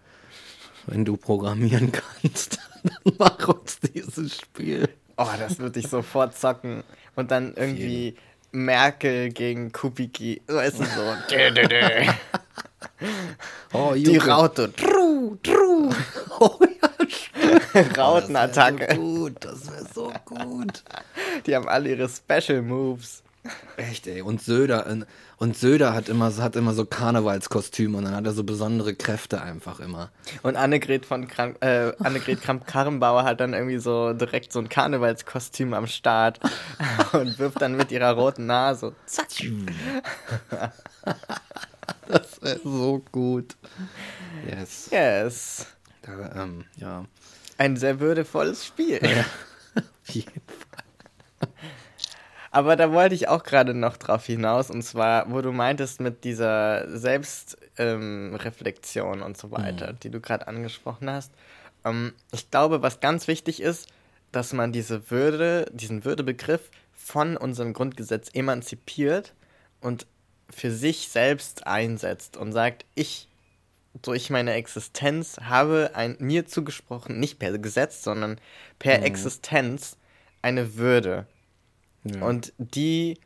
Wenn 0.87 1.05
du 1.05 1.17
programmieren 1.17 1.91
kannst, 1.91 2.61
dann 2.85 3.15
mach 3.19 3.49
uns 3.49 3.81
dieses 3.81 4.37
Spiel. 4.37 4.89
Oh, 5.17 5.27
das 5.37 5.59
würde 5.59 5.81
ich 5.81 5.89
sofort 5.89 6.39
zocken. 6.39 6.85
Und 7.17 7.33
dann 7.33 7.55
irgendwie 7.57 8.17
Merkel 8.53 9.31
gegen 9.31 9.73
Kubicki. 9.73 10.43
Ist 10.47 10.81
es 10.81 10.95
so. 10.95 11.15
Dö, 11.31 11.51
dö, 11.51 11.67
dö. 11.67 12.13
Oh, 13.73 13.95
Die. 13.95 14.17
Raute. 14.17 14.73
Tru, 14.73 15.37
tru. 15.43 15.91
Oh 16.41 16.57
ja, 16.63 17.81
Rautenattacke. 17.99 18.87
Das 18.87 18.95
so 18.97 19.01
gut, 19.01 19.37
das 19.45 19.73
wäre 19.73 19.87
so 19.93 20.13
gut. 20.25 20.85
Die 21.47 21.57
haben 21.57 21.69
alle 21.69 21.89
ihre 21.89 22.09
Special 22.09 22.63
Moves. 22.63 23.25
Echt, 23.77 24.07
ey. 24.07 24.23
Und 24.23 24.41
Söder, 24.41 24.87
äh, 24.87 25.05
und 25.39 25.57
Söder 25.57 25.95
hat 25.95 26.09
immer, 26.09 26.34
hat 26.36 26.57
immer 26.57 26.74
so 26.74 26.84
Karnevalskostüme 26.84 27.99
und 27.99 28.05
dann 28.05 28.14
hat 28.14 28.26
er 28.26 28.32
so 28.32 28.43
besondere 28.43 28.95
Kräfte 28.95 29.41
einfach 29.41 29.78
immer. 29.78 30.11
Und 30.43 30.57
Annegret 30.57 31.07
von 31.07 31.28
Kram, 31.28 31.55
äh, 31.61 31.93
Annegret 32.01 32.43
Kramp-Karrenbauer 32.43 33.22
hat 33.22 33.41
dann 33.41 33.55
irgendwie 33.55 33.78
so 33.78 34.12
direkt 34.14 34.53
so 34.53 34.59
ein 34.59 34.68
Karnevalskostüm 34.68 35.74
am 35.74 35.86
Start 35.86 36.41
und 37.12 37.39
wirft 37.39 37.62
dann 37.62 37.76
mit 37.76 37.93
ihrer 37.93 38.12
roten 38.12 38.47
Nase. 38.47 38.95
Zatsch. 39.07 39.49
Das 42.09 42.43
wäre 42.43 42.61
so 42.64 43.03
gut. 43.12 43.57
Yes. 44.45 44.89
Yes. 44.91 45.66
Da, 46.03 46.43
ähm, 46.43 46.64
ja. 46.76 47.05
Ein 47.59 47.76
sehr 47.76 48.01
würdevolles 48.01 48.66
Spiel. 48.66 49.01
Auf 49.76 50.14
jeden 50.14 50.30
Fall. 50.32 51.49
Aber 52.51 52.77
da 52.77 52.93
wollte 52.93 53.15
ich 53.15 53.29
auch 53.29 53.45
gerade 53.45 53.75
noch 53.75 53.99
drauf 53.99 54.27
hinaus, 54.27 54.71
und 54.71 54.83
zwar, 54.83 55.31
wo 55.31 55.43
du 55.43 55.53
meintest 55.53 56.01
mit 56.01 56.25
dieser 56.25 56.89
Selbstreflexion 56.97 59.19
ähm, 59.19 59.25
und 59.25 59.37
so 59.37 59.51
weiter, 59.51 59.93
die 59.93 60.09
du 60.11 60.21
gerade 60.21 60.49
angesprochen 60.49 61.11
hast. 61.11 61.33
Ähm, 61.85 62.15
ich 62.33 62.51
glaube, 62.51 62.81
was 62.83 63.01
ganz 63.01 63.29
wichtig 63.29 63.61
ist, 63.61 63.89
dass 64.33 64.53
man 64.53 64.73
diese 64.73 65.11
Würde, 65.11 65.67
diesen 65.73 66.05
Würdebegriff 66.05 66.71
von 66.93 67.37
unserem 67.37 67.73
Grundgesetz 67.73 68.29
emanzipiert 68.33 69.35
und 69.81 70.07
für 70.51 70.71
sich 70.71 71.09
selbst 71.09 71.67
einsetzt 71.67 72.37
und 72.37 72.53
sagt, 72.53 72.85
ich 72.95 73.29
durch 74.03 74.31
meine 74.31 74.53
Existenz 74.53 75.39
habe 75.43 75.91
ein 75.95 76.17
mir 76.21 76.47
zugesprochen, 76.47 77.19
nicht 77.19 77.39
per 77.39 77.57
Gesetz, 77.59 78.03
sondern 78.03 78.41
per 78.79 79.03
Existenz 79.03 79.97
eine 80.43 80.77
Würde. 80.77 81.27
Ja. 82.05 82.23
Und 82.23 82.53
die 82.59 83.19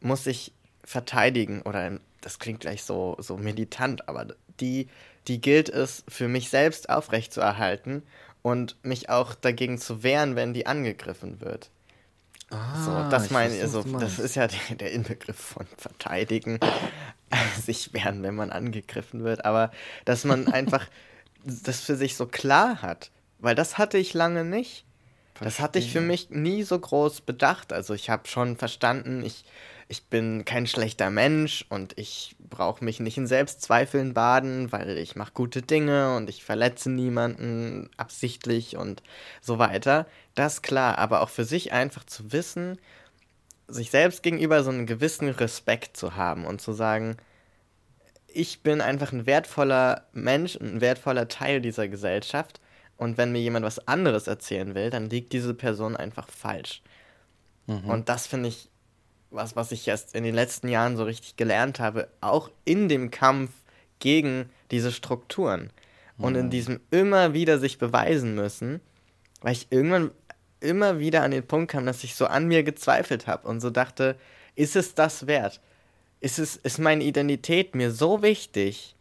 muss 0.00 0.26
ich 0.26 0.52
verteidigen 0.84 1.62
oder 1.62 1.98
das 2.20 2.38
klingt 2.38 2.60
gleich 2.60 2.82
so, 2.84 3.16
so 3.18 3.36
militant, 3.36 4.08
aber 4.08 4.26
die, 4.60 4.88
die 5.28 5.40
gilt 5.40 5.68
es 5.68 6.04
für 6.08 6.28
mich 6.28 6.50
selbst 6.50 6.88
aufrechtzuerhalten 6.90 8.02
und 8.42 8.76
mich 8.82 9.08
auch 9.08 9.34
dagegen 9.34 9.78
zu 9.78 10.02
wehren, 10.02 10.36
wenn 10.36 10.54
die 10.54 10.66
angegriffen 10.66 11.40
wird. 11.40 11.70
Ah, 12.50 12.84
So, 12.84 13.10
das 13.10 13.30
meine 13.30 13.54
ich, 13.54 13.62
was 13.62 13.74
also, 13.76 13.98
das 13.98 14.18
ist 14.18 14.34
ja 14.34 14.48
der, 14.48 14.76
der 14.76 14.92
Inbegriff 14.92 15.38
von 15.38 15.66
verteidigen, 15.76 16.58
sich 17.64 17.92
wehren, 17.92 18.22
wenn 18.22 18.34
man 18.34 18.50
angegriffen 18.50 19.22
wird, 19.22 19.44
aber 19.44 19.70
dass 20.04 20.24
man 20.24 20.48
einfach 20.52 20.88
das 21.44 21.80
für 21.80 21.96
sich 21.96 22.16
so 22.16 22.26
klar 22.26 22.82
hat, 22.82 23.10
weil 23.38 23.54
das 23.54 23.78
hatte 23.78 23.98
ich 23.98 24.14
lange 24.14 24.44
nicht. 24.44 24.84
Das 25.40 25.58
hatte 25.58 25.78
ich 25.78 25.90
für 25.90 26.02
mich 26.02 26.30
nie 26.30 26.62
so 26.62 26.78
groß 26.78 27.22
bedacht. 27.22 27.72
Also 27.72 27.94
ich 27.94 28.10
habe 28.10 28.28
schon 28.28 28.56
verstanden, 28.56 29.24
ich, 29.24 29.44
ich 29.88 30.04
bin 30.04 30.44
kein 30.44 30.66
schlechter 30.66 31.10
Mensch 31.10 31.64
und 31.70 31.96
ich 31.98 32.36
brauche 32.38 32.84
mich 32.84 33.00
nicht 33.00 33.16
in 33.16 33.26
Selbstzweifeln 33.26 34.12
baden, 34.12 34.70
weil 34.70 34.98
ich 34.98 35.16
mache 35.16 35.32
gute 35.32 35.62
Dinge 35.62 36.14
und 36.16 36.28
ich 36.28 36.44
verletze 36.44 36.90
niemanden 36.90 37.88
absichtlich 37.96 38.76
und 38.76 39.02
so 39.40 39.58
weiter. 39.58 40.06
Das 40.34 40.54
ist 40.54 40.62
klar, 40.62 40.98
aber 40.98 41.22
auch 41.22 41.30
für 41.30 41.44
sich 41.44 41.72
einfach 41.72 42.04
zu 42.04 42.32
wissen, 42.32 42.78
sich 43.66 43.90
selbst 43.90 44.22
gegenüber 44.22 44.62
so 44.62 44.70
einen 44.70 44.86
gewissen 44.86 45.28
Respekt 45.28 45.96
zu 45.96 46.16
haben 46.16 46.44
und 46.44 46.60
zu 46.60 46.72
sagen, 46.72 47.16
ich 48.28 48.62
bin 48.62 48.80
einfach 48.80 49.12
ein 49.12 49.26
wertvoller 49.26 50.06
Mensch, 50.12 50.56
ein 50.56 50.80
wertvoller 50.80 51.28
Teil 51.28 51.60
dieser 51.60 51.88
Gesellschaft. 51.88 52.60
Und 53.00 53.16
wenn 53.16 53.32
mir 53.32 53.40
jemand 53.40 53.64
was 53.64 53.88
anderes 53.88 54.26
erzählen 54.26 54.74
will, 54.74 54.90
dann 54.90 55.08
liegt 55.08 55.32
diese 55.32 55.54
Person 55.54 55.96
einfach 55.96 56.28
falsch. 56.28 56.82
Und 57.88 58.10
das 58.10 58.26
finde 58.26 58.50
ich 58.50 58.68
was, 59.30 59.56
was 59.56 59.72
ich 59.72 59.88
erst 59.88 60.14
in 60.14 60.22
den 60.22 60.34
letzten 60.34 60.68
Jahren 60.68 60.98
so 60.98 61.04
richtig 61.04 61.36
gelernt 61.36 61.80
habe, 61.80 62.08
auch 62.20 62.50
in 62.66 62.90
dem 62.90 63.10
Kampf 63.10 63.52
gegen 64.00 64.50
diese 64.70 64.92
Strukturen. 64.92 65.70
Und 66.18 66.34
in 66.34 66.50
diesem 66.50 66.80
immer 66.90 67.32
wieder 67.32 67.58
sich 67.58 67.78
beweisen 67.78 68.34
müssen, 68.34 68.82
weil 69.40 69.52
ich 69.52 69.68
irgendwann 69.70 70.10
immer 70.60 70.98
wieder 70.98 71.22
an 71.22 71.30
den 71.30 71.46
Punkt 71.46 71.72
kam, 71.72 71.86
dass 71.86 72.04
ich 72.04 72.14
so 72.14 72.26
an 72.26 72.48
mir 72.48 72.64
gezweifelt 72.64 73.26
habe 73.26 73.48
und 73.48 73.60
so 73.60 73.70
dachte, 73.70 74.16
ist 74.56 74.76
es 74.76 74.94
das 74.94 75.26
wert? 75.26 75.62
Ist, 76.20 76.38
es, 76.38 76.56
ist 76.56 76.78
meine 76.78 77.02
Identität 77.02 77.74
mir 77.74 77.92
so 77.92 78.20
wichtig, 78.20 78.94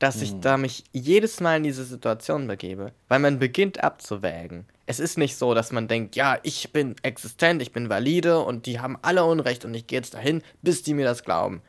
dass 0.00 0.22
ich 0.22 0.40
da 0.40 0.56
mich 0.56 0.84
jedes 0.92 1.40
Mal 1.40 1.58
in 1.58 1.62
diese 1.62 1.84
Situation 1.84 2.46
begebe? 2.46 2.92
Weil 3.08 3.18
man 3.18 3.38
beginnt 3.38 3.84
abzuwägen. 3.84 4.64
Es 4.86 4.98
ist 4.98 5.18
nicht 5.18 5.36
so, 5.36 5.52
dass 5.52 5.72
man 5.72 5.88
denkt, 5.88 6.16
ja, 6.16 6.38
ich 6.42 6.72
bin 6.72 6.96
existent, 7.02 7.60
ich 7.60 7.72
bin 7.72 7.90
valide 7.90 8.40
und 8.40 8.64
die 8.64 8.80
haben 8.80 8.98
alle 9.02 9.24
Unrecht 9.24 9.64
und 9.64 9.74
ich 9.74 9.86
gehe 9.86 9.98
jetzt 9.98 10.14
dahin, 10.14 10.42
bis 10.62 10.82
die 10.82 10.94
mir 10.94 11.04
das 11.04 11.22
glauben. 11.22 11.60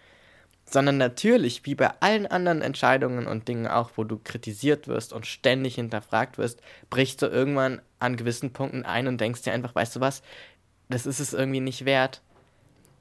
Sondern 0.64 0.98
natürlich, 0.98 1.66
wie 1.66 1.76
bei 1.76 1.92
allen 2.00 2.26
anderen 2.26 2.62
Entscheidungen 2.62 3.28
und 3.28 3.50
Dingen 3.50 3.68
auch, 3.68 3.92
wo 3.98 4.06
du 4.06 4.18
kritisiert 4.18 4.88
wirst 4.88 5.12
und 5.12 5.28
ständig 5.28 5.76
hinterfragt 5.76 6.38
wirst, 6.38 6.62
brichst 6.90 7.22
du 7.22 7.26
irgendwann 7.26 7.82
an 8.00 8.16
gewissen 8.16 8.54
Punkten 8.54 8.86
ein 8.86 9.08
und 9.10 9.20
denkst 9.20 9.42
dir 9.42 9.52
einfach, 9.52 9.76
weißt 9.76 9.98
du 9.98 10.00
was, 10.00 10.24
das 10.88 11.06
ist 11.06 11.20
es 11.20 11.34
irgendwie 11.34 11.60
nicht 11.60 11.84
wert. 11.84 12.22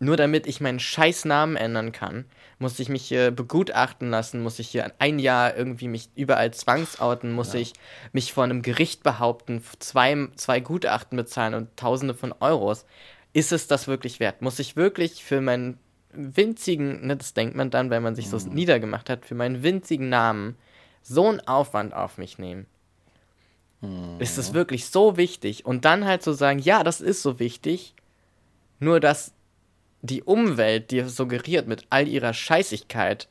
Nur 0.01 0.17
damit 0.17 0.49
ich 0.49 0.61
meinen 0.61 0.81
scheiß 0.81 1.25
Namen 1.25 1.55
ändern 1.55 1.93
kann, 1.93 2.25
muss 2.61 2.79
ich 2.79 2.91
mich 2.91 3.07
hier 3.07 3.31
begutachten 3.31 4.11
lassen, 4.11 4.43
muss 4.43 4.59
ich 4.59 4.69
hier 4.69 4.93
ein 4.99 5.19
Jahr 5.19 5.57
irgendwie 5.57 5.89
mich 5.89 6.11
überall 6.15 6.53
zwangsouten, 6.53 7.33
muss 7.33 7.55
ich 7.55 7.73
mich 8.13 8.35
vor 8.35 8.45
einem 8.45 8.61
Gericht 8.61 9.03
behaupten, 9.03 9.65
zwei, 9.79 10.29
zwei 10.37 10.61
Gutachten 10.61 11.17
bezahlen 11.17 11.55
und 11.55 11.75
tausende 11.77 12.13
von 12.13 12.35
Euros. 12.39 12.85
Ist 13.33 13.51
es 13.53 13.67
das 13.67 13.89
wirklich 13.89 14.21
wert? 14.21 14.43
Muss 14.43 14.59
ich 14.59 14.77
wirklich 14.77 15.25
für 15.25 15.41
meinen 15.41 15.79
winzigen, 16.13 17.07
ne, 17.07 17.17
das 17.17 17.33
denkt 17.33 17.57
man 17.57 17.71
dann, 17.71 17.89
wenn 17.89 18.03
man 18.03 18.15
sich 18.15 18.29
so 18.29 18.37
niedergemacht 18.37 19.09
hat, 19.09 19.25
für 19.25 19.35
meinen 19.35 19.63
winzigen 19.63 20.11
Namen 20.11 20.57
so 21.03 21.29
einen 21.29 21.41
Aufwand 21.41 21.95
auf 21.95 22.19
mich 22.19 22.39
nehmen? 22.39 22.67
Ist 24.19 24.37
es 24.37 24.53
wirklich 24.53 24.87
so 24.87 25.17
wichtig? 25.17 25.65
Und 25.65 25.87
dann 25.87 26.05
halt 26.05 26.23
zu 26.23 26.35
sagen, 26.35 26.59
ja, 26.59 26.85
das 26.85 27.01
ist 27.01 27.23
so 27.23 27.39
wichtig, 27.39 27.95
nur 28.81 29.01
dass 29.01 29.33
die 30.03 30.23
Umwelt 30.23 30.91
dir 30.91 31.09
suggeriert 31.09 31.67
mit 31.67 31.85
all 31.91 32.09
ihrer 32.09 32.33
Scheißigkeit, 32.33 33.29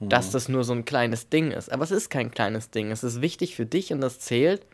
dass 0.00 0.30
das 0.30 0.48
nur 0.48 0.64
so 0.64 0.72
ein 0.72 0.86
kleines 0.86 1.28
Ding 1.28 1.50
ist. 1.50 1.70
Aber 1.70 1.84
es 1.84 1.90
ist 1.90 2.08
kein 2.08 2.30
kleines 2.30 2.70
Ding. 2.70 2.90
Es 2.90 3.04
ist 3.04 3.20
wichtig 3.20 3.54
für 3.54 3.66
dich 3.66 3.92
und 3.92 4.00
das 4.00 4.18
zählt. 4.18 4.66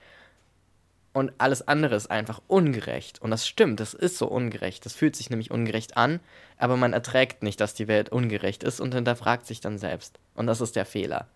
Und 1.12 1.32
alles 1.38 1.66
andere 1.66 1.96
ist 1.96 2.10
einfach 2.10 2.40
ungerecht. 2.46 3.20
Und 3.22 3.30
das 3.30 3.46
stimmt, 3.46 3.80
das 3.80 3.94
ist 3.94 4.18
so 4.18 4.28
ungerecht. 4.28 4.84
Das 4.84 4.92
fühlt 4.92 5.16
sich 5.16 5.30
nämlich 5.30 5.50
ungerecht 5.50 5.96
an, 5.96 6.20
aber 6.58 6.76
man 6.76 6.92
erträgt 6.92 7.42
nicht, 7.42 7.60
dass 7.60 7.74
die 7.74 7.88
Welt 7.88 8.10
ungerecht 8.10 8.62
ist 8.62 8.80
und 8.80 8.94
hinterfragt 8.94 9.46
sich 9.46 9.60
dann 9.60 9.78
selbst. 9.78 10.18
Und 10.34 10.46
das 10.46 10.60
ist 10.60 10.76
der 10.76 10.84
Fehler. 10.84 11.26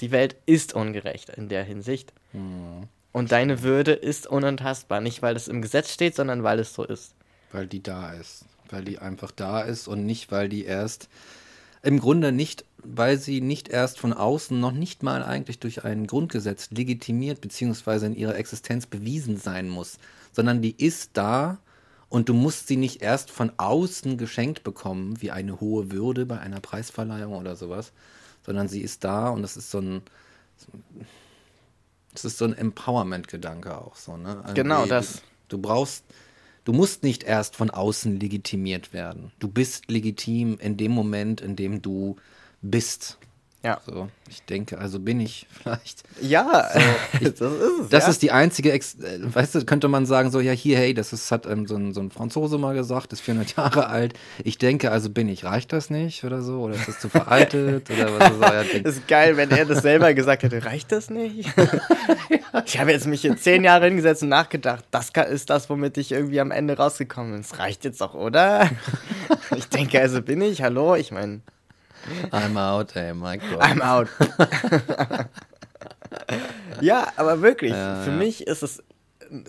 Die 0.00 0.12
Welt 0.12 0.36
ist 0.46 0.74
ungerecht 0.74 1.30
in 1.30 1.48
der 1.48 1.64
Hinsicht. 1.64 2.12
Und 3.12 3.32
deine 3.32 3.62
Würde 3.62 3.92
ist 3.92 4.26
unantastbar. 4.26 5.00
Nicht, 5.00 5.22
weil 5.22 5.36
es 5.36 5.48
im 5.48 5.60
Gesetz 5.60 5.92
steht, 5.92 6.14
sondern 6.14 6.42
weil 6.42 6.60
es 6.60 6.72
so 6.72 6.84
ist. 6.84 7.14
Weil 7.50 7.66
die 7.66 7.82
da 7.82 8.12
ist. 8.12 8.44
Weil 8.70 8.84
die 8.84 8.98
einfach 8.98 9.30
da 9.30 9.60
ist 9.60 9.88
und 9.88 10.04
nicht, 10.06 10.30
weil 10.30 10.48
die 10.48 10.64
erst, 10.64 11.08
im 11.82 12.00
Grunde 12.00 12.32
nicht, 12.32 12.64
weil 12.82 13.18
sie 13.18 13.40
nicht 13.40 13.68
erst 13.68 13.98
von 13.98 14.12
außen 14.12 14.58
noch 14.58 14.72
nicht 14.72 15.02
mal 15.02 15.22
eigentlich 15.22 15.58
durch 15.58 15.84
ein 15.84 16.06
Grundgesetz 16.06 16.70
legitimiert 16.70 17.40
beziehungsweise 17.40 18.06
in 18.06 18.16
ihrer 18.16 18.36
Existenz 18.36 18.86
bewiesen 18.86 19.36
sein 19.36 19.68
muss, 19.68 19.98
sondern 20.32 20.62
die 20.62 20.74
ist 20.76 21.10
da 21.14 21.58
und 22.08 22.28
du 22.28 22.34
musst 22.34 22.68
sie 22.68 22.76
nicht 22.76 23.02
erst 23.02 23.30
von 23.30 23.52
außen 23.56 24.16
geschenkt 24.18 24.62
bekommen, 24.62 25.20
wie 25.20 25.30
eine 25.30 25.60
hohe 25.60 25.90
Würde 25.90 26.26
bei 26.26 26.38
einer 26.38 26.60
Preisverleihung 26.60 27.34
oder 27.34 27.56
sowas, 27.56 27.92
sondern 28.44 28.68
sie 28.68 28.80
ist 28.80 29.04
da 29.04 29.28
und 29.28 29.42
das 29.42 29.56
ist 29.56 29.70
so 29.70 29.78
ein, 29.78 30.02
das 32.12 32.24
ist 32.24 32.38
so 32.38 32.44
ein 32.44 32.56
Empowerment-Gedanke 32.56 33.76
auch 33.76 33.96
so, 33.96 34.16
ne? 34.16 34.36
Irgendwie, 34.36 34.54
Genau 34.54 34.86
das. 34.86 35.22
Du 35.48 35.58
brauchst, 35.58 36.04
du 36.66 36.74
musst 36.74 37.02
nicht 37.02 37.22
erst 37.22 37.56
von 37.56 37.70
außen 37.70 38.20
legitimiert 38.20 38.92
werden. 38.92 39.32
Du 39.38 39.48
bist 39.48 39.90
legitim 39.90 40.58
in 40.60 40.76
dem 40.76 40.92
Moment, 40.92 41.40
in 41.40 41.56
dem 41.56 41.80
du 41.80 42.16
bist. 42.60 43.16
Ja. 43.64 43.80
So, 43.84 44.08
ich 44.28 44.42
denke, 44.42 44.78
also 44.78 45.00
bin 45.00 45.18
ich 45.18 45.46
vielleicht. 45.62 46.02
Ja, 46.20 46.68
ich- 47.20 47.20
das 47.34 47.40
ist 47.40 47.80
es. 47.82 47.88
Das 47.88 48.04
ja. 48.04 48.10
ist 48.10 48.22
die 48.22 48.30
einzige, 48.30 48.70
Ex 48.72 48.94
äh, 48.96 49.18
weißt 49.22 49.54
du, 49.56 49.64
könnte 49.64 49.88
man 49.88 50.06
sagen, 50.06 50.30
so, 50.30 50.38
ja, 50.40 50.52
hier, 50.52 50.76
hey, 50.78 50.92
das 50.94 51.12
ist, 51.12 51.32
hat 51.32 51.46
ähm, 51.46 51.66
so, 51.66 51.74
ein, 51.76 51.92
so 51.92 52.00
ein 52.00 52.10
Franzose 52.10 52.58
mal 52.58 52.74
gesagt, 52.74 53.12
ist 53.12 53.22
400 53.22 53.56
Jahre 53.56 53.86
alt. 53.88 54.14
Ich 54.44 54.58
denke, 54.58 54.90
also 54.92 55.10
bin 55.10 55.28
ich. 55.28 55.44
Reicht 55.44 55.72
das 55.72 55.90
nicht 55.90 56.22
oder 56.22 56.42
so? 56.42 56.60
Oder 56.62 56.74
ist 56.74 56.86
das 56.88 57.00
zu 57.00 57.08
veraltet? 57.08 57.90
oder 57.90 58.18
was 58.18 58.32
soll 58.34 58.42
er 58.44 58.64
denken? 58.64 58.84
Das 58.84 58.96
ist 58.96 59.08
geil, 59.08 59.36
wenn 59.36 59.50
er 59.50 59.64
das 59.64 59.82
selber 59.82 60.14
gesagt 60.14 60.42
hätte. 60.44 60.64
Reicht 60.64 60.92
das 60.92 61.10
nicht? 61.10 61.48
ich 62.64 62.78
habe 62.78 62.92
jetzt 62.92 63.06
mich 63.06 63.20
hier 63.22 63.36
zehn 63.36 63.64
Jahre 63.64 63.86
hingesetzt 63.86 64.22
und 64.22 64.28
nachgedacht. 64.30 64.84
Das 64.90 65.10
ist 65.10 65.50
das, 65.50 65.68
womit 65.70 65.96
ich 65.98 66.12
irgendwie 66.12 66.40
am 66.40 66.50
Ende 66.50 66.76
rausgekommen 66.76 67.32
bin. 67.32 67.42
Das 67.42 67.58
reicht 67.58 67.84
jetzt 67.84 68.00
doch, 68.00 68.14
oder? 68.14 68.70
ich 69.56 69.68
denke, 69.68 70.00
also 70.00 70.22
bin 70.22 70.40
ich. 70.40 70.62
Hallo? 70.62 70.94
Ich 70.94 71.10
meine, 71.12 71.40
I'm 72.30 72.56
out, 72.58 72.94
ey, 72.96 73.14
my 73.14 73.38
God. 73.38 73.60
I'm 73.62 73.80
out. 73.82 74.08
ja, 76.80 77.08
aber 77.16 77.42
wirklich, 77.42 77.72
Ja, 77.72 78.02
für 78.02 78.10
ja. 78.10 78.16
mich 78.16 78.46
ist 78.46 78.62
es 78.62 78.82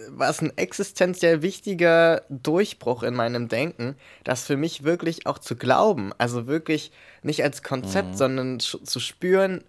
was 0.10 0.42
ein 0.42 0.58
existenziell 0.58 1.44
wichtiger 1.44 2.24
Durchbruch 2.30 3.04
in 3.04 3.14
meinem 3.14 3.48
Denken, 3.48 3.96
das 4.24 4.44
für 4.44 4.58
mich 4.58 4.84
wirklich 4.84 5.28
auch 5.28 5.38
zu 5.38 5.56
glauben, 5.56 6.14
also 6.18 6.48
wirklich 6.48 6.92
nicht 7.22 7.44
als 7.44 7.62
Konzept, 7.62 8.10
Mhm. 8.10 8.16
sondern 8.16 8.60
zu 8.60 9.00
spüren, 9.00 9.64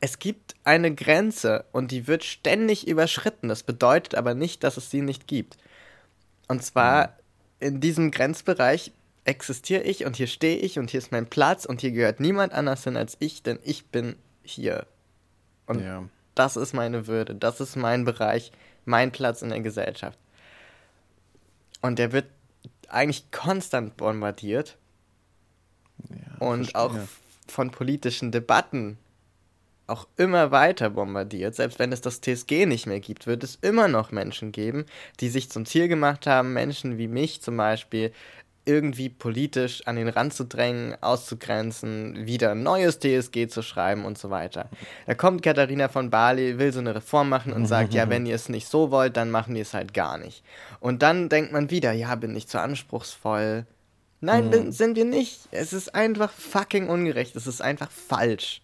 es 0.00 0.18
gibt 0.18 0.54
eine 0.64 0.94
Grenze 0.94 1.64
und 1.72 1.90
die 1.90 2.06
wird 2.06 2.24
ständig 2.24 2.86
überschritten. 2.86 3.48
Das 3.48 3.62
bedeutet 3.62 4.14
aber 4.14 4.34
nicht, 4.34 4.62
dass 4.62 4.76
es 4.76 4.90
sie 4.90 5.02
nicht 5.02 5.26
gibt. 5.26 5.56
Und 6.46 6.62
zwar 6.62 7.08
Mhm. 7.08 7.12
in 7.60 7.80
diesem 7.80 8.10
Grenzbereich 8.10 8.92
existiere 9.24 9.82
ich 9.82 10.06
und 10.06 10.16
hier 10.16 10.28
stehe 10.28 10.56
ich 10.58 10.78
und 10.78 10.90
hier 10.90 10.98
ist 10.98 11.12
mein 11.12 11.26
Platz 11.26 11.64
und 11.64 11.80
hier 11.80 11.90
gehört 11.90 12.20
niemand 12.20 12.52
anders 12.52 12.84
hin 12.84 12.96
als 12.96 13.16
ich, 13.18 13.42
denn 13.42 13.58
ich 13.64 13.86
bin 13.86 14.16
hier. 14.42 14.86
Und 15.66 15.80
Ja. 15.82 16.04
das 16.34 16.56
ist 16.56 16.72
meine 16.72 17.06
Würde, 17.06 17.34
das 17.34 17.60
ist 17.60 17.76
mein 17.76 18.04
Bereich, 18.04 18.52
mein 18.84 19.10
Platz 19.12 19.42
in 19.42 19.50
der 19.50 19.60
Gesellschaft. 19.60 20.18
Und 21.82 21.98
der 21.98 22.12
wird 22.12 22.26
eigentlich 22.88 23.30
konstant 23.30 23.96
bombardiert 23.96 24.76
Ja, 26.08 26.16
und 26.38 26.70
verstehe. 26.70 26.80
auch 26.80 26.94
von 27.46 27.70
politischen 27.70 28.32
Debatten 28.32 28.96
auch 29.88 30.06
immer 30.16 30.50
weiter 30.50 30.90
bombardiert. 30.90 31.54
Selbst 31.54 31.78
wenn 31.78 31.92
es 31.92 32.00
das 32.00 32.20
TSG 32.20 32.66
nicht 32.66 32.86
mehr 32.86 33.00
gibt, 33.00 33.26
wird 33.26 33.42
es 33.42 33.56
immer 33.56 33.88
noch 33.88 34.12
Menschen 34.12 34.52
geben, 34.52 34.84
die 35.20 35.28
sich 35.28 35.50
zum 35.50 35.66
Ziel 35.66 35.88
gemacht 35.88 36.26
haben, 36.26 36.52
Menschen 36.52 36.98
wie 36.98 37.08
mich 37.08 37.42
zum 37.42 37.56
Beispiel 37.56 38.12
irgendwie 38.68 39.08
politisch 39.08 39.80
an 39.86 39.96
den 39.96 40.08
Rand 40.08 40.34
zu 40.34 40.44
drängen, 40.44 40.94
auszugrenzen, 41.02 42.26
wieder 42.26 42.50
ein 42.50 42.62
neues 42.62 42.98
TSG 42.98 43.48
zu 43.48 43.62
schreiben 43.62 44.04
und 44.04 44.18
so 44.18 44.28
weiter. 44.28 44.68
Da 45.06 45.14
kommt 45.14 45.42
Katharina 45.42 45.88
von 45.88 46.10
Bali, 46.10 46.58
will 46.58 46.70
so 46.70 46.80
eine 46.80 46.94
Reform 46.94 47.30
machen 47.30 47.54
und 47.54 47.64
sagt, 47.64 47.94
ja, 47.94 48.10
wenn 48.10 48.26
ihr 48.26 48.34
es 48.34 48.50
nicht 48.50 48.68
so 48.68 48.90
wollt, 48.90 49.16
dann 49.16 49.30
machen 49.30 49.54
wir 49.54 49.62
es 49.62 49.72
halt 49.72 49.94
gar 49.94 50.18
nicht. 50.18 50.44
Und 50.80 51.02
dann 51.02 51.30
denkt 51.30 51.50
man 51.50 51.70
wieder, 51.70 51.92
ja, 51.92 52.14
bin 52.16 52.36
ich 52.36 52.46
zu 52.46 52.60
anspruchsvoll. 52.60 53.64
Nein, 54.20 54.50
bin, 54.50 54.70
sind 54.72 54.96
wir 54.96 55.06
nicht. 55.06 55.48
Es 55.50 55.72
ist 55.72 55.94
einfach 55.94 56.30
fucking 56.30 56.90
ungerecht. 56.90 57.36
Es 57.36 57.46
ist 57.46 57.62
einfach 57.62 57.90
falsch, 57.90 58.60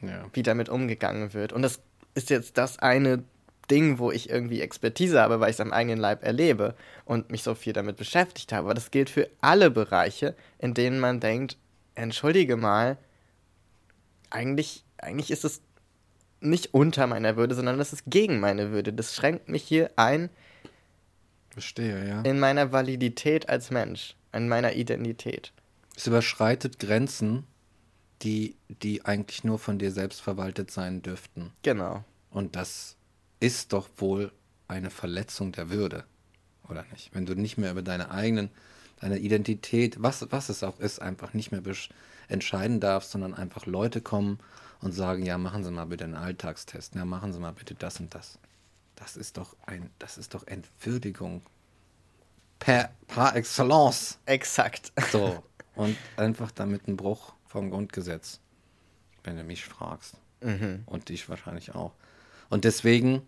Ja. 0.00 0.26
wie 0.32 0.42
damit 0.42 0.68
umgegangen 0.68 1.32
wird. 1.32 1.52
Und 1.52 1.62
das 1.62 1.80
ist 2.14 2.30
jetzt 2.30 2.58
das 2.58 2.78
eine 2.78 3.24
Ding, 3.70 3.98
wo 3.98 4.10
ich 4.10 4.30
irgendwie 4.30 4.60
Expertise 4.60 5.20
habe, 5.20 5.40
weil 5.40 5.50
ich 5.50 5.56
es 5.56 5.60
am 5.60 5.72
eigenen 5.72 5.98
Leib 5.98 6.24
erlebe 6.24 6.74
und 7.04 7.30
mich 7.30 7.42
so 7.42 7.54
viel 7.54 7.72
damit 7.72 7.96
beschäftigt 7.96 8.52
habe. 8.52 8.66
Aber 8.66 8.74
das 8.74 8.90
gilt 8.90 9.10
für 9.10 9.28
alle 9.40 9.70
Bereiche, 9.70 10.34
in 10.58 10.74
denen 10.74 11.00
man 11.00 11.20
denkt, 11.20 11.56
entschuldige 11.94 12.56
mal, 12.56 12.98
eigentlich, 14.30 14.84
eigentlich 14.98 15.30
ist 15.30 15.44
es 15.44 15.62
nicht 16.40 16.74
unter 16.74 17.06
meiner 17.06 17.36
Würde, 17.36 17.54
sondern 17.54 17.78
das 17.78 17.92
ist 17.92 18.04
gegen 18.06 18.40
meine 18.40 18.70
Würde. 18.70 18.92
Das 18.92 19.14
schränkt 19.14 19.48
mich 19.48 19.62
hier 19.62 19.90
ein 19.96 20.30
Verstehe, 21.50 22.06
ja. 22.06 22.20
in 22.22 22.38
meiner 22.38 22.72
Validität 22.72 23.48
als 23.48 23.70
Mensch, 23.70 24.14
in 24.32 24.48
meiner 24.48 24.74
Identität. 24.74 25.52
Es 25.96 26.06
überschreitet 26.06 26.78
Grenzen, 26.78 27.46
die, 28.22 28.56
die 28.68 29.04
eigentlich 29.04 29.44
nur 29.44 29.58
von 29.58 29.78
dir 29.78 29.92
selbst 29.92 30.20
verwaltet 30.20 30.70
sein 30.70 31.02
dürften. 31.02 31.52
Genau. 31.62 32.04
Und 32.30 32.56
das 32.56 32.96
ist 33.40 33.72
doch 33.72 33.88
wohl 33.98 34.32
eine 34.68 34.90
Verletzung 34.90 35.52
der 35.52 35.70
Würde, 35.70 36.04
oder 36.68 36.84
nicht? 36.92 37.14
Wenn 37.14 37.26
du 37.26 37.34
nicht 37.34 37.58
mehr 37.58 37.70
über 37.70 37.82
deine 37.82 38.10
eigenen, 38.10 38.50
deine 39.00 39.18
Identität, 39.18 40.02
was, 40.02 40.26
was 40.30 40.48
es 40.48 40.62
auch 40.62 40.80
ist, 40.80 41.00
einfach 41.00 41.34
nicht 41.34 41.52
mehr 41.52 41.62
entscheiden 42.28 42.80
darfst, 42.80 43.10
sondern 43.10 43.34
einfach 43.34 43.66
Leute 43.66 44.00
kommen 44.00 44.38
und 44.80 44.92
sagen, 44.92 45.24
ja, 45.24 45.38
machen 45.38 45.64
Sie 45.64 45.70
mal 45.70 45.86
bitte 45.86 46.04
einen 46.04 46.14
Alltagstest, 46.14 46.94
ja, 46.94 47.04
machen 47.04 47.32
Sie 47.32 47.38
mal 47.38 47.52
bitte 47.52 47.74
das 47.74 48.00
und 48.00 48.14
das. 48.14 48.38
Das 48.96 49.16
ist 49.16 49.36
doch 49.36 49.54
ein, 49.66 49.90
das 49.98 50.16
ist 50.18 50.34
doch 50.34 50.46
Entwürdigung. 50.46 51.42
Per, 52.58 52.90
par 53.06 53.36
excellence. 53.36 54.18
Exakt. 54.24 54.92
So. 55.12 55.42
Und 55.74 55.96
einfach 56.16 56.50
damit 56.50 56.88
ein 56.88 56.96
Bruch 56.96 57.34
vom 57.46 57.70
Grundgesetz, 57.70 58.40
wenn 59.24 59.36
du 59.36 59.44
mich 59.44 59.64
fragst. 59.64 60.16
Mhm. 60.40 60.82
Und 60.86 61.08
dich 61.08 61.28
wahrscheinlich 61.28 61.74
auch. 61.74 61.92
Und 62.50 62.64
deswegen 62.64 63.22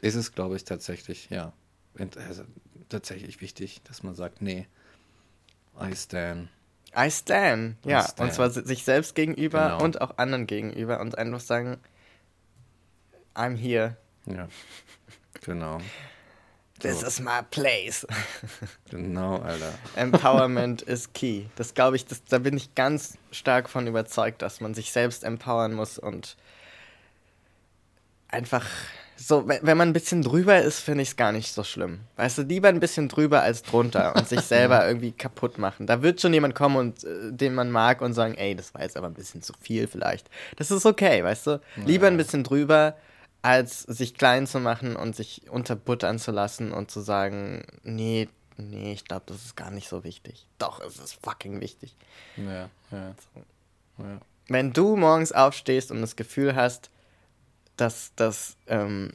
ist 0.00 0.14
es, 0.14 0.32
glaube 0.32 0.56
ich, 0.56 0.64
tatsächlich, 0.64 1.28
ja, 1.30 1.52
also, 1.98 2.44
tatsächlich 2.88 3.40
wichtig, 3.40 3.80
dass 3.84 4.02
man 4.02 4.14
sagt, 4.14 4.42
nee, 4.42 4.66
I 5.80 5.94
stand. 5.96 6.48
I 6.96 7.10
stand. 7.10 7.76
Ja, 7.84 8.02
stand. 8.02 8.20
und 8.20 8.32
zwar 8.34 8.50
si- 8.50 8.64
sich 8.64 8.84
selbst 8.84 9.14
gegenüber 9.14 9.70
Genau. 9.70 9.84
und 9.84 10.00
auch 10.00 10.18
anderen 10.18 10.46
gegenüber 10.46 11.00
und 11.00 11.16
einfach 11.16 11.40
sagen, 11.40 11.78
I'm 13.34 13.56
here. 13.56 13.96
Ja. 14.26 14.48
Genau. 15.42 15.80
This 16.80 17.02
is 17.02 17.20
my 17.20 17.42
place. 17.50 18.06
Genau, 18.90 19.36
Alter. 19.36 19.72
Empowerment 19.94 20.82
is 20.82 21.12
key. 21.12 21.44
Das 21.54 21.74
glaube 21.74 21.94
ich, 21.94 22.06
das, 22.06 22.24
da 22.24 22.38
bin 22.38 22.56
ich 22.56 22.74
ganz 22.74 23.16
stark 23.30 23.68
von 23.68 23.86
überzeugt, 23.86 24.42
dass 24.42 24.60
man 24.60 24.74
sich 24.74 24.90
selbst 24.90 25.22
empowern 25.22 25.74
muss 25.74 25.98
und 25.98 26.36
einfach 28.28 28.66
so, 29.22 29.46
wenn, 29.46 29.58
wenn 29.62 29.76
man 29.76 29.90
ein 29.90 29.92
bisschen 29.92 30.22
drüber 30.22 30.60
ist, 30.60 30.80
finde 30.80 31.02
ich 31.02 31.10
es 31.10 31.16
gar 31.16 31.30
nicht 31.30 31.52
so 31.52 31.62
schlimm. 31.62 32.00
Weißt 32.16 32.38
du, 32.38 32.42
lieber 32.42 32.68
ein 32.68 32.80
bisschen 32.80 33.08
drüber 33.08 33.42
als 33.42 33.62
drunter 33.62 34.16
und 34.16 34.26
sich 34.26 34.40
selber 34.40 34.86
irgendwie 34.86 35.12
kaputt 35.12 35.58
machen. 35.58 35.86
Da 35.86 36.02
wird 36.02 36.20
schon 36.20 36.32
jemand 36.32 36.54
kommen 36.54 36.76
und 36.76 37.04
äh, 37.04 37.30
den 37.30 37.54
man 37.54 37.70
mag 37.70 38.00
und 38.00 38.14
sagen, 38.14 38.34
ey, 38.34 38.54
das 38.54 38.72
war 38.74 38.82
jetzt 38.82 38.96
aber 38.96 39.08
ein 39.08 39.14
bisschen 39.14 39.42
zu 39.42 39.52
viel 39.60 39.86
vielleicht. 39.86 40.30
Das 40.56 40.70
ist 40.70 40.86
okay, 40.86 41.22
weißt 41.22 41.46
du? 41.48 41.60
Lieber 41.84 42.06
ein 42.06 42.16
bisschen 42.16 42.44
drüber, 42.44 42.96
als 43.42 43.82
sich 43.82 44.14
klein 44.14 44.46
zu 44.46 44.60
machen 44.60 44.96
und 44.96 45.16
sich 45.16 45.50
unterbuttern 45.50 46.18
zu 46.18 46.30
lassen 46.30 46.72
und 46.72 46.90
zu 46.90 47.00
sagen, 47.00 47.64
nee, 47.82 48.28
nee, 48.56 48.92
ich 48.92 49.04
glaube, 49.04 49.24
das 49.26 49.44
ist 49.44 49.56
gar 49.56 49.70
nicht 49.70 49.88
so 49.88 50.04
wichtig. 50.04 50.46
Doch, 50.58 50.80
es 50.80 50.98
ist 50.98 51.14
fucking 51.22 51.60
wichtig. 51.60 51.96
Ja, 52.36 52.68
ja. 52.90 53.14
ja. 53.98 54.20
Wenn 54.48 54.72
du 54.72 54.96
morgens 54.96 55.32
aufstehst 55.32 55.90
und 55.90 56.00
das 56.00 56.16
Gefühl 56.16 56.54
hast, 56.54 56.90
dass, 57.76 58.12
dass, 58.16 58.56
ähm, 58.66 59.12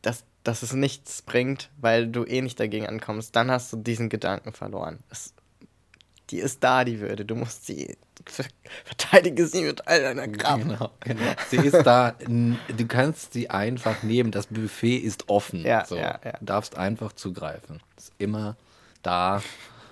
dass, 0.00 0.24
dass 0.44 0.62
es 0.62 0.72
nichts 0.72 1.22
bringt, 1.22 1.70
weil 1.78 2.06
du 2.06 2.24
eh 2.24 2.40
nicht 2.40 2.58
dagegen 2.58 2.86
ankommst, 2.86 3.36
dann 3.36 3.50
hast 3.50 3.72
du 3.72 3.76
diesen 3.76 4.08
Gedanken 4.08 4.52
verloren. 4.52 5.00
Es, 5.10 5.34
die 6.30 6.38
ist 6.38 6.62
da, 6.62 6.84
die 6.84 7.00
Würde. 7.00 7.24
Du 7.24 7.34
musst 7.34 7.66
sie, 7.66 7.96
ver- 8.24 8.44
verteidige 8.84 9.46
sie 9.46 9.62
mit 9.62 9.86
all 9.88 10.00
deiner 10.02 10.28
Kraft. 10.28 10.62
Genau, 10.62 10.90
genau. 11.00 11.32
Sie 11.48 11.56
ist 11.56 11.82
da, 11.84 12.12
du 12.20 12.86
kannst 12.86 13.32
sie 13.32 13.50
einfach 13.50 14.02
nehmen. 14.02 14.30
Das 14.30 14.46
Buffet 14.46 14.96
ist 14.98 15.28
offen. 15.28 15.62
Ja, 15.64 15.84
so. 15.84 15.96
ja, 15.96 16.18
ja. 16.24 16.32
Du 16.38 16.44
darfst 16.46 16.76
einfach 16.76 17.12
zugreifen. 17.12 17.80
Ist 17.96 18.12
immer 18.18 18.56
da. 19.02 19.42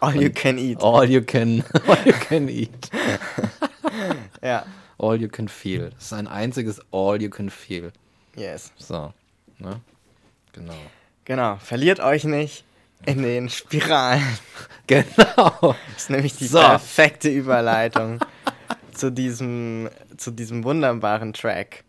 All 0.00 0.14
you 0.22 0.30
can 0.30 0.58
eat. 0.58 0.80
All 0.82 1.10
you 1.10 1.22
can, 1.22 1.64
all 1.86 1.98
you 2.06 2.12
can 2.12 2.48
eat. 2.48 2.90
Ja, 4.42 4.64
All 5.00 5.20
you 5.20 5.28
can 5.28 5.48
feel. 5.48 5.90
Es 5.98 6.06
ist 6.06 6.12
ein 6.12 6.26
einziges 6.26 6.80
All 6.92 7.20
you 7.22 7.30
can 7.30 7.50
feel. 7.50 7.92
yes. 8.36 8.72
So, 8.76 9.12
ne? 9.58 9.80
Genau. 10.52 10.74
Genau, 11.24 11.56
verliert 11.56 12.00
euch 12.00 12.24
nicht 12.24 12.64
in 13.06 13.22
den 13.22 13.48
Spiralen. 13.48 14.22
Genau. 14.86 15.12
Das 15.60 15.76
ist 15.98 16.08
nämlich 16.10 16.34
die 16.36 16.46
So. 16.46 16.60
perfekte 16.60 17.28
Überleitung 17.28 18.20
zu, 18.94 19.12
diesem, 19.12 19.90
zu 20.16 20.30
diesem 20.30 20.64
wunderbaren 20.64 21.34
Track 21.34 21.84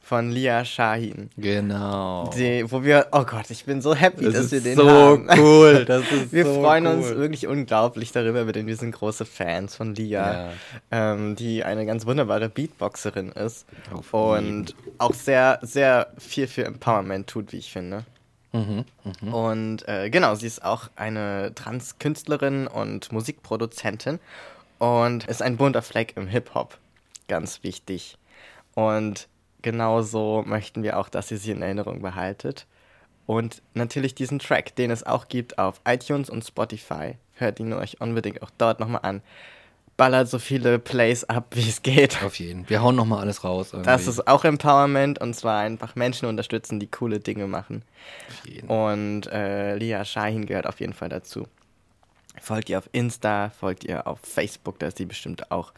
von 0.00 0.30
Lia 0.30 0.64
Shahin. 0.64 1.28
Genau. 1.36 2.30
Die, 2.34 2.64
wo 2.72 2.82
wir, 2.82 3.08
oh 3.12 3.24
Gott, 3.24 3.50
ich 3.50 3.66
bin 3.66 3.82
so 3.82 3.94
happy, 3.94 4.24
das 4.24 4.32
dass 4.32 4.52
wir 4.52 4.60
den 4.62 4.76
so 4.76 4.88
haben. 4.90 5.28
cool. 5.36 5.84
Das 5.86 6.10
ist 6.10 6.32
Wir 6.32 6.46
so 6.46 6.54
freuen 6.54 6.86
cool. 6.86 6.92
uns 6.94 7.08
wirklich 7.10 7.46
unglaublich 7.46 8.12
darüber, 8.12 8.50
denn 8.50 8.66
wir 8.66 8.76
sind 8.76 8.92
große 8.92 9.26
Fans 9.26 9.76
von 9.76 9.94
Lia, 9.94 10.32
Ja. 10.32 10.50
ähm, 10.90 11.36
die 11.36 11.64
eine 11.64 11.84
ganz 11.84 12.06
wunderbare 12.06 12.48
Beatboxerin 12.48 13.30
ist 13.32 13.66
Auf 13.92 14.14
und 14.14 14.74
auch 14.96 15.12
sehr, 15.12 15.58
sehr 15.60 16.06
viel 16.16 16.46
für 16.46 16.64
Empowerment 16.64 17.26
tut, 17.26 17.52
wie 17.52 17.58
ich 17.58 17.70
finde. 17.70 18.06
Mhm, 18.52 18.84
Und 19.32 19.88
äh, 19.88 20.08
genau, 20.10 20.34
sie 20.34 20.46
ist 20.46 20.64
auch 20.64 20.88
eine 20.96 21.54
Trans-Künstlerin 21.54 22.66
und 22.66 23.12
Musikproduzentin 23.12 24.18
und 24.78 25.26
ist 25.26 25.42
ein 25.42 25.56
bunter 25.56 25.82
Fleck 25.82 26.16
im 26.16 26.26
Hip-Hop. 26.26 26.78
Ganz 27.28 27.62
wichtig. 27.62 28.16
Und 28.74 29.28
genauso 29.60 30.42
möchten 30.46 30.82
wir 30.82 30.98
auch, 30.98 31.08
dass 31.08 31.30
ihr 31.30 31.38
sie 31.38 31.50
in 31.50 31.62
Erinnerung 31.62 32.00
behaltet. 32.00 32.66
Und 33.26 33.60
natürlich 33.74 34.14
diesen 34.14 34.38
Track, 34.38 34.74
den 34.76 34.90
es 34.90 35.04
auch 35.04 35.28
gibt 35.28 35.58
auf 35.58 35.82
iTunes 35.86 36.30
und 36.30 36.44
Spotify. 36.44 37.16
Hört 37.34 37.60
ihn 37.60 37.74
euch 37.74 38.00
unbedingt 38.00 38.42
auch 38.42 38.50
dort 38.56 38.80
nochmal 38.80 39.02
an. 39.02 39.22
Ballert 39.98 40.28
so 40.30 40.38
viele 40.38 40.78
Plays 40.78 41.24
ab, 41.24 41.48
wie 41.50 41.68
es 41.68 41.82
geht. 41.82 42.22
Auf 42.22 42.38
jeden. 42.38 42.66
Wir 42.70 42.80
hauen 42.82 42.94
nochmal 42.96 43.18
alles 43.20 43.44
raus. 43.44 43.72
Irgendwie. 43.72 43.90
Das 43.90 44.06
ist 44.06 44.26
auch 44.26 44.44
Empowerment 44.44 45.20
und 45.20 45.34
zwar 45.34 45.58
einfach 45.60 45.96
Menschen 45.96 46.26
unterstützen, 46.28 46.80
die 46.80 46.86
coole 46.86 47.18
Dinge 47.20 47.46
machen. 47.48 47.82
Auf 48.28 48.46
jeden. 48.48 48.68
Und 48.68 49.26
äh, 49.26 49.74
Lia 49.76 50.04
Shahin 50.06 50.46
gehört 50.46 50.66
auf 50.66 50.80
jeden 50.80 50.94
Fall 50.94 51.08
dazu. 51.10 51.46
Folgt 52.40 52.70
ihr 52.70 52.78
auf 52.78 52.88
Insta, 52.92 53.50
folgt 53.50 53.82
ihr 53.84 54.06
auf 54.06 54.20
Facebook, 54.22 54.78
da 54.78 54.86
ist 54.86 54.98
sie 54.98 55.04
bestimmt 55.04 55.50
auch. 55.50 55.72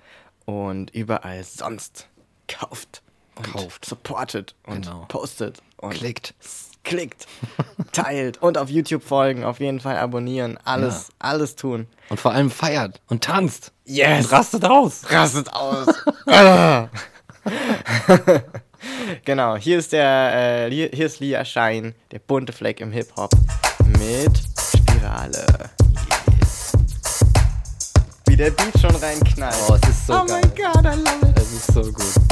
Und 0.45 0.91
überall 0.91 1.43
sonst. 1.43 2.07
Kauft. 2.47 3.03
Und 3.37 3.51
Kauft. 3.53 3.85
Supportet 3.87 4.55
und 4.67 4.85
Genau. 4.85 5.07
postet. 5.09 5.63
Und 5.79 5.95
Klickt. 5.95 6.35
Klickt. 6.85 7.27
teilt. 7.93 8.43
Und 8.43 8.57
auf 8.59 8.69
YouTube 8.70 9.02
folgen. 9.02 9.44
Auf 9.44 9.61
jeden 9.61 9.81
Fall 9.81 9.97
abonnieren. 9.98 10.59
Alles, 10.65 11.09
Ja. 11.09 11.15
alles 11.31 11.57
tun. 11.57 11.86
Und 12.09 12.19
vor 12.20 12.32
allem 12.32 12.51
feiert 12.51 13.01
und 13.09 13.23
tanzt. 13.24 13.73
Yes! 13.85 14.27
Und 14.27 14.32
rastet 14.32 14.65
aus. 14.65 15.02
rastet 15.11 15.52
aus. 15.52 15.86
Genau, 19.27 19.57
hier 19.57 19.78
ist 19.78 19.93
der, 19.93 20.66
äh, 20.69 20.70
hier 20.70 21.07
ist 21.07 21.20
Lia 21.20 21.44
Shine, 21.44 21.94
der 22.12 22.19
bunte 22.19 22.52
Fleck 22.52 22.81
im 22.81 22.93
Hip-Hop 22.93 23.31
mit 23.98 24.40
Spirale. 24.59 25.44
Yes. 26.40 26.73
Wie 28.27 28.36
der 28.36 28.51
Beat 28.52 28.81
schon 28.81 28.94
reinknallt. 28.97 29.55
Oh, 29.69 29.74
es 29.82 29.89
ist 29.90 30.07
so 30.07 30.15
oh 30.15 30.24
geil. 30.24 30.40
my 30.43 30.48
god, 30.62 30.85
I 30.85 30.97
love 30.97 31.31
it. 31.31 31.39
Es 31.39 31.52
ist 31.52 31.66
so 31.74 31.82
gut. 31.82 32.30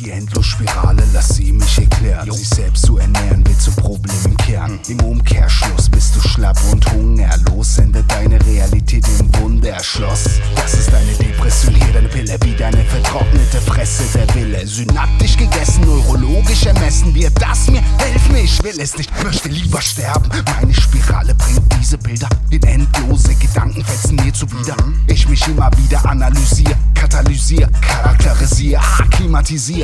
Die 0.00 0.10
Endlosspirale, 0.10 1.04
lass 1.12 1.36
sie 1.36 1.52
mich 1.52 1.78
erklären. 1.78 2.30
Sich 2.32 2.48
selbst 2.48 2.84
zu 2.84 2.98
ernähren 2.98 3.46
wird 3.46 3.60
zum 3.60 3.74
Problem 3.76 4.16
im 4.24 4.36
Kern. 4.38 4.80
Im 4.88 5.00
Umkehrschluss 5.00 5.88
bist 5.88 6.16
du 6.16 6.20
schlapp 6.20 6.58
und 6.72 6.84
hungerlos. 6.92 7.78
Endet 7.78 8.10
deine 8.10 8.44
Realität 8.44 9.06
im 9.20 9.34
Wunderschloss. 9.36 10.24
Das 10.56 10.74
ist 10.74 10.92
deine 10.92 11.12
Depression, 11.12 11.74
hier 11.76 11.92
deine 11.92 12.08
Pille. 12.08 12.36
Wie 12.42 12.56
deine 12.56 12.84
vertrocknete 12.84 13.60
Fresse 13.60 14.02
der 14.14 14.34
Wille. 14.34 14.66
Synaptisch 14.66 15.36
gegessen, 15.36 15.84
neurologisch 15.84 16.66
ermessen 16.66 17.14
wird 17.14 17.40
das 17.40 17.70
mir. 17.70 17.82
Mir, 18.32 18.42
ich 18.42 18.62
will 18.64 18.80
es 18.80 18.96
nicht, 18.98 19.10
möchte 19.22 19.48
lieber 19.48 19.80
sterben. 19.80 20.28
Meine 20.60 20.74
Spirale 20.74 21.34
bringt 21.34 21.62
diese 21.78 21.98
Bilder 21.98 22.28
in 22.50 22.62
endlose 22.62 23.34
Gedankenfetzen 23.34 24.16
mir 24.16 24.32
zuwider. 24.32 24.76
Ich 25.06 25.28
mich 25.28 25.46
immer 25.46 25.70
wieder 25.76 26.04
analysiere, 26.04 26.74
katalysiere, 26.94 27.70
charakterisiere, 27.80 28.80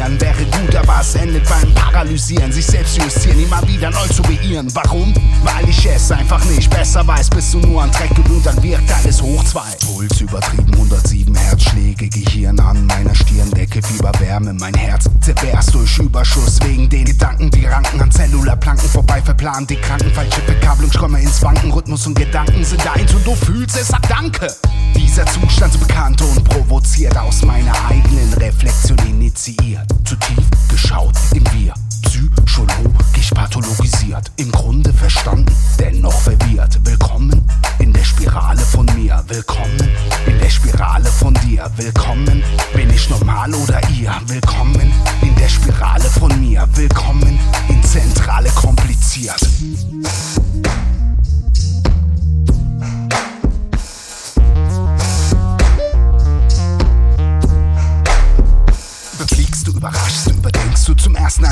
akklimatisieren 0.00 0.20
wäre 0.20 0.44
gut, 0.44 0.74
aber 0.76 1.00
es 1.00 1.14
endet 1.14 1.48
beim 1.48 1.74
Paralysieren. 1.74 2.52
Sich 2.52 2.66
selbst 2.66 2.96
justieren, 2.96 3.40
immer 3.40 3.66
wieder 3.66 3.90
neu 3.90 4.06
zu 4.08 4.22
beirren. 4.22 4.68
Warum? 4.74 5.14
Weil 5.44 5.68
ich 5.68 5.86
es 5.86 6.10
einfach 6.10 6.44
nicht 6.46 6.70
besser 6.70 7.06
weiß. 7.06 7.30
Bist 7.30 7.54
du 7.54 7.58
nur 7.58 7.82
an 7.82 7.90
Dreck 7.92 8.10
und 8.28 8.44
dann 8.44 8.62
wirkt 8.62 8.92
alles 8.92 9.20
hoch 9.22 9.44
zwei. 9.44 9.70
Puls 9.86 10.20
übertrieben, 10.20 10.72
107 10.74 11.34
Herzschläge, 11.34 12.08
Gehirn 12.08 12.58
an 12.60 12.86
meiner 12.86 13.14
Stirndecke, 13.14 13.82
Fieberwärme, 13.82 14.54
mein 14.54 14.74
Herz 14.74 15.08
zerberst 15.20 15.74
durch 15.74 15.98
Überschuss 15.98 16.58
wegen 16.62 16.88
den 16.88 17.04
Gedanken, 17.04 17.50
die 17.50 17.66
ranken 17.66 18.00
an 18.00 18.10
Zellularplanken 18.10 18.88
vorbei 18.88 19.20
verplanen. 19.22 19.66
Die 19.66 19.76
Kranken, 19.76 20.12
falsche 20.12 20.40
Verkabelung, 20.42 20.90
ich 20.92 20.98
komme 20.98 21.20
ins 21.20 21.42
Wanken. 21.42 21.72
Rhythmus 21.72 22.06
und 22.06 22.14
Gedanken 22.14 22.64
sind 22.64 22.86
eins 22.90 23.12
und 23.14 23.26
du 23.26 23.34
fühlst 23.34 23.76
es, 23.76 23.88
sag 23.88 24.08
Danke. 24.08 24.48
Dieser 24.96 25.24
Zustand 25.26 25.72
so 25.72 25.78
bekannt 25.78 26.20
und 26.22 26.44
provoziert 26.44 27.16
aus 27.16 27.42
meiner 27.42 27.72
eigenen 27.88 28.32
Reflexion 28.34 28.98
initiiert. 29.08 29.89
Zu 30.04 30.16
tief 30.16 30.44
geschaut 30.68 31.14
im 31.34 31.44
Wir. 31.52 31.74
Psychologisch 32.02 33.30
pathologisiert. 33.34 34.30
Im 34.36 34.50
Grunde 34.52 34.92
verstanden, 34.92 35.54
dennoch 35.78 36.20
verwirrt. 36.20 36.78
Willkommen 36.84 37.42
in 37.78 37.92
der 37.92 38.04
Spirale 38.04 38.60
von 38.60 38.86
mir. 38.96 39.22
Willkommen 39.28 39.90
in 40.26 40.38
der 40.38 40.50
Spirale 40.50 41.06
von 41.06 41.34
dir. 41.34 41.70
Willkommen, 41.76 42.42
bin 42.74 42.90
ich 42.90 43.08
normal 43.08 43.54
oder 43.54 43.80
ihr? 43.90 44.14
Willkommen 44.26 44.92
in 45.22 45.34
der 45.36 45.48
Spirale 45.48 46.04
von 46.10 46.40
mir. 46.40 46.68
Willkommen 46.74 47.38
in 47.68 47.82
Zentrale 47.82 48.50
kompliziert. 48.50 49.40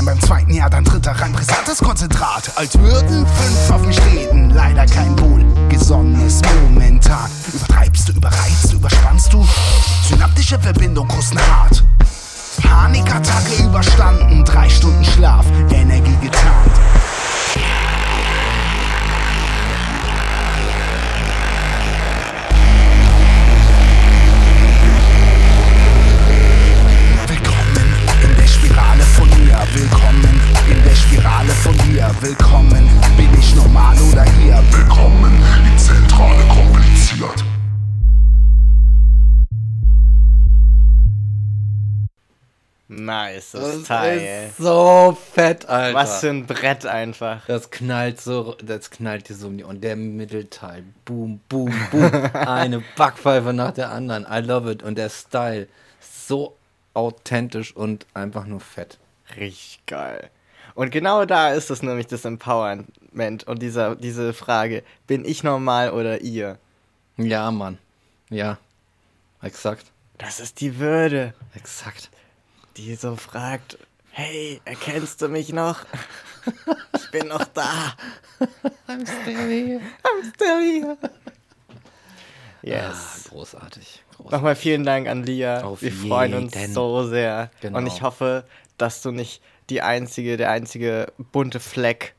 Beim 0.08 0.20
zweiten 0.22 0.54
Jahr, 0.54 0.70
dann 0.70 0.84
dritter 0.84 1.12
rein 1.12 1.32
brisantes 1.32 1.80
Konzentrat. 1.80 2.50
Als 2.56 2.78
würden 2.78 3.26
fünf 3.26 3.70
auf 3.70 3.84
mich 3.84 4.00
reden, 4.06 4.48
leider 4.48 4.86
kein 4.86 5.14
wohlgesonnenes 5.20 6.40
momentan. 6.64 7.30
Übertreibst 7.52 8.08
du, 8.08 8.12
überreizt 8.12 8.72
du, 8.72 8.76
überspannst 8.76 9.30
du, 9.30 9.46
synaptische 10.08 10.58
Verbindung 10.58 11.10
hart. 11.10 11.84
Panikattacke 12.62 13.64
überstanden, 13.64 14.46
drei 14.46 14.70
Stunden 14.70 15.04
Schlaf, 15.04 15.44
Energie 15.70 16.16
getarnt. 16.22 16.97
Willkommen, 32.20 32.90
bin 33.16 33.32
ich 33.38 33.54
normal 33.54 33.96
oder 34.10 34.24
ihr? 34.44 34.60
Willkommen 34.72 35.32
in 35.70 35.78
Zentrale 35.78 36.42
kompliziert. 36.48 37.44
Nice, 42.88 43.52
das 43.52 43.62
Das 43.62 43.74
ist 43.76 43.86
Teil. 43.86 44.48
ist 44.48 44.56
so 44.56 45.16
fett, 45.32 45.68
Alter. 45.68 45.96
Was 45.96 46.18
für 46.18 46.30
ein 46.30 46.46
Brett 46.46 46.86
einfach. 46.86 47.46
Das 47.46 47.70
knallt 47.70 48.20
so, 48.20 48.56
das 48.64 48.90
knallt 48.90 49.28
dir 49.28 49.36
so 49.36 49.46
um 49.46 49.56
die 49.56 49.62
Und 49.62 49.84
der 49.84 49.94
Mittelteil, 49.94 50.82
boom, 51.04 51.40
boom, 51.48 51.72
boom. 51.92 52.10
Eine 52.32 52.82
Backpfeife 52.96 53.52
nach 53.52 53.72
der 53.74 53.92
anderen. 53.92 54.26
I 54.28 54.40
love 54.44 54.68
it. 54.72 54.82
Und 54.82 54.98
der 54.98 55.10
Style, 55.10 55.68
so 56.00 56.56
authentisch 56.94 57.76
und 57.76 58.06
einfach 58.12 58.44
nur 58.44 58.58
fett. 58.60 58.98
Richtig 59.36 59.86
geil. 59.86 60.30
Und 60.78 60.92
genau 60.92 61.24
da 61.24 61.50
ist 61.54 61.70
es 61.70 61.82
nämlich 61.82 62.06
das 62.06 62.24
Empowerment 62.24 63.42
und 63.48 63.60
dieser, 63.60 63.96
diese 63.96 64.32
Frage, 64.32 64.84
bin 65.08 65.24
ich 65.24 65.42
normal 65.42 65.90
oder 65.90 66.20
ihr? 66.20 66.56
Ja, 67.16 67.50
Mann. 67.50 67.78
Ja. 68.30 68.58
Exakt. 69.42 69.86
Das 70.18 70.38
ist 70.38 70.60
die 70.60 70.78
Würde, 70.78 71.34
Exakt. 71.56 72.10
die 72.76 72.94
so 72.94 73.16
fragt, 73.16 73.76
hey, 74.12 74.60
erkennst 74.64 75.20
du 75.20 75.26
mich 75.28 75.52
noch? 75.52 75.80
Ich 76.96 77.10
bin 77.10 77.26
noch 77.26 77.44
da. 77.46 77.94
I'm 78.86 79.04
still 79.04 79.36
here. 79.36 79.80
I'm 80.04 80.32
still 80.32 80.60
here. 80.60 80.96
Ah, 81.02 81.08
Yes. 82.62 83.24
großartig. 83.30 84.04
großartig. 84.10 84.30
Nochmal 84.30 84.54
vielen 84.54 84.84
Dank 84.84 85.08
an 85.08 85.24
Lia. 85.24 85.64
Auf 85.64 85.82
Wir 85.82 85.90
freuen 85.90 86.34
uns 86.34 86.54
so 86.72 87.04
sehr. 87.04 87.50
Genau. 87.62 87.78
Und 87.78 87.88
ich 87.88 88.00
hoffe, 88.02 88.44
dass 88.76 89.02
du 89.02 89.10
nicht 89.10 89.42
die 89.70 89.82
einzige, 89.82 90.36
der 90.36 90.50
einzige 90.50 91.12
bunte 91.32 91.60
Fleck 91.60 92.14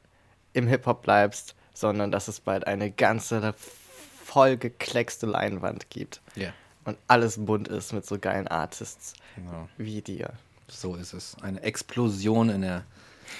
im 0.53 0.67
Hip-Hop 0.67 1.01
bleibst, 1.03 1.55
sondern 1.73 2.11
dass 2.11 2.27
es 2.27 2.39
bald 2.39 2.67
eine 2.67 2.91
ganze 2.91 3.53
vollgekleckste 4.25 5.25
Leinwand 5.25 5.89
gibt. 5.89 6.21
Ja, 6.35 6.53
Und 6.85 6.97
alles 7.07 7.43
bunt 7.43 7.67
ist 7.67 7.93
mit 7.93 8.05
so 8.05 8.19
geilen 8.19 8.47
Artists 8.47 9.13
genau. 9.35 9.67
wie 9.77 10.01
dir. 10.01 10.31
So 10.67 10.95
ist 10.95 11.13
es. 11.13 11.35
Eine 11.41 11.61
Explosion 11.63 12.49
in 12.49 12.61
der, 12.61 12.83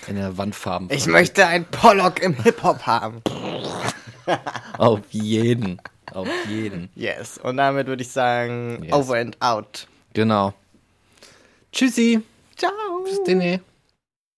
in 0.08 0.16
der 0.16 0.38
Wandfarben. 0.38 0.90
Ich 0.92 1.06
möchte 1.06 1.46
ein 1.46 1.66
Pollock 1.66 2.22
im 2.22 2.34
Hip-Hop 2.42 2.88
haben. 2.88 3.22
Auf 4.78 5.02
jeden. 5.12 5.80
Auf 6.12 6.28
jeden. 6.48 6.90
Yes. 6.96 7.38
Und 7.38 7.58
damit 7.58 7.86
würde 7.88 8.02
ich 8.02 8.10
sagen, 8.12 8.84
Yes. 8.84 8.94
over 8.94 9.18
and 9.18 9.38
out. 9.42 9.88
Genau. 10.14 10.54
Tschüssi. 11.72 12.22
Ciao. 12.56 12.72
Bis 13.04 13.24
denne. 13.24 13.62